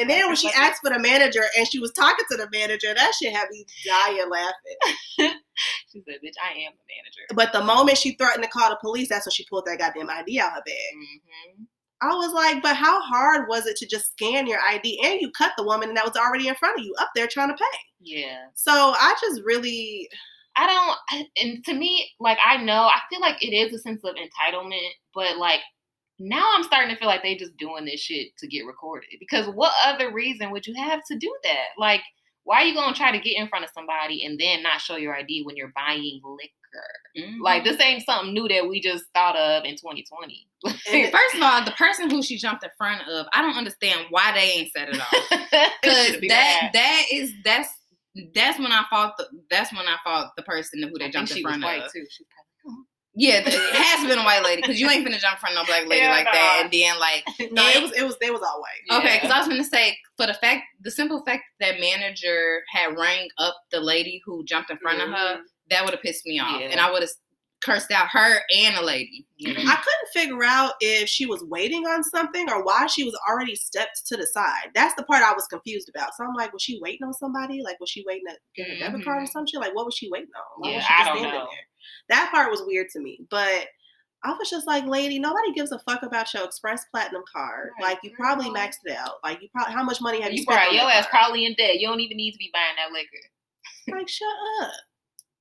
and 0.00 0.10
then 0.10 0.26
when 0.26 0.36
she 0.36 0.50
asked 0.54 0.80
for 0.84 0.90
the 0.92 0.98
manager 0.98 1.42
and 1.56 1.66
she 1.66 1.78
was 1.78 1.92
talking 1.92 2.24
to 2.30 2.36
the 2.36 2.48
manager, 2.52 2.92
that 2.94 3.12
shit 3.20 3.32
had 3.34 3.48
me 3.50 3.64
dying 3.86 4.28
laughing. 4.30 5.38
She 5.92 6.02
said, 6.06 6.16
"Bitch, 6.24 6.34
I 6.42 6.52
am 6.60 6.72
the 6.72 6.88
manager." 6.88 7.22
But 7.34 7.52
the 7.52 7.62
moment 7.64 7.98
she 7.98 8.12
threatened 8.12 8.42
to 8.44 8.50
call 8.50 8.70
the 8.70 8.78
police, 8.80 9.08
that's 9.08 9.26
when 9.26 9.32
she 9.32 9.44
pulled 9.48 9.64
that 9.66 9.78
goddamn 9.78 10.10
ID 10.10 10.40
out 10.40 10.48
of 10.48 10.54
her 10.54 10.62
bag. 10.66 10.74
hmm 11.56 11.64
I 12.02 12.14
was 12.14 12.32
like, 12.32 12.62
but 12.62 12.76
how 12.76 13.00
hard 13.00 13.48
was 13.48 13.66
it 13.66 13.76
to 13.76 13.86
just 13.86 14.12
scan 14.12 14.46
your 14.46 14.58
ID 14.68 15.00
and 15.04 15.20
you 15.20 15.30
cut 15.30 15.52
the 15.56 15.64
woman 15.64 15.94
that 15.94 16.04
was 16.04 16.16
already 16.16 16.48
in 16.48 16.54
front 16.56 16.78
of 16.78 16.84
you 16.84 16.94
up 16.98 17.10
there 17.14 17.28
trying 17.28 17.48
to 17.48 17.54
pay? 17.54 17.78
Yeah. 18.00 18.46
So 18.54 18.72
I 18.72 19.14
just 19.20 19.40
really, 19.44 20.08
I 20.56 20.66
don't, 20.66 21.26
and 21.36 21.64
to 21.64 21.74
me, 21.74 22.10
like 22.18 22.38
I 22.44 22.56
know, 22.62 22.82
I 22.82 22.98
feel 23.08 23.20
like 23.20 23.42
it 23.42 23.54
is 23.54 23.72
a 23.72 23.78
sense 23.78 24.02
of 24.04 24.16
entitlement, 24.16 24.90
but 25.14 25.38
like 25.38 25.60
now 26.18 26.52
I'm 26.54 26.62
starting 26.64 26.94
to 26.94 26.98
feel 26.98 27.08
like 27.08 27.22
they 27.22 27.36
just 27.36 27.56
doing 27.56 27.84
this 27.84 28.00
shit 28.00 28.36
to 28.38 28.46
get 28.46 28.66
recorded. 28.66 29.10
Because 29.18 29.46
what 29.54 29.72
other 29.84 30.12
reason 30.12 30.50
would 30.50 30.66
you 30.66 30.74
have 30.74 31.00
to 31.10 31.18
do 31.18 31.32
that? 31.44 31.68
Like, 31.78 32.00
why 32.44 32.62
are 32.62 32.64
you 32.64 32.74
gonna 32.74 32.94
try 32.94 33.12
to 33.12 33.22
get 33.22 33.36
in 33.36 33.48
front 33.48 33.64
of 33.64 33.70
somebody 33.72 34.24
and 34.24 34.38
then 34.38 34.62
not 34.62 34.80
show 34.80 34.96
your 34.96 35.16
ID 35.16 35.42
when 35.44 35.56
you're 35.56 35.72
buying 35.74 36.20
liquor? 36.24 36.52
Mm-hmm. 37.16 37.42
Like 37.42 37.64
this 37.64 37.80
ain't 37.80 38.04
something 38.04 38.32
new 38.32 38.48
that 38.48 38.68
we 38.68 38.80
just 38.80 39.04
thought 39.14 39.36
of 39.36 39.64
in 39.64 39.72
2020. 39.76 40.46
First 40.64 41.34
of 41.34 41.42
all, 41.42 41.64
the 41.64 41.72
person 41.72 42.08
who 42.10 42.22
she 42.22 42.38
jumped 42.38 42.64
in 42.64 42.70
front 42.78 43.02
of, 43.08 43.26
I 43.34 43.42
don't 43.42 43.56
understand 43.56 44.06
why 44.10 44.32
they 44.32 44.40
ain't 44.60 44.72
said 44.74 44.88
it 44.90 45.00
off. 45.00 45.70
Because 45.82 46.16
be 46.20 46.28
that 46.28 46.70
bad. 46.72 46.74
that 46.74 47.04
is 47.12 47.32
that's 47.44 47.68
that's 48.34 48.58
when 48.58 48.72
I 48.72 48.84
fought 48.90 49.16
the 49.18 49.26
that's 49.50 49.72
when 49.72 49.86
I 49.86 49.96
fought 50.04 50.32
the 50.36 50.42
person 50.42 50.82
who 50.82 50.98
they 50.98 51.10
jumped 51.10 51.30
in 51.32 51.36
she 51.38 51.44
was 51.44 51.50
front 51.52 51.64
white 51.64 51.82
of. 51.82 51.92
too. 51.92 52.04
She 52.10 52.24
probably, 52.64 52.84
Yeah, 53.14 53.42
it 53.44 53.74
has 53.74 54.06
been 54.08 54.18
a 54.18 54.22
white 54.24 54.42
lady 54.44 54.62
because 54.62 54.80
you 54.80 54.88
ain't 54.88 55.06
finna 55.06 55.18
jump 55.18 55.36
in 55.36 55.40
front 55.40 55.56
of 55.56 55.62
no 55.62 55.66
black 55.66 55.86
lady 55.86 56.02
Yeah, 56.02 56.10
like 56.12 56.24
that. 56.26 56.60
And 56.64 56.72
then 56.72 56.98
like 57.00 57.24
no, 57.52 57.66
it 57.68 57.82
was 57.82 57.92
it 57.92 58.02
was 58.04 58.16
they 58.20 58.30
was 58.30 58.40
all 58.42 58.60
white. 58.60 58.98
Okay, 59.00 59.14
Yeah. 59.14 59.20
because 59.20 59.30
I 59.30 59.38
was 59.38 59.48
gonna 59.48 59.64
say 59.64 59.96
for 60.16 60.26
the 60.26 60.34
fact, 60.34 60.62
the 60.82 60.90
simple 60.90 61.22
fact 61.24 61.42
that 61.60 61.80
manager 61.80 62.60
had 62.70 62.96
rang 62.96 63.28
up 63.38 63.56
the 63.70 63.80
lady 63.80 64.22
who 64.24 64.44
jumped 64.44 64.70
in 64.70 64.78
front 64.78 65.00
of 65.02 65.08
her, 65.10 65.40
that 65.72 65.84
would 65.84 65.94
have 65.94 66.02
pissed 66.02 66.24
me 66.26 66.38
off, 66.38 66.60
Yeah. 66.60 66.68
and 66.68 66.80
I 66.80 66.90
would 66.90 67.02
have 67.02 67.10
cursed 67.64 67.92
out 67.92 68.08
her 68.10 68.40
and 68.56 68.76
the 68.76 68.82
lady. 68.82 69.24
Yeah. 69.38 69.52
I 69.52 69.76
couldn't 69.76 70.08
figure 70.12 70.42
out 70.44 70.72
if 70.80 71.08
she 71.08 71.26
was 71.26 71.44
waiting 71.44 71.86
on 71.86 72.02
something 72.02 72.50
or 72.50 72.64
why 72.64 72.86
she 72.88 73.04
was 73.04 73.16
already 73.28 73.54
stepped 73.54 74.04
to 74.06 74.16
the 74.16 74.26
side. 74.26 74.70
That's 74.74 74.94
the 74.94 75.04
part 75.04 75.22
I 75.22 75.32
was 75.32 75.46
confused 75.46 75.88
about. 75.88 76.10
So 76.16 76.24
I'm 76.24 76.34
like, 76.34 76.52
was 76.52 76.60
she 76.62 76.80
waiting 76.82 77.06
on 77.06 77.14
somebody? 77.14 77.62
Like, 77.62 77.78
was 77.78 77.88
she 77.88 78.02
waiting 78.04 78.26
to 78.28 78.36
get 78.56 78.68
her 78.68 78.78
debit 78.78 79.04
card 79.04 79.22
or 79.22 79.26
Mhm. 79.26 79.30
some 79.30 79.46
shit? 79.46 79.60
Like, 79.60 79.76
what 79.76 79.84
was 79.86 79.94
she 79.96 80.10
waiting 80.10 80.30
on? 80.36 80.42
Why 80.62 80.70
Yeah, 80.70 80.76
was 80.78 80.84
she 80.86 80.92
I 80.92 81.04
don't 81.04 81.16
standing 81.18 81.38
know. 81.38 81.48
there? 81.52 81.66
That 82.18 82.32
part 82.32 82.50
was 82.50 82.62
weird 82.66 82.88
to 82.90 83.00
me. 83.00 83.20
But 83.30 83.68
I 84.24 84.32
was 84.32 84.50
just 84.50 84.66
like, 84.66 84.84
lady, 84.86 85.20
nobody 85.20 85.52
gives 85.52 85.70
a 85.70 85.78
fuck 85.80 86.02
about 86.02 86.34
your 86.34 86.44
Express 86.44 86.84
Platinum 86.92 87.22
card. 87.32 87.70
Right, 87.80 87.90
Like, 87.90 87.98
you 88.02 88.10
probably 88.16 88.50
maxed 88.50 88.78
it 88.84 88.96
out. 88.96 89.18
Like, 89.22 89.40
you 89.40 89.48
probably 89.54 89.72
how 89.72 89.84
much 89.84 90.00
money 90.00 90.20
have 90.20 90.32
you, 90.32 90.38
you 90.38 90.42
spent 90.42 90.60
probably 90.60 90.80
on 90.80 90.86
your 90.86 90.92
ass 90.94 91.06
card? 91.06 91.22
probably 91.22 91.44
in 91.44 91.54
debt. 91.54 91.78
You 91.78 91.86
don't 91.86 92.00
even 92.00 92.16
need 92.16 92.32
to 92.32 92.38
be 92.38 92.50
buying 92.52 92.74
that 92.76 92.90
liquor. 92.92 93.96
like 93.98 94.08
shut 94.08 94.28
up 94.62 94.70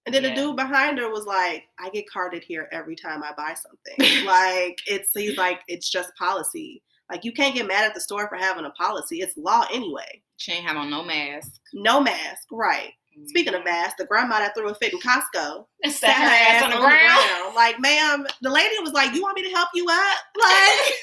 and 0.05 0.13
then 0.15 0.23
Yeah. 0.23 0.29
the 0.29 0.35
dude 0.35 0.55
behind 0.55 0.97
her 0.99 1.09
was 1.11 1.25
like 1.25 1.63
i 1.79 1.89
get 1.89 2.09
carded 2.09 2.43
here 2.43 2.67
every 2.71 2.95
time 2.95 3.23
i 3.23 3.31
buy 3.37 3.53
something 3.55 4.25
like 4.25 4.79
it's 4.87 5.09
he's 5.13 5.37
like 5.37 5.61
it's 5.67 5.89
just 5.89 6.15
policy 6.15 6.81
like 7.11 7.23
you 7.25 7.31
can't 7.33 7.53
get 7.55 7.67
mad 7.67 7.85
at 7.85 7.93
the 7.93 7.99
store 8.01 8.27
for 8.29 8.35
having 8.37 8.65
a 8.65 8.69
policy 8.71 9.21
it's 9.21 9.35
law 9.37 9.65
anyway 9.73 10.21
She 10.37 10.53
ain't 10.53 10.65
have 10.65 10.77
on 10.77 10.89
no 10.89 11.03
mask. 11.03 11.61
no 11.73 12.01
mask 12.01 12.47
right 12.51 12.91
speaking 13.27 13.53
Mm-hmm. 13.53 13.59
of 13.59 13.65
masks 13.65 13.95
the 13.99 14.05
grandma 14.05 14.39
that 14.39 14.55
threw 14.55 14.69
a 14.69 14.75
fit 14.75 14.93
in 14.93 14.99
costco 14.99 15.65
And 15.83 15.91
sat 15.93 16.15
her 16.15 16.55
ass 16.55 16.63
on 16.63 16.69
the 16.71 16.77
ground. 16.77 17.55
like 17.55 17.79
ma'am 17.79 18.25
the 18.41 18.49
lady 18.49 18.75
was 18.81 18.93
like 18.93 19.13
you 19.13 19.21
want 19.21 19.35
me 19.35 19.43
to 19.43 19.55
help 19.55 19.69
you 19.75 19.85
up 19.89 20.17
like 20.41 20.93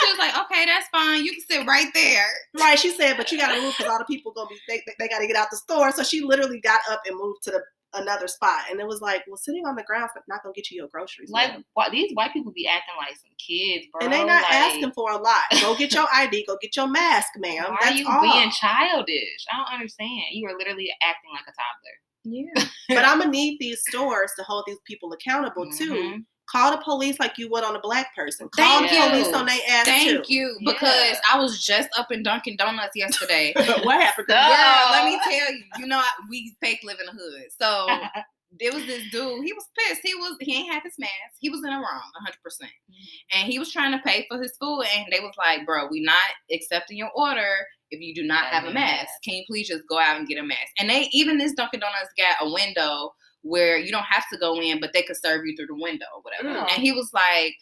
She 0.00 0.10
was 0.10 0.18
like, 0.18 0.36
"Okay, 0.44 0.66
that's 0.66 0.86
fine. 0.88 1.24
You 1.24 1.32
can 1.32 1.40
sit 1.48 1.66
right 1.66 1.86
there." 1.94 2.26
right 2.60 2.78
she 2.78 2.90
said 2.90 3.16
but 3.16 3.30
you 3.32 3.38
gotta 3.38 3.60
move 3.60 3.74
because 3.76 3.90
all 3.90 3.98
the 3.98 4.04
people 4.04 4.32
gonna 4.32 4.48
be 4.48 4.56
they, 4.68 4.82
they, 4.86 4.92
they 4.98 5.08
gotta 5.08 5.26
get 5.26 5.36
out 5.36 5.48
the 5.50 5.56
store 5.56 5.90
so 5.92 6.02
she 6.02 6.20
literally 6.22 6.60
got 6.60 6.80
up 6.90 7.00
and 7.06 7.16
moved 7.16 7.42
to 7.44 7.50
the 7.50 7.62
another 7.94 8.28
spot 8.28 8.64
and 8.70 8.80
it 8.80 8.86
was 8.86 9.00
like 9.00 9.22
well 9.26 9.36
sitting 9.36 9.64
on 9.66 9.74
the 9.74 9.82
ground's 9.84 10.12
not 10.28 10.42
gonna 10.42 10.52
get 10.52 10.70
you 10.70 10.76
your 10.76 10.88
groceries 10.88 11.30
Like 11.30 11.52
why, 11.72 11.88
these 11.90 12.12
white 12.12 12.32
people 12.32 12.52
be 12.52 12.66
acting 12.66 12.94
like 12.98 13.16
some 13.16 13.32
kids, 13.38 13.86
bro. 13.92 14.04
And 14.04 14.12
they 14.12 14.24
not 14.24 14.42
like, 14.42 14.52
asking 14.52 14.92
for 14.92 15.10
a 15.10 15.16
lot. 15.16 15.42
Go 15.60 15.74
get 15.76 15.92
your 15.94 16.06
ID. 16.12 16.44
Go 16.46 16.56
get 16.60 16.76
your 16.76 16.88
mask, 16.88 17.28
ma'am. 17.36 17.64
Why 17.68 17.76
That's 17.80 17.92
are 17.92 17.98
you 17.98 18.06
all. 18.08 18.20
being 18.20 18.50
childish? 18.50 19.46
I 19.52 19.56
don't 19.56 19.74
understand. 19.74 20.22
You 20.32 20.48
are 20.48 20.58
literally 20.58 20.90
acting 21.02 21.30
like 21.32 21.46
a 21.48 21.54
toddler. 21.56 21.96
Yeah. 22.24 22.68
but 22.88 23.04
I'm 23.04 23.18
gonna 23.18 23.30
need 23.30 23.58
these 23.58 23.80
stores 23.88 24.32
to 24.38 24.44
hold 24.44 24.64
these 24.66 24.78
people 24.86 25.12
accountable 25.12 25.70
too. 25.70 25.92
Mm-hmm. 25.92 26.18
Call 26.50 26.70
the 26.70 26.78
police 26.82 27.18
like 27.20 27.36
you 27.36 27.50
would 27.50 27.62
on 27.64 27.76
a 27.76 27.80
black 27.80 28.14
person. 28.16 28.48
Call 28.48 28.80
Thank 28.80 28.90
the 28.90 28.96
you. 28.96 29.02
police 29.10 29.34
on 29.34 29.46
their 29.46 29.58
ass 29.70 29.84
Thank 29.86 30.26
too. 30.26 30.32
you 30.34 30.56
Yeah. 30.60 30.72
because 30.72 31.16
I 31.30 31.38
was 31.38 31.62
just 31.64 31.88
up 31.98 32.10
in 32.10 32.22
Dunkin' 32.22 32.56
Donuts 32.56 32.96
yesterday. 32.96 33.52
what 33.56 34.00
happened? 34.00 34.28
Duh. 34.28 34.34
Girl, 34.34 34.90
let 34.92 35.04
me 35.04 35.18
tell 35.24 35.52
you, 35.52 35.62
you 35.78 35.86
know, 35.86 35.98
I, 35.98 36.08
we 36.30 36.54
fake 36.62 36.80
live 36.84 36.98
in 37.00 37.06
the 37.06 37.12
hood. 37.12 37.42
So 37.60 37.86
there 38.58 38.72
was 38.72 38.86
this 38.86 39.02
dude. 39.10 39.44
He 39.44 39.52
was 39.52 39.64
pissed. 39.76 40.00
He 40.02 40.14
was 40.14 40.36
he 40.40 40.56
ain't 40.56 40.72
have 40.72 40.82
his 40.82 40.94
mask. 40.98 41.12
He 41.38 41.50
was 41.50 41.58
in 41.60 41.66
the 41.70 41.76
wrong, 41.76 42.10
hundred 42.16 42.42
percent. 42.42 42.70
Mm-hmm. 42.90 43.40
And 43.40 43.52
he 43.52 43.58
was 43.58 43.70
trying 43.70 43.92
to 43.92 43.98
pay 44.02 44.26
for 44.30 44.40
his 44.40 44.56
food, 44.58 44.84
and 44.96 45.06
they 45.12 45.20
was 45.20 45.34
like, 45.36 45.66
"Bro, 45.66 45.88
we 45.90 46.00
not 46.00 46.16
accepting 46.50 46.96
your 46.96 47.10
order 47.14 47.56
if 47.90 48.00
you 48.00 48.14
do 48.14 48.22
not 48.26 48.46
have 48.46 48.64
a 48.64 48.72
mask. 48.72 49.08
Can 49.22 49.34
you 49.34 49.44
please 49.46 49.68
just 49.68 49.82
go 49.88 49.98
out 49.98 50.16
and 50.16 50.26
get 50.26 50.38
a 50.38 50.42
mask?" 50.42 50.72
And 50.78 50.88
they 50.88 51.08
even 51.12 51.36
this 51.36 51.52
Dunkin' 51.52 51.80
Donuts 51.80 52.08
got 52.16 52.46
a 52.46 52.50
window 52.50 53.12
where 53.42 53.78
you 53.78 53.90
don't 53.90 54.02
have 54.02 54.24
to 54.32 54.38
go 54.38 54.60
in, 54.60 54.80
but 54.80 54.92
they 54.92 55.02
could 55.02 55.16
serve 55.16 55.44
you 55.44 55.56
through 55.56 55.66
the 55.68 55.82
window, 55.82 56.06
or 56.14 56.22
whatever. 56.22 56.60
Mm. 56.60 56.72
And 56.72 56.82
he 56.82 56.92
was 56.92 57.10
like. 57.12 57.54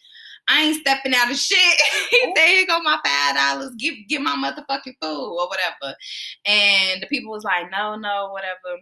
I 0.49 0.63
ain't 0.63 0.81
stepping 0.81 1.13
out 1.13 1.29
of 1.29 1.37
shit. 1.37 1.59
he 2.11 2.33
said, 2.37 2.47
"Here 2.47 2.67
go 2.69 2.81
my 2.81 3.01
five 3.05 3.35
dollars. 3.35 3.75
Give 3.79 3.95
give 4.09 4.23
my 4.23 4.37
motherfucking 4.37 4.95
food 5.03 5.37
or 5.41 5.49
whatever." 5.49 5.97
And 6.45 7.03
the 7.03 7.09
people 7.09 7.33
was 7.33 7.43
like, 7.43 7.69
"No, 7.73 7.97
no, 7.97 8.29
whatever." 8.31 8.79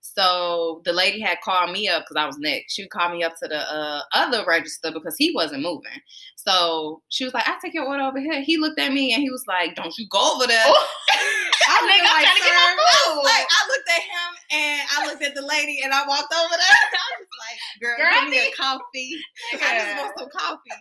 So 0.00 0.80
the 0.84 0.92
lady 0.92 1.20
had 1.20 1.40
called 1.42 1.72
me 1.72 1.88
up 1.88 2.04
because 2.04 2.16
I 2.20 2.26
was 2.26 2.38
next. 2.38 2.74
She 2.74 2.86
called 2.88 3.12
me 3.12 3.22
up 3.22 3.34
to 3.42 3.48
the 3.48 3.58
uh, 3.58 4.00
other 4.12 4.44
register 4.46 4.90
because 4.90 5.14
he 5.16 5.32
wasn't 5.34 5.62
moving. 5.62 6.00
So 6.36 7.02
she 7.08 7.24
was 7.24 7.34
like, 7.34 7.46
"I 7.46 7.56
take 7.62 7.74
your 7.74 7.86
order 7.86 8.02
over 8.02 8.20
here." 8.20 8.40
He 8.40 8.56
looked 8.56 8.80
at 8.80 8.92
me 8.92 9.12
and 9.12 9.22
he 9.22 9.30
was 9.30 9.44
like, 9.46 9.74
"Don't 9.74 9.96
you 9.98 10.06
go 10.08 10.36
over 10.36 10.46
there." 10.46 10.64
I 11.76 11.84
Nigga, 11.84 12.08
I'm 12.08 12.24
trying 12.24 12.40
to 12.40 12.44
get 12.44 12.56
my 12.56 12.72
food. 12.80 13.22
Like 13.24 13.46
I 13.46 13.60
looked 13.68 13.88
at 13.92 14.02
him 14.02 14.30
and 14.56 14.80
I 14.88 14.96
looked 15.06 15.22
at 15.22 15.34
the 15.34 15.44
lady 15.44 15.80
and 15.84 15.92
I 15.92 16.06
walked 16.06 16.32
over 16.32 16.56
there. 16.56 16.82
I 17.04 17.08
was 17.20 17.32
like, 17.36 17.58
"Girl, 17.80 17.96
Girl, 18.00 18.20
give 18.20 18.30
me 18.30 18.40
I 18.40 18.48
a 18.48 18.56
coffee. 18.56 19.12
I 19.60 19.68
just 19.78 19.92
want 20.00 20.12
some 20.18 20.30
coffee." 20.32 20.78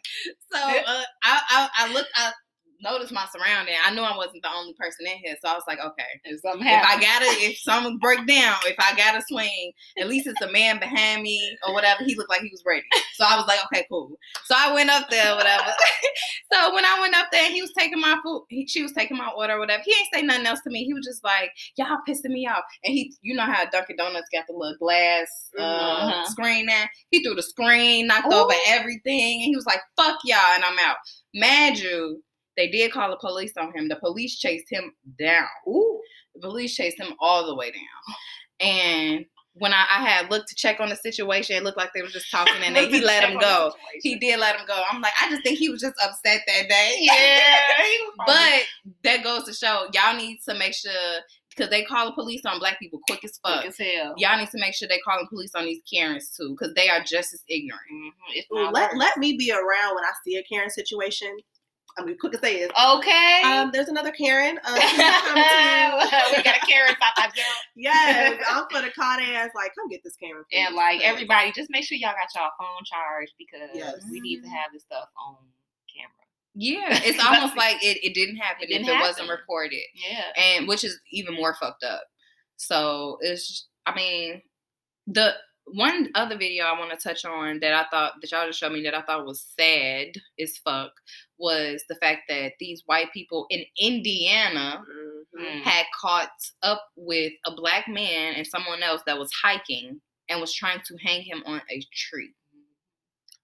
So 0.51 0.59
uh, 0.59 1.03
I, 1.23 1.33
I 1.51 1.59
I 1.77 1.93
looked. 1.93 2.11
I 2.15 2.31
noticed 2.89 3.11
my 3.11 3.25
surrounding. 3.33 3.75
I 3.86 3.93
knew 3.93 4.01
I 4.01 4.15
wasn't 4.15 4.43
the 4.43 4.49
only 4.55 4.73
person 4.73 5.05
in 5.07 5.17
here, 5.17 5.36
so 5.41 5.49
I 5.49 5.53
was 5.53 5.63
like, 5.67 5.79
okay. 5.79 6.03
If 6.23 6.41
something 6.41 6.65
If 6.65 6.83
I 6.83 6.95
gotta, 7.01 7.25
if 7.43 7.57
something 7.63 7.97
break 7.97 8.25
down, 8.27 8.55
if 8.65 8.75
I 8.79 8.95
gotta 8.95 9.21
swing, 9.27 9.71
at 9.99 10.07
least 10.07 10.27
it's 10.27 10.41
a 10.41 10.51
man 10.51 10.79
behind 10.79 11.23
me 11.23 11.57
or 11.67 11.73
whatever. 11.73 12.03
He 12.03 12.15
looked 12.15 12.29
like 12.29 12.41
he 12.41 12.49
was 12.51 12.63
ready, 12.65 12.86
so 13.15 13.25
I 13.25 13.36
was 13.38 13.47
like, 13.47 13.59
okay, 13.65 13.86
cool. 13.89 14.17
So 14.45 14.55
I 14.57 14.73
went 14.73 14.89
up 14.89 15.09
there, 15.09 15.36
whatever. 15.36 15.71
so 16.53 16.73
when 16.73 16.86
I 16.86 16.99
went 17.01 17.15
up 17.15 17.27
there, 17.31 17.49
he 17.51 17.61
was 17.61 17.71
taking 17.77 17.99
my 17.99 18.17
food. 18.23 18.45
He, 18.49 18.67
she 18.67 18.83
was 18.83 18.93
taking 18.93 19.17
my 19.17 19.29
order, 19.36 19.53
or 19.55 19.59
whatever. 19.59 19.83
He 19.86 19.91
ain't 19.91 20.09
say 20.13 20.21
nothing 20.21 20.45
else 20.45 20.61
to 20.63 20.69
me. 20.69 20.83
He 20.86 20.93
was 20.93 21.05
just 21.05 21.23
like, 21.23 21.51
y'all 21.77 21.97
pissing 22.07 22.31
me 22.31 22.47
off. 22.47 22.63
And 22.83 22.93
he, 22.93 23.13
you 23.21 23.36
know 23.36 23.43
how 23.43 23.65
Dunkin' 23.65 23.97
Donuts 23.97 24.29
got 24.33 24.45
the 24.47 24.53
little 24.53 24.77
glass 24.77 25.27
uh, 25.59 25.63
Uh-huh. 25.63 26.25
screen 26.29 26.67
there. 26.67 26.89
He 27.09 27.23
threw 27.23 27.36
the 27.36 27.43
screen, 27.43 28.07
knocked 28.07 28.31
Ooh. 28.31 28.38
over 28.38 28.53
everything, 28.67 29.41
and 29.41 29.45
he 29.45 29.55
was 29.55 29.65
like, 29.65 29.79
fuck 29.97 30.17
y'all, 30.23 30.39
and 30.55 30.63
I'm 30.63 30.77
out. 30.79 30.97
Mad 31.33 31.77
you. 31.77 32.21
They 32.58 32.70
did 32.70 32.91
call 32.91 33.10
the 33.10 33.18
police 33.18 33.53
on 33.58 33.74
him. 33.76 33.89
The 33.89 33.95
police 33.97 34.38
chased 34.38 34.68
him 34.70 34.93
down. 35.20 35.47
Ooh. 35.68 35.99
The 36.36 36.41
police 36.41 36.76
chased 36.76 36.99
him 36.99 37.14
all 37.20 37.45
the 37.45 37.56
way 37.56 37.72
down. 37.72 38.16
And 38.60 39.26
when 39.53 39.74
I, 39.74 39.86
I 39.89 40.06
had 40.08 40.30
looked 40.30 40.49
to 40.49 40.56
check 40.56 40.80
on 40.82 40.89
the 40.89 40.95
situation, 40.97 41.56
it 41.56 41.64
looked 41.64 41.78
like 41.78 41.91
they 41.93 42.01
were 42.01 42.10
just 42.10 42.30
talking 42.30 42.53
and 42.64 42.76
they, 42.76 42.88
he 42.89 43.01
let 43.01 43.24
him 43.30 43.39
go. 43.39 43.72
He 44.01 44.16
did 44.18 44.39
let 44.39 44.58
him 44.58 44.66
go. 44.68 44.82
I'm 44.91 45.01
like, 45.01 45.14
I 45.22 45.30
just 45.30 45.43
think 45.43 45.58
he 45.60 45.70
was 45.70 45.82
just 45.82 45.95
upset 46.03 46.41
that 46.47 46.68
day. 46.70 46.97
Yeah. 46.99 47.14
he 47.84 47.97
was 48.06 48.14
probably- 48.18 48.34
but 48.34 49.03
that 49.03 49.24
goes 49.24 49.43
to 49.45 49.53
show 49.53 49.88
y'all 49.93 50.16
need 50.18 50.39
to 50.47 50.53
make 50.58 50.74
sure 50.74 50.91
because 51.49 51.70
they 51.70 51.84
call 51.86 52.06
the 52.08 52.12
police 52.12 52.41
on 52.45 52.60
black 52.60 52.78
people 52.80 52.99
quick 53.08 53.24
as 53.24 53.39
fuck. 53.41 53.62
quick 53.62 53.70
as 53.70 53.78
hell. 53.78 54.14
Y'all 54.18 54.38
need 54.38 54.49
to 54.49 54.60
make 54.60 54.74
sure 54.74 54.89
they 54.89 54.99
call 54.99 55.18
the 55.22 55.28
police 55.30 55.56
on 55.56 55.64
these 55.64 55.82
Karens 55.89 56.30
too, 56.36 56.49
because 56.60 56.74
they 56.74 56.89
are 56.89 56.99
just 57.01 57.34
as 57.34 57.41
ignorant. 57.47 57.82
Mhm. 57.93 58.58
Ooh, 58.58 58.72
let 58.72 58.91
worse. 58.91 58.99
let 58.99 59.18
me 59.18 59.38
be 59.38 59.51
around 59.53 59.95
when 59.95 60.03
I 60.03 60.12
see 60.26 60.36
a 60.36 60.43
Karen 60.43 60.70
situation. 60.70 61.38
I'm 61.97 62.05
mean, 62.05 62.17
quick 62.19 62.33
as 62.35 62.41
say 62.41 62.55
is. 62.57 62.69
Okay. 62.71 63.41
Um, 63.45 63.71
there's 63.71 63.87
another 63.87 64.11
Karen. 64.11 64.59
Um, 64.65 64.79
she's 64.79 64.97
not 64.97 65.23
coming 65.23 65.43
to 65.43 66.15
you. 66.31 66.37
we 66.37 66.43
got 66.43 66.57
a 66.57 66.65
Karen 66.65 66.95
Papa 66.99 67.31
Joe. 67.35 67.41
Yes, 67.75 68.41
I'm 68.49 68.65
for 68.71 68.81
the 68.81 68.91
call 68.91 69.17
their 69.17 69.35
ass 69.35 69.51
like, 69.55 69.73
come 69.75 69.87
get 69.89 70.01
this 70.03 70.15
Karen. 70.17 70.43
please. 70.51 70.65
And 70.67 70.75
like 70.75 70.99
Yes. 70.99 71.13
everybody, 71.13 71.51
just 71.53 71.69
make 71.69 71.85
sure 71.85 71.97
y'all 71.97 72.11
got 72.13 72.27
y'all 72.35 72.51
phone 72.59 72.83
charged 72.85 73.33
because 73.37 73.69
Yes. 73.73 73.95
we 74.11 74.19
need 74.19 74.41
to 74.43 74.49
have 74.49 74.71
this 74.73 74.83
stuff 74.83 75.09
on 75.25 75.35
camera. 75.93 76.11
Yeah, 76.53 76.99
it's 77.03 77.23
almost 77.23 77.55
like 77.57 77.77
it, 77.83 77.97
it 78.03 78.13
didn't 78.13 78.37
happen 78.37 78.63
It 78.63 78.67
didn't 78.67 78.87
if 78.89 78.95
it 78.95 78.99
wasn't 78.99 79.27
happen. 79.27 79.39
recorded, 79.41 79.81
Yeah. 79.93 80.23
and 80.37 80.67
which 80.67 80.83
is 80.83 80.99
even 81.11 81.33
more 81.33 81.53
fucked 81.55 81.83
up. 81.83 82.03
So 82.57 83.17
it's, 83.21 83.67
I 83.85 83.93
mean, 83.95 84.41
the 85.07 85.33
one 85.66 86.09
other 86.16 86.38
video 86.38 86.66
I 86.66 86.78
want 86.80 86.91
to 86.91 86.97
touch 86.97 87.26
on 87.26 87.59
that 87.59 87.74
I 87.74 87.86
thought 87.89 88.13
that 88.22 88.32
y'all 88.32 88.45
just 88.47 88.59
showed 88.59 88.72
me 88.72 88.84
that 88.84 88.93
I 88.93 89.01
thought 89.01 89.26
was 89.26 89.45
sad 89.59 90.13
as 90.39 90.57
fuck 90.59 90.91
was 91.38 91.84
the 91.89 91.95
fact 91.95 92.24
that 92.30 92.53
these 92.59 92.84
white 92.86 93.11
people 93.13 93.45
in 93.49 93.63
Indiana 93.80 94.82
Mhm. 94.88 95.11
Mm. 95.41 95.61
had 95.63 95.86
caught 95.99 96.32
up 96.63 96.86
with 96.95 97.34
a 97.45 97.51
black 97.55 97.88
man 97.89 98.36
and 98.36 98.47
someone 98.47 98.82
else 98.84 99.01
that 99.05 99.18
was 99.20 99.32
hiking 99.43 99.99
and 100.30 100.39
was 100.39 100.53
trying 100.53 100.80
to 100.86 100.97
hang 101.03 101.24
him 101.24 101.43
on 101.45 101.61
a 101.70 101.82
tree. 101.93 102.34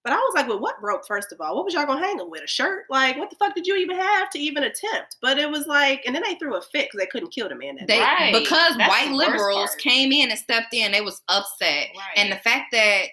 But 0.04 0.12
I 0.12 0.16
was 0.16 0.32
like, 0.34 0.48
well, 0.48 0.58
what 0.58 0.80
broke, 0.80 1.06
First 1.06 1.30
of 1.32 1.40
all, 1.40 1.54
what 1.54 1.64
was 1.64 1.74
y'all 1.74 1.86
gonna 1.86 2.04
hang 2.04 2.18
him 2.18 2.28
with? 2.28 2.42
A 2.42 2.46
shirt? 2.48 2.86
Like, 2.90 3.16
what 3.16 3.30
the 3.30 3.36
fuck 3.36 3.54
did 3.54 3.66
you 3.66 3.76
even 3.76 3.96
have 3.96 4.30
to 4.30 4.38
even 4.38 4.64
attempt? 4.64 5.16
But 5.22 5.38
it 5.38 5.48
was 5.48 5.66
like, 5.68 6.02
and 6.06 6.14
then 6.14 6.22
they 6.26 6.34
threw 6.34 6.56
a 6.56 6.60
fit 6.60 6.86
because 6.88 6.98
they 6.98 7.06
couldn't 7.06 7.30
kill 7.32 7.48
the 7.48 7.54
man. 7.54 7.76
That 7.76 7.86
They. 7.86 8.00
Right. 8.00 8.32
because 8.32 8.76
That's 8.76 8.88
white 8.90 9.12
liberals 9.12 9.70
part. 9.70 9.78
came 9.78 10.10
in 10.10 10.30
and 10.30 10.38
stepped 10.38 10.74
in, 10.74 10.90
they 10.92 11.00
was 11.02 11.22
upset. 11.28 11.88
Right. 11.94 12.16
And 12.16 12.32
the 12.32 12.36
fact 12.36 12.72
that 12.72 13.04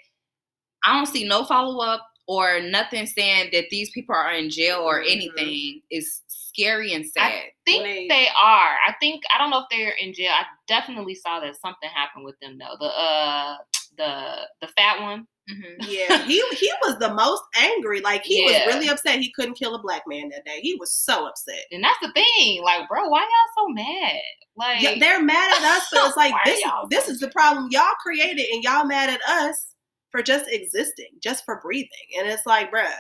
I 0.84 0.94
don't 0.98 1.06
see 1.08 1.28
no 1.28 1.44
follow 1.46 1.84
up 1.84 2.08
or 2.28 2.60
nothing 2.62 3.06
saying 3.06 3.50
that 3.54 3.66
these 3.70 3.90
people 3.92 4.16
are 4.16 4.32
in 4.34 4.50
jail 4.50 4.80
or 4.80 5.02
Mhm. 5.02 5.12
anything 5.12 5.82
is 5.92 6.22
scary 6.28 6.94
and 6.94 7.06
sad. 7.06 7.32
I 7.32 7.52
think 7.66 7.84
When 7.84 7.92
they- 7.92 8.08
they 8.08 8.28
are. 8.30 8.78
I 8.88 8.94
think 9.00 9.24
I 9.34 9.38
don't 9.38 9.50
know 9.52 9.60
if 9.60 9.66
they're 9.70 9.92
in 9.94 10.14
jail. 10.14 10.32
I 10.32 10.46
definitely 10.68 11.16
saw 11.16 11.40
that 11.42 11.56
something 11.56 11.90
happened 11.90 12.26
with 12.26 12.40
them 12.40 12.58
though. 12.58 12.76
The 12.80 12.86
uh 12.88 13.58
the 13.98 14.48
the 14.62 14.68
fat 14.70 15.02
one. 15.02 15.28
Mhm. 15.50 15.76
Yeah, 15.80 16.26
he 16.26 16.44
he 16.56 16.72
was 16.84 16.98
the 17.00 17.14
most 17.14 17.42
angry. 17.58 18.02
Like 18.02 18.24
he 18.24 18.40
Yeah. 18.40 18.46
was 18.66 18.74
really 18.76 18.88
upset 18.90 19.20
he 19.20 19.32
couldn't 19.32 19.56
kill 19.56 19.76
a 19.76 19.82
black 19.82 20.04
man 20.08 20.30
that 20.30 20.46
day. 20.46 20.60
He 20.62 20.76
was 20.76 20.94
so 20.94 21.26
upset. 21.28 21.66
And 21.72 21.84
that's 21.84 22.00
the 22.02 22.12
thing. 22.12 22.62
Like, 22.64 22.88
bro, 22.88 23.08
why 23.08 23.22
y'all 23.22 23.66
so 23.66 23.70
mad? 23.74 24.22
Like 24.56 24.82
Yeah, 24.82 24.96
they're 25.00 25.22
mad 25.24 25.58
at 25.58 25.64
us, 25.64 25.88
but 25.92 26.06
it's 26.08 26.18
like 26.18 26.34
this 26.46 26.62
this 26.90 27.08
is 27.08 27.20
the 27.20 27.30
problem 27.30 27.70
y'all 27.72 27.94
created, 28.02 28.46
and 28.52 28.64
y'all 28.64 28.86
mad 28.86 29.10
at 29.10 29.22
us 29.28 29.74
for 30.12 30.22
just 30.22 30.46
existing, 30.50 31.10
just 31.22 31.46
for 31.46 31.60
breathing. 31.62 31.90
And 32.18 32.28
it's 32.28 32.46
like, 32.46 32.72
bruh, 32.72 32.92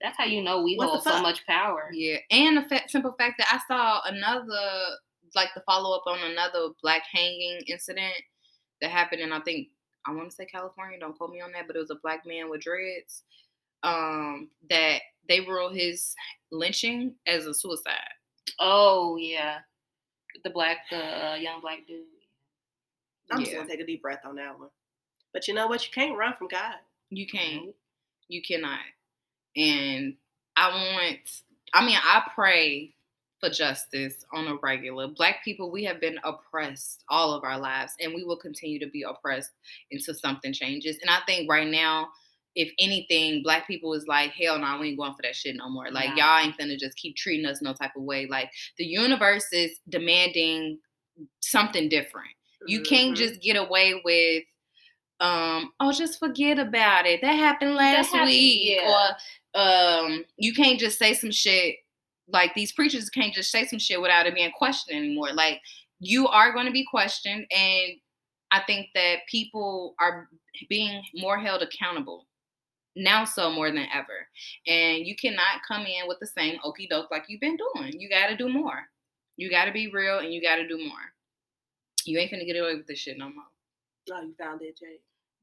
that's 0.00 0.16
how 0.18 0.24
you 0.24 0.42
know 0.42 0.62
we 0.62 0.76
What 0.76 0.88
hold 0.88 1.04
so 1.04 1.22
much 1.22 1.46
power. 1.46 1.88
Yeah, 1.92 2.16
and 2.30 2.56
the 2.56 2.62
fa- 2.62 2.88
simple 2.88 3.12
fact 3.12 3.38
that 3.38 3.48
I 3.50 3.60
saw 3.72 4.00
another, 4.06 4.70
like 5.34 5.50
the 5.54 5.62
follow 5.62 5.96
up 5.96 6.02
on 6.06 6.18
another 6.30 6.68
black 6.82 7.02
hanging 7.10 7.60
incident 7.68 8.14
that 8.80 8.90
happened 8.90 9.20
in 9.22 9.32
I 9.32 9.40
think 9.40 9.68
I 10.06 10.12
want 10.12 10.30
to 10.30 10.34
say 10.34 10.46
California. 10.46 10.98
Don't 10.98 11.16
quote 11.16 11.30
me 11.30 11.40
on 11.40 11.52
that, 11.52 11.66
but 11.66 11.76
it 11.76 11.80
was 11.80 11.90
a 11.90 11.96
black 11.96 12.26
man 12.26 12.50
with 12.50 12.62
dreads. 12.62 13.22
Um, 13.82 14.48
that 14.70 15.00
they 15.28 15.40
ruled 15.40 15.74
his 15.74 16.14
lynching 16.50 17.14
as 17.26 17.46
a 17.46 17.54
suicide. 17.54 17.98
Oh 18.60 19.16
yeah. 19.16 19.58
The 20.44 20.50
black 20.50 20.78
the 20.90 20.96
uh, 20.96 21.34
young 21.36 21.60
black 21.60 21.86
dude. 21.86 22.04
I'm 23.30 23.40
just 23.40 23.52
gonna 23.52 23.68
take 23.68 23.80
a 23.80 23.86
deep 23.86 24.02
breath 24.02 24.20
on 24.24 24.36
that 24.36 24.58
one. 24.58 24.68
But 25.32 25.48
you 25.48 25.54
know 25.54 25.66
what? 25.66 25.84
You 25.84 25.92
can't 25.92 26.16
run 26.16 26.34
from 26.34 26.48
God. 26.48 26.74
You 27.10 27.26
can't. 27.26 27.74
You 28.28 28.42
cannot. 28.42 28.80
And 29.56 30.14
I 30.56 30.68
want, 30.68 31.18
I 31.74 31.84
mean, 31.84 31.98
I 32.02 32.22
pray 32.34 32.94
for 33.42 33.50
justice 33.50 34.24
on 34.32 34.46
a 34.46 34.54
regular. 34.62 35.08
Black 35.08 35.44
people, 35.44 35.70
we 35.70 35.84
have 35.84 36.00
been 36.00 36.18
oppressed 36.24 37.04
all 37.08 37.34
of 37.34 37.42
our 37.44 37.58
lives, 37.58 37.92
and 38.00 38.14
we 38.14 38.22
will 38.24 38.36
continue 38.36 38.78
to 38.78 38.86
be 38.86 39.02
oppressed 39.02 39.50
until 39.90 40.14
something 40.14 40.52
changes. 40.52 40.98
And 41.00 41.10
I 41.10 41.18
think 41.26 41.50
right 41.50 41.66
now, 41.68 42.08
if 42.54 42.70
anything, 42.78 43.42
black 43.42 43.66
people 43.66 43.94
is 43.94 44.06
like, 44.06 44.30
hell 44.32 44.58
no, 44.58 44.78
we 44.78 44.88
ain't 44.90 44.98
going 44.98 45.14
for 45.14 45.22
that 45.22 45.34
shit 45.34 45.56
no 45.56 45.68
more. 45.68 45.90
Like, 45.90 46.10
Nah. 46.10 46.16
y'all 46.38 46.46
ain't 46.46 46.56
gonna 46.58 46.76
just 46.76 46.96
keep 46.96 47.16
treating 47.16 47.46
us 47.46 47.62
no 47.62 47.72
type 47.72 47.96
of 47.96 48.02
way. 48.02 48.26
Like, 48.26 48.52
the 48.78 48.84
universe 48.84 49.46
is 49.52 49.72
demanding 49.88 50.78
something 51.40 51.88
different. 51.88 52.30
You 52.66 52.82
can't 52.82 53.14
Mhm. 53.14 53.16
just 53.16 53.40
get 53.40 53.56
away 53.56 54.00
with 54.04 54.44
um 55.20 55.72
oh 55.78 55.92
just 55.92 56.18
forget 56.18 56.58
about 56.58 57.06
it. 57.06 57.20
That 57.22 57.34
happened 57.34 57.74
last 57.76 58.08
happened, 58.10 58.30
week. 58.30 58.62
yeah. 58.64 59.14
Or 59.54 59.60
um 59.60 60.24
you 60.36 60.52
can't 60.54 60.80
just 60.80 60.98
say 60.98 61.14
some 61.14 61.30
shit 61.30 61.76
like 62.28 62.54
these 62.54 62.72
preachers 62.72 63.10
can't 63.10 63.34
just 63.34 63.50
say 63.50 63.66
some 63.66 63.78
shit 63.78 64.00
without 64.00 64.26
it 64.26 64.34
being 64.34 64.52
questioned 64.52 64.96
anymore. 64.96 65.32
Like 65.32 65.60
you 65.98 66.28
are 66.28 66.52
going 66.52 66.66
to 66.66 66.72
be 66.72 66.86
questioned 66.88 67.46
and 67.50 67.92
I 68.50 68.60
think 68.66 68.88
that 68.94 69.20
people 69.30 69.94
are 69.98 70.28
being 70.68 71.02
more 71.14 71.38
held 71.38 71.62
accountable 71.62 72.26
now 72.94 73.24
so 73.24 73.50
more 73.50 73.70
than 73.70 73.86
ever. 73.94 74.28
And 74.66 75.06
you 75.06 75.16
cannot 75.16 75.62
come 75.66 75.86
in 75.86 76.06
with 76.06 76.18
the 76.20 76.26
same 76.26 76.58
okey 76.64 76.86
doke 76.88 77.10
like 77.10 77.24
you've 77.28 77.40
been 77.40 77.56
doing. 77.74 77.98
You 77.98 78.10
got 78.10 78.28
to 78.28 78.36
do 78.36 78.48
more. 78.48 78.82
You 79.36 79.50
got 79.50 79.64
to 79.64 79.72
be 79.72 79.90
real 79.90 80.18
and 80.18 80.32
you 80.32 80.42
got 80.42 80.56
to 80.56 80.68
do 80.68 80.78
more. 80.78 81.12
You 82.04 82.18
ain't 82.18 82.30
gonna 82.30 82.44
get 82.44 82.56
away 82.56 82.74
with 82.74 82.86
this 82.86 82.98
shit 82.98 83.16
no 83.16 83.26
more. 83.26 83.44
Oh, 84.12 84.22
you 84.22 84.34
found 84.38 84.62
it, 84.62 84.76
Jay. 84.78 84.98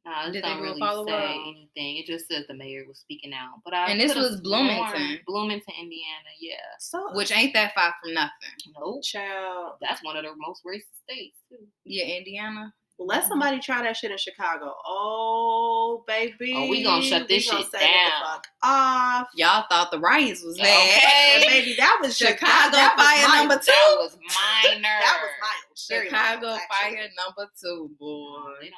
No, 0.05 0.11
it 0.27 0.31
Did 0.31 0.43
they 0.43 0.47
don't 0.47 0.61
really 0.61 0.79
follow 0.79 1.05
say 1.05 1.11
up? 1.13 1.29
anything. 1.47 1.97
It 1.97 2.05
just 2.05 2.27
says 2.27 2.45
the 2.47 2.53
mayor 2.53 2.85
was 2.87 2.99
speaking 2.99 3.33
out. 3.33 3.59
But 3.65 3.73
I 3.73 3.91
And 3.91 3.99
this 3.99 4.15
was 4.15 4.39
Bloomington. 4.41 4.87
sworn- 4.89 5.19
Bloomington, 5.27 5.73
Indiana. 5.79 6.29
Yeah. 6.39 6.55
So 6.79 7.13
Which 7.15 7.31
ain't 7.31 7.53
that 7.53 7.73
far 7.75 7.93
from 8.01 8.13
nothing. 8.13 8.31
Nope. 8.79 9.03
child. 9.03 9.73
That's 9.81 10.03
one 10.03 10.15
of 10.17 10.23
the 10.23 10.31
most 10.37 10.63
racist 10.65 11.01
states 11.03 11.37
too. 11.49 11.57
Yeah, 11.83 12.05
Indiana. 12.05 12.73
Let 13.01 13.21
mm-hmm. 13.21 13.29
somebody 13.29 13.59
try 13.59 13.81
that 13.83 13.95
shit 13.95 14.11
in 14.11 14.17
Chicago. 14.17 14.75
Oh, 14.85 16.03
baby. 16.05 16.53
Oh, 16.55 16.67
we 16.69 16.83
gonna 16.83 17.01
shut 17.01 17.27
this 17.29 17.45
We 17.45 17.51
gonna 17.51 17.63
shit 17.63 17.71
set 17.71 17.81
it 17.81 17.85
the 17.87 18.09
down. 18.09 18.21
fuck 18.33 18.47
off. 18.63 19.27
Y'all 19.35 19.65
thought 19.69 19.89
the 19.91 19.99
riots 19.99 20.43
was 20.43 20.57
bad. 20.57 21.41
And 21.41 21.43
baby, 21.49 21.75
that 21.77 21.97
was 22.01 22.17
just 22.17 22.31
Chicago 22.31 22.71
that, 22.71 22.71
that 22.71 22.95
was 22.97 23.05
fire 23.05 23.27
mild. 23.27 23.47
number 23.49 23.63
two. 23.63 23.71
That 23.79 23.97
was 23.99 24.17
minor. 24.17 24.81
That 24.81 25.19
was 25.23 25.31
mild. 25.39 25.79
Chicago 25.79 26.47
mild, 26.47 26.59
fire 26.69 27.07
number 27.25 27.51
two, 27.61 27.89
They 27.89 27.95
boy. 27.99 28.69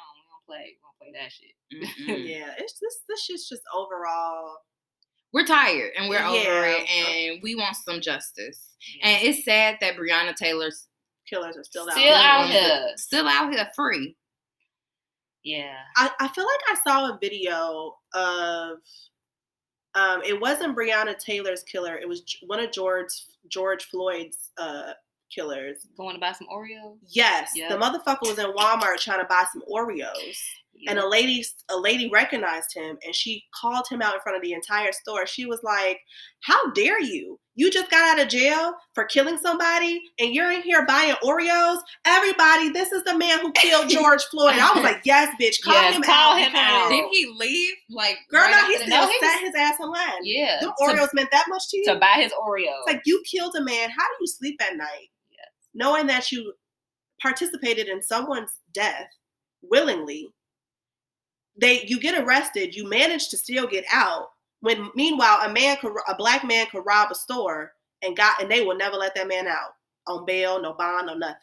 Don't. 0.52 0.76
Don't 1.00 1.12
play. 1.12 1.12
We 1.12 1.12
don't 1.12 1.12
play 1.12 1.20
that 1.20 1.32
shit. 1.32 2.26
Yeah, 2.28 2.54
it's 2.58 2.78
this. 2.80 2.98
This 3.08 3.24
shit's 3.24 3.48
just 3.48 3.62
overall. 3.74 4.56
we're 5.32 5.46
tired 5.46 5.92
and 5.98 6.08
we're 6.08 6.24
over 6.24 6.64
it, 6.66 6.88
and 6.90 7.40
we 7.42 7.54
want 7.54 7.76
some 7.76 8.00
justice. 8.00 8.76
Yeah. 9.00 9.08
And 9.08 9.28
it's 9.28 9.44
sad 9.44 9.78
that 9.80 9.96
Breonna 9.96 10.34
Taylor's 10.34 10.88
Killers 11.28 11.56
are 11.56 11.64
still 11.64 11.84
out. 11.88 11.92
Still 11.92 12.04
there. 12.04 12.14
out 12.14 12.48
here. 12.48 12.86
still 12.96 13.28
out 13.28 13.52
here 13.52 13.68
free. 13.74 14.16
yeah. 15.44 15.76
I, 15.96 16.10
I 16.20 16.28
feel 16.28 16.44
like 16.44 16.60
I 16.68 16.76
saw 16.86 17.08
a 17.08 17.18
video 17.20 17.94
of 18.14 18.78
um 19.94 20.22
it 20.24 20.40
wasn't 20.40 20.76
Breonna 20.76 21.16
Taylor's 21.18 21.62
killer, 21.62 21.96
it 21.96 22.08
was 22.08 22.22
one 22.46 22.60
of 22.60 22.72
George 22.72 23.12
George 23.48 23.84
Floyd's 23.84 24.50
uh 24.58 24.92
killers. 25.34 25.86
Going 25.96 26.14
to 26.14 26.20
buy 26.20 26.32
some 26.32 26.46
Oreos. 26.52 26.96
Yes, 27.10 27.50
Yeah. 27.54 27.68
the 27.68 27.76
motherfucker 27.76 28.22
was 28.28 28.38
in 28.38 28.52
Walmart 28.52 28.98
trying 28.98 29.20
to 29.20 29.26
buy 29.28 29.44
some 29.52 29.62
Oreos. 29.72 30.36
and 30.88 30.98
a 30.98 31.06
lady 31.08 31.44
a 31.70 31.76
lady 31.78 32.08
recognized 32.12 32.74
him 32.74 32.98
and 33.04 33.14
she 33.14 33.44
called 33.60 33.86
him 33.88 34.02
out 34.02 34.14
in 34.14 34.20
front 34.20 34.34
of 34.34 34.42
the 34.42 34.52
entire 34.52 34.90
store 34.90 35.24
she 35.26 35.46
was 35.46 35.60
like 35.62 35.98
how 36.42 36.72
dare 36.72 37.00
you 37.00 37.38
you 37.54 37.70
just 37.70 37.88
got 37.88 38.02
out 38.18 38.24
of 38.24 38.28
jail 38.28 38.74
for 38.92 39.04
killing 39.04 39.38
somebody 39.38 40.00
and 40.18 40.34
you're 40.34 40.50
in 40.50 40.60
here 40.62 40.84
buying 40.86 41.14
oreos 41.22 41.78
everybody 42.04 42.70
this 42.70 42.90
is 42.90 43.04
the 43.04 43.16
man 43.16 43.38
who 43.38 43.52
killed 43.52 43.88
george 43.96 44.24
floyd 44.24 44.54
and 44.54 44.60
i 44.60 44.72
was 44.72 44.82
like 44.82 45.00
yes 45.04 45.32
bitch 45.40 45.62
call 45.62 45.72
Yes, 45.74 45.94
him 45.94 46.02
call 46.02 46.32
out 46.34 46.40
him 46.40 46.52
out. 46.56 46.88
Did 46.88 47.04
he 47.12 47.32
leave? 47.38 47.74
Like, 47.90 48.16
girl 48.30 48.40
right 48.40 48.50
no 48.50 48.66
he 48.66 48.76
still 48.78 48.88
No, 48.88 49.06
he 49.06 49.18
sat 49.20 49.34
was- 49.34 49.40
his 49.42 49.54
ass 49.54 49.74
in 49.78 49.88
line 49.88 50.20
yeah, 50.24 50.58
them 50.62 50.72
to, 50.76 50.84
oreos 50.84 51.14
meant 51.14 51.28
that 51.30 51.44
much 51.48 51.68
to 51.68 51.76
you 51.76 51.84
to 51.84 51.94
buy 52.00 52.14
his 52.16 52.32
Oreos. 52.32 52.80
it's 52.86 52.92
like 52.94 53.02
you 53.04 53.22
killed 53.30 53.54
a 53.54 53.62
man 53.62 53.88
how 53.90 54.02
do 54.08 54.14
you 54.20 54.26
sleep 54.26 54.60
at 54.60 54.76
night 54.76 54.88
Yes. 54.88 55.11
Knowing 55.74 56.06
that 56.06 56.30
you 56.32 56.52
participated 57.20 57.88
in 57.88 58.02
someone's 58.02 58.58
death 58.74 59.08
willingly 59.62 60.28
they 61.60 61.84
you 61.86 62.00
get 62.00 62.20
arrested 62.22 62.74
you 62.74 62.88
manage 62.88 63.28
to 63.28 63.36
still 63.36 63.66
get 63.66 63.84
out 63.92 64.28
when 64.60 64.90
meanwhile 64.94 65.38
a 65.48 65.52
man 65.52 65.76
could 65.80 65.92
a 66.08 66.14
black 66.16 66.44
man 66.44 66.66
could 66.70 66.82
rob 66.86 67.10
a 67.10 67.14
store 67.14 67.72
and 68.02 68.16
got 68.16 68.40
and 68.40 68.50
they 68.50 68.64
will 68.64 68.76
never 68.76 68.96
let 68.96 69.14
that 69.14 69.28
man 69.28 69.46
out 69.46 69.74
on 70.08 70.24
bail 70.24 70.60
no 70.60 70.72
bond 70.72 71.06
no 71.06 71.14
nothing 71.14 71.36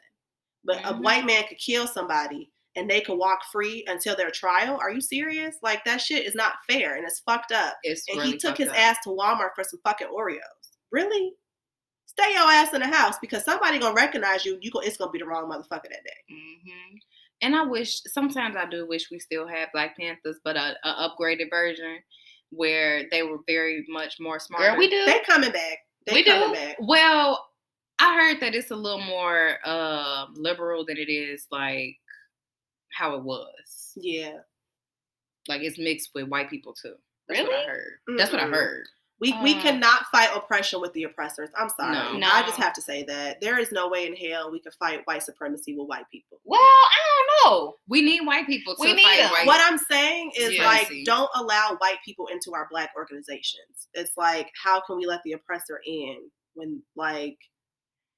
but 0.65 0.77
a 0.84 0.93
Mhm. 0.93 1.01
white 1.03 1.25
man 1.25 1.43
could 1.47 1.57
kill 1.59 1.88
somebody 1.88 2.51
and 2.75 2.89
they 2.89 2.99
could 3.01 3.17
walk 3.17 3.39
free 3.51 3.86
until 3.88 4.15
their 4.15 4.32
trial 4.32 4.77
are 4.82 4.91
you 4.91 4.99
serious 5.01 5.55
like 5.61 5.84
that 5.86 6.01
shit 6.01 6.25
is 6.25 6.36
not 6.36 6.55
fair 6.69 6.95
and 6.97 7.05
it's 7.05 7.19
fucked 7.19 7.51
up 7.53 7.77
It's 7.84 8.03
and 8.09 8.17
really 8.17 8.32
he 8.32 8.38
took 8.38 8.57
his 8.57 8.67
up. 8.69 8.75
ass 8.77 8.97
to 9.03 9.09
Walmart 9.09 9.51
for 9.55 9.63
some 9.63 9.80
fucking 9.84 10.07
Oreos. 10.07 10.39
Really? 10.91 11.34
Stay 12.22 12.34
your 12.34 12.51
ass 12.51 12.74
in 12.74 12.82
the 12.82 12.88
house 12.88 13.15
because 13.20 13.43
somebody 13.45 13.80
gonna 13.80 13.95
recognize 13.95 14.45
you. 14.45 14.57
You 14.61 14.72
go, 14.72 14.80
it's 14.80 14.97
gonna 14.97 15.11
be 15.11 15.20
the 15.20 15.26
wrong 15.26 15.49
motherfucker 15.49 15.84
that 15.89 16.03
day. 16.03 16.24
hmm 16.30 16.95
And 17.41 17.55
I 17.55 17.63
wish 17.65 18.01
sometimes 18.07 18.55
I 18.55 18.65
do 18.65 18.88
wish 18.88 19.09
we 19.11 19.20
still 19.20 19.47
had 19.47 19.70
Black 19.74 19.97
Panthers, 19.97 20.38
but 20.43 20.57
a, 20.57 20.76
a 20.84 21.09
upgraded 21.09 21.49
version 21.49 21.99
where 22.51 23.03
they 23.11 23.24
were 23.24 23.38
very 23.47 23.86
much 23.89 24.20
more 24.20 24.39
smart. 24.39 24.63
Girl, 24.63 24.78
we 24.78 24.89
do. 24.89 25.05
They 25.05 25.20
coming 25.26 25.51
back. 25.51 25.78
They 26.07 26.13
We 26.15 26.24
do. 26.24 26.32
coming 26.32 26.53
back. 26.53 26.78
Well, 26.80 27.45
I 27.99 28.15
heard 28.15 28.39
that 28.41 28.55
it's 28.55 28.72
a 28.72 28.76
little 28.76 29.01
more 29.01 29.57
uh, 29.65 30.26
liberal 30.34 30.86
than 30.86 30.97
it 30.97 31.09
is 31.11 31.45
like 31.51 31.97
how 32.91 33.15
it 33.15 33.24
was. 33.24 33.93
Yeah. 33.95 34.38
Like 35.47 35.61
it's 35.61 35.78
mixed 35.80 36.09
with 36.15 36.28
white 36.28 36.49
people 36.49 36.74
too. 36.74 36.95
That's 37.28 37.41
what 37.41 37.49
I 37.51 37.53
Really? 37.55 37.67
heard. 37.67 38.17
That's 38.17 38.32
what 38.32 38.41
I 38.41 38.47
heard. 38.47 38.86
We 39.22 39.34
we 39.43 39.55
Mm. 39.55 39.61
cannot 39.61 40.05
fight 40.11 40.30
oppression 40.36 40.80
with 40.82 40.93
the 40.93 41.03
oppressors. 41.03 41.49
I'm 41.57 41.70
sorry. 41.70 42.17
No. 42.17 42.28
I 42.32 42.41
just 42.43 42.57
have 42.57 42.74
to 42.74 42.82
say 42.82 43.03
that. 43.03 43.41
There 43.41 43.59
is 43.59 43.72
no 43.72 43.89
way 43.89 44.07
in 44.07 44.15
hell 44.15 44.49
we 44.51 44.59
could 44.61 44.74
fight 44.76 45.01
white 45.05 45.24
supremacy 45.24 45.76
with 45.76 45.88
white 45.88 46.05
people. 46.11 46.39
well, 46.45 46.59
I 46.61 46.97
don't 47.43 47.51
know. 47.51 47.76
We 47.88 48.01
need 48.01 48.26
white 48.26 48.47
people 48.47 48.76
to 48.76 48.82
We 48.82 48.93
need 48.93 49.03
fight 49.03 49.17
them. 49.17 49.32
white. 49.32 49.45
What 49.45 49.61
I'm 49.61 49.78
saying 49.78 50.32
is 50.38 50.53
Yeah. 50.55 50.65
like 50.65 50.89
don't 51.05 51.30
allow 51.36 51.76
white 51.80 51.97
people 52.05 52.28
into 52.28 52.53
our 52.53 52.67
black 52.72 52.91
organizations. 52.95 53.88
It's 53.93 54.15
like 54.17 54.49
how 54.63 54.80
can 54.82 54.97
we 54.97 55.05
let 55.05 55.22
the 55.24 55.34
oppressor 55.34 55.82
in 55.86 56.32
when 56.53 56.82
like 56.95 57.38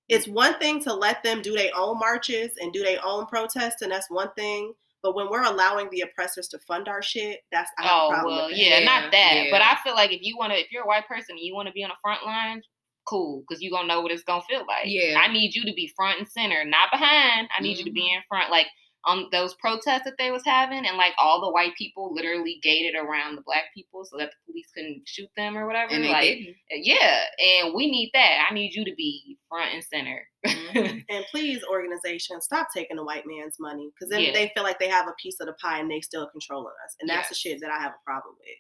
it's 0.10 0.28
one 0.28 0.60
thing 0.60 0.82
to 0.84 0.94
let 0.94 1.24
them 1.24 1.42
do 1.42 1.56
their 1.56 1.72
own 1.76 1.98
marches 1.98 2.52
and 2.60 2.74
do 2.74 2.84
their 2.84 3.00
own 3.04 3.26
protests 3.28 3.82
and 3.82 3.92
that's 3.92 4.10
one 4.10 4.32
thing. 4.38 4.74
But 5.04 5.16
when 5.16 5.30
we're 5.30 5.44
allowing 5.44 5.90
the 5.90 6.02
oppressors 6.02 6.48
to 6.50 6.60
fund 6.60 6.88
our 6.88 7.02
shit, 7.02 7.40
that's 7.52 7.72
I 7.80 7.84
have 7.84 7.92
a 7.92 7.96
Oh 7.96 8.10
problem 8.10 8.36
well, 8.36 8.48
with 8.48 8.56
that. 8.58 8.62
yeah, 8.64 8.80
Yeah, 8.80 8.86
not 8.86 9.12
that. 9.12 9.34
yeah. 9.36 9.48
But 9.52 9.62
I 9.62 9.78
feel 9.84 9.94
like 9.96 10.12
if 10.12 10.22
you 10.22 10.38
want 10.38 10.54
to, 10.54 10.60
if 10.60 10.72
you're 10.72 10.84
a 10.84 10.88
white 10.88 11.08
person 11.08 11.36
and 11.38 11.40
you 11.40 11.56
want 11.56 11.68
to 11.68 11.74
be 11.74 11.84
on 11.84 11.90
the 11.90 11.96
front 12.02 12.24
lines, 12.26 12.66
cool, 13.06 13.44
because 13.48 13.62
you 13.62 13.72
gonna 13.72 13.88
know 13.88 14.02
what 14.02 14.12
it's 14.12 14.24
gonna 14.24 14.44
feel 14.48 14.66
like. 14.68 14.86
Yeah. 14.86 15.20
I 15.20 15.28
need 15.32 15.56
you 15.56 15.64
to 15.66 15.74
be 15.74 15.92
front 15.96 16.20
and 16.20 16.28
center, 16.28 16.64
not 16.66 16.92
behind. 16.92 17.48
I 17.58 17.62
need 17.62 17.78
you 17.80 17.84
to 17.86 17.92
be 17.92 18.02
Mm-hmm. 18.02 18.18
in 18.18 18.22
front, 18.30 18.52
like 18.52 18.68
on 19.06 19.26
those 19.32 19.56
protests 19.56 20.04
that 20.06 20.14
they 20.20 20.30
was 20.32 20.44
having, 20.46 20.86
and 20.86 20.96
like 20.98 21.14
all 21.18 21.42
the 21.42 21.50
white 21.52 21.76
people 21.76 22.14
literally 22.14 22.60
gated 22.62 22.96
around 22.96 23.36
the 23.36 23.42
black 23.42 23.66
people 23.74 24.06
so 24.06 24.18
that 24.18 24.30
the 24.30 24.52
police 24.52 24.70
couldn't 24.76 25.02
shoot 25.08 25.30
them 25.36 25.58
or 25.58 25.66
whatever. 25.66 25.92
and 25.92 26.04
they 26.04 26.10
like, 26.10 26.22
didn't. 26.24 26.56
yeah, 26.70 27.24
and 27.40 27.74
we 27.74 27.90
need 27.90 28.12
that. 28.14 28.48
I 28.50 28.54
need 28.54 28.74
you 28.76 28.86
to 28.86 28.94
be 28.96 29.38
front 29.50 29.74
and 29.74 29.84
center. 29.84 30.28
Mhm. 30.46 31.04
And 31.10 31.26
please, 31.32 31.64
organizations, 31.70 32.46
stop 32.46 32.68
taking 32.76 32.98
the 32.98 33.04
white 33.04 33.26
man's 33.26 33.58
money 33.60 33.90
because 33.94 34.10
then 34.10 34.22
Yeah. 34.22 34.34
they 34.34 34.52
feel 34.54 34.64
like 34.64 34.80
they 34.80 34.88
have 34.90 35.08
a 35.08 35.14
piece 35.22 35.40
of 35.40 35.48
the 35.48 35.54
pie 35.54 35.80
and 35.80 35.90
they 35.90 36.02
still 36.02 36.28
controlling 36.28 36.74
us. 36.86 36.96
And 37.02 37.10
that's 37.10 37.30
the 37.30 37.36
shit 37.36 37.60
that 37.62 37.72
I 37.72 37.80
have 37.80 37.92
a 37.92 38.06
problem 38.06 38.36
with. 38.40 38.58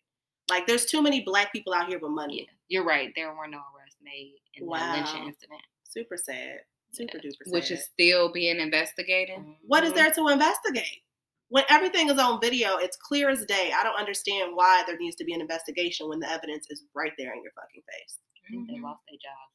Like, 0.49 0.67
there's 0.67 0.85
too 0.85 1.01
many 1.01 1.21
black 1.21 1.53
people 1.53 1.73
out 1.73 1.87
here 1.87 1.99
with 1.99 2.11
money. 2.11 2.39
yeah, 2.47 2.53
you're 2.67 2.83
right. 2.85 3.11
There 3.15 3.33
were 3.33 3.47
no 3.47 3.59
arrests 3.77 3.99
made 4.03 4.33
in 4.55 4.65
Wow. 4.65 4.91
the 4.91 4.97
lynching 4.97 5.27
incident. 5.27 5.61
Super 5.87 6.17
sad. 6.17 6.59
Super 6.93 7.19
duper 7.19 7.31
sad. 7.45 7.53
Which 7.53 7.71
is 7.71 7.85
still 7.85 8.31
being 8.31 8.59
investigated. 8.59 9.37
what 9.65 9.83
is 9.83 9.93
there 9.93 10.11
mm-hmm. 10.11 10.25
to 10.25 10.33
investigate? 10.33 11.01
When 11.49 11.63
everything 11.69 12.09
is 12.09 12.17
on 12.17 12.39
video, 12.39 12.77
it's 12.77 12.97
clear 12.97 13.29
as 13.29 13.45
day. 13.45 13.71
I 13.77 13.83
don't 13.83 13.99
understand 13.99 14.51
why 14.55 14.83
there 14.87 14.97
needs 14.97 15.15
to 15.17 15.25
be 15.25 15.33
an 15.33 15.41
investigation 15.41 16.07
when 16.07 16.19
the 16.19 16.29
evidence 16.29 16.67
is 16.69 16.83
right 16.95 17.11
there 17.17 17.33
in 17.33 17.43
your 17.43 17.51
fucking 17.53 17.81
face. 17.91 18.19
I 18.45 18.51
think 18.51 18.67
they 18.67 18.75
mm-hmm. 18.75 18.85
lost 18.85 19.01
their 19.09 19.17
job. 19.17 19.51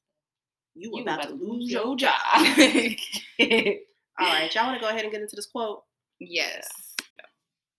You, 0.74 0.90
You 0.94 1.02
about, 1.02 1.22
to 1.22 1.34
lose 1.34 1.70
your 1.70 1.86
your 1.86 1.96
job. 1.96 2.12
job. 2.26 2.56
All 4.18 4.26
right, 4.26 4.54
y'all 4.54 4.66
want 4.66 4.78
to 4.78 4.80
go 4.80 4.88
ahead 4.88 5.04
and 5.04 5.12
get 5.12 5.22
into 5.22 5.36
this 5.36 5.46
quote? 5.46 5.82
Yes. 6.20 6.68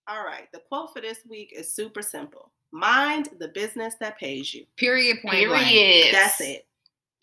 All 0.08 0.24
right, 0.24 0.48
the 0.52 0.60
quote 0.68 0.92
for 0.92 1.00
this 1.00 1.18
week 1.28 1.52
is 1.54 1.74
super 1.74 2.02
simple. 2.02 2.50
Mind 2.72 3.28
the 3.38 3.48
business 3.48 3.94
that 4.00 4.18
pays 4.18 4.52
you. 4.52 4.64
Period. 4.76 5.18
Point 5.22 5.48
blank. 5.48 5.66
Period. 5.66 6.14
That's 6.14 6.40
it. 6.40 6.66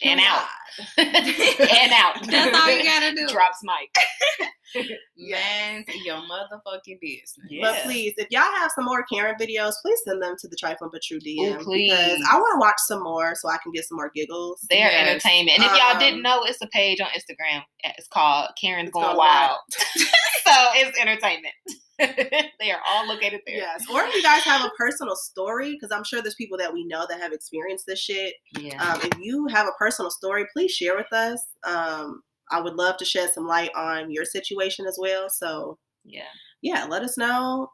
And 0.04 0.20
oh, 0.20 0.24
out. 0.24 0.48
And 0.98 1.92
out. 1.94 2.28
That's 2.28 2.58
all 2.58 2.70
you 2.72 2.84
gotta 2.84 3.12
do. 3.16 3.28
Drops 3.28 3.60
mic. 3.64 3.96
Man, 5.18 5.84
your 6.04 6.18
motherfucking 6.18 7.00
business. 7.02 7.38
But 7.62 7.84
please, 7.84 8.14
if 8.18 8.28
y'all 8.32 8.42
have 8.42 8.72
some 8.76 8.86
more 8.86 9.04
Karen 9.12 9.36
videos, 9.40 9.74
please 9.82 10.00
send 10.06 10.22
them 10.22 10.36
to 10.40 10.48
the 10.48 10.56
Trifling 10.56 10.90
but 10.92 11.02
True 11.02 11.20
DM. 11.20 11.62
please. 11.64 11.92
Because 11.92 12.22
I 12.32 12.36
want 12.38 12.56
to 12.56 12.60
watch 12.60 12.76
some 12.88 13.04
more 13.04 13.34
so 13.36 13.50
I 13.50 13.58
can 13.64 13.72
get 13.72 13.86
some 13.86 13.98
more 13.98 14.12
giggles. 14.16 14.66
They're 14.70 14.92
Yes. 14.92 15.08
entertainment. 15.10 15.60
And 15.60 15.66
if 15.72 15.78
y'all 15.78 16.00
didn't 16.00 16.18
Um, 16.18 16.22
know, 16.24 16.44
it's 16.44 16.62
a 16.62 16.68
page 16.68 17.00
on 17.00 17.08
Instagram. 17.10 17.64
It's 17.98 18.08
called 18.08 18.50
Karen's 18.60 18.88
It's 18.90 18.94
Going 18.94 19.06
Going 19.06 19.18
Wild. 19.18 19.60
so 19.76 20.54
it's 20.76 21.00
entertainment. 21.00 21.54
they 21.98 22.72
are 22.72 22.82
all 22.86 23.08
located 23.08 23.40
there. 23.48 23.56
Yes. 23.56 23.86
Or 23.90 24.04
if 24.04 24.14
you 24.14 24.22
guys 24.22 24.42
have 24.44 24.66
a 24.66 24.70
personal 24.78 25.16
story, 25.16 25.72
because 25.72 25.92
I'm 25.96 26.04
sure 26.04 26.22
there's 26.22 26.36
people 26.36 26.58
that 26.58 26.74
we 26.74 26.84
know 26.86 27.06
that 27.08 27.22
have 27.22 27.32
experienced 27.32 27.86
this 27.88 28.00
shit. 28.00 28.34
Yeah. 28.60 28.84
Um, 28.84 29.00
if 29.02 29.18
you 29.20 29.48
have 29.48 29.66
a 29.68 29.72
personal 29.80 30.12
story, 30.12 30.46
please 30.52 30.72
share 30.72 30.98
with 30.98 31.12
us. 31.14 31.42
Um, 31.64 32.22
I 32.52 32.62
would 32.62 32.76
love 32.76 32.98
to 32.98 33.06
shed 33.06 33.34
some 33.34 33.48
light 33.48 33.72
on 33.76 34.12
your 34.12 34.26
situation 34.26 34.86
as 34.88 34.98
well. 35.00 35.30
So, 35.30 35.78
yeah. 36.04 36.24
yeah, 36.62 36.86
let 36.86 37.02
us 37.04 37.18
know. 37.18 37.70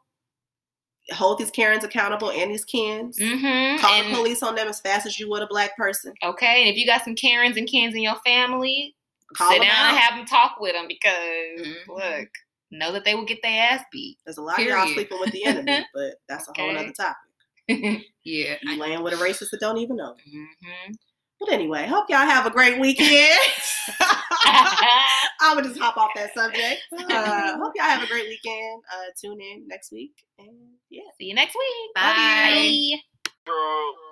Hold 1.12 1.38
these 1.38 1.50
Karens 1.50 1.82
accountable 1.84 2.30
and 2.30 2.50
these 2.50 2.64
Kens. 2.64 3.18
Mm-hmm. 3.18 3.80
Call 3.80 3.92
And, 3.92 4.12
the 4.12 4.16
police 4.16 4.42
on 4.42 4.54
them 4.54 4.68
as 4.68 4.80
fast 4.80 5.04
as 5.04 5.18
you 5.18 5.28
would 5.30 5.42
a 5.42 5.46
black 5.48 5.76
person. 5.76 6.14
okay. 6.22 6.62
And 6.62 6.70
if 6.70 6.76
you 6.76 6.86
got 6.86 7.04
some 7.04 7.14
Karens 7.16 7.56
and 7.56 7.68
Kens 7.68 7.94
in 7.94 8.02
your 8.02 8.16
family, 8.24 8.94
Call 9.36 9.50
sit 9.50 9.62
down 9.62 9.88
and 9.90 9.96
have 9.98 10.16
them 10.16 10.26
talk 10.26 10.56
with 10.60 10.74
them 10.74 10.86
because, 10.86 11.12
Mhm. 11.66 11.88
look, 11.88 12.28
know 12.70 12.92
that 12.92 13.04
they 13.04 13.14
will 13.14 13.24
get 13.24 13.42
their 13.42 13.72
ass 13.72 13.84
beat. 13.90 14.18
There's 14.24 14.38
a 14.38 14.42
lot 14.42 14.60
of 14.60 14.66
y'all 14.66 14.86
sleeping 14.88 15.18
with 15.20 15.32
the 15.32 15.44
enemy, 15.44 15.84
but 15.94 16.14
that's 16.28 16.48
a 16.48 16.52
whole 16.56 16.70
other 16.76 16.92
topic. 16.92 17.16
Yeah. 18.24 18.56
You 18.62 18.78
laying 18.78 19.02
with 19.02 19.14
a 19.14 19.16
racist 19.16 19.50
that 19.50 19.60
don't 19.60 19.78
even 19.78 19.96
know. 19.96 20.14
hmm 20.30 20.92
But 21.44 21.54
anyway, 21.54 21.86
hope 21.86 22.06
y'all 22.08 22.18
have 22.18 22.46
a 22.46 22.50
great 22.50 22.78
weekend. 22.78 23.38
I 24.00 25.52
would 25.54 25.64
just 25.64 25.78
hop 25.78 25.96
off 25.96 26.10
that 26.14 26.32
subject. 26.34 26.82
Uh, 26.92 27.58
hope 27.62 27.72
y'all 27.74 27.84
have 27.84 28.02
a 28.02 28.06
great 28.06 28.28
weekend. 28.28 28.82
Uh, 28.92 29.10
tune 29.20 29.40
in 29.40 29.66
next 29.66 29.90
week. 29.90 30.14
And 30.38 30.56
yeah. 30.88 31.02
See 31.18 31.26
you 31.26 31.34
next 31.34 31.54
week. 31.54 31.94
Bye. 31.94 32.96
Bye. 33.44 34.02